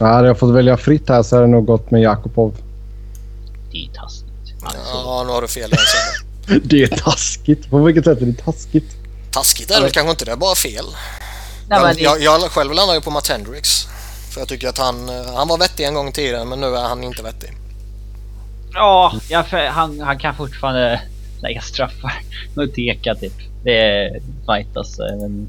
hade 0.00 0.26
jag 0.26 0.38
fått 0.38 0.54
välja 0.54 0.76
fritt 0.76 1.08
här 1.08 1.22
så 1.22 1.36
hade 1.36 1.46
det 1.46 1.50
nog 1.50 1.66
gått 1.66 1.90
med 1.90 2.02
Jakubov. 2.02 2.54
Det 3.72 3.84
är 3.84 3.88
taskigt. 3.88 4.54
Alltså, 4.62 4.78
Ja, 5.04 5.24
nu 5.26 5.32
har 5.32 5.42
du 5.42 5.48
fel. 5.48 5.70
Det 6.64 6.82
är 6.82 6.86
taskigt. 6.86 7.70
På 7.70 7.78
vilket 7.78 8.04
sätt 8.04 8.22
är 8.22 8.26
det 8.26 8.44
taskigt? 8.44 8.96
Taskigt 9.30 9.70
är 9.70 9.80
det 9.80 9.90
kanske 9.90 10.10
inte, 10.10 10.24
det 10.24 10.32
är 10.32 10.36
bara 10.36 10.54
fel. 10.54 10.84
Nej, 11.68 11.80
men 11.80 11.88
jag, 11.88 11.96
det, 11.96 12.24
jag, 12.24 12.40
jag 12.40 12.50
själv 12.50 12.72
landar 12.72 12.94
ju 12.94 13.00
på 13.00 13.10
Matt 13.10 13.28
Hendricks. 13.28 13.88
För 14.30 14.40
jag 14.40 14.48
tycker 14.48 14.68
att 14.68 14.78
han, 14.78 15.08
eh, 15.08 15.34
han 15.34 15.48
var 15.48 15.58
vettig 15.58 15.84
en 15.84 15.94
gång 15.94 16.08
i 16.08 16.12
tiden 16.12 16.48
men 16.48 16.60
nu 16.60 16.66
är 16.66 16.82
han 16.82 17.04
inte 17.04 17.22
vettig. 17.22 17.52
Ja, 18.74 19.12
jag, 19.30 19.42
han, 19.70 20.00
han 20.00 20.18
kan 20.18 20.34
fortfarande 20.34 21.00
lägga 21.42 21.60
straffar 21.60 22.12
och 22.56 22.74
teka 22.74 23.14
typ. 23.14 23.32
Det 23.64 23.78
är 23.78 24.20
fightas. 24.46 24.98
eh, 24.98 25.16
Men... 25.20 25.48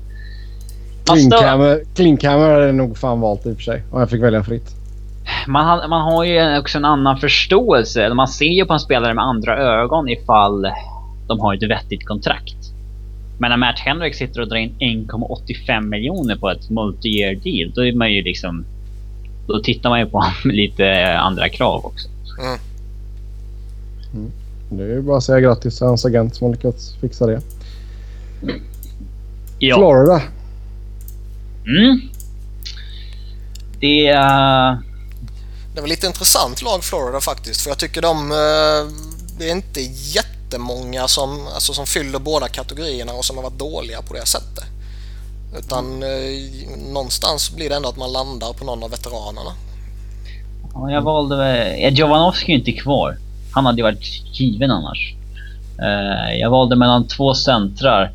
Klinkhammer, 1.05 1.83
Klinkhammer 1.95 2.49
hade 2.49 2.71
nog 2.71 2.97
fan 2.97 3.19
valt 3.21 3.45
i 3.45 3.51
och 3.51 3.55
för 3.55 3.63
sig. 3.63 3.83
Om 3.91 3.99
jag 3.99 4.09
fick 4.09 4.23
välja 4.23 4.43
fritt. 4.43 4.69
man, 5.47 5.65
har- 5.65 5.87
man 5.87 6.01
har 6.01 6.23
ju 6.23 6.57
också 6.59 6.77
en 6.77 6.85
annan 6.85 7.17
förståelse. 7.17 8.13
Man 8.13 8.27
ser 8.27 8.45
ju 8.45 8.65
på 8.65 8.73
en 8.73 8.79
spelare 8.79 9.13
med 9.13 9.23
andra 9.25 9.57
ögon 9.57 10.09
ifall 10.09 10.67
de 11.27 11.39
har 11.39 11.53
ett 11.55 11.69
vettigt 11.69 12.05
kontrakt. 12.07 12.55
Men 13.39 13.49
när 13.49 13.57
Matt 13.57 13.79
Henrik 13.79 14.15
sitter 14.15 14.41
och 14.41 14.47
drar 14.49 14.57
in 14.57 14.75
1,85 14.79 15.81
miljoner 15.81 16.35
på 16.35 16.49
ett 16.49 16.69
multi-year 16.69 17.35
deal, 17.43 17.71
då 17.75 17.85
är 17.85 17.93
man 17.95 18.11
ju 18.11 18.21
liksom... 18.23 18.65
Då 19.47 19.59
tittar 19.59 19.89
man 19.89 19.99
ju 19.99 20.05
på 20.05 20.17
honom 20.17 20.33
med 20.43 20.55
lite 20.55 21.17
andra 21.19 21.49
krav 21.49 21.85
också. 21.85 22.07
Det 24.77 24.83
är 24.83 24.87
ju 24.87 25.01
bara 25.01 25.17
att 25.17 25.23
säga 25.23 25.39
grattis 25.39 25.77
till 25.77 25.87
hans 25.87 26.05
agent 26.05 26.35
som 26.35 26.45
har 26.45 26.51
lyckats 26.55 26.95
fixa 27.01 27.25
det. 27.25 27.41
Ja. 29.59 29.75
Florida. 29.75 30.21
Mm. 31.65 32.01
Det 33.79 34.07
är... 34.07 34.77
Det 35.75 35.81
var 35.81 35.87
lite 35.87 36.07
intressant 36.07 36.61
lag 36.61 36.83
Florida 36.83 37.19
faktiskt 37.21 37.61
för 37.61 37.69
jag 37.69 37.77
tycker 37.77 38.01
de... 38.01 38.31
eh, 38.31 38.93
Det 39.37 39.49
är 39.49 39.51
inte 39.51 39.81
jättemånga 39.81 41.07
som, 41.07 41.47
alltså, 41.47 41.73
som 41.73 41.85
fyller 41.85 42.19
båda 42.19 42.47
kategorierna 42.47 43.13
och 43.13 43.25
som 43.25 43.35
har 43.37 43.43
varit 43.43 43.59
dåliga 43.59 44.01
på 44.01 44.13
det 44.13 44.25
sättet. 44.25 44.63
Utan 45.57 46.03
eh, 46.03 46.09
någonstans 46.93 47.55
blir 47.55 47.69
det 47.69 47.75
ändå 47.75 47.89
att 47.89 47.97
man 47.97 48.11
landar 48.11 48.53
på 48.53 48.65
någon 48.65 48.83
av 48.83 48.91
veteranerna. 48.91 49.51
Ja, 50.73 50.91
jag 50.91 51.01
valde 51.01 51.37
väl... 51.37 51.97
Jovanovski 51.97 52.51
är 52.51 52.55
inte 52.55 52.71
kvar. 52.71 53.17
Han 53.53 53.65
hade 53.65 53.77
ju 53.77 53.83
varit 53.83 54.39
given 54.39 54.71
annars. 54.71 55.13
Eh, 55.81 56.39
jag 56.39 56.49
valde 56.49 56.75
mellan 56.75 57.07
två 57.07 57.33
centrar. 57.33 58.11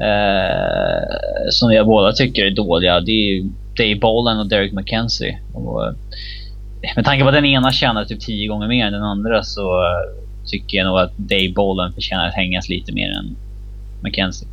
eh, 0.00 1.50
som 1.50 1.72
jag 1.72 1.86
båda 1.86 2.12
tycker 2.12 2.42
är 2.42 2.50
dåliga. 2.50 3.00
Det 3.00 3.10
är 3.10 3.34
ju 3.34 3.42
Dave 3.76 3.96
Bolan 3.96 4.38
och 4.38 4.46
Derek 4.46 4.72
McKenzie. 4.72 5.38
Och, 5.54 5.86
eh, 5.86 5.92
med 6.96 7.04
tanke 7.04 7.22
på 7.22 7.28
att 7.28 7.34
den 7.34 7.44
ena 7.44 7.72
tjänar 7.72 8.04
typ 8.04 8.20
tio 8.20 8.48
gånger 8.48 8.68
mer 8.68 8.86
än 8.86 8.92
den 8.92 9.02
andra 9.02 9.42
så 9.42 9.60
eh, 9.60 10.24
tycker 10.46 10.78
jag 10.78 10.86
nog 10.86 10.98
att 10.98 11.18
Dave 11.18 11.52
Bolan 11.54 11.92
förtjänar 11.92 12.28
att 12.28 12.34
hängas 12.34 12.68
lite 12.68 12.92
mer 12.92 13.10
än 13.10 13.36
McKenzie. 14.02 14.48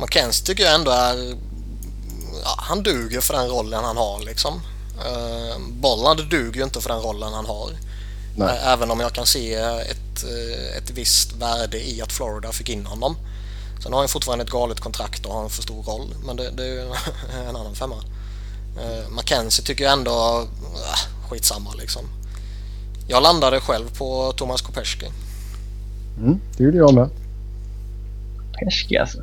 McKenzie 0.00 0.46
tycker 0.46 0.64
jag 0.64 0.74
ändå 0.74 0.90
är... 0.90 1.16
Ja, 2.44 2.54
han 2.58 2.82
duger 2.82 3.20
för 3.20 3.34
den 3.34 3.48
rollen 3.48 3.84
han 3.84 3.96
har 3.96 4.24
liksom. 4.24 4.52
Eh, 5.06 5.56
uh, 5.56 5.62
Bolland 5.72 6.20
duger 6.30 6.58
ju 6.58 6.64
inte 6.64 6.80
för 6.80 6.88
den 6.88 7.00
rollen 7.00 7.32
han 7.32 7.46
har. 7.46 7.70
Nej. 8.36 8.58
Även 8.64 8.90
om 8.90 9.00
jag 9.00 9.12
kan 9.12 9.26
se 9.26 9.54
ett, 9.54 10.24
eh, 10.24 10.76
ett 10.78 10.90
visst 10.90 11.36
värde 11.36 11.88
i 11.88 12.02
att 12.02 12.12
Florida 12.12 12.52
fick 12.52 12.68
in 12.68 12.86
honom. 12.86 13.16
Sen 13.82 13.92
har 13.92 14.00
han 14.00 14.08
fortfarande 14.08 14.44
ett 14.44 14.50
galet 14.50 14.80
kontrakt 14.80 15.26
och 15.26 15.34
har 15.34 15.44
en 15.44 15.50
för 15.50 15.62
stor 15.62 15.82
roll. 15.82 16.06
Men 16.26 16.36
det, 16.36 16.50
det 16.50 16.64
är 16.66 16.86
en 17.48 17.56
annan 17.56 17.74
femma. 17.74 17.94
Uh, 17.94 19.10
Mackenzie 19.10 19.64
tycker 19.64 19.84
jag 19.84 19.92
ändå... 19.92 20.10
Uh, 20.10 21.28
skitsamma 21.28 21.70
liksom. 21.78 22.02
Jag 23.08 23.22
landade 23.22 23.60
själv 23.60 23.98
på 23.98 24.32
Thomas 24.36 24.62
Kopeschki. 24.62 25.06
Mm, 26.18 26.40
det 26.56 26.64
gjorde 26.64 26.76
jag 26.76 26.94
med. 26.94 27.08
Pesky 28.58 28.96
alltså. 28.96 29.18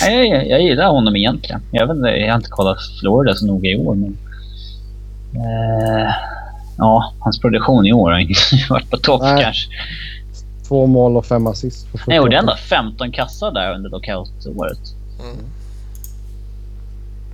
Nej, 0.00 0.28
jag, 0.28 0.48
jag 0.48 0.62
gillar 0.62 0.88
honom 0.88 1.16
egentligen. 1.16 1.62
Jag, 1.70 1.86
vet 1.86 1.96
inte, 1.96 2.08
jag 2.08 2.28
har 2.28 2.36
inte 2.36 2.50
kollat 2.50 2.78
Florida 3.00 3.34
så 3.34 3.46
noga 3.46 3.70
i 3.70 3.76
år 3.76 3.94
men... 3.94 4.18
Eh, 5.34 6.12
ja, 6.78 7.12
hans 7.18 7.40
produktion 7.40 7.86
i 7.86 7.92
år 7.92 8.10
har 8.10 8.18
inte 8.18 8.34
varit 8.70 8.90
på 8.90 8.96
topp 8.96 9.22
Nej. 9.22 9.42
kanske. 9.44 9.68
Två 10.68 10.86
mål 10.86 11.16
och 11.16 11.26
fem 11.26 11.46
assist. 11.46 11.86
Han 12.06 12.16
gjorde 12.16 12.30
48. 12.30 12.38
ändå 12.40 12.56
15 12.56 13.12
kassar 13.12 13.50
där 13.50 13.74
under 13.74 13.90
lockout-året. 13.90 14.78
Mm. 15.20 15.36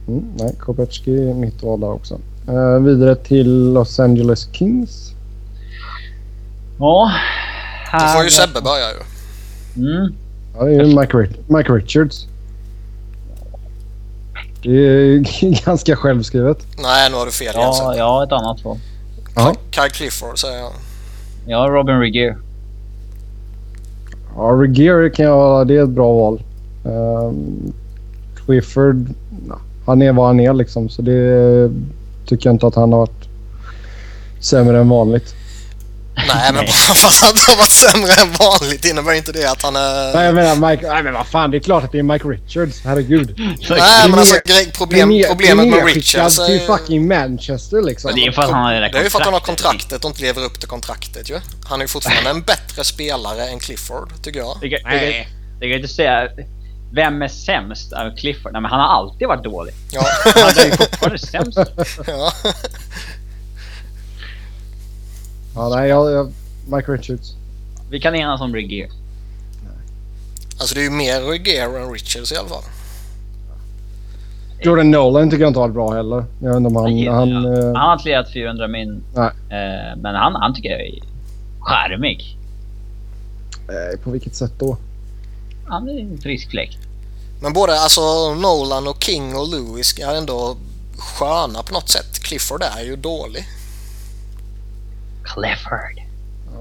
Mm, 0.08 0.24
nej, 0.36 0.54
Kopecki 0.60 1.30
är 1.30 1.34
mitt 1.34 1.62
val 1.62 1.80
där 1.80 1.90
också. 1.92 2.18
Eh, 2.48 2.78
vidare 2.82 3.14
till 3.16 3.72
Los 3.72 4.00
Angeles 4.00 4.48
Kings. 4.52 5.12
Ja. 6.78 7.10
Då 7.92 7.98
får 7.98 8.06
ju 8.08 8.22
här- 8.22 8.28
Sebbe 8.30 8.60
börja 8.60 8.84
ju. 8.90 9.02
Mm. 9.90 10.14
Ja, 10.58 10.64
det 10.64 10.74
är 10.74 10.84
ju 10.84 10.86
Mike, 11.00 11.12
Ri- 11.16 11.36
Mike 11.56 11.72
Richards. 11.72 12.26
Det 14.62 14.70
är 14.70 15.64
ganska 15.66 15.96
självskrivet. 15.96 16.66
Nej, 16.82 17.10
nu 17.10 17.16
har 17.16 17.26
du 17.26 17.32
fel 17.32 17.54
igen 17.56 17.68
Ja, 17.78 17.96
jag 17.96 18.04
har 18.08 18.24
ett 18.24 18.32
annat 18.32 18.64
val. 18.64 18.78
Ja. 19.34 19.54
Kyle 19.70 19.90
Clifford 19.90 20.38
säger 20.38 20.58
jag. 21.46 21.58
Har 21.58 21.70
Robin 21.70 22.00
Regier. 22.00 22.36
Ja, 24.36 24.42
Regier 24.42 25.08
kan 25.08 25.24
jag 25.24 25.36
vara. 25.36 25.64
Det 25.64 25.76
är 25.76 25.82
ett 25.82 25.88
bra 25.88 26.12
val. 26.12 26.42
Um, 26.84 27.72
Clifford, 28.36 29.06
ja, 29.48 29.58
han 29.86 30.02
är 30.02 30.12
vad 30.12 30.26
han 30.26 30.40
är 30.40 30.52
liksom. 30.54 30.88
Så 30.88 31.02
det 31.02 31.70
tycker 32.26 32.48
jag 32.48 32.54
inte 32.54 32.66
att 32.66 32.74
han 32.74 32.92
har 32.92 32.98
varit 32.98 33.28
sämre 34.40 34.80
än 34.80 34.88
vanligt. 34.88 35.34
Nej, 36.26 36.52
men 36.52 36.64
bara 36.64 36.94
för 36.94 37.08
att 37.08 37.20
han 37.20 37.36
har 37.46 37.56
varit 37.56 37.70
sämre 37.70 38.12
än 38.12 38.32
vanligt 38.32 38.84
innebär 38.84 39.12
inte 39.12 39.32
det 39.32 39.50
att 39.50 39.62
han 39.62 39.76
är... 39.76 40.14
Nej, 40.14 40.24
jag 40.24 40.34
menar 40.34 40.70
Mike... 40.70 40.88
Nej, 40.88 41.02
men 41.02 41.12
vad 41.14 41.26
fan. 41.26 41.50
Det 41.50 41.56
är 41.56 41.60
klart 41.60 41.84
att 41.84 41.92
det 41.92 41.98
är 41.98 42.02
Mike 42.02 42.28
Richards. 42.28 42.80
Herregud. 42.84 43.34
Nej, 43.70 44.08
men 44.08 44.18
alltså 44.18 44.34
grej, 44.44 44.70
problem, 44.72 45.08
Det 45.08 45.20
är 45.22 45.28
problemet 45.28 45.68
med 45.68 45.84
Richards 45.86 46.36
till 46.46 46.60
är... 46.60 46.66
fucking 46.66 47.08
Manchester 47.08 47.82
liksom. 47.82 48.10
Det 48.14 48.26
är 48.26 48.32
för 48.32 48.42
att 48.42 48.50
han 48.50 48.62
har 48.64 48.72
det 48.74 48.88
Det 48.92 48.98
är 48.98 49.02
ju 49.04 49.10
för 49.10 49.18
att 49.18 49.24
han 49.24 49.32
har 49.34 49.40
kontraktet. 49.40 49.78
kontraktet 49.80 50.04
och 50.04 50.10
inte 50.10 50.22
lever 50.22 50.44
upp 50.44 50.60
till 50.60 50.68
kontraktet 50.68 51.30
ju. 51.30 51.40
Han 51.68 51.80
är 51.80 51.84
ju 51.84 51.88
fortfarande 51.88 52.30
en 52.30 52.42
bättre 52.42 52.84
spelare 52.84 53.46
än 53.48 53.58
Clifford, 53.58 54.12
tycker 54.22 54.38
jag. 54.40 54.58
Det 54.60 54.68
kan- 54.70 54.90
det 54.90 55.12
kan- 55.60 55.60
kan 55.60 55.70
inte 55.72 55.88
säga 55.88 56.28
vem 56.94 57.22
är 57.22 57.28
sämst 57.28 57.92
av 57.92 58.16
Clifford. 58.16 58.52
Nej, 58.52 58.62
men 58.62 58.70
han 58.70 58.80
har 58.80 58.86
alltid 58.88 59.28
varit 59.28 59.44
dålig. 59.44 59.74
Ja. 59.90 60.06
Han 60.24 60.58
är 60.58 60.64
ju 60.64 60.70
fortfarande 60.70 61.18
sämst. 61.18 61.58
ja. 62.06 62.32
Ja, 65.58 65.68
nej, 65.68 65.88
jag, 65.88 66.12
jag, 66.12 66.32
Mike 66.68 66.92
Richards. 66.92 67.34
Vi 67.90 68.00
kan 68.00 68.14
enas 68.14 68.40
om 68.40 68.54
Regier. 68.54 68.90
Alltså 70.58 70.74
det 70.74 70.80
är 70.80 70.84
ju 70.84 70.90
mer 70.90 71.20
Regier 71.20 71.78
än 71.78 71.92
Richards 71.92 72.32
i 72.32 72.36
alla 72.36 72.48
fall. 72.48 72.62
Jordan 74.60 74.90
Nolan 74.90 75.30
tycker 75.30 75.42
jag 75.42 75.50
inte 75.50 75.60
har 75.60 75.68
varit 75.68 75.74
bra 75.74 75.94
heller. 75.94 76.24
Jag 76.40 76.48
vet 76.48 76.56
inte 76.56 76.66
om 76.66 76.76
han... 76.76 77.06
Han, 77.06 77.32
han, 77.32 77.32
han, 77.32 77.54
eh, 77.54 77.64
han 77.64 77.76
har 77.76 77.92
inte 77.92 78.08
lirat 78.08 78.32
400 78.32 78.68
min. 78.68 79.02
Nej. 79.14 79.26
Eh, 79.26 79.96
men 79.96 80.14
han, 80.14 80.34
han 80.34 80.54
tycker 80.54 80.68
jag 80.68 80.80
är 80.80 81.02
charmig. 81.60 82.36
Eh, 83.68 84.00
på 84.00 84.10
vilket 84.10 84.34
sätt 84.34 84.52
då? 84.58 84.76
Han 85.66 85.88
är 85.88 86.00
en 86.00 86.18
frisk 86.18 86.50
fläkt. 86.50 86.78
Men 87.42 87.52
både 87.52 87.80
alltså 87.80 88.34
Nolan 88.34 88.88
och 88.88 89.02
King 89.02 89.36
och 89.36 89.48
Lewis 89.48 89.98
är 89.98 90.14
ändå 90.14 90.56
sköna 90.98 91.62
på 91.62 91.74
något 91.74 91.88
sätt. 91.88 92.18
Clifford 92.22 92.62
är 92.62 92.84
ju 92.84 92.96
dålig. 92.96 93.44
Clifford. 95.34 96.02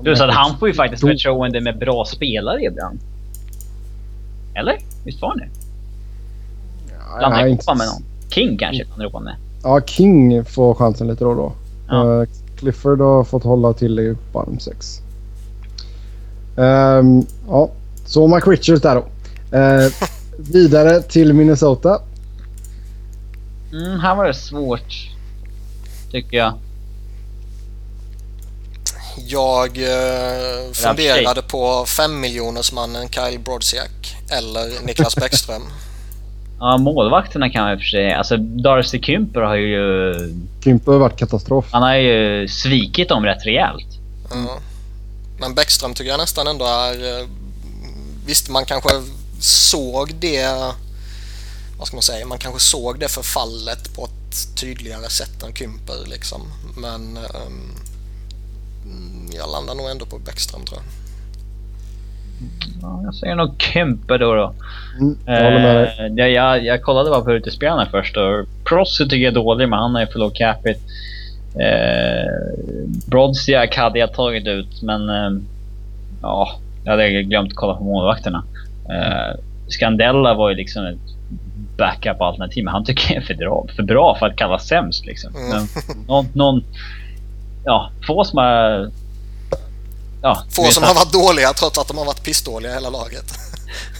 Plus 0.04 0.22
att 0.22 0.34
han 0.34 0.58
får 0.60 0.68
ju 0.68 0.74
faktiskt 0.74 1.02
Då- 1.02 1.08
förtroende 1.08 1.62
med 1.62 1.78
bra 1.80 2.06
spelare 2.06 2.64
ibland. 2.64 3.00
Eller? 4.56 4.78
Visst 5.06 5.22
var 5.22 5.30
han 5.30 5.38
det? 5.38 5.48
Ja, 7.12 7.18
Blandar 7.18 7.40
ihop 7.40 7.52
inte- 7.52 7.76
med 7.76 7.88
någon. 7.88 8.04
King 8.30 8.58
kanske 8.58 8.84
ihop 8.84 9.14
honom 9.14 9.24
med. 9.24 9.36
Ja, 9.64 9.82
King 9.86 10.46
får 10.46 10.74
chansen 10.74 11.08
lite 11.08 11.24
då 11.24 11.30
och 11.30 11.36
då. 11.36 11.52
Ja. 11.88 12.22
Eh, 12.22 12.28
Clifford 12.60 13.02
har 13.02 13.24
fått 13.24 13.44
hålla 13.44 13.74
till 13.74 14.00
i 14.00 14.16
bottom 14.34 14.60
six. 14.60 15.02
Ehm, 16.58 17.26
ja, 17.48 17.70
så 18.06 18.28
Mike 18.28 18.50
Richards 18.50 18.82
där 18.82 18.96
då. 18.96 19.06
Eh, 19.58 19.92
vidare 20.52 21.02
till 21.02 21.34
Minnesota. 21.34 22.00
Mm, 23.72 24.00
här 24.00 24.16
var 24.16 24.26
det 24.26 24.34
svårt. 24.34 25.10
Tycker 26.12 26.38
jag. 26.38 26.54
Jag 29.28 29.78
eh, 29.78 30.72
funderade 30.74 31.42
på 31.42 31.86
5 31.86 32.20
miljonersmannen 32.20 33.10
Kyle 33.10 33.40
Brodziak 33.40 34.16
eller 34.32 34.86
Niklas 34.86 35.16
Bäckström. 35.22 35.64
Ja, 36.60 36.78
målvakterna 36.78 37.50
kan 37.50 37.64
man 37.64 37.74
i 37.74 37.76
och 37.76 37.80
för 37.80 37.86
sig... 37.86 38.14
Alltså 38.14 38.38
Darcy 38.38 39.02
Kymper 39.02 39.42
har 39.42 39.56
ju... 39.56 40.14
Kymper 40.64 40.92
har 40.92 41.00
varit 41.00 41.20
katastrof. 41.20 41.66
Han 41.72 41.84
har 41.84 41.96
ju 41.96 42.48
svikit 42.48 43.10
dem 43.10 43.26
rätt 43.26 43.46
rejält. 43.46 43.88
Ja. 44.30 44.60
Men 45.40 45.56
Bäckström 45.56 45.94
tycker 45.94 46.12
jag 46.12 46.18
nästan 46.20 46.48
ändå 46.48 46.66
är... 46.66 47.20
eh, 47.22 47.28
Visst, 48.26 48.50
man 48.50 48.66
kanske 48.66 48.90
såg 49.40 50.16
det... 50.20 50.48
Vad 51.78 51.88
ska 51.88 51.96
man 51.96 52.04
säga? 52.04 52.26
Man 52.26 52.38
kanske 52.38 52.60
såg 52.62 53.00
det 53.00 53.08
förfallet 53.08 53.96
på 53.96 54.06
ett 54.06 54.56
tydligare 54.62 55.10
sätt 55.10 55.44
än 55.44 55.54
Kymper 55.56 55.96
liksom. 56.06 56.42
Men 56.78 57.18
ehm, 57.18 57.72
jag 59.36 59.50
landar 59.52 59.76
nog 59.76 59.90
ändå 59.90 60.06
på 60.06 60.18
Bäckström 60.18 60.66
tror 60.66 60.80
jag. 60.80 60.86
Ja, 62.82 63.02
jag 63.04 63.16
säger 63.16 63.36
nog 63.36 63.62
Kymper 63.62 64.18
då. 64.18 64.36
då. 64.36 64.54
Mm, 65.00 65.18
jag. 65.26 65.82
Eh, 65.82 66.14
jag, 66.16 66.32
jag, 66.32 66.66
jag 66.66 66.82
kollade 66.82 67.10
bara 67.10 67.22
på 67.22 67.34
utespelarna 67.34 67.86
först 67.92 68.18
och 68.18 68.46
Prosser 68.64 69.06
tycker 69.06 69.18
jag 69.18 69.32
är 69.32 69.36
dålig 69.36 69.70
men 69.70 69.80
han 69.80 69.96
har 69.96 70.02
ju 70.02 70.08
för 70.08 70.20
låg 70.20 70.36
capita. 70.36 70.80
Eh, 71.60 72.32
Brodziak 73.08 73.76
hade 73.76 74.00
jag 74.00 74.14
tagit 74.14 74.48
ut 74.48 74.82
men 74.82 75.10
eh, 75.10 75.42
ja, 76.22 76.60
jag 76.84 76.92
hade 76.92 77.24
glömt 77.24 77.56
kolla 77.56 77.76
på 77.76 77.84
målvakterna. 77.84 78.44
Eh, 78.90 79.40
Scandella 79.68 80.34
var 80.34 80.50
ju 80.50 80.56
liksom 80.56 80.86
ett 80.86 80.98
backup-alternativ 81.78 82.64
men 82.64 82.74
han 82.74 82.86
tycker 82.86 83.14
jag 83.14 83.24
är 83.24 83.28
för 83.28 83.34
bra 83.34 83.66
för, 83.76 83.84
bra 83.84 84.16
för 84.20 84.26
att 84.26 84.36
kallas 84.36 84.68
sämst 84.68 85.06
liksom. 85.06 85.36
Mm. 85.36 85.50
Men 85.50 85.68
någon, 86.08 86.26
någon, 86.34 86.64
ja, 87.66 87.92
få 88.08 88.24
som 88.24 88.38
har... 88.38 88.92
Ja, 90.22 90.44
Få 90.50 90.64
som 90.64 90.84
att- 90.84 90.90
har 90.90 90.96
varit 90.96 91.14
dåliga 91.14 91.54
trots 91.54 91.78
att 91.78 91.88
de 91.88 91.98
har 91.98 92.06
varit 92.06 92.24
pissdåliga 92.24 92.74
hela 92.74 92.90
laget. 92.90 93.26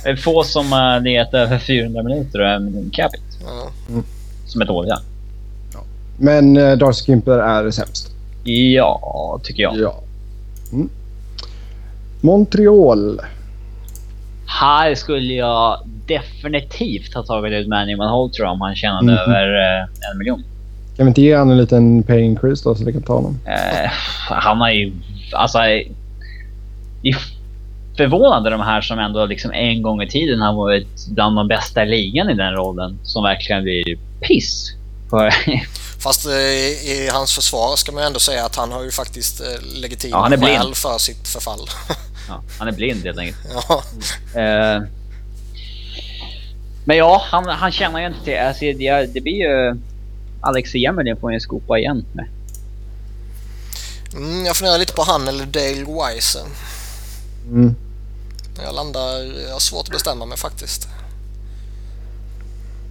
är 0.06 0.16
få 0.16 0.44
som 0.44 0.72
har 0.72 1.00
legat 1.00 1.34
över 1.34 1.60
400 1.60 2.04
minuter 2.04 2.40
och 2.42 2.48
en 2.50 2.90
capita. 2.94 3.24
Ja. 3.46 3.70
Som 4.46 4.62
är 4.62 4.66
dåliga. 4.66 5.00
Men 6.20 6.58
eh, 6.58 6.78
Darcy 6.78 7.06
Kymper 7.06 7.38
är 7.40 7.72
sämst. 7.72 8.12
Ja, 8.44 9.40
tycker 9.44 9.64
jag. 9.64 9.78
Ja. 9.78 9.96
Mm. 10.72 10.90
Montreal. 12.22 13.22
Här 14.62 14.96
skulle 14.96 15.34
jag 15.34 15.80
definitivt 16.08 17.14
ha 17.14 17.24
tagit 17.24 17.54
ut 17.54 17.68
Manny 17.68 17.96
Malholter 17.96 18.44
om 18.44 18.62
han 18.62 18.76
tjänade 18.76 19.04
Mhm. 19.12 19.18
över 19.18 19.46
eh, 19.82 20.12
en 20.12 20.18
miljon. 20.18 20.44
Kan 20.98 21.06
vi 21.06 21.10
inte 21.10 21.22
ge 21.22 21.38
honom 21.38 21.52
en 21.52 21.58
liten 21.58 22.04
pay 22.04 22.20
increase 22.22 22.64
då 22.64 22.76
så 22.76 22.84
vi 22.86 22.94
kan 22.94 23.02
ta 23.02 23.14
honom? 23.14 23.40
Eh, 23.46 23.90
han 24.30 24.62
har 24.62 24.70
ju... 24.70 24.94
Alltså... 25.34 25.58
Det 27.96 28.04
är 28.04 28.10
förvånande 28.10 28.50
de 28.50 28.62
här 28.62 28.82
som 28.82 29.00
ändå 29.00 29.26
liksom 29.26 29.52
en 29.52 29.82
gång 29.82 30.02
i 30.02 30.10
tiden 30.10 30.42
har 30.42 30.54
varit 30.54 31.08
bland 31.08 31.36
de 31.36 31.48
bästa 31.48 31.84
i 31.84 31.86
ligan 31.86 32.30
i 32.30 32.34
den 32.34 32.54
rollen. 32.54 33.00
Som 33.04 33.24
verkligen 33.24 33.64
blir 33.64 33.98
piss. 34.22 34.74
Fast 36.00 36.26
eh, 36.26 36.34
i 36.34 37.10
hans 37.14 37.36
försvar 37.36 37.76
ska 37.76 37.92
man 37.92 38.04
ändå 38.04 38.20
säga 38.20 38.46
att 38.46 38.56
han 38.56 38.72
har 38.72 38.84
ju 38.84 38.92
faktiskt 38.92 39.42
eh, 39.42 39.82
legitima 39.82 40.30
Ja, 40.32 40.38
skäl 40.38 40.76
för 40.76 40.98
sitt 40.98 41.28
förfall. 41.28 41.60
ja, 42.30 42.42
han 42.60 42.68
är 42.68 42.72
blind 42.72 43.06
helt 43.06 43.18
enkelt. 43.18 43.38
ja. 43.70 43.84
Eh, 44.42 44.82
men 46.86 46.98
ja, 46.98 47.22
han, 47.26 47.46
han 47.46 47.72
tjänar 47.72 48.00
ju 48.00 48.08
inte 48.08 48.24
till... 48.24 48.38
Alltså, 48.38 48.66
det, 48.66 49.14
det 49.14 49.22
blir 49.22 49.34
ju... 49.34 49.80
Alex 50.42 50.76
Emerlin 50.76 51.18
får 51.18 51.32
ju 51.32 51.36
en 51.36 51.42
skopa 51.42 51.80
igen. 51.80 52.06
med. 52.14 52.28
mm, 54.14 54.46
jag 54.46 54.56
funderar 54.56 54.78
lite 54.78 54.94
på 54.94 55.04
han 55.04 55.28
eller 55.28 55.46
Dale 55.46 55.86
Wise. 56.14 56.40
Mm. 57.50 57.76
Jag 58.66 58.76
landar... 58.76 59.42
Jag 59.48 59.54
har 59.54 59.60
svårt 59.60 59.88
att 59.88 59.92
bestämma 59.94 60.26
mig 60.26 60.38
faktiskt. 60.38 60.88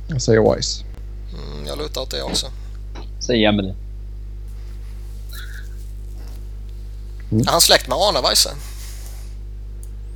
Jag 0.09 0.23
säger 0.23 0.55
Wise. 0.57 0.85
Mm, 1.33 1.67
jag 1.67 1.79
lutar 1.79 2.01
åt 2.01 2.11
det 2.11 2.23
också. 2.23 2.47
Säger 3.21 3.49
Emerlin. 3.49 3.75
Är 7.31 7.51
han 7.51 7.61
släkt 7.61 7.89
med 7.89 7.99
Arne 7.99 8.21
Weise? 8.29 8.51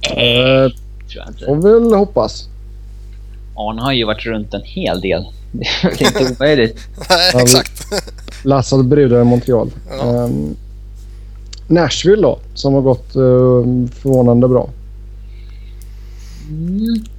Eh, 0.03 0.73
Tror 1.11 1.25
jag 1.25 1.29
inte. 1.29 1.45
får 1.45 1.57
väl 1.81 1.95
hoppas. 1.99 2.49
Arne 3.57 3.83
har 3.83 3.93
ju 3.93 4.05
varit 4.05 4.27
runt 4.27 4.55
en 4.55 4.63
hel 4.65 5.01
del. 5.01 5.25
Det 5.53 6.01
är 6.01 6.07
inte 6.07 6.33
omöjligt. 6.35 6.81
Nej, 7.11 7.43
exakt. 7.43 7.87
Lassade 8.43 8.83
brudar 8.83 9.21
i 9.21 9.25
Montreal. 9.25 9.71
Ja. 9.89 10.25
Ehm, 10.25 10.57
Nashville 11.71 12.23
då, 12.23 12.39
som 12.55 12.75
har 12.75 12.81
gått 12.81 13.17
uh, 13.17 13.87
förvånande 14.03 14.49
bra. 14.49 14.71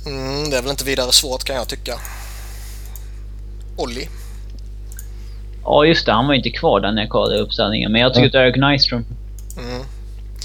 Mm, 0.06 0.50
det 0.50 0.58
är 0.58 0.62
väl 0.62 0.72
inte 0.72 0.86
vidare 0.86 1.12
svårt 1.12 1.44
kan 1.44 1.56
jag 1.56 1.68
tycka. 1.68 1.94
Olli. 3.78 4.10
Ja 5.64 5.86
just 5.86 6.06
det, 6.06 6.12
han 6.12 6.28
var 6.28 6.34
ju 6.34 6.38
inte 6.38 6.50
kvar 6.50 6.80
där 6.80 6.92
när 6.92 7.02
jag 7.02 7.10
kollade 7.10 7.42
uppställningen. 7.42 7.92
Men 7.92 8.02
jag 8.02 8.14
tycker 8.14 8.28
att 8.28 8.36
Eric 8.36 8.56
Nyström. 8.56 9.06
Mm. 9.58 9.82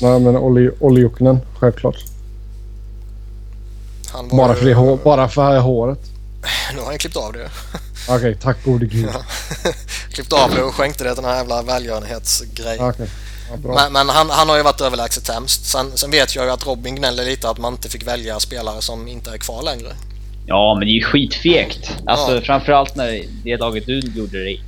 Nej, 0.01 0.21
men 0.21 0.37
Olli, 0.37 0.71
Olli 0.81 1.01
Jokinen, 1.01 1.39
självklart. 1.59 1.97
Han 4.13 4.29
var 4.29 4.37
Bara 4.37 4.55
för, 4.55 4.67
det, 4.67 5.05
bara 5.05 5.29
för 5.29 5.59
håret. 5.59 6.01
Nu 6.75 6.79
har 6.79 6.87
han 6.87 6.99
klippt 6.99 7.17
av 7.17 7.33
det. 7.33 7.49
Okej, 8.09 8.37
tack 8.43 8.65
gode 8.65 8.87
gud. 8.87 9.09
Ja. 9.15 9.21
klippt 10.11 10.33
av 10.33 10.51
det 10.55 10.63
och 10.63 10.75
skänkte 10.75 11.05
det 11.05 11.15
till 11.15 11.23
den 11.23 11.31
här 11.31 11.39
jävla 11.39 11.63
välgörenhetsgrej. 11.63 12.79
Okej, 12.81 13.09
ja. 13.51 13.57
Men, 13.75 13.93
men 13.93 14.09
han, 14.09 14.31
han 14.31 14.49
har 14.49 14.57
ju 14.57 14.63
varit 14.63 14.81
överlägset 14.81 15.27
sämst. 15.27 15.67
Sen, 15.67 15.93
sen 15.95 16.11
vet 16.11 16.35
jag 16.35 16.45
ju 16.45 16.51
att 16.51 16.67
Robin 16.67 16.95
gnäller 16.95 17.25
lite 17.25 17.49
att 17.51 17.59
man 17.59 17.73
inte 17.73 17.89
fick 17.89 18.07
välja 18.07 18.41
spelare 18.41 18.83
som 18.83 19.09
inte 19.09 19.31
är 19.31 19.39
kvar 19.39 19.63
längre. 19.63 19.89
Ja 20.47 20.75
men 20.75 20.87
det 20.87 20.93
är 20.93 20.95
ju 20.95 21.05
skitfegt. 21.05 21.91
Alltså 22.07 22.35
Ja. 22.35 22.41
framförallt 22.41 22.97
när 22.97 23.23
det 23.45 23.57
laget 23.57 23.87
du 23.87 23.99
gjorde 24.01 24.45
det 24.45 24.51
i. 24.51 24.61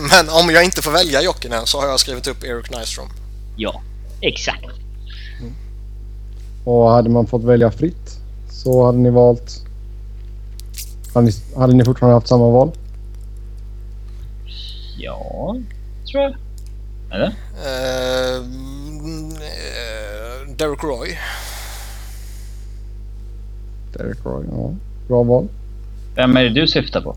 men 0.10 0.28
om 0.28 0.50
jag 0.50 0.64
inte 0.64 0.82
får 0.82 0.90
välja 0.90 1.22
Jokinen 1.22 1.66
så 1.66 1.80
har 1.80 1.88
jag 1.88 2.00
skrivit 2.00 2.26
upp 2.26 2.44
Eric 2.44 2.70
Nyström. 2.70 3.08
Ja, 3.56 3.82
exakt. 4.20 4.64
Och 6.64 6.90
hade 6.90 7.10
man 7.10 7.26
fått 7.26 7.44
välja 7.44 7.70
fritt 7.70 8.18
så 8.50 8.86
hade 8.86 8.98
ni 8.98 9.10
valt... 9.10 9.62
Hade 11.14 11.26
ni, 11.26 11.32
hade 11.56 11.72
ni 11.74 11.84
fortfarande 11.84 12.16
haft 12.16 12.28
samma 12.28 12.50
val? 12.50 12.70
Ja, 14.98 15.56
tror 16.10 16.22
jag. 16.22 16.34
Eller? 17.12 17.26
Eh, 17.66 18.36
mm, 18.36 19.30
eh, 19.32 20.56
Derek 20.56 20.82
Roy. 20.82 21.18
Derek 23.92 24.18
Roy, 24.24 24.44
ja. 24.50 24.70
Bra 25.08 25.22
val. 25.22 25.48
Vem 26.14 26.36
är 26.36 26.42
det 26.42 26.48
du 26.60 26.66
syftar 26.68 27.00
på? 27.00 27.16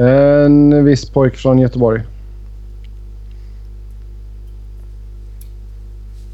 En 0.00 0.84
viss 0.84 1.10
pojk 1.10 1.36
från 1.36 1.58
Göteborg. 1.58 2.02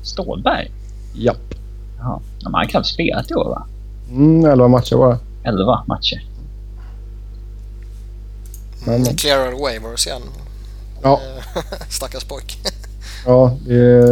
Stålberg? 0.02 0.70
Japp. 1.14 1.54
Jaha. 1.98 2.20
Men 2.42 2.44
han 2.44 2.54
har 2.54 2.64
knappt 2.64 2.86
spelat 2.86 3.30
i 3.30 3.34
år 3.34 3.44
va? 3.48 3.66
Mm, 4.10 4.44
11 4.44 4.68
matcher 4.68 4.96
bara. 4.96 5.18
11 5.44 5.84
matcher. 5.88 6.24
Men, 8.86 8.94
Mm, 9.02 9.16
clearar 9.16 9.52
waivers 9.62 10.06
igen. 10.06 10.22
Ja, 11.02 11.20
Eh, 11.56 11.62
Stackars 11.88 12.24
pojk. 12.24 12.58
ja, 13.26 13.56
det 13.66 14.04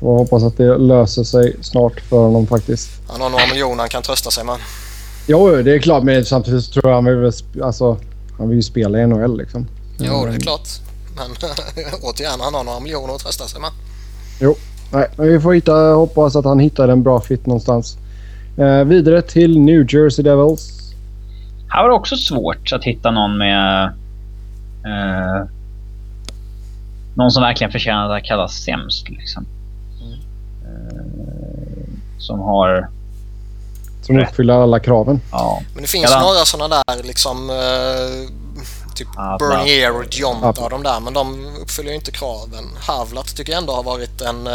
får 0.00 0.18
hoppas 0.18 0.42
att 0.44 0.56
det 0.56 0.78
löser 0.78 1.24
sig 1.24 1.56
snart 1.60 2.00
för 2.00 2.16
honom 2.16 2.46
faktiskt. 2.46 2.90
Han 3.08 3.20
har 3.20 3.30
några 3.30 3.46
miljoner 3.46 3.78
han 3.78 3.88
kan 3.88 4.02
trösta 4.02 4.30
sig 4.30 4.44
med. 4.44 4.56
Jo, 5.26 5.50
det 5.62 5.74
är 5.74 5.78
klart, 5.78 6.02
men 6.02 6.24
samtidigt 6.24 6.64
så 6.64 6.72
tror 6.72 6.88
jag 6.88 6.94
han 6.94 7.04
vill, 7.04 7.32
alltså, 7.62 7.96
han 8.38 8.48
vill 8.48 8.56
ju 8.56 8.62
spela 8.62 8.98
i 9.00 9.06
NHL 9.06 9.38
liksom. 9.38 9.66
Jo, 9.98 10.04
det 10.12 10.20
är 10.20 10.28
Mm. 10.28 10.40
klart. 10.40 10.68
Men 11.16 11.30
återigen, 12.02 12.40
han 12.40 12.54
har 12.54 12.64
några 12.64 12.80
miljoner 12.80 13.14
att 13.14 13.20
trösta 13.20 13.44
sig 13.46 13.60
med. 13.60 13.70
Jo, 14.40 14.56
nej, 14.92 15.06
men 15.16 15.28
vi 15.28 15.40
får 15.40 15.52
hitta, 15.54 15.72
hoppas 15.92 16.36
att 16.36 16.44
han 16.44 16.58
hittar 16.60 16.88
en 16.88 17.02
bra 17.02 17.20
fit 17.20 17.46
någonstans. 17.46 17.96
Eh, 18.58 18.84
vidare 18.84 19.22
till 19.22 19.60
New 19.60 19.94
Jersey 19.94 20.22
Devils. 20.22 20.70
Här 21.68 21.82
var 21.82 21.88
det 21.88 21.94
också 21.94 22.16
svårt 22.16 22.72
att 22.72 22.84
hitta 22.84 23.10
någon 23.10 23.38
med... 23.38 23.84
Eh, 24.84 25.46
någon 27.14 27.30
som 27.30 27.42
verkligen 27.42 27.72
förtjänar 27.72 28.16
att 28.16 28.24
kallas 28.24 28.52
sämst. 28.64 29.08
Liksom. 29.08 29.46
Eh, 30.64 31.04
som 32.18 32.40
har... 32.40 32.88
Som 34.02 34.18
uppfyller 34.18 34.54
alla 34.54 34.80
kraven. 34.80 35.20
Ja, 35.32 35.62
Men 35.74 35.82
det 35.82 35.88
finns 35.88 36.10
Ja. 36.10 36.20
några 36.20 36.44
sådana 36.44 36.82
där 36.86 37.02
liksom... 37.02 37.50
Eh, 37.50 38.30
typ 38.94 39.08
Ja, 39.16 39.36
Bernier 39.40 39.96
och 39.96 40.16
Jonta 40.16 40.52
Ja. 40.56 40.64
och 40.64 40.70
de 40.70 40.82
där, 40.82 41.00
men 41.00 41.14
de 41.14 41.46
uppfyller 41.62 41.90
ju 41.90 41.94
inte 41.96 42.10
kraven. 42.10 42.64
Havlat 42.80 43.36
tycker 43.36 43.52
jag 43.52 43.60
ändå 43.60 43.72
har 43.72 43.82
varit 43.82 44.20
en... 44.20 44.46
Eh, 44.46 44.52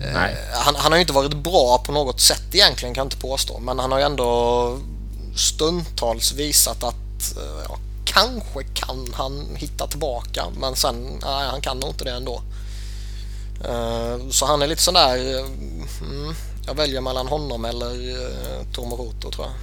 eh, 0.00 0.30
han, 0.52 0.74
han 0.76 0.92
har 0.92 0.96
ju 0.96 1.00
inte 1.00 1.12
varit 1.12 1.34
bra 1.34 1.82
på 1.86 1.92
något 1.92 2.20
sätt 2.20 2.54
egentligen 2.54 2.94
kan 2.94 3.00
jag 3.02 3.06
inte 3.06 3.16
påstå, 3.16 3.58
men 3.58 3.78
han 3.78 3.92
har 3.92 3.98
ju 3.98 4.04
ändå 4.04 4.78
stundtals 5.36 6.32
visat 6.32 6.84
att 6.84 7.36
eh, 7.36 7.64
ja, 7.68 7.76
kanske 8.12 8.64
kan 8.74 9.06
han 9.14 9.46
hitta 9.56 9.86
tillbaka, 9.86 10.44
men 10.60 10.76
sen 10.76 10.94
nej, 11.24 11.48
han 11.50 11.60
kan 11.60 11.78
nog 11.78 11.90
inte 11.90 12.04
det 12.04 12.12
ändå. 12.12 12.40
Eh, 13.64 14.28
så 14.30 14.46
han 14.46 14.62
är 14.62 14.66
lite 14.66 14.82
sån 14.82 14.94
där... 14.94 15.38
eh, 15.38 15.44
Mm, 16.02 16.34
jag 16.66 16.74
väljer 16.74 17.00
mellan 17.00 17.28
honom 17.28 17.64
eller 17.64 17.92
uh, 17.92 18.64
Tomoroto 18.72 19.30
tror 19.30 19.46
jag. 19.46 19.54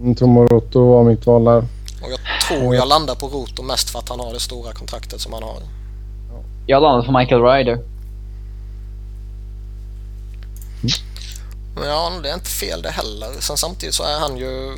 Mm, 0.00 0.14
Tomoroto 0.14 0.86
var 0.86 1.04
mitt 1.04 1.26
val 1.26 1.44
där. 1.44 1.58
Och 2.02 2.10
jag 2.10 2.18
tror 2.48 2.74
jag 2.74 2.88
landar 2.88 3.14
på 3.14 3.28
Roto 3.28 3.62
mest 3.62 3.90
för 3.90 3.98
att 3.98 4.08
han 4.08 4.20
har 4.20 4.32
det 4.32 4.40
stora 4.40 4.72
kontraktet 4.72 5.20
som 5.20 5.32
han 5.32 5.42
har. 5.42 5.62
jag 6.66 6.82
landade 6.82 7.06
på 7.06 7.18
Michael 7.18 7.42
Ryder. 7.42 7.78
Men 11.74 11.88
ja, 11.88 12.12
det 12.22 12.30
är 12.30 12.34
inte 12.34 12.50
fel 12.50 12.82
det 12.82 12.90
heller. 12.90 13.28
Sen 13.40 13.56
samtidigt 13.56 13.94
så 13.94 14.02
är 14.02 14.18
han 14.20 14.36
ju... 14.36 14.76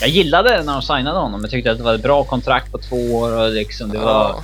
Jag 0.00 0.10
gillade 0.10 0.62
när 0.62 0.72
de 0.72 0.82
signade 0.82 1.18
honom. 1.18 1.40
Jag 1.40 1.50
tyckte 1.50 1.70
att 1.70 1.78
det 1.78 1.84
var 1.84 1.94
ett 1.94 2.02
bra 2.02 2.24
kontrakt 2.24 2.72
på 2.72 2.78
två 2.78 2.96
år 2.96 3.36
och 3.44 3.50
liksom 3.50 3.90
det 3.90 3.98
var... 3.98 4.04
Ja, 4.04 4.42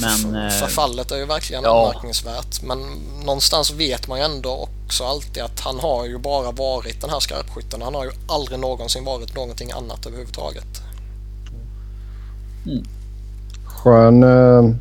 Men, 0.00 0.36
f- 0.36 0.54
eh, 0.54 0.60
förfallet 0.66 1.10
är 1.10 1.16
ju 1.16 1.24
verkligen 1.26 1.62
ja. 1.64 1.86
anmärkningsvärt. 1.88 2.62
Men 2.62 2.78
någonstans 3.24 3.70
vet 3.72 4.08
man 4.08 4.18
ju 4.18 4.24
ändå 4.24 4.68
också 4.86 5.04
alltid 5.04 5.42
att 5.42 5.60
han 5.60 5.80
har 5.80 6.04
ju 6.06 6.18
bara 6.18 6.50
varit 6.50 7.00
den 7.00 7.10
här 7.10 7.20
skarpskytten. 7.20 7.82
Han 7.82 7.94
har 7.94 8.04
ju 8.04 8.10
aldrig 8.28 8.58
någonsin 8.58 9.04
varit 9.04 9.36
någonting 9.36 9.70
annat 9.72 10.06
överhuvudtaget. 10.06 10.82
Skön 13.66 14.22
eh, 14.22 14.74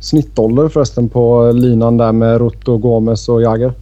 snittålder 0.00 0.68
förresten 0.68 1.08
på 1.08 1.52
linan 1.52 1.96
där 1.96 2.12
med 2.12 2.38
Rotto, 2.40 2.76
Gomes 2.78 3.28
och 3.28 3.42
Jagger. 3.42 3.72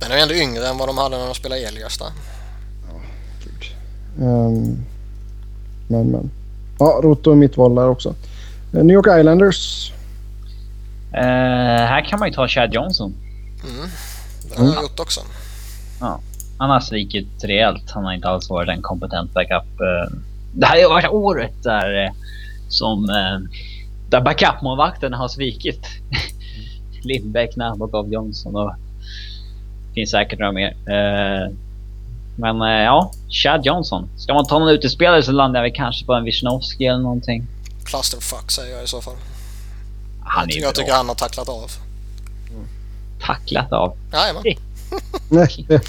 Den 0.00 0.12
är 0.12 0.16
ändå 0.16 0.34
yngre 0.34 0.68
än 0.68 0.78
vad 0.78 0.88
de 0.88 0.98
hade 0.98 1.18
när 1.18 1.26
de 1.26 1.34
spelade 1.34 1.60
Elias 1.60 1.98
där. 1.98 2.10
Ehm, 4.20 4.84
men, 5.88 6.10
men. 6.10 6.30
Ja, 6.78 7.00
Rotto 7.02 7.30
är 7.30 7.34
mitt 7.34 7.56
val 7.56 7.74
där 7.74 7.88
också. 7.88 8.14
Eh, 8.74 8.84
New 8.84 8.94
York 8.94 9.06
Islanders. 9.20 9.92
Eh, 11.12 11.22
här 11.86 12.04
kan 12.04 12.18
man 12.18 12.28
ju 12.28 12.34
ta 12.34 12.48
Chad 12.48 12.74
Johnson. 12.74 13.14
Mm. 13.68 13.88
Det 14.50 14.58
har 14.58 14.64
jag 14.74 14.82
gjort 14.82 15.00
också. 15.00 15.20
Han 16.58 16.70
har 16.70 16.80
svikit 16.80 17.44
rejält. 17.44 17.90
Han 17.90 18.04
har 18.04 18.12
inte 18.12 18.28
alls 18.28 18.50
varit 18.50 18.68
en 18.68 18.82
kompetent 18.82 19.32
backup. 19.34 19.80
Eh, 19.80 20.16
Det 20.52 20.66
här 20.66 20.82
har 20.82 20.88
varit 20.88 21.10
året 21.10 21.62
där 21.62 22.12
som 22.68 23.06
där 24.10 24.20
backup-målvakten 24.20 25.12
har 25.12 25.28
svikit. 25.28 25.86
Lindbäck, 27.02 27.56
Nabokov, 27.56 28.12
Johnson 28.12 28.56
och 28.56 28.74
finns 30.00 30.10
säkert 30.10 30.38
några 30.38 30.52
mer. 30.52 30.68
Eh, 30.68 31.52
Men 32.36 32.62
eh, 32.62 32.68
ja, 32.84 33.12
Chad 33.28 33.66
Johnson. 33.66 34.08
Ska 34.16 34.34
man 34.34 34.46
ta 34.46 34.58
någon 34.58 34.68
utespelare 34.68 35.22
så 35.22 35.32
landar 35.32 35.62
vi 35.62 35.70
kanske 35.70 36.06
på 36.06 36.12
en 36.14 36.24
Wisnowski 36.24 36.86
eller 36.86 37.02
någonting. 37.02 37.46
Clusterfuck 37.84 38.50
säger 38.50 38.74
jag 38.74 38.84
i 38.84 38.86
så 38.86 39.00
fall. 39.00 39.14
Han 40.24 40.48
jag, 40.48 40.58
är 40.58 40.62
jag 40.62 40.74
bra. 40.74 40.82
tycker 40.82 40.92
han 40.96 41.08
har 41.08 41.14
tacklat 41.14 41.48
av. 41.48 41.70
Tacklat 43.20 43.72
av. 43.72 43.96
Jajamän. 44.12 44.42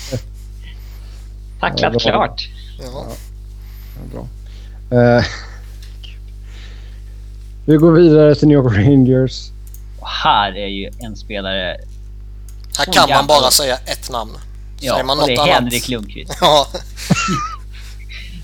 Tacklat 1.60 1.94
Ja, 1.94 2.00
klart. 2.00 2.48
Ja. 2.80 3.06
bra. 4.14 4.28
Eh, 5.00 5.24
vi 7.66 7.76
går 7.76 7.92
vidare 7.92 8.36
till 8.36 8.48
New 8.48 8.56
York 8.58 8.76
Rangers. 8.78 9.50
Och 10.00 10.08
här 10.08 10.58
är 10.58 10.68
ju 10.68 10.90
en 11.00 11.16
spelare... 11.16 11.78
Här 12.78 12.94
kan 12.94 13.10
man 13.10 13.28
bara 13.28 13.52
säga 13.52 13.78
ett 13.86 14.10
namn. 14.12 14.32
Ja, 14.80 14.92
Säger 14.94 15.04
man 15.06 15.20
och 15.20 15.28
det 15.28 15.36
något 15.36 15.48
är 15.48 15.52
annat? 15.52 15.64
Henrik 15.64 15.88
Lundqvist. 15.90 16.38
Ja, 16.42 16.68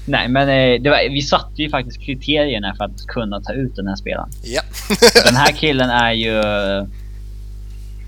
Nej, 0.05 0.27
men 0.27 0.49
eh, 0.49 0.91
var, 0.91 1.13
vi 1.13 1.21
satte 1.21 1.61
ju 1.61 1.69
faktiskt 1.69 2.01
kriterierna 2.01 2.75
för 2.75 2.83
att 2.83 3.07
kunna 3.07 3.41
ta 3.41 3.53
ut 3.53 3.75
den 3.75 3.87
här 3.87 3.95
spelaren. 3.95 4.29
ja. 4.43 4.61
Den 5.25 5.35
här 5.35 5.51
killen 5.51 5.89
är 5.89 6.11
ju... 6.11 6.41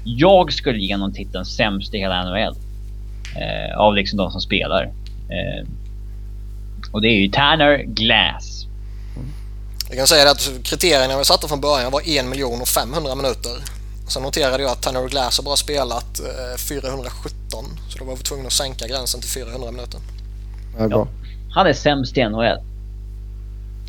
Jag 0.03 0.53
skulle 0.53 0.79
ge 0.79 0.93
honom 0.93 1.13
titeln 1.13 1.45
sämst 1.45 1.93
i 1.93 1.97
hela 1.97 2.23
NHL. 2.23 2.55
Eh, 3.35 3.77
av 3.77 3.95
liksom 3.95 4.17
de 4.17 4.31
som 4.31 4.41
spelar. 4.41 4.83
Eh, 5.29 5.67
och 6.91 7.01
det 7.01 7.07
är 7.07 7.19
ju 7.21 7.27
Tanner 7.31 7.83
Glass. 7.83 8.65
Jag 9.89 9.97
kan 9.97 10.07
säga 10.07 10.31
att 10.31 10.49
kriterierna 10.63 11.17
vi 11.17 11.25
satte 11.25 11.47
från 11.47 11.61
början 11.61 11.91
var 11.91 12.01
1 12.19 12.25
miljon 12.25 12.61
och 12.61 12.67
500 12.67 13.15
minuter. 13.15 13.51
Sen 14.07 14.23
noterade 14.23 14.63
jag 14.63 14.71
att 14.71 14.81
Tanner 14.81 15.07
Glass 15.07 15.37
har 15.37 15.43
bara 15.43 15.55
spelat 15.55 16.19
eh, 16.19 16.57
417 16.57 17.65
så 17.89 17.97
då 17.99 18.05
var 18.05 18.15
vi 18.15 18.23
tvungna 18.23 18.47
att 18.47 18.53
sänka 18.53 18.87
gränsen 18.87 19.21
till 19.21 19.29
400 19.29 19.71
minuter. 19.71 19.99
Bra. 20.89 21.07
Han 21.51 21.67
är 21.67 21.73
sämst 21.73 22.17
i 22.17 22.23
NHL. 22.23 22.57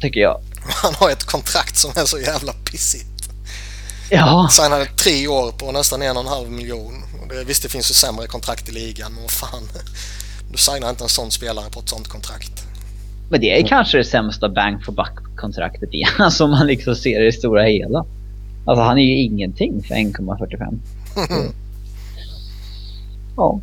Tycker 0.00 0.20
jag. 0.20 0.40
Han 0.82 0.94
har 0.94 1.10
ett 1.10 1.24
kontrakt 1.24 1.76
som 1.76 1.90
är 1.90 2.04
så 2.04 2.18
jävla 2.18 2.52
pissigt. 2.52 3.30
Ja. 4.10 4.48
Signade 4.50 4.86
tre 4.86 5.28
år 5.28 5.52
på 5.52 5.72
nästan 5.72 6.02
en 6.02 6.16
och 6.16 6.22
en 6.22 6.28
halv 6.28 6.50
miljon. 6.50 7.04
Och 7.22 7.28
det, 7.28 7.44
visst, 7.44 7.62
det 7.62 7.68
finns 7.68 7.90
ju 7.90 7.94
sämre 7.94 8.26
kontrakt 8.26 8.68
i 8.68 8.72
ligan, 8.72 9.12
men 9.12 9.22
vad 9.22 9.30
fan. 9.30 9.68
Du 10.50 10.58
signar 10.58 10.90
inte 10.90 11.04
en 11.04 11.08
sån 11.08 11.30
spelare 11.30 11.70
på 11.70 11.80
ett 11.80 11.88
sånt 11.88 12.08
kontrakt. 12.08 12.64
Men 13.30 13.40
det 13.40 13.60
är 13.60 13.66
kanske 13.66 13.98
det 13.98 14.04
sämsta 14.04 14.48
bang 14.48 14.84
for 14.84 14.92
buck-kontraktet 14.92 15.94
igen. 15.94 16.30
Som 16.30 16.50
man 16.50 16.66
liksom 16.66 16.96
ser 16.96 17.22
i 17.22 17.24
det 17.24 17.32
stora 17.32 17.62
hela. 17.62 18.04
Alltså 18.66 18.82
han 18.82 18.98
är 18.98 19.02
ju 19.02 19.22
ingenting 19.22 19.82
för 19.82 19.94
1,45. 19.94 20.78
Ja. 23.36 23.60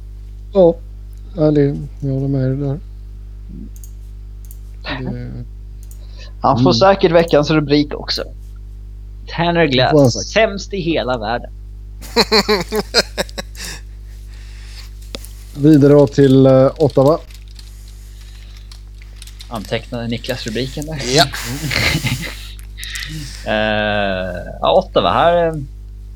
Ja, 0.54 0.76
ja 1.36 1.52
det, 1.52 1.78
jag 2.00 2.14
håller 2.14 2.28
med 2.28 2.50
dig 2.52 2.58
där. 2.58 2.80
Det, 4.84 5.44
Han 6.42 6.58
får 6.58 6.62
Mm. 6.62 6.74
säkert 6.74 7.12
veckans 7.12 7.50
rubrik 7.52 7.94
också. 7.94 8.24
Tanner 9.28 9.66
Glass, 9.66 10.28
sämst 10.34 10.74
i 10.74 10.80
hela 10.82 11.18
världen. 11.18 11.52
vidare 15.58 16.08
till 16.08 16.48
uh, 16.48 16.72
Ottawa. 16.78 17.20
Antecknade 19.50 20.08
Niklas 20.08 20.46
rubriken 20.46 20.86
där. 20.86 21.02
Ja, 21.16 21.26
Uh, 23.48 24.52
ja, 24.62 24.74
Ottawa. 24.78 25.12
Här, 25.12 25.48
eh, 25.48 25.54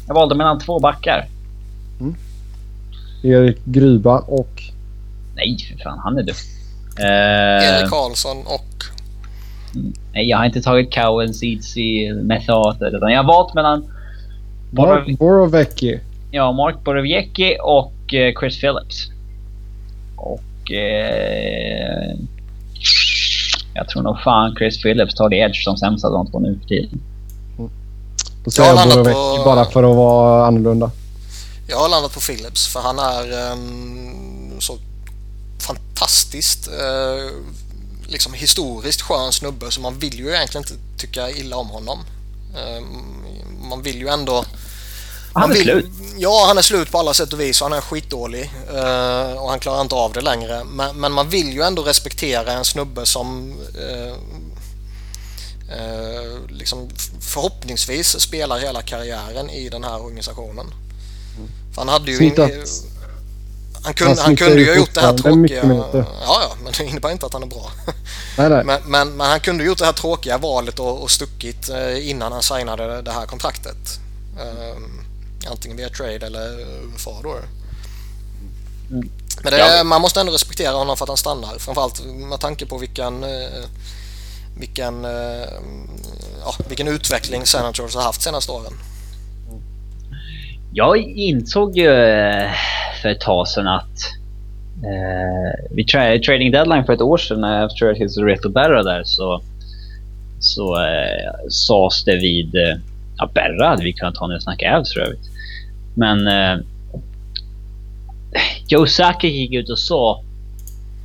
jag 0.07 0.13
valde 0.15 0.35
mellan 0.35 0.59
två 0.59 0.79
backar. 0.79 1.25
Erik 3.23 3.65
Gryba 3.65 4.19
och 4.19 4.61
Nej, 5.35 5.57
för 5.69 5.83
fan. 5.83 5.99
Han 5.99 6.17
är 6.17 6.23
duktig. 6.23 6.51
Uh, 6.99 7.05
Erik 7.05 7.89
Karlsson 7.89 8.37
och... 8.37 8.83
nej, 10.13 10.29
jag 10.29 10.37
har 10.37 10.45
inte 10.45 10.61
tagit 10.61 10.93
Cowen, 10.93 11.33
Seedsy, 11.33 12.13
Methater. 12.13 12.97
Utan 12.97 13.11
jag 13.11 13.23
har 13.23 13.27
valt 13.27 13.53
mellan 13.53 13.79
Mark 14.71 15.05
Borov, 15.05 15.17
Borovecki. 15.17 15.99
ja, 16.31 16.51
Mark 16.51 16.83
Borowiecki 16.83 17.57
och 17.63 18.13
eh, 18.13 18.33
Chris 18.39 18.59
Phillips. 18.61 19.11
Och... 20.15 20.71
Eh, 20.71 22.15
jag 23.77 23.87
tror 23.89 24.03
nog 24.03 24.17
fan 24.23 24.55
Chris 24.57 24.81
Phillips 24.81 25.15
tar 25.15 25.29
det 25.29 25.35
edge 25.35 25.63
som 25.63 25.77
sämst 25.77 26.05
av 26.05 26.11
de 26.11 26.31
två 26.31 26.39
nu 26.39 26.59
för 26.61 26.67
tiden. 26.67 26.99
Då 28.43 28.51
säger 28.51 28.69
Jag 28.69 28.77
jag 28.77 28.87
landat 28.87 28.95
Borovecki 28.95 29.37
på- 29.37 29.43
bara 29.45 29.65
för 29.65 29.83
att 29.83 29.95
vara 29.95 30.47
annorlunda. 30.47 30.91
Jag 31.67 31.77
har 31.77 31.89
landat 31.89 32.13
på 32.13 32.19
Philips 32.19 32.67
för 32.67 32.79
han 32.79 32.99
är 32.99 33.51
ehm, 33.51 34.59
så 34.59 34.77
fantastiskt 35.67 36.67
eh, 36.67 37.31
liksom 38.07 38.33
historiskt 38.33 39.01
skön 39.01 39.31
snubbe 39.31 39.71
så 39.71 39.81
man 39.81 39.99
vill 39.99 40.19
ju 40.19 40.29
egentligen 40.29 40.63
inte 40.63 41.01
tycka 41.01 41.29
illa 41.29 41.55
om 41.55 41.67
honom. 41.67 41.99
Ehm, 42.57 42.83
man 43.69 43.81
vill 43.81 43.97
ju 44.01 44.07
ändå... 44.07 44.43
Han 45.39 45.51
är 45.51 45.55
vill, 45.55 45.63
slut. 45.63 45.85
Ja, 46.17 46.43
han 46.47 46.57
är 46.57 46.61
slut 46.61 46.91
på 46.91 46.97
alla 46.97 47.13
sätt 47.13 47.33
och 47.33 47.39
vis 47.39 47.61
och 47.61 47.69
han 47.69 47.77
är 47.77 47.81
skitdålig 47.81 48.51
eh, 48.75 49.33
och 49.33 49.49
han 49.49 49.59
klarar 49.59 49.81
inte 49.81 49.95
av 49.95 50.13
det 50.13 50.21
längre. 50.21 50.63
Men, 50.63 50.99
men 50.99 51.11
man 51.11 51.29
vill 51.29 51.53
ju 51.53 51.61
ändå 51.61 51.81
respektera 51.81 52.51
en 52.51 52.65
snubbe 52.65 53.05
som 53.05 53.53
eh, 53.79 54.13
eh, 55.77 56.49
liksom 56.49 56.89
förhoppningsvis 57.21 58.19
spelar 58.19 58.59
hela 58.59 58.81
karriären 58.81 59.49
i 59.49 59.69
den 59.69 59.83
här 59.83 60.03
organisationen. 60.03 60.65
För 61.73 61.81
han 61.81 61.89
hade 61.89 62.11
ju... 62.11 62.17
Smittat. 62.17 62.51
In, 62.51 62.65
han 63.83 63.93
kunde, 63.93 64.21
Han 64.21 64.35
kunde 64.35 64.61
ju 64.61 64.69
ha 64.69 64.75
gjort 64.75 64.93
det 64.93 65.01
här 65.01 65.17
tråkiga... 65.17 65.63
Ja, 65.93 66.05
ja, 66.25 66.55
men 66.63 66.73
det 66.77 66.83
innebär 66.83 67.11
inte 67.11 67.25
att 67.25 67.33
han 67.33 67.43
är 67.43 67.47
bra. 67.47 67.71
Nej, 68.37 68.49
nej. 68.49 68.63
Men, 68.63 68.81
men, 68.85 69.17
men 69.17 69.27
han 69.27 69.39
kunde 69.39 69.63
gjort 69.63 69.77
det 69.77 69.85
här 69.85 69.93
tråkiga 69.93 70.37
valet 70.37 70.79
och, 70.79 71.03
och 71.03 71.11
stuckit 71.11 71.69
innan 72.01 72.31
han 72.31 72.43
signade 72.43 73.01
det 73.01 73.11
här 73.11 73.25
kontraktet. 73.25 73.99
Ehm, 74.39 75.06
antingen 75.51 75.77
via 75.77 75.89
trade 75.89 76.25
eller 76.25 76.59
UFA 76.95 77.11
då. 77.23 77.35
Mm. 78.91 79.09
Men 79.43 79.51
det, 79.51 79.57
Ja. 79.57 79.83
man 79.83 80.01
måste 80.01 80.19
ändå 80.19 80.31
respektera 80.31 80.71
honom 80.71 80.97
för 80.97 81.05
att 81.05 81.09
han 81.09 81.17
stannar. 81.17 81.57
Framförallt 81.59 82.05
med 82.05 82.39
tanke 82.39 82.65
på 82.65 82.77
vilken, 82.77 83.23
eh, 83.23 83.63
vilken, 84.59 85.05
eh, 85.05 85.47
ja, 86.45 86.53
vilken 86.67 86.87
utveckling 86.87 87.45
Senators 87.45 87.95
har 87.95 88.01
haft 88.03 88.21
senaste 88.21 88.51
åren. 88.51 88.73
Jag 90.73 90.97
insåg 90.97 91.77
ju 91.77 91.87
eh, 91.89 92.51
för 93.01 93.09
ett 93.09 93.21
tag 93.21 93.47
sedan 93.47 93.67
att 93.67 93.99
eh, 94.83 95.75
vid 95.75 95.87
tra- 95.87 96.19
trading 96.23 96.51
deadline 96.51 96.85
för 96.85 96.93
ett 96.93 97.01
år 97.01 97.17
sedan 97.17 97.41
när 97.41 97.61
jag 97.61 97.75
tror 97.75 97.91
att 97.91 97.97
det 97.97 98.21
Reto 98.21 98.49
Berra 98.49 98.83
där 98.83 99.03
så, 99.05 99.41
så 100.39 100.75
eh, 100.75 101.49
sades 101.49 102.03
det 102.03 102.15
vid... 102.15 102.55
Ja, 103.17 103.31
Berra 103.33 103.67
hade 103.69 103.83
vi 103.83 103.93
kunnat 103.93 104.15
ta 104.15 104.27
när 104.27 104.35
vi 104.35 104.41
snackade 104.41 104.77
Avs 104.77 104.93
för 104.93 104.99
övrigt. 104.99 105.29
Men 105.97 106.27
eh, 106.27 106.59
Joe 108.67 108.87
Sakic 108.87 109.33
gick 109.33 109.53
ut 109.53 109.69
och 109.69 109.79
sa 109.79 110.23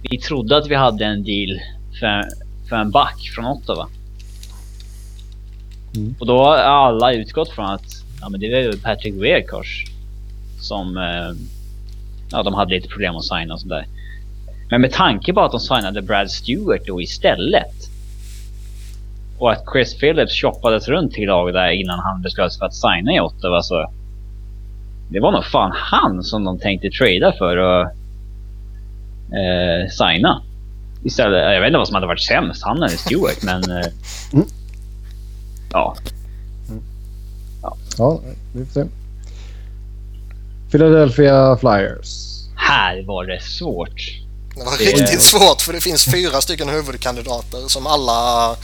vi 0.02 0.18
trodde 0.18 0.56
att 0.56 0.66
vi 0.66 0.74
hade 0.74 1.04
en 1.04 1.24
deal 1.24 1.60
för, 2.00 2.22
för 2.68 2.76
en 2.76 2.90
back 2.90 3.30
från 3.34 3.44
Ottawa. 3.44 3.88
Mm. 5.96 6.14
Och 6.20 6.26
då 6.26 6.38
har 6.38 6.56
alla 6.56 7.12
utgått 7.12 7.48
från 7.48 7.66
att 7.66 8.04
ja, 8.20 8.28
men 8.28 8.40
det 8.40 8.50
var 8.50 8.58
ju 8.58 8.78
Patrick 8.78 9.14
Weirkors 9.14 9.86
som 10.60 10.96
eh, 10.96 11.46
ja, 12.30 12.42
de 12.42 12.54
hade 12.54 12.74
lite 12.74 12.88
problem 12.88 13.16
att 13.16 13.24
signa 13.24 13.54
och 13.54 13.60
sådär. 13.60 13.86
Men 14.70 14.80
med 14.80 14.92
tanke 14.92 15.32
på 15.32 15.40
att 15.40 15.50
de 15.50 15.60
signade 15.60 16.02
Brad 16.02 16.30
Stewart 16.30 16.86
då 16.86 17.02
istället 17.02 17.74
och 19.38 19.52
att 19.52 19.64
Chris 19.72 19.98
Phillips 19.98 20.40
shoppades 20.40 20.88
runt 20.88 21.12
till 21.12 21.28
lag 21.28 21.52
där 21.52 21.70
innan 21.70 21.98
han 21.98 22.22
beslöt 22.22 22.52
sig 22.52 22.58
för 22.58 22.66
att 22.66 22.74
signa 22.74 23.14
i 23.14 23.20
Ottawa 23.20 23.62
så 23.62 23.90
det 25.12 25.20
var 25.20 25.32
nog 25.32 25.44
fan 25.44 25.72
han 25.74 26.22
som 26.22 26.44
de 26.44 26.58
tänkte 26.58 26.90
trada 26.90 27.32
för 27.38 27.56
och 27.56 27.80
eh, 29.38 29.88
signa. 29.90 30.42
Istället, 31.04 31.52
jag 31.52 31.60
vet 31.60 31.66
inte 31.68 31.78
vad 31.78 31.86
som 31.88 31.94
hade 31.94 32.06
varit 32.06 32.22
sämst, 32.22 32.62
han 32.64 32.76
eller 32.76 32.88
Stewart, 32.96 33.42
men... 33.42 33.70
Eh, 33.70 33.86
Mm. 34.32 34.46
Ja, 35.72 35.96
Ja, 37.98 38.20
vi 38.54 38.64
får 38.64 38.72
se. 38.72 38.84
Philadelphia 40.70 41.56
Flyers. 41.56 42.08
här 42.56 43.02
var 43.06 43.24
det 43.26 43.42
svårt. 43.42 44.00
Det 44.56 44.64
var 44.64 44.78
Det- 44.78 44.84
riktigt 44.84 45.22
svårt 45.22 45.60
för 45.60 45.72
det 45.72 45.80
finns 45.80 46.04
fyra 46.04 46.40
stycken 46.40 46.68
huvudkandidater 46.68 47.68
som 47.68 47.86
alla 47.86 48.56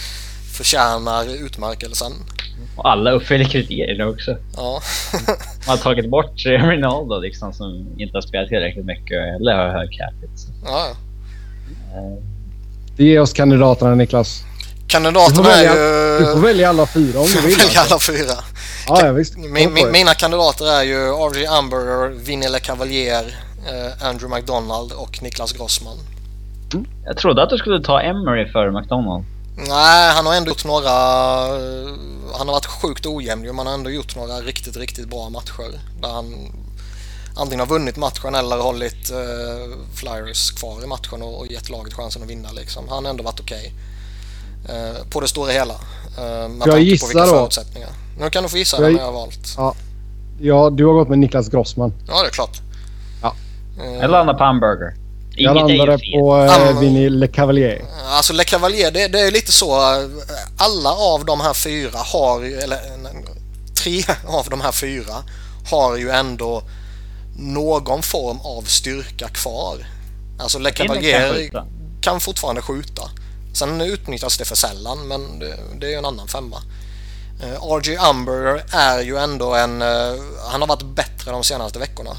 förtjänar 0.53 1.45
utmärkelsen. 1.45 2.13
Och 2.77 2.91
alla 2.91 3.11
uppfyller 3.11 3.45
kriterierna 3.45 4.07
också. 4.07 4.37
Ja. 4.57 4.81
Man 5.67 5.77
har 5.77 5.77
tagit 5.77 6.11
bort 6.11 6.33
Rinaldo 6.47 7.19
liksom 7.19 7.53
som 7.53 7.87
inte 7.99 8.17
har 8.17 8.23
spelat 8.23 8.49
tillräckligt 8.49 8.85
mycket 8.87 9.19
eller 9.37 9.55
har 9.57 9.69
hög 9.69 9.89
capita. 9.93 10.53
ja. 10.65 10.87
eh, 11.95 12.25
Ge 12.97 13.19
oss 13.19 13.33
kandidaterna 13.33 13.95
Niklas. 13.95 14.45
Du 14.81 14.93
Kandidaterna 14.93 15.49
är 15.53 15.57
välja, 15.57 15.75
ju... 15.75 16.19
du 16.19 16.33
får 16.33 16.41
välja 16.41 16.69
alla 16.69 16.87
fyra 16.87 17.21
om 17.21 17.27
du 17.27 17.41
vill. 17.49 17.57
välja 17.57 17.81
Alltså. 17.81 17.95
alla 17.95 18.01
fyra. 18.19 18.35
Ja, 18.89 19.07
ja, 19.07 19.13
visst. 19.13 19.37
Min, 19.37 19.73
min, 19.75 19.91
mina 19.93 20.15
kandidater 20.15 20.65
är 20.81 20.83
ju 20.83 20.97
R.J. 21.09 21.47
Amber, 21.47 22.09
Vinnie 22.09 22.49
LeCavalier, 22.49 23.25
eh, 23.69 24.07
Andrew 24.09 24.37
McDonald 24.37 24.93
och 24.93 25.23
Niklas 25.23 25.53
Grossman. 25.53 25.97
Jag 27.05 27.17
trodde 27.17 27.43
att 27.43 27.51
du 27.51 27.59
skulle 27.59 27.83
ta 27.85 28.01
Emery 28.01 28.53
före 28.53 28.71
McDonald. 28.71 29.25
Nej, 29.69 30.13
han 30.15 30.27
har 30.27 30.35
ändå 30.35 30.49
gjort 30.51 30.65
några... 30.65 30.91
eh, 31.47 31.89
Han 32.39 32.49
har 32.49 32.55
varit 32.55 32.67
sjukt 32.67 33.07
ojämn 33.07 33.43
men 33.47 33.57
han 33.59 33.67
har 33.67 33.75
ändå 33.75 33.91
gjort 33.91 34.17
några 34.17 34.35
riktigt, 34.41 34.77
riktigt 34.77 35.09
bra 35.09 35.29
matcher. 35.29 35.81
Där 36.03 36.09
han 36.09 36.35
antingen 37.37 37.61
har 37.61 37.67
vunnit 37.67 37.97
matchen 37.97 38.35
eller 38.35 38.57
hållit 38.59 39.11
eh, 39.11 39.77
Flyers 39.95 40.51
kvar 40.51 40.85
i 40.85 40.87
matchen 40.87 41.23
och, 41.23 41.39
och 41.39 41.47
gett 41.47 41.71
laget 41.71 41.95
chansen 41.95 42.23
att 42.23 42.29
vinna. 42.31 42.53
Liksom. 42.53 42.89
Han 42.89 43.05
har 43.05 43.11
ändå 43.11 43.25
varit 43.25 43.41
okej. 43.41 43.75
Eh, 44.69 45.09
på 45.11 45.21
det 45.21 45.29
stora 45.29 45.51
hela. 45.53 45.75
Eh, 46.19 46.49
med 46.49 46.51
jag 46.51 46.61
tanke 46.61 46.81
gissa 46.81 47.07
på 47.07 47.09
vilka 47.09 47.27
då? 47.27 47.33
Nu 48.21 48.31
kan 48.31 48.43
du 48.43 48.49
få 48.49 48.57
gissa 48.59 48.77
jag- 48.77 48.83
vem 48.83 48.97
jag 48.97 49.05
har 49.05 49.13
valt. 49.13 49.55
Ja, 50.41 50.71
du 50.71 50.87
har 50.87 50.93
gått 50.95 51.09
med 51.09 51.19
Niklas 51.19 51.49
Grossman. 51.49 51.93
Ja, 52.09 52.23
det 52.23 52.29
är 52.29 52.33
klart. 52.33 52.61
Ja. 53.23 53.35
Eh, 53.81 53.93
Jag 54.01 54.11
landar 54.11 54.35
på 54.35 54.45
hamburger. 54.45 54.95
Jag 55.45 55.55
landade 55.57 55.99
på 56.21 56.37
eh, 56.37 56.79
Vinny 56.81 57.11
Le 57.11 57.27
Cavalier. 57.29 57.85
Alltså 58.07 58.33
Le 58.33 58.45
Cavalier, 58.45 58.91
det, 58.91 59.09
det 59.09 59.21
är 59.21 59.31
lite 59.31 59.53
så. 59.53 59.73
eh, 59.77 60.09
Alla 60.59 60.91
av 60.93 61.25
de 61.25 61.41
här 61.41 61.55
fyra 61.55 61.99
har 61.99 62.43
ju, 62.43 62.55
eller 62.59 62.79
nej, 63.03 63.25
tre 63.83 64.03
av 64.27 64.47
de 64.51 64.61
här 64.61 64.73
fyra 64.73 65.15
har 65.71 65.97
ju 65.97 66.11
ändå 66.11 66.63
någon 67.39 68.03
form 68.03 68.41
av 68.41 68.63
styrka 68.63 69.29
kvar. 69.29 69.77
Alltså 70.41 70.59
Le 70.59 70.71
kan 70.71 70.87
Cavalier 70.87 71.51
kan 72.01 72.21
fortfarande 72.21 72.63
skjuta. 72.63 73.03
Sen 73.55 73.81
utnyttjas 73.81 74.39
det 74.39 74.45
för 74.45 74.57
sällan, 74.57 74.99
men 75.09 75.39
det, 75.39 75.55
det 75.81 75.87
är 75.87 75.91
ju 75.91 75.97
en 75.97 76.05
annan 76.05 76.29
femma. 76.29 76.57
Eh, 77.43 77.65
RJ 77.77 77.97
Umber 78.11 78.63
är 78.73 79.01
ju 79.01 79.17
ändå 79.17 79.55
en... 79.55 79.83
eh, 79.83 80.15
Han 80.51 80.61
har 80.61 80.69
varit 80.69 80.83
bättre 80.97 81.31
de 81.31 81.45
senaste 81.45 81.79
veckorna. 81.79 82.17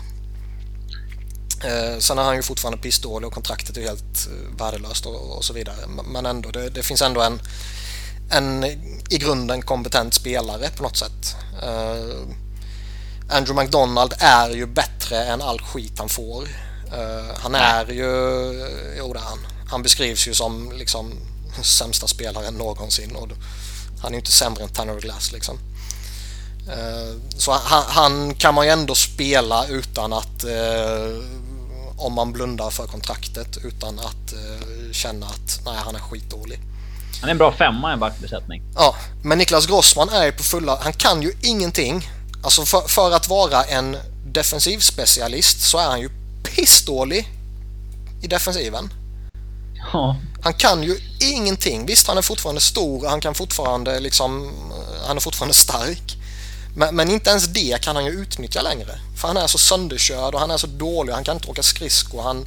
Eh, 1.63 1.99
sen 1.99 2.17
är 2.17 2.23
han 2.23 2.35
ju 2.35 2.41
fortfarande 2.43 2.77
pissdålig 2.81 3.27
och 3.27 3.33
kontraktet 3.33 3.77
är 3.77 3.81
helt 3.81 4.27
eh, 4.27 4.57
värdelöst 4.57 5.05
och, 5.05 5.37
och 5.37 5.45
så 5.45 5.53
vidare. 5.53 5.75
Men- 6.07 6.25
ändå, 6.25 6.51
det, 6.51 6.69
det 6.69 6.83
finns 6.83 7.01
ändå 7.01 7.21
en, 7.21 7.41
en 8.31 8.63
i 9.09 9.17
grunden 9.17 9.61
kompetent 9.61 10.13
spelare 10.13 10.69
på 10.77 10.83
något 10.83 10.97
sätt. 10.97 11.35
Eh, 11.63 12.15
Andrew 13.31 13.63
McDonald 13.63 14.13
är 14.19 14.49
ju 14.49 14.65
bättre 14.65 15.23
än 15.23 15.41
all 15.41 15.61
skit 15.61 15.93
han 15.99 16.09
får. 16.09 16.43
Eh, 16.93 17.35
han 17.37 17.55
är 17.55 17.85
ju... 17.85 18.05
Jo, 18.97 19.13
det 19.13 19.19
är 19.19 19.23
han. 19.23 19.39
Han 19.69 19.83
beskrivs 19.83 20.27
ju 20.27 20.33
som 20.33 20.71
liksom 20.71 21.13
sämsta 21.63 22.07
spelaren 22.07 22.53
någonsin 22.53 23.15
och 23.15 23.27
han 24.01 24.07
är 24.11 24.13
ju 24.13 24.19
inte 24.19 24.31
sämre 24.31 24.63
än 24.63 24.69
Tanner 24.69 24.99
Glass 24.99 25.31
liksom. 25.31 25.57
Eh, 26.69 27.15
Så 27.37 27.51
han, 27.51 27.83
han 27.87 28.35
kan 28.35 28.53
man 28.53 28.65
ju 28.65 28.71
ändå 28.71 28.95
spela 28.95 29.65
utan 29.67 30.13
att 30.13 30.43
eh, 30.43 31.23
om 31.99 32.13
man 32.13 32.31
blundar 32.33 32.69
för 32.69 32.87
kontraktet 32.87 33.57
utan 33.63 33.99
att 33.99 34.33
eh, 34.33 34.91
känna 34.91 35.25
att 35.25 35.59
nej, 35.65 35.75
han 35.85 35.95
är 35.95 35.99
skitdålig. 35.99 36.59
Han 37.21 37.29
är 37.29 37.31
en 37.31 37.37
bra 37.37 37.51
femma 37.51 37.89
i 37.89 37.93
en 37.93 37.99
backbesättning. 37.99 38.61
Ja, 38.75 38.95
men 39.23 39.37
Niklas 39.37 39.67
Grossman 39.67 40.09
är 40.09 40.31
på 40.31 40.43
fulla... 40.43 40.79
Han 40.81 40.93
kan 40.93 41.21
ju 41.21 41.31
ingenting. 41.41 42.09
Alltså 42.43 42.65
för, 42.65 42.81
för 42.81 43.11
att 43.11 43.27
vara 43.29 43.63
en 43.63 43.97
defensiv 44.25 44.79
specialist 44.79 45.61
så 45.61 45.77
är 45.77 45.87
han 45.87 46.01
ju 46.01 46.09
pissdålig 46.43 47.27
i 48.21 48.27
defensiven. 48.27 48.93
Ja. 49.93 50.15
Han 50.41 50.53
kan 50.53 50.83
ju 50.83 50.97
ingenting. 51.19 51.85
Visst, 51.85 52.07
han 52.07 52.17
är 52.17 52.21
fortfarande 52.21 52.61
stor 52.61 53.03
och 53.03 53.09
han 53.09 53.21
kan 53.21 53.35
fortfarande 53.35 53.99
liksom... 53.99 54.51
Han 55.07 55.17
är 55.17 55.21
fortfarande 55.21 55.53
stark. 55.53 56.17
Men, 56.75 56.95
men 56.95 57.11
inte 57.11 57.29
ens 57.29 57.47
det 57.47 57.81
kan 57.81 57.95
han 57.95 58.05
ju 58.05 58.11
utnyttja 58.11 58.61
längre. 58.61 58.99
För 59.15 59.27
han 59.27 59.37
är 59.37 59.47
så 59.47 59.57
sönderkörd 59.57 60.33
och 60.33 60.39
han 60.39 60.51
är 60.51 60.57
så 60.57 60.67
dålig. 60.67 61.13
Han 61.13 61.23
kan 61.23 61.35
inte 61.35 61.51
åka 61.51 61.63
skridskor. 61.63 62.21
Han, 62.21 62.45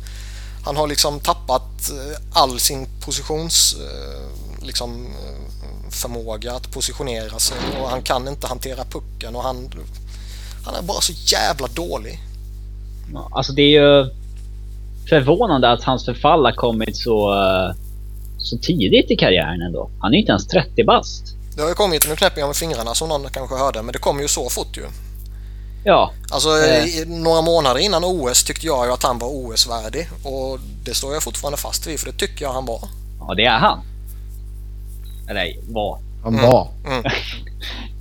han 0.65 0.77
har 0.77 0.86
liksom 0.86 1.20
tappat 1.20 1.90
eh, 1.90 2.40
all 2.43 2.61
sin 2.61 2.86
positions... 3.05 3.77
Eh, 3.81 4.43
liksom 4.66 5.07
eh, 5.07 5.43
förmåga 5.90 6.53
att 6.53 6.73
positionera 6.73 7.39
sig 7.39 7.57
och 7.82 7.89
han 7.89 8.03
kan 8.03 8.28
inte 8.28 8.47
hantera 8.47 8.85
pucken 8.85 9.36
och 9.36 9.43
han... 9.43 9.70
Han 10.65 10.74
är 10.74 10.82
bara 10.82 11.01
så 11.01 11.12
jävla 11.12 11.66
dålig. 11.66 12.19
Alltså 13.31 13.53
det 13.53 13.62
är 13.62 13.81
ju 13.81 14.11
förvånande 15.09 15.70
att 15.70 15.85
hans 15.85 16.05
förfall 16.05 16.44
har 16.44 16.53
kommit 16.53 16.97
så, 16.97 17.35
så 18.39 18.59
tidigt 18.59 19.11
i 19.11 19.16
karriären 19.16 19.62
ändå. 19.62 19.90
Han 20.01 20.15
är 20.15 20.19
inte 20.19 20.32
ens 20.32 20.47
30 20.47 20.85
bast. 20.85 21.36
Det 21.57 21.62
har 21.62 21.69
ju 21.69 21.74
kommit, 21.74 22.09
nu 22.09 22.16
knäpper 22.16 22.41
jag 22.41 22.47
med 22.47 22.57
fingrarna 22.57 22.95
som 22.95 23.09
någon 23.09 23.29
kanske 23.31 23.57
hörde, 23.57 23.83
men 23.83 23.93
det 23.93 23.99
kom 23.99 24.20
ju 24.20 24.29
så 24.29 24.51
fort 24.51 24.77
ju. 24.77 24.83
Ja, 25.85 26.12
Alltså 26.31 26.49
Eh. 26.49 26.85
i, 26.85 27.05
några 27.07 27.43
månader 27.43 27.81
innan 27.81 28.05
OS 28.05 28.45
tyckte 28.45 28.66
jag 28.66 28.87
ju 28.87 28.93
att 28.93 29.03
han 29.03 29.19
var 29.19 29.29
OS-värdig 29.29 30.09
och 30.24 30.59
det 30.85 30.95
står 30.95 31.12
jag 31.15 31.23
fortfarande 31.23 31.59
fast 31.59 31.87
vid 31.87 32.01
för 32.01 32.07
det 32.12 32.19
tycker 32.19 32.45
jag 32.45 32.53
han 32.53 32.66
var. 32.66 32.81
ja 33.20 33.35
det 33.35 33.45
är 33.45 33.59
han. 33.59 33.79
Eller 35.31 35.57
var. 35.73 35.99
Han 36.24 36.35
Mm. 36.35 36.47
var. 36.51 36.69
Mm. 36.87 37.05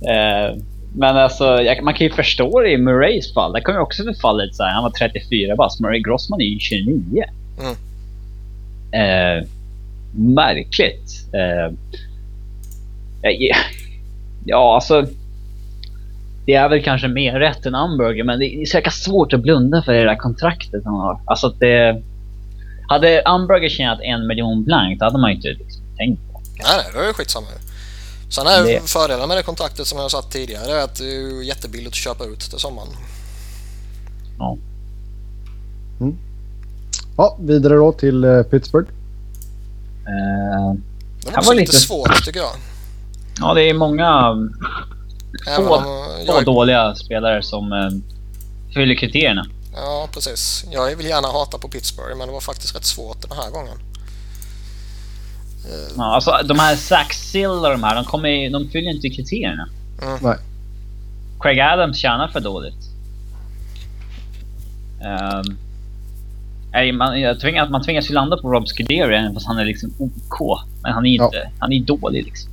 Eh, 0.02 0.56
men 0.96 1.16
alltså, 1.16 1.44
jag, 1.44 1.84
man 1.84 1.94
kan 1.94 2.06
ju 2.06 2.12
förstå 2.12 2.60
det 2.60 2.70
i 2.72 2.76
Murrays 2.78 3.34
fall. 3.34 3.52
Där 3.52 3.60
kom 3.60 3.74
ju 3.74 3.80
också 3.80 4.02
förfallet 4.04 4.54
så 4.56 4.62
här. 4.62 4.70
Han 4.74 4.82
var 4.82 4.90
34 4.90 5.56
bast. 5.56 5.80
Murray 5.80 6.00
Grossman 6.02 6.40
är 6.40 6.44
ju 6.44 6.58
29. 6.58 7.24
Mm. 7.60 7.76
Eh, 8.92 9.44
märkligt. 10.14 11.10
Ja, 14.44 14.74
alltså. 14.74 15.06
Det 16.46 16.54
är 16.54 16.68
väl 16.68 16.82
kanske 16.84 17.08
mer 17.08 17.40
rätt 17.40 17.66
än 17.66 17.74
Amberger, 17.74 18.24
men 18.24 18.38
det 18.38 18.44
är 18.54 18.66
så 18.66 18.76
jäkla 18.76 18.90
svårt 18.92 19.32
att 19.32 19.40
blunda 19.40 19.82
för 19.82 19.92
det 19.92 20.04
där 20.04 20.16
kontraktet 20.16 20.82
han 20.84 20.94
har. 20.94 21.20
Alltså 21.24 21.46
att 21.46 21.60
det... 21.60 22.02
Hade 22.88 23.22
Amberger 23.24 23.68
tjänat 23.68 23.98
en 24.02 24.26
miljon 24.26 24.64
blankt, 24.64 25.02
hade 25.02 25.18
man 25.18 25.30
ju 25.30 25.36
inte 25.36 25.48
liksom 25.48 25.82
tänkt 25.96 26.20
på. 26.32 26.40
Nej, 26.62 26.84
nej, 26.94 27.06
det 27.06 27.12
skitsamma 27.12 27.46
ju. 27.46 27.68
Sen 28.30 28.46
är 28.46 28.62
Det- 28.64 28.90
fördelen 28.90 29.28
med 29.28 29.36
det 29.36 29.42
kontraktet 29.42 29.86
som 29.86 29.96
jag 29.98 30.04
har 30.04 30.08
sagt 30.08 30.32
tidigare 30.32 30.66
det 30.66 30.72
är 30.80 30.84
att 30.84 30.94
det 30.98 31.04
är 31.04 31.42
jättebilligt 31.42 31.88
att 31.90 31.94
köpa 31.94 32.24
ut 32.24 32.40
till 32.40 32.58
sommaren. 32.58 32.88
Ja. 34.38 34.56
Ja, 37.16 37.36
vidare 37.40 37.74
då 37.74 37.92
till 37.92 38.24
eh, 38.24 38.42
Pittsburgh. 38.42 38.88
Eh, 40.06 40.74
Det 41.24 41.36
var 41.36 41.44
var 41.44 41.54
lite 41.54 41.60
lite- 41.72 41.72
svårt 41.76 42.24
tycker 42.24 42.40
jag. 42.40 42.50
Ja, 43.40 43.54
det 43.54 43.62
är 43.70 43.74
många 43.74 44.34
Få- 45.56 45.76
om 45.76 45.84
få 46.26 46.40
dåliga 46.40 46.94
spelare 46.94 47.42
som 47.42 47.72
eh, 47.72 47.90
fyller 48.74 48.94
kriterierna. 48.94 49.46
Ja, 49.74 50.08
precis. 50.14 50.64
Jag 50.70 50.96
vill 50.96 51.06
gärna 51.06 51.28
hata 51.28 51.58
på 51.58 51.68
Pittsburgh 51.68 52.16
men 52.18 52.26
det 52.26 52.32
var 52.32 52.40
faktiskt 52.40 52.76
rätt 52.76 52.84
svårt 52.84 53.22
den 53.28 53.38
här 53.38 53.50
gången. 53.50 53.76
Ja, 55.96 56.14
alltså, 56.14 56.40
de 56.44 56.58
här 56.58 56.76
Zach 56.76 57.12
Sill 57.14 57.46
och 57.46 57.70
de 57.70 57.82
här, 57.82 57.94
de, 57.94 58.04
kommer, 58.04 58.28
ju- 58.28 58.50
de 58.50 58.68
fyller 58.68 58.90
inte 58.90 59.08
kriterierna. 59.10 59.68
Mm. 60.02 60.18
Nej. 60.22 60.36
Craig 61.40 61.60
Adams 61.60 61.98
tjänar 61.98 62.28
för 62.28 62.40
dåligt. 62.40 62.88
Um, 65.00 65.56
nej, 66.72 66.92
man, 66.92 67.20
jag 67.20 67.40
tvingas, 67.40 67.70
man 67.70 67.82
tvingas 67.82 68.10
ju 68.10 68.14
landa 68.14 68.36
på 68.36 68.52
Rob 68.52 68.68
Scuderi 68.68 68.98
även 69.18 69.34
fast 69.34 69.46
han 69.46 69.58
är 69.58 69.64
liksom 69.64 69.92
OK. 69.98 70.60
Men 70.82 70.92
han 70.92 71.06
är 71.06 71.16
Ja. 71.16 71.24
inte, 71.24 71.50
han 71.58 71.72
är 71.72 71.80
dålig 71.80 72.24
liksom. 72.24 72.50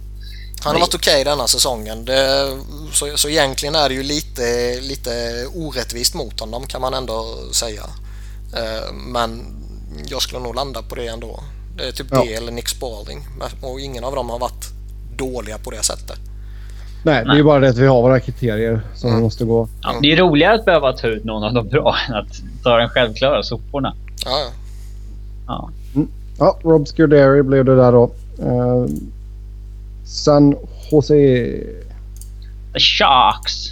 Han 0.64 0.74
har 0.76 0.80
varit 0.80 0.96
okej 0.96 1.24
denna 1.24 1.48
säsongen. 1.48 2.06
Det, 2.06 2.50
så, 2.94 3.18
så 3.18 3.30
egentligen 3.30 3.76
är 3.76 3.90
det 3.90 3.96
ju 3.96 4.04
lite, 4.04 4.80
lite 4.82 5.12
orättvist 5.56 6.14
mot 6.16 6.40
honom 6.40 6.66
kan 6.68 6.82
man 6.82 6.94
ändå 6.94 7.26
säga. 7.52 7.84
Eh, 8.58 8.94
Men 8.94 9.46
jag 10.08 10.22
skulle 10.22 10.40
nog 10.44 10.56
landa 10.56 10.82
på 10.82 10.96
det 10.96 11.08
ändå. 11.08 11.40
Det 11.78 11.88
är 11.88 11.92
typ 11.92 12.08
Ja. 12.12 12.24
det 12.28 12.34
eller 12.36 12.52
Nick 12.52 12.68
Spalding. 12.70 13.28
Och 13.62 13.80
ingen 13.80 14.04
av 14.04 14.16
dem 14.16 14.30
har 14.30 14.40
varit 14.40 14.66
dåliga 15.18 15.58
på 15.58 15.72
det 15.72 15.84
sättet. 15.84 16.18
Nej, 17.04 17.16
det 17.16 17.20
är 17.22 17.26
Nej. 17.26 17.38
ju 17.38 17.44
bara 17.44 17.60
det 17.60 17.70
att 17.70 17.78
vi 17.78 17.88
har 17.88 18.02
våra 18.02 18.20
kriterier 18.20 18.82
som 18.96 19.10
Mm. 19.10 19.22
måste 19.22 19.46
gå. 19.46 19.68
Ja, 19.82 19.94
det 20.02 20.12
är 20.12 20.18
roligare 20.18 20.56
att 20.56 20.66
behöva 20.66 20.94
ta 20.94 21.08
ut 21.08 21.24
någon 21.24 21.44
av 21.44 21.54
de 21.54 21.68
bra 21.68 21.96
än 22.08 22.14
att 22.16 22.28
ta 22.64 22.78
den 22.78 22.90
självklara 22.90 23.44
soporna. 23.44 23.96
Ja, 24.26 24.32
ja. 24.40 24.50
Ja. 25.48 25.70
Ja, 26.40 26.60
Rob 26.64 26.88
Scuderi 26.88 27.44
blev 27.44 27.66
det 27.66 27.76
där 27.76 27.92
då. 27.92 28.04
Eh, 28.40 28.86
San 30.10 30.56
Jose. 30.92 31.14
The 32.74 32.80
Sharks. 32.80 33.70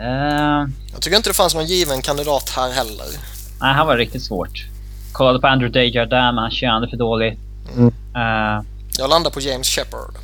Eh, 0.00 0.68
Jag 0.92 1.00
tycker 1.02 1.16
inte 1.16 1.30
det 1.30 1.34
fanns 1.34 1.54
någon 1.54 1.66
given 1.66 2.02
kandidat 2.02 2.48
här 2.56 2.70
heller. 2.72 3.06
nej, 3.60 3.74
han 3.74 3.86
var 3.86 3.96
riktigt 3.96 4.22
svårt. 4.22 4.66
Kollade 5.12 5.40
på 5.40 5.46
Andrew 5.46 5.80
Desjardins, 5.80 6.38
han 6.38 6.50
tjänade 6.50 6.88
för 6.88 6.96
dåligt. 6.96 7.38
Mm. 7.76 7.86
Eh, 8.16 8.64
Jag 8.98 9.10
landar 9.10 9.30
på 9.30 9.40
James 9.40 9.66
Shepard. 9.66 10.14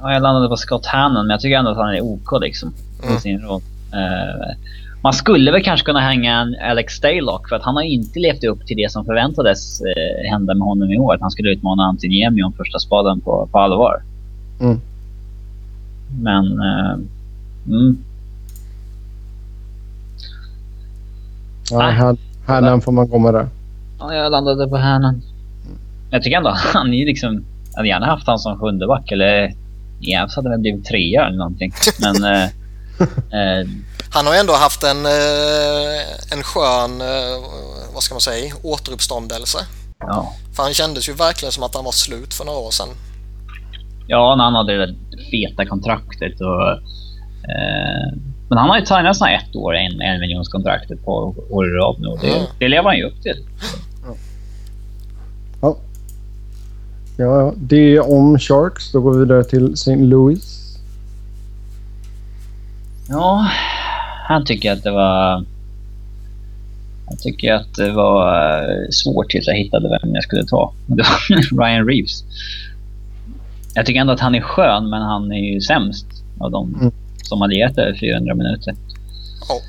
Ja, 0.00 0.12
jag 0.12 0.22
landade 0.22 0.48
på 0.48 0.56
Scott 0.56 0.86
Hannon, 0.86 1.26
men 1.26 1.30
jag 1.34 1.40
tycker 1.40 1.56
ändå 1.58 1.70
att 1.70 1.76
han 1.76 1.94
är 1.94 2.00
OK 2.00 2.28
liksom. 2.40 2.74
Mm. 3.06 3.20
Sin 3.20 3.40
roll. 3.40 3.62
Eh, 3.92 4.56
man 5.02 5.12
skulle 5.12 5.52
väl 5.52 5.62
kanske 5.62 5.84
kunna 5.84 6.00
hänga 6.00 6.40
en 6.40 6.56
Alex 6.70 6.94
Staylock 6.94 7.48
för 7.48 7.56
att 7.56 7.62
han 7.62 7.74
har 7.74 7.82
inte 7.82 8.18
levt 8.18 8.44
upp 8.44 8.66
till 8.66 8.76
det 8.76 8.92
som 8.92 9.04
förväntades 9.04 9.80
uh, 9.80 10.30
hända 10.30 10.54
med 10.54 10.66
honom 10.66 10.90
i 10.90 10.98
år. 10.98 11.14
Att 11.14 11.20
han 11.20 11.30
skulle 11.30 11.50
utmana 11.50 11.82
Antiniemi 11.82 12.42
om 12.42 12.52
första 12.52 12.78
spaden 12.78 13.20
på, 13.20 13.48
på 13.52 13.58
allvar. 13.58 14.02
Mm. 14.60 14.80
Men... 16.22 16.60
eh, 16.60 16.98
mm, 17.66 17.98
Ja, 21.70 21.80
här, 21.80 22.16
här 22.46 22.80
får 22.80 22.92
man 22.92 23.08
gå 23.08 23.18
med 23.18 23.34
där. 23.34 23.48
ja, 23.98 24.14
jag 24.14 24.32
landade 24.32 24.68
på 24.68 24.76
Hannon. 24.76 25.22
Jag 26.10 26.22
tycker 26.22 26.36
ändå 26.36 26.50
han 26.74 26.94
är 26.94 27.06
liksom... 27.06 27.44
Jag 27.72 27.78
hade 27.78 27.88
gärna 27.88 28.06
haft 28.06 28.26
han 28.26 28.38
som 28.38 28.58
sjunde 28.58 28.86
back 28.86 29.12
eller... 29.12 29.52
Jävs 30.00 30.36
hade 30.36 30.50
väl 30.50 30.60
blivit 30.60 30.84
trea 30.84 31.26
eller 31.26 31.38
någonting. 31.38 31.72
Men... 32.00 32.24
eh, 32.34 32.44
eh, 33.60 33.66
Han 34.16 34.26
har 34.26 34.34
ändå 34.34 34.52
haft 34.52 34.82
en, 34.82 35.06
eh, 35.06 36.32
en 36.32 36.42
skön, 36.42 37.00
eh, 37.00 37.36
vad 37.94 38.02
ska 38.02 38.14
man 38.14 38.20
säga, 38.20 38.54
återuppståndelse. 38.62 39.58
ja. 39.98 40.32
För 40.54 40.62
han 40.62 40.74
kändes 40.74 41.08
ju 41.08 41.12
verkligen 41.12 41.52
som 41.52 41.62
att 41.62 41.74
han 41.74 41.84
var 41.84 41.92
slut 41.92 42.34
för 42.34 42.44
några 42.44 42.58
år 42.58 42.70
sedan. 42.70 42.88
Ja, 44.06 44.34
när 44.36 44.44
han 44.44 44.54
hade 44.54 44.72
det 44.72 44.86
där 44.86 44.94
feta 45.30 45.66
kontraktet 45.66 46.40
och... 46.40 46.70
Eh, 47.50 48.08
men 48.48 48.58
han 48.58 48.68
har 48.68 48.78
ju 48.78 48.86
signat 48.86 49.16
såna 49.16 49.30
ett 49.32 49.56
år, 49.56 49.74
en, 49.76 50.00
en 50.00 50.20
miljons 50.20 50.48
kontraktet 50.48 51.04
på 51.04 51.34
år 51.50 51.66
i 51.68 51.70
rad 51.70 51.96
nu. 51.98 52.08
Det, 52.20 52.36
Mm. 52.36 52.46
det 52.58 52.68
lever 52.68 52.84
han 52.88 52.96
ju 52.96 53.04
upp 53.04 53.22
till. 53.22 53.46
Ja. 55.62 55.76
Ja, 57.16 57.40
ja. 57.40 57.52
Det 57.56 58.00
om 58.00 58.38
Sharks. 58.38 58.92
Då 58.92 59.00
går 59.00 59.12
vi 59.12 59.18
vidare 59.18 59.44
till 59.44 59.72
St. 59.72 59.96
Louis. 59.96 60.62
Ja, 63.08 63.48
han 64.28 64.44
tycker 64.44 64.72
att 64.72 64.82
det 64.82 64.90
var... 64.90 65.44
Jag 67.10 67.18
tycker 67.18 67.52
att 67.54 67.74
det 67.74 67.92
var 67.92 68.32
eh, 68.62 68.88
svårt 68.90 69.30
tills 69.30 69.46
jag 69.46 69.54
hittade 69.56 69.88
vem 70.02 70.14
jag 70.14 70.22
skulle 70.24 70.44
ta. 70.44 70.72
Det 70.86 71.02
var 71.02 71.64
Ryan 71.66 71.86
Reeves. 71.86 72.24
Jag 73.74 73.86
tycker 73.86 74.00
ändå 74.00 74.12
att 74.12 74.20
han 74.20 74.34
är 74.34 74.40
skön, 74.40 74.90
men 74.90 75.02
han 75.02 75.32
är 75.32 75.52
ju 75.54 75.60
sämst 75.60 76.06
av 76.38 76.50
de 76.50 76.74
Mm. 76.74 76.92
som 77.22 77.40
har 77.40 77.48
lirat 77.48 77.78
över 77.78 77.94
400 78.00 78.34
minuter. 78.34 78.74
Ja. 79.48 79.60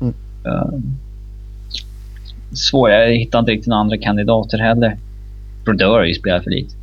Mm. 0.00 0.14
Eh, 0.46 0.78
svår. 2.52 2.90
Jag 2.90 3.12
hittar 3.16 3.38
inte 3.38 3.50
riktigt 3.50 3.68
några 3.68 3.80
andra 3.80 3.98
kandidater 3.98 4.58
heller. 4.58 4.98
Brodeur 5.64 5.88
har 5.88 6.04
ju 6.04 6.14
spelat 6.14 6.44
för 6.44 6.50
lite. 6.50 6.74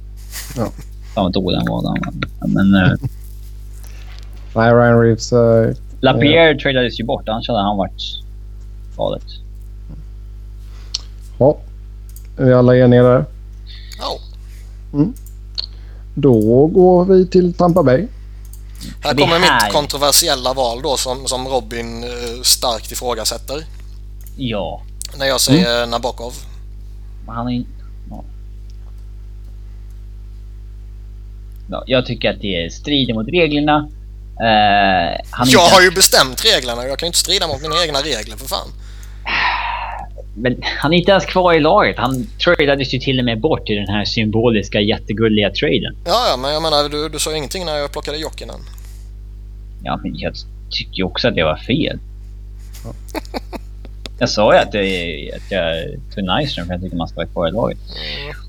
Ja. 0.58 0.72
Fan 1.16 1.24
vad 1.24 1.34
dålig 1.34 1.58
han 1.58 1.68
var. 1.68 1.98
Men 2.48 2.74
uh, 2.76 2.92
Nej, 4.56 4.74
Ryan 4.74 5.02
Reeves. 5.02 5.34
eh, 5.34 5.76
Lapierre 6.02 6.60
tradades 6.60 7.00
ju 7.00 7.04
bort. 7.04 7.30
Annars 7.30 7.48
hade 7.48 7.60
han 7.62 7.78
varit 7.78 8.02
valet. 8.98 9.24
ja. 11.40 11.58
Är 12.38 12.46
vi 12.46 12.54
alla 12.54 12.78
eniga 12.78 13.04
där? 13.04 13.26
Ja. 14.00 14.20
Då 16.16 16.68
går 16.68 17.06
vi 17.06 17.28
till 17.28 17.54
Tampa 17.54 17.84
Bay. 17.84 18.08
Här 19.04 19.14
kommer 19.16 19.40
här- 19.40 19.66
mitt 19.66 19.74
kontroversiella 19.74 20.54
val 20.54 20.82
då 20.84 20.98
som, 20.98 21.28
som 21.28 21.48
Robin 21.48 22.04
eh, 22.04 22.42
starkt 22.44 22.92
ifrågasätter. 22.92 23.64
Ja. 24.38 24.82
När 25.20 25.26
jag 25.26 25.42
säger 25.42 25.88
Nabokov. 25.88 26.34
Men 27.26 27.36
han 27.36 27.48
är 27.48 27.64
ja. 28.10 28.24
ja. 31.70 31.84
Jag 31.88 32.06
tycker 32.06 32.30
att 32.34 32.42
det 32.42 32.74
strider 32.74 33.14
mot 33.14 33.28
reglerna. 33.28 33.90
Eh, 34.42 35.20
Jag 35.38 35.48
inte- 35.48 35.58
har 35.76 35.82
ju 35.82 35.92
bestämt 35.92 36.46
reglerna 36.46 36.82
och 36.82 36.88
jag 36.88 37.00
kan 37.00 37.06
ju 37.06 37.10
inte 37.10 37.18
strida 37.20 37.48
mot 37.48 37.62
mina 37.62 37.84
egna 37.84 38.00
regler 38.00 38.38
för 38.38 38.48
fan. 38.48 38.68
Men 40.36 40.64
han 40.78 40.94
är 40.94 40.98
inte 40.98 41.12
ens 41.12 41.26
kvar 41.26 41.54
i 41.54 41.60
laget. 41.60 41.98
Han 41.98 42.28
tradades 42.44 42.94
ju 42.94 43.00
till 43.00 43.20
och 43.20 43.26
med 43.26 43.40
bort 43.42 43.70
i 43.70 43.76
den 43.76 43.88
här 43.88 44.06
symboliska 44.06 44.80
jättegulliga 44.82 45.50
traden. 45.50 45.98
Ja, 46.06 46.28
ja, 46.30 46.38
men 46.38 46.54
jag 46.54 46.62
menar 46.62 46.90
du, 46.90 47.10
du 47.10 47.20
sa 47.20 47.36
ingenting 47.36 47.66
när 47.66 47.76
jag 47.78 47.92
plockade 47.92 48.18
Jokinen. 48.18 48.60
Ja, 49.84 49.98
men 50.04 50.16
jag 50.20 50.34
tycker 50.70 50.94
ju 50.98 51.04
också 51.04 51.28
att 51.28 51.36
det 51.36 51.44
var 51.44 51.58
fel. 51.58 52.00
Jag 54.20 54.30
sa 54.30 54.54
ju 54.54 54.60
att, 54.60 54.72
det, 54.72 55.32
att 55.36 55.52
jag 55.52 55.86
tog 56.16 56.24
Nyström 56.24 56.66
för 56.66 56.74
jag 56.74 56.82
tycker 56.82 56.98
man 56.98 57.08
ska 57.08 57.16
vara 57.16 57.28
kvar 57.28 57.48
i 57.48 57.52
laget. 57.52 57.78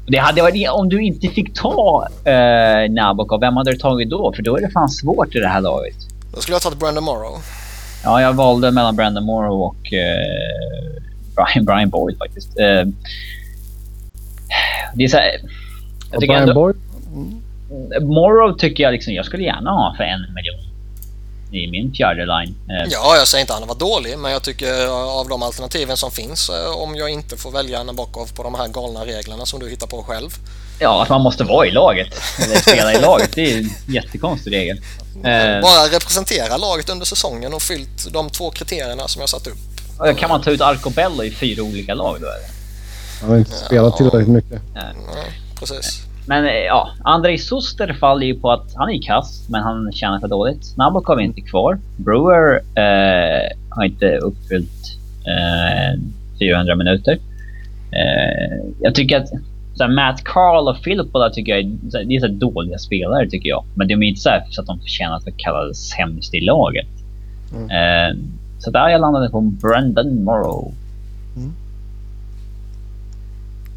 Det 0.07 0.19
hade 0.19 0.43
varit, 0.43 0.70
om 0.70 0.89
du 0.89 1.03
inte 1.03 1.28
fick 1.28 1.55
ta 1.55 2.09
eh, 2.24 2.90
Nabokov, 2.90 3.40
vem 3.40 3.57
hade 3.57 3.70
du 3.70 3.77
tagit 3.77 4.11
då? 4.11 4.32
För 4.32 4.43
då 4.43 4.57
är 4.57 4.61
det 4.61 4.70
fan 4.70 4.89
svårt 4.89 5.35
i 5.35 5.39
det 5.39 5.49
här 5.49 5.61
laget. 5.61 5.97
Då 6.35 6.40
skulle 6.40 6.55
jag 6.55 6.61
ha 6.61 6.70
tagit 6.70 6.78
Brandon 6.78 7.05
Morrow. 7.05 7.39
Ja, 8.05 8.20
jag 8.20 8.32
valde 8.32 8.70
mellan 8.70 8.97
Brandon 8.97 9.24
Morrow 9.24 9.62
och 9.62 9.93
eh, 9.93 11.03
Brian, 11.36 11.65
Brian 11.65 11.90
Boyd 11.90 12.19
faktiskt. 12.19 12.59
Eh, 12.59 12.85
det 14.95 15.05
är 15.05 15.09
så 15.09 15.16
här, 15.16 15.31
jag 16.11 16.16
Och 16.16 16.20
tycker 16.20 16.35
Brian 16.35 16.49
ändå, 16.49 16.55
Boyd. 16.55 16.77
Morrow 18.03 18.57
tycker 18.57 18.85
jag 18.85 18.93
liksom, 18.93 19.15
jag 19.15 19.24
skulle 19.27 19.43
gärna 19.43 19.70
ha 19.70 19.95
för 19.97 20.05
en 20.05 20.20
miljon. 20.35 20.68
I 21.52 21.70
min 21.70 21.92
fjärde 21.94 22.26
line. 22.26 22.54
Eh, 22.70 22.88
Ja, 22.90 23.16
jag 23.16 23.28
säger 23.28 23.40
inte 23.40 23.52
att 23.52 23.58
han 23.58 23.68
var 23.68 23.74
dålig, 23.74 24.18
men 24.18 24.32
jag 24.32 24.42
tycker 24.42 24.84
eh, 24.86 24.92
av 24.92 25.28
de 25.28 25.42
alternativen 25.42 25.96
som 25.96 26.10
finns, 26.10 26.48
eh, 26.50 26.70
om 26.70 26.96
jag 26.96 27.08
inte 27.10 27.36
får 27.36 27.50
välja 27.50 27.82
Nabokov 27.82 28.32
på 28.34 28.42
de 28.42 28.54
här 28.54 28.68
galna 28.68 29.06
reglerna 29.06 29.46
som 29.46 29.60
du 29.60 29.70
hittar 29.70 29.86
på 29.86 30.02
själv. 30.02 30.30
Ja, 30.80 31.02
att 31.02 31.08
man 31.08 31.20
måste 31.20 31.44
vara 31.44 31.66
i 31.66 31.70
laget. 31.70 32.08
Eller 32.44 32.56
spela 32.56 32.92
i 32.92 33.00
laget. 33.00 33.32
Det 33.34 33.40
är 33.42 33.56
ju 33.56 33.58
en 33.58 33.94
jättekonstig 33.94 34.52
regel. 34.52 34.80
Bara 35.62 35.86
representera 35.92 36.56
laget 36.56 36.88
under 36.88 37.06
säsongen 37.06 37.54
och 37.54 37.62
fyllt 37.62 38.12
de 38.12 38.30
två 38.30 38.50
kriterierna 38.50 39.08
som 39.08 39.20
jag 39.20 39.28
satt 39.28 39.46
upp. 39.46 39.58
kan 40.18 40.28
man 40.30 40.42
ta 40.42 40.50
ut 40.50 40.60
Arcobello 40.60 41.24
i 41.24 41.30
fyra 41.30 41.62
olika 41.62 41.94
lag 41.94 42.16
då 42.20 42.26
eller? 42.26 42.48
Han 43.20 43.30
har 43.30 43.36
inte 43.36 43.50
spelat 43.56 43.96
tillräckligt 43.96 44.28
mycket. 44.28 44.60
Ja, 44.74 44.82
precis. 45.58 46.07
Men 46.28 46.44
eh, 46.44 46.52
ja, 46.52 46.90
Andrei 47.05 47.38
Suster 47.38 47.92
faller 48.00 48.26
ju 48.26 48.40
på 48.40 48.50
att 48.50 48.74
han 48.74 48.90
är 48.90 49.02
kass, 49.02 49.46
men 49.50 49.62
han 49.62 49.92
tjänar 49.92 50.20
för 50.20 50.28
dåligt. 50.28 50.76
Nabokov 50.76 51.18
är 51.18 51.22
inte 51.22 51.40
kvar. 51.40 51.78
Brewer 51.96 52.55
eh, 52.55 53.56
har 53.68 53.84
inte 53.84 54.16
uppfyllt 54.16 54.98
eh, 55.26 56.00
400 56.38 56.74
minuter. 56.74 57.18
Eh, 57.90 58.70
jag 58.80 58.94
tycker 58.94 59.16
att 59.16 59.28
så 59.74 59.84
här, 59.84 59.90
Matt 59.90 60.24
Carl 60.24 60.68
och 60.68 60.76
Filippola 60.76 61.30
tycker 61.30 61.52
jag 61.52 61.60
är, 61.60 62.05
det 62.05 62.16
är 62.16 62.20
så 62.20 62.26
här, 62.26 62.34
dåliga 62.34 62.78
spelare 62.78 63.30
tycker 63.30 63.48
jag. 63.48 63.64
Men 63.74 63.88
de 63.88 63.94
är 63.94 64.06
inte 64.06 64.20
så, 64.20 64.28
här, 64.28 64.46
så 64.50 64.60
att 64.60 64.66
de 64.66 64.80
förtjänar 64.80 65.16
att 65.16 65.36
kallas 65.36 65.76
sämst 65.76 66.34
i 66.34 66.40
laget. 66.40 66.88
Mm. 67.56 67.70
Eh, 67.70 68.16
så 68.59 68.70
där 68.70 68.88
jag 68.88 69.00
landade 69.00 69.30
på 69.30 69.40
Brendan 69.40 70.24
Morrow. 70.24 70.72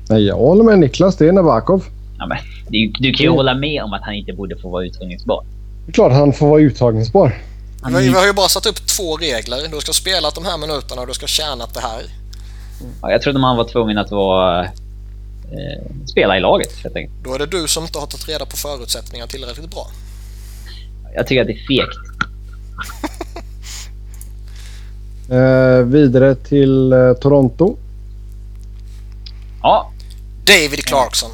Nej, 0.10 0.26
jag 0.26 0.36
håller 0.36 0.64
med 0.64 0.80
Niklas. 0.80 1.15
Det 1.15 1.28
är 1.28 1.32
Navakov. 1.32 1.84
Ja, 2.22 2.27
men, 2.27 2.38
du, 2.69 2.88
du 2.99 3.11
kan 3.14 3.23
ju 3.23 3.26
Mm. 3.27 3.35
hålla 3.35 3.53
med 3.53 3.84
om 3.84 3.93
att 3.93 4.02
han 4.03 4.14
inte 4.14 4.34
borde 4.34 4.57
få 4.57 4.69
vara 4.69 4.85
uttagningsbar. 4.85 5.43
Det 5.85 5.91
är 5.91 5.93
klart 5.93 6.11
han 6.11 6.34
får 6.34 6.48
vara 6.48 6.61
uttagningsbar. 6.61 7.38
Han, 7.81 7.93
Vi 7.93 7.98
har, 7.98 8.14
vi 8.14 8.19
har 8.19 8.26
ju 8.26 8.34
bara 8.34 8.49
satt 8.49 8.65
upp 8.65 8.88
två 8.88 9.18
regler. 9.18 9.57
Du 9.72 9.80
ska 9.81 9.93
spela 9.93 10.30
de 10.30 10.45
här 10.45 10.57
minuterna 10.57 11.02
och 11.02 11.07
du 11.07 11.14
ska 11.14 11.27
tjäna 11.27 11.65
det 11.73 11.80
här. 11.80 12.02
ja, 13.02 13.11
jag 13.11 13.22
trodde 13.22 13.39
man 13.39 13.57
var 13.57 13.64
tvungen 13.64 13.98
att 13.98 14.11
vara, 14.11 14.64
eh, 14.65 15.81
spela 16.11 16.38
i 16.38 16.39
laget 16.39 16.72
helt 16.84 16.95
enkelt. 16.95 17.23
Då 17.23 17.34
är 17.34 17.39
det 17.39 17.45
du 17.45 17.68
som 17.68 17.84
inte 17.84 17.99
har 17.99 18.07
tagit 18.07 18.27
reda 18.30 18.45
på 18.45 18.57
förutsättningar 18.57 19.27
tillräckligt 19.27 19.72
bra. 19.72 19.88
Jag 21.15 21.27
tycker 21.27 21.41
att 21.41 21.48
det 21.48 21.53
är 21.53 21.68
fegt. 21.68 21.98
Eh, 25.30 25.85
vidare 25.85 26.35
till 26.35 26.93
eh, 26.93 27.14
Toronto. 27.14 27.77
Ja, 29.61 29.91
David 30.45 30.85
Clarkson. 30.85 31.30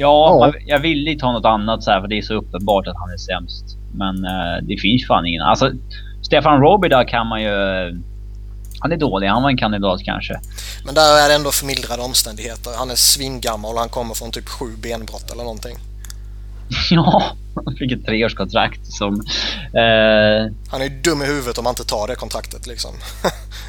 Ja, 0.00 0.28
Ja. 0.30 0.38
Man, 0.38 0.52
jag 0.66 0.78
ville 0.78 1.18
ta 1.18 1.32
något 1.32 1.44
annat 1.44 1.82
så 1.82 1.90
här, 1.90 2.00
för 2.00 2.08
det 2.08 2.18
är 2.18 2.22
så 2.22 2.34
uppenbart 2.34 2.86
att 2.86 2.96
han 2.96 3.10
är 3.10 3.16
sämst. 3.16 3.64
Men 3.94 4.24
eh, 4.24 4.56
det 4.62 4.76
finns 4.80 5.06
fan 5.06 5.26
ingen. 5.26 5.42
Alltså, 5.42 5.70
Stefan 6.22 6.60
Robida 6.60 7.04
kan 7.04 7.26
man 7.26 7.42
ju... 7.42 7.50
Han 8.82 8.92
är 8.92 8.96
dålig. 8.96 9.26
Han 9.28 9.42
var 9.42 9.50
en 9.50 9.56
kandidat 9.56 10.00
kanske. 10.04 10.40
Men 10.84 10.94
där 10.94 11.24
är 11.24 11.28
det 11.28 11.34
ändå 11.34 11.50
förmildrande 11.50 12.04
omständigheter. 12.04 12.70
Han 12.78 12.90
är 12.90 12.94
svingammal 12.94 13.74
och 13.74 13.80
han 13.80 13.88
kommer 13.88 14.14
från 14.14 14.30
typ 14.30 14.48
sju 14.48 14.66
benbrott 14.82 15.30
eller 15.32 15.42
någonting. 15.42 15.76
ja, 16.90 17.22
han 17.64 17.76
fick 17.76 17.92
ett 17.92 18.06
treårskontrakt 18.06 18.86
som... 18.86 19.14
Eh, 19.74 20.52
Han 20.70 20.80
är 20.80 20.84
ju 20.84 21.00
dum 21.00 21.22
i 21.22 21.26
huvudet 21.26 21.58
om 21.58 21.66
han 21.66 21.72
inte 21.72 21.84
tar 21.84 22.06
det 22.08 22.14
kontraktet 22.14 22.66
liksom. 22.66 22.90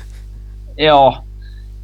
ja, 0.75 1.23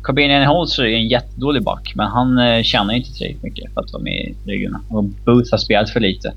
Corbinian 0.08 0.48
Holzer 0.48 0.84
är 0.84 0.96
en 0.96 1.08
jättedålig 1.08 1.64
back, 1.64 1.94
men 1.96 2.08
han 2.08 2.40
eh, 2.40 2.64
tjänar 2.64 2.94
inte 2.94 3.14
tillräckligt 3.14 3.44
mycket 3.44 3.74
för 3.74 3.82
att 3.82 3.94
vara 3.94 4.04
med 4.04 4.14
i 4.14 4.36
ligorna. 4.46 4.82
Och 4.90 5.04
Booth 5.04 5.52
har 5.52 5.58
spelat 5.58 5.90
för 5.90 6.00
lite. 6.00 6.28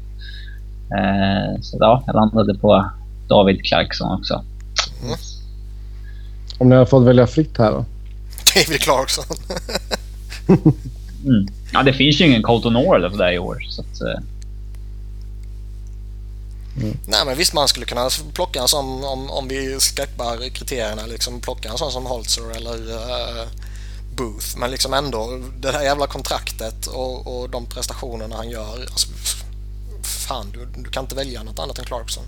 Eh, 0.98 1.60
så 1.62 1.76
ja, 1.80 2.02
jag 2.06 2.14
landade 2.14 2.54
på 2.54 2.90
David 3.28 3.64
Clarkson 3.64 4.18
också. 4.18 4.44
Om 6.58 6.68
ni 6.68 6.76
har 6.76 6.84
fått 6.84 7.06
välja 7.06 7.26
fritt 7.26 7.58
här 7.58 7.70
då. 7.70 7.84
David 8.54 8.80
Clarkson. 8.80 9.24
Mm. 11.24 11.46
Ja, 11.72 11.82
det 11.82 11.92
finns 11.92 12.20
ju 12.20 12.26
ingen 12.26 12.42
Colton 12.42 12.76
Orr 12.76 13.10
för 13.10 13.18
det 13.18 13.34
i 13.34 13.38
år. 13.38 13.58
Så 13.68 13.80
att, 13.80 14.00
eh, 14.00 14.22
Nej 17.06 17.24
men 17.26 17.36
visst 17.36 17.54
man 17.54 17.68
skulle 17.68 17.86
kunna 17.86 18.08
plocka 18.34 18.60
en 18.60 18.68
sån 18.68 19.04
om, 19.04 19.30
om 19.30 19.48
vi 19.48 19.80
skarpar 19.80 20.48
kriterierna 20.48 21.06
liksom 21.06 21.40
plocka 21.40 21.68
en 21.68 21.78
sån 21.78 21.92
som 21.92 22.06
Holzer 22.06 22.56
eller 22.56 22.92
uh, 22.92 23.48
Booth. 24.16 24.58
Men 24.58 24.70
liksom 24.70 24.94
ändå 24.94 25.40
det 25.60 25.72
här 25.72 25.82
jävla 25.82 26.06
kontraktet 26.06 26.86
och, 26.86 27.40
och 27.40 27.50
de 27.50 27.66
prestationerna 27.66 28.36
han 28.36 28.50
gör. 28.50 28.80
Alltså, 28.80 29.08
fan 30.02 30.50
du, 30.52 30.82
du 30.82 30.90
kan 30.90 31.04
inte 31.04 31.14
välja 31.14 31.42
något 31.42 31.58
annat 31.58 31.78
än 31.78 31.84
Clarkson. 31.84 32.24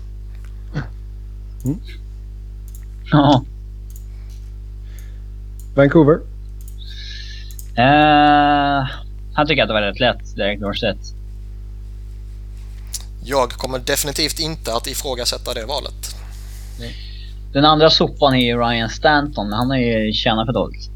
ja. 3.11 3.43
Vancouver. 5.75 6.19
Eh, 7.75 8.89
han 9.33 9.47
tycker 9.47 9.63
att 9.63 9.69
det 9.69 9.73
var 9.73 9.81
rätt 9.81 9.99
lätt, 9.99 10.35
Derek 10.35 10.59
Dorsett. 10.59 11.13
Jag 13.25 13.51
kommer 13.51 13.79
definitivt 13.79 14.39
inte 14.39 14.73
att 14.75 14.87
ifrågasätta 14.87 15.53
det 15.53 15.65
valet. 15.65 16.15
Den 17.53 17.65
andra 17.65 17.89
sopan 17.89 18.33
är 18.35 18.45
ju 18.45 18.57
Ryan 18.57 18.89
Stanton, 18.89 19.53
han 19.53 19.69
har 19.69 19.77
ju 19.77 20.13
tjänat 20.13 20.45
för 20.45 20.53
dåligt. 20.53 20.89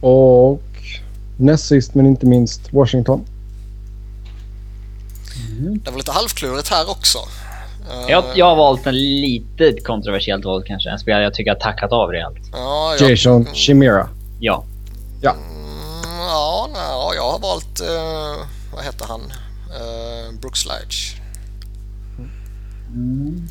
Och 0.00 0.62
näst 1.36 1.66
sist 1.66 1.94
men 1.94 2.06
inte 2.06 2.26
minst 2.26 2.72
Washington. 2.72 3.24
Det 5.84 5.90
var 5.90 5.98
lite 5.98 6.12
halvklurigt 6.12 6.68
här 6.68 6.90
också. 6.90 7.18
Eh, 7.90 8.10
Jag, 8.10 8.24
jag 8.34 8.46
har 8.46 8.56
valt 8.56 8.86
en 8.86 8.94
lite 9.20 9.72
kontroversiellt 9.84 10.44
val 10.44 10.62
kanske. 10.66 10.90
En 10.90 10.98
spelare 10.98 11.22
jag 11.22 11.34
tycker 11.34 11.50
har 11.50 11.58
tackat 11.60 11.92
av 11.92 12.10
rejält. 12.10 12.38
Ja, 12.52 12.96
jag, 13.00 13.10
Jason 13.10 13.46
Chimera. 13.54 14.08
Ja. 14.40 14.64
Ja. 15.20 15.36
Ja, 16.32 16.68
ja, 16.74 17.12
jag 17.14 17.30
har 17.32 17.38
valt... 17.38 17.80
eh, 17.80 18.46
vad 18.74 18.84
heter 18.84 19.06
han? 19.08 19.20
Uh, 19.20 20.40
Brooks. 20.40 20.64
Mm. 22.94 23.48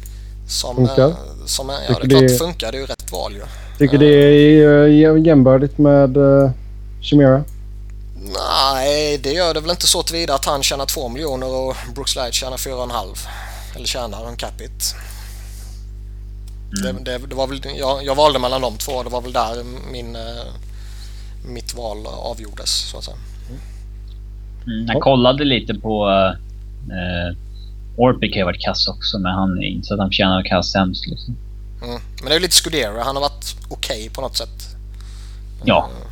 Som, 0.47 0.75
Funkar. 0.75 1.07
eh, 1.07 1.15
som, 1.45 1.69
ja, 1.69 1.75
det 1.79 1.85
är 1.85 1.93
Tycker 1.95 2.09
klart 2.09 2.21
det- 2.21 2.37
funkar. 2.37 2.71
Det 2.71 2.77
är 2.77 2.81
ju 2.81 2.85
rätt 2.85 3.11
val 3.11 3.33
ju. 3.33 3.43
Tycker 3.77 3.97
det 3.97 4.05
är 4.05 4.67
uh, 4.67 5.25
jämnbördigt 5.27 5.77
med 5.77 6.17
uh, 6.17 6.51
Chimera. 7.01 7.43
Nej, 8.73 9.17
det 9.17 9.31
gör 9.31 9.53
det 9.53 9.59
väl 9.59 9.69
inte 9.71 9.87
så 9.87 10.03
tillvida 10.03 10.33
att 10.35 10.45
han 10.45 10.63
tjänar 10.63 10.85
2 10.85 11.09
miljoner 11.09 11.47
och 11.47 11.75
Brooks 11.95 12.11
Sledge 12.11 12.33
tjänar 12.33 12.57
4,5. 12.57 13.27
Eller 13.75 13.85
tjänar 13.87 14.27
en 14.27 14.35
capita. 14.35 14.73
Mm. 16.83 17.03
Det, 17.03 17.11
det, 17.17 17.27
det 17.27 17.35
var 17.35 17.47
väl, 17.47 17.61
jag, 17.77 18.03
jag 18.05 18.15
valde 18.15 18.39
mellan 18.39 18.61
de 18.61 18.77
två. 18.77 19.03
Det 19.03 19.09
var 19.09 19.21
väl 19.21 19.33
där 19.33 19.63
min, 19.91 20.15
eh, 20.15 20.21
mitt 21.45 21.73
val 21.75 21.97
avgjordes 22.07 22.89
så 22.89 22.97
att 22.97 23.03
säga. 23.03 23.17
Mm, 24.67 24.85
jag 24.87 24.95
Ja. 24.95 24.99
kollade 24.99 25.43
lite 25.43 25.73
på... 25.73 26.07
Uh, 26.89 27.37
Orpik 27.97 28.31
har 28.31 28.37
ju 28.39 28.45
varit 28.45 28.61
kass 28.61 28.87
också, 28.87 29.19
men 29.19 29.31
han 29.31 29.57
är 29.57 29.63
inte 29.67 29.87
så 29.87 29.93
att 29.93 29.99
han 29.99 30.11
tjänar 30.11 30.43
kass 30.43 30.71
sämst. 30.71 31.07
Liksom. 31.07 31.35
Mm. 31.83 32.01
Men 32.21 32.25
det 32.25 32.31
är 32.31 32.35
ju 32.35 32.39
lite 32.41 32.55
Scudero. 32.55 32.99
Han 32.99 33.15
har 33.15 33.21
varit 33.21 33.55
okej 33.69 34.09
på 34.13 34.21
något 34.21 34.37
sätt. 34.37 34.75
Ja. 35.65 35.89
Eh, 36.01 36.07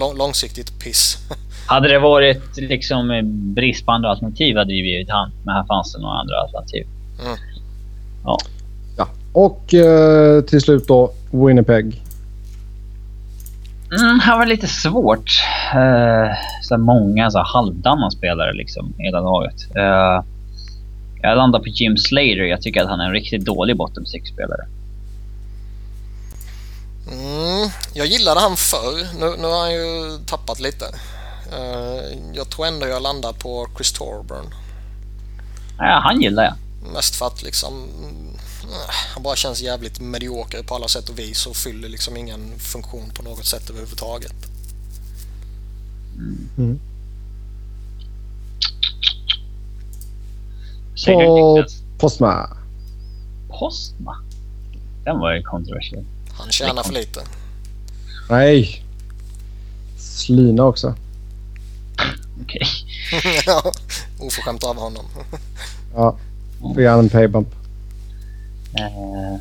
Lång, 0.00 0.16
långsiktigt 0.16 0.78
piss. 0.78 1.18
Hade 1.66 1.88
det 1.88 1.98
varit 1.98 2.56
liksom 2.56 3.10
eh, 3.10 3.22
brist 3.54 3.86
på 3.86 3.92
andra 3.92 4.10
alternativ 4.10 4.56
hade 4.56 4.70
det 4.70 4.76
ju 4.76 4.82
blivit 4.82 5.10
han. 5.10 5.30
Men 5.44 5.54
här 5.54 5.64
fanns 5.64 5.92
det 5.92 5.98
några 6.00 6.14
andra 6.18 6.36
alternativ. 6.40 6.86
Ja. 8.24 8.38
Och 9.32 9.74
eh, 9.74 10.40
till 10.42 10.60
slut 10.60 10.88
då 10.88 11.12
Winnipeg. 11.30 12.03
Mm, 13.92 14.20
här 14.20 14.36
var 14.36 14.44
det 14.44 14.50
lite 14.50 14.68
svårt. 14.68 15.30
Uh, 15.74 16.32
så 16.62 16.78
många 16.78 17.30
så 17.30 17.42
halvdana 17.42 18.10
spelare 18.10 18.52
liksom 18.52 18.94
i 18.98 19.02
hela 19.02 19.20
laget. 19.20 19.76
Eh, 19.76 20.24
jag 21.22 21.36
landar 21.36 21.58
på 21.58 21.68
Jim 21.68 21.96
Slater. 21.96 22.44
Jag 22.44 22.62
tycker 22.62 22.82
att 22.82 22.88
han 22.88 23.00
är 23.00 23.04
en 23.04 23.12
riktigt 23.12 23.44
dålig 23.44 23.76
bottom 23.76 24.06
six-spelare. 24.06 24.66
Mm. 27.12 27.70
Jag 27.94 28.06
gillade 28.06 28.40
han 28.40 28.56
förr. 28.56 29.20
Nu, 29.20 29.42
nu 29.42 29.48
har 29.48 29.60
han 29.60 29.72
ju 29.72 30.18
tappat 30.26 30.60
lite. 30.60 30.84
Eh, 31.52 32.18
jag 32.32 32.50
tror 32.50 32.66
ändå 32.66 32.86
jag 32.86 33.02
landar 33.02 33.32
på 33.32 33.66
Chris 33.76 33.92
Torburn. 33.92 34.54
Ja, 35.78 36.00
han 36.04 36.20
gillar 36.20 36.44
jag. 36.44 36.54
Mest 36.94 37.16
för 37.16 37.26
att 37.26 37.42
liksom... 37.42 37.88
mm, 38.68 38.76
Han 39.14 39.22
bara 39.22 39.36
känns 39.36 39.60
jävligt 39.60 40.00
medioker 40.00 40.62
på 40.62 40.74
alla 40.74 40.88
sätt 40.88 41.08
och 41.08 41.18
vis 41.18 41.46
och 41.46 41.56
fyller 41.56 41.88
liksom 41.88 42.16
ingen 42.16 42.58
funktion 42.58 43.10
på 43.14 43.22
något 43.22 43.46
sätt 43.46 43.70
överhuvudtaget. 43.70 44.34
Och 51.06 51.56
Niklas? 51.56 51.82
Postma. 51.98 52.56
Postma? 53.48 54.16
Den 55.04 55.18
var 55.18 55.34
ju 55.34 55.42
kontroversiell. 55.42 56.04
Han 56.32 56.50
tjänar 56.50 56.82
för 56.82 56.92
lite. 56.92 57.20
Nej. 58.30 58.84
Slina 59.98 60.64
också. 60.64 60.94
Okej. 62.42 62.66
Ja, 63.46 63.72
Oförskämt 64.20 64.64
av 64.64 64.76
honom. 64.76 65.04
Ja. 65.94 66.16
Får 66.60 66.82
gärna 66.82 66.98
en 66.98 67.08
paybump. 67.08 67.48
Eh, 68.78 69.38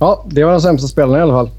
Ja, 0.00 0.24
det 0.26 0.44
var 0.44 0.52
den 0.52 0.60
sämsta 0.60 0.88
spelaren 0.88 1.18
i 1.18 1.22
alla 1.22 1.32
fall. 1.32 1.50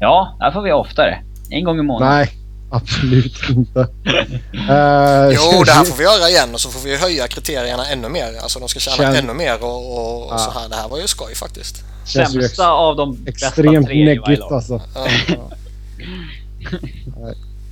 ja, 0.00 0.36
där 0.40 0.50
får 0.50 0.62
vi 0.62 0.72
oftare. 0.72 1.22
En 1.50 1.64
gång 1.64 1.78
i 1.78 1.82
månaden. 1.82 2.14
Nej, 2.16 2.30
absolut 2.70 3.34
inte. 3.50 3.80
Uh, 3.80 3.86
Jo, 5.54 5.64
det 5.64 5.72
här 5.72 5.84
får 5.84 5.96
vi 5.96 6.04
göra 6.04 6.28
igen 6.28 6.54
och 6.54 6.60
så 6.60 6.68
får 6.70 6.80
vi 6.88 6.96
höja 6.96 7.28
kriterierna 7.28 7.86
ännu 7.86 8.08
mer. 8.08 8.32
Alltså 8.42 8.58
de 8.58 8.68
ska 8.68 8.80
tjäna 8.80 8.96
Känn- 9.12 9.16
ännu 9.24 9.34
mer 9.34 9.64
och, 9.64 9.98
och, 9.98 10.26
och 10.26 10.32
Ja. 10.32 10.38
så 10.38 10.50
här. 10.58 10.68
Det 10.68 10.76
här 10.76 10.88
var 10.88 10.98
ju 10.98 11.06
skoj 11.06 11.34
faktiskt. 11.34 11.84
känns 12.06 12.32
sämsta 12.32 12.70
av 12.70 12.96
de 12.96 13.24
bästa 13.24 13.46
Extremt 13.46 13.86
tre 13.86 14.04
neggigt 14.04 14.40
lag. 14.40 14.52
alltså. 14.52 14.80
Ja. 14.94 15.06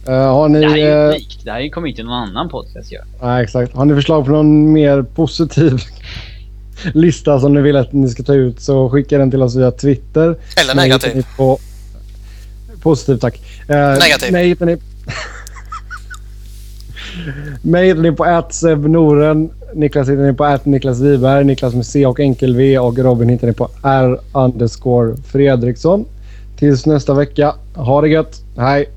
Nej. 0.06 0.16
Eh, 0.16 0.34
har 0.34 0.48
ni... 0.48 0.60
Det 0.60 0.68
här 0.68 0.76
är 0.76 0.78
ju 0.78 1.02
eh, 1.02 1.08
unikt. 1.08 1.44
Det 1.44 1.50
här 1.50 1.68
kommer 1.68 1.88
inte 1.88 2.02
någon 2.02 2.12
annan 2.12 2.48
podcast 2.48 2.92
göra. 2.92 3.04
Nej, 3.22 3.44
exakt. 3.44 3.74
Har 3.74 3.84
ni 3.84 3.94
förslag 3.94 4.24
på 4.24 4.30
någon 4.30 4.72
mer 4.72 5.02
positiv 5.02 5.80
lista 6.94 7.40
som 7.40 7.54
ni 7.54 7.60
vill 7.60 7.76
att 7.76 7.92
ni 7.92 8.08
ska 8.08 8.22
ta 8.22 8.34
ut 8.34 8.60
så 8.60 8.90
skicka 8.90 9.18
den 9.18 9.30
till 9.30 9.42
oss 9.42 9.56
via 9.56 9.70
Twitter. 9.70 10.36
Eller 10.60 10.74
negativ. 10.74 11.26
På... 11.36 11.58
Positiv, 12.82 13.16
tack. 13.16 13.40
Eh, 13.68 13.76
Negativ. 13.76 14.32
Mig 14.32 14.48
hittar 14.48 14.66
ni... 14.66 14.76
mig 17.62 17.86
hittar 17.86 18.02
ni 18.02 18.12
på 18.12 18.44
@sebnoren. 18.50 19.50
Niklas 19.74 20.08
hittar 20.08 20.22
ni 20.22 20.32
på 20.32 20.58
Niklas 20.64 21.00
Wiberg. 21.00 21.44
Niklas 21.44 21.74
med 21.74 21.86
C 21.86 22.06
och 22.06 22.20
enkel 22.20 22.56
V. 22.56 22.78
Och 22.78 22.98
Robin 22.98 23.28
hittar 23.28 23.46
ni 23.46 23.52
på 23.52 23.70
R 23.82 24.18
underscore 24.32 25.16
Fredriksson. 25.16 26.04
Tills 26.58 26.86
nästa 26.86 27.14
vecka. 27.14 27.54
Ha 27.74 28.00
det 28.00 28.08
gött. 28.08 28.40
Hej! 28.56 28.95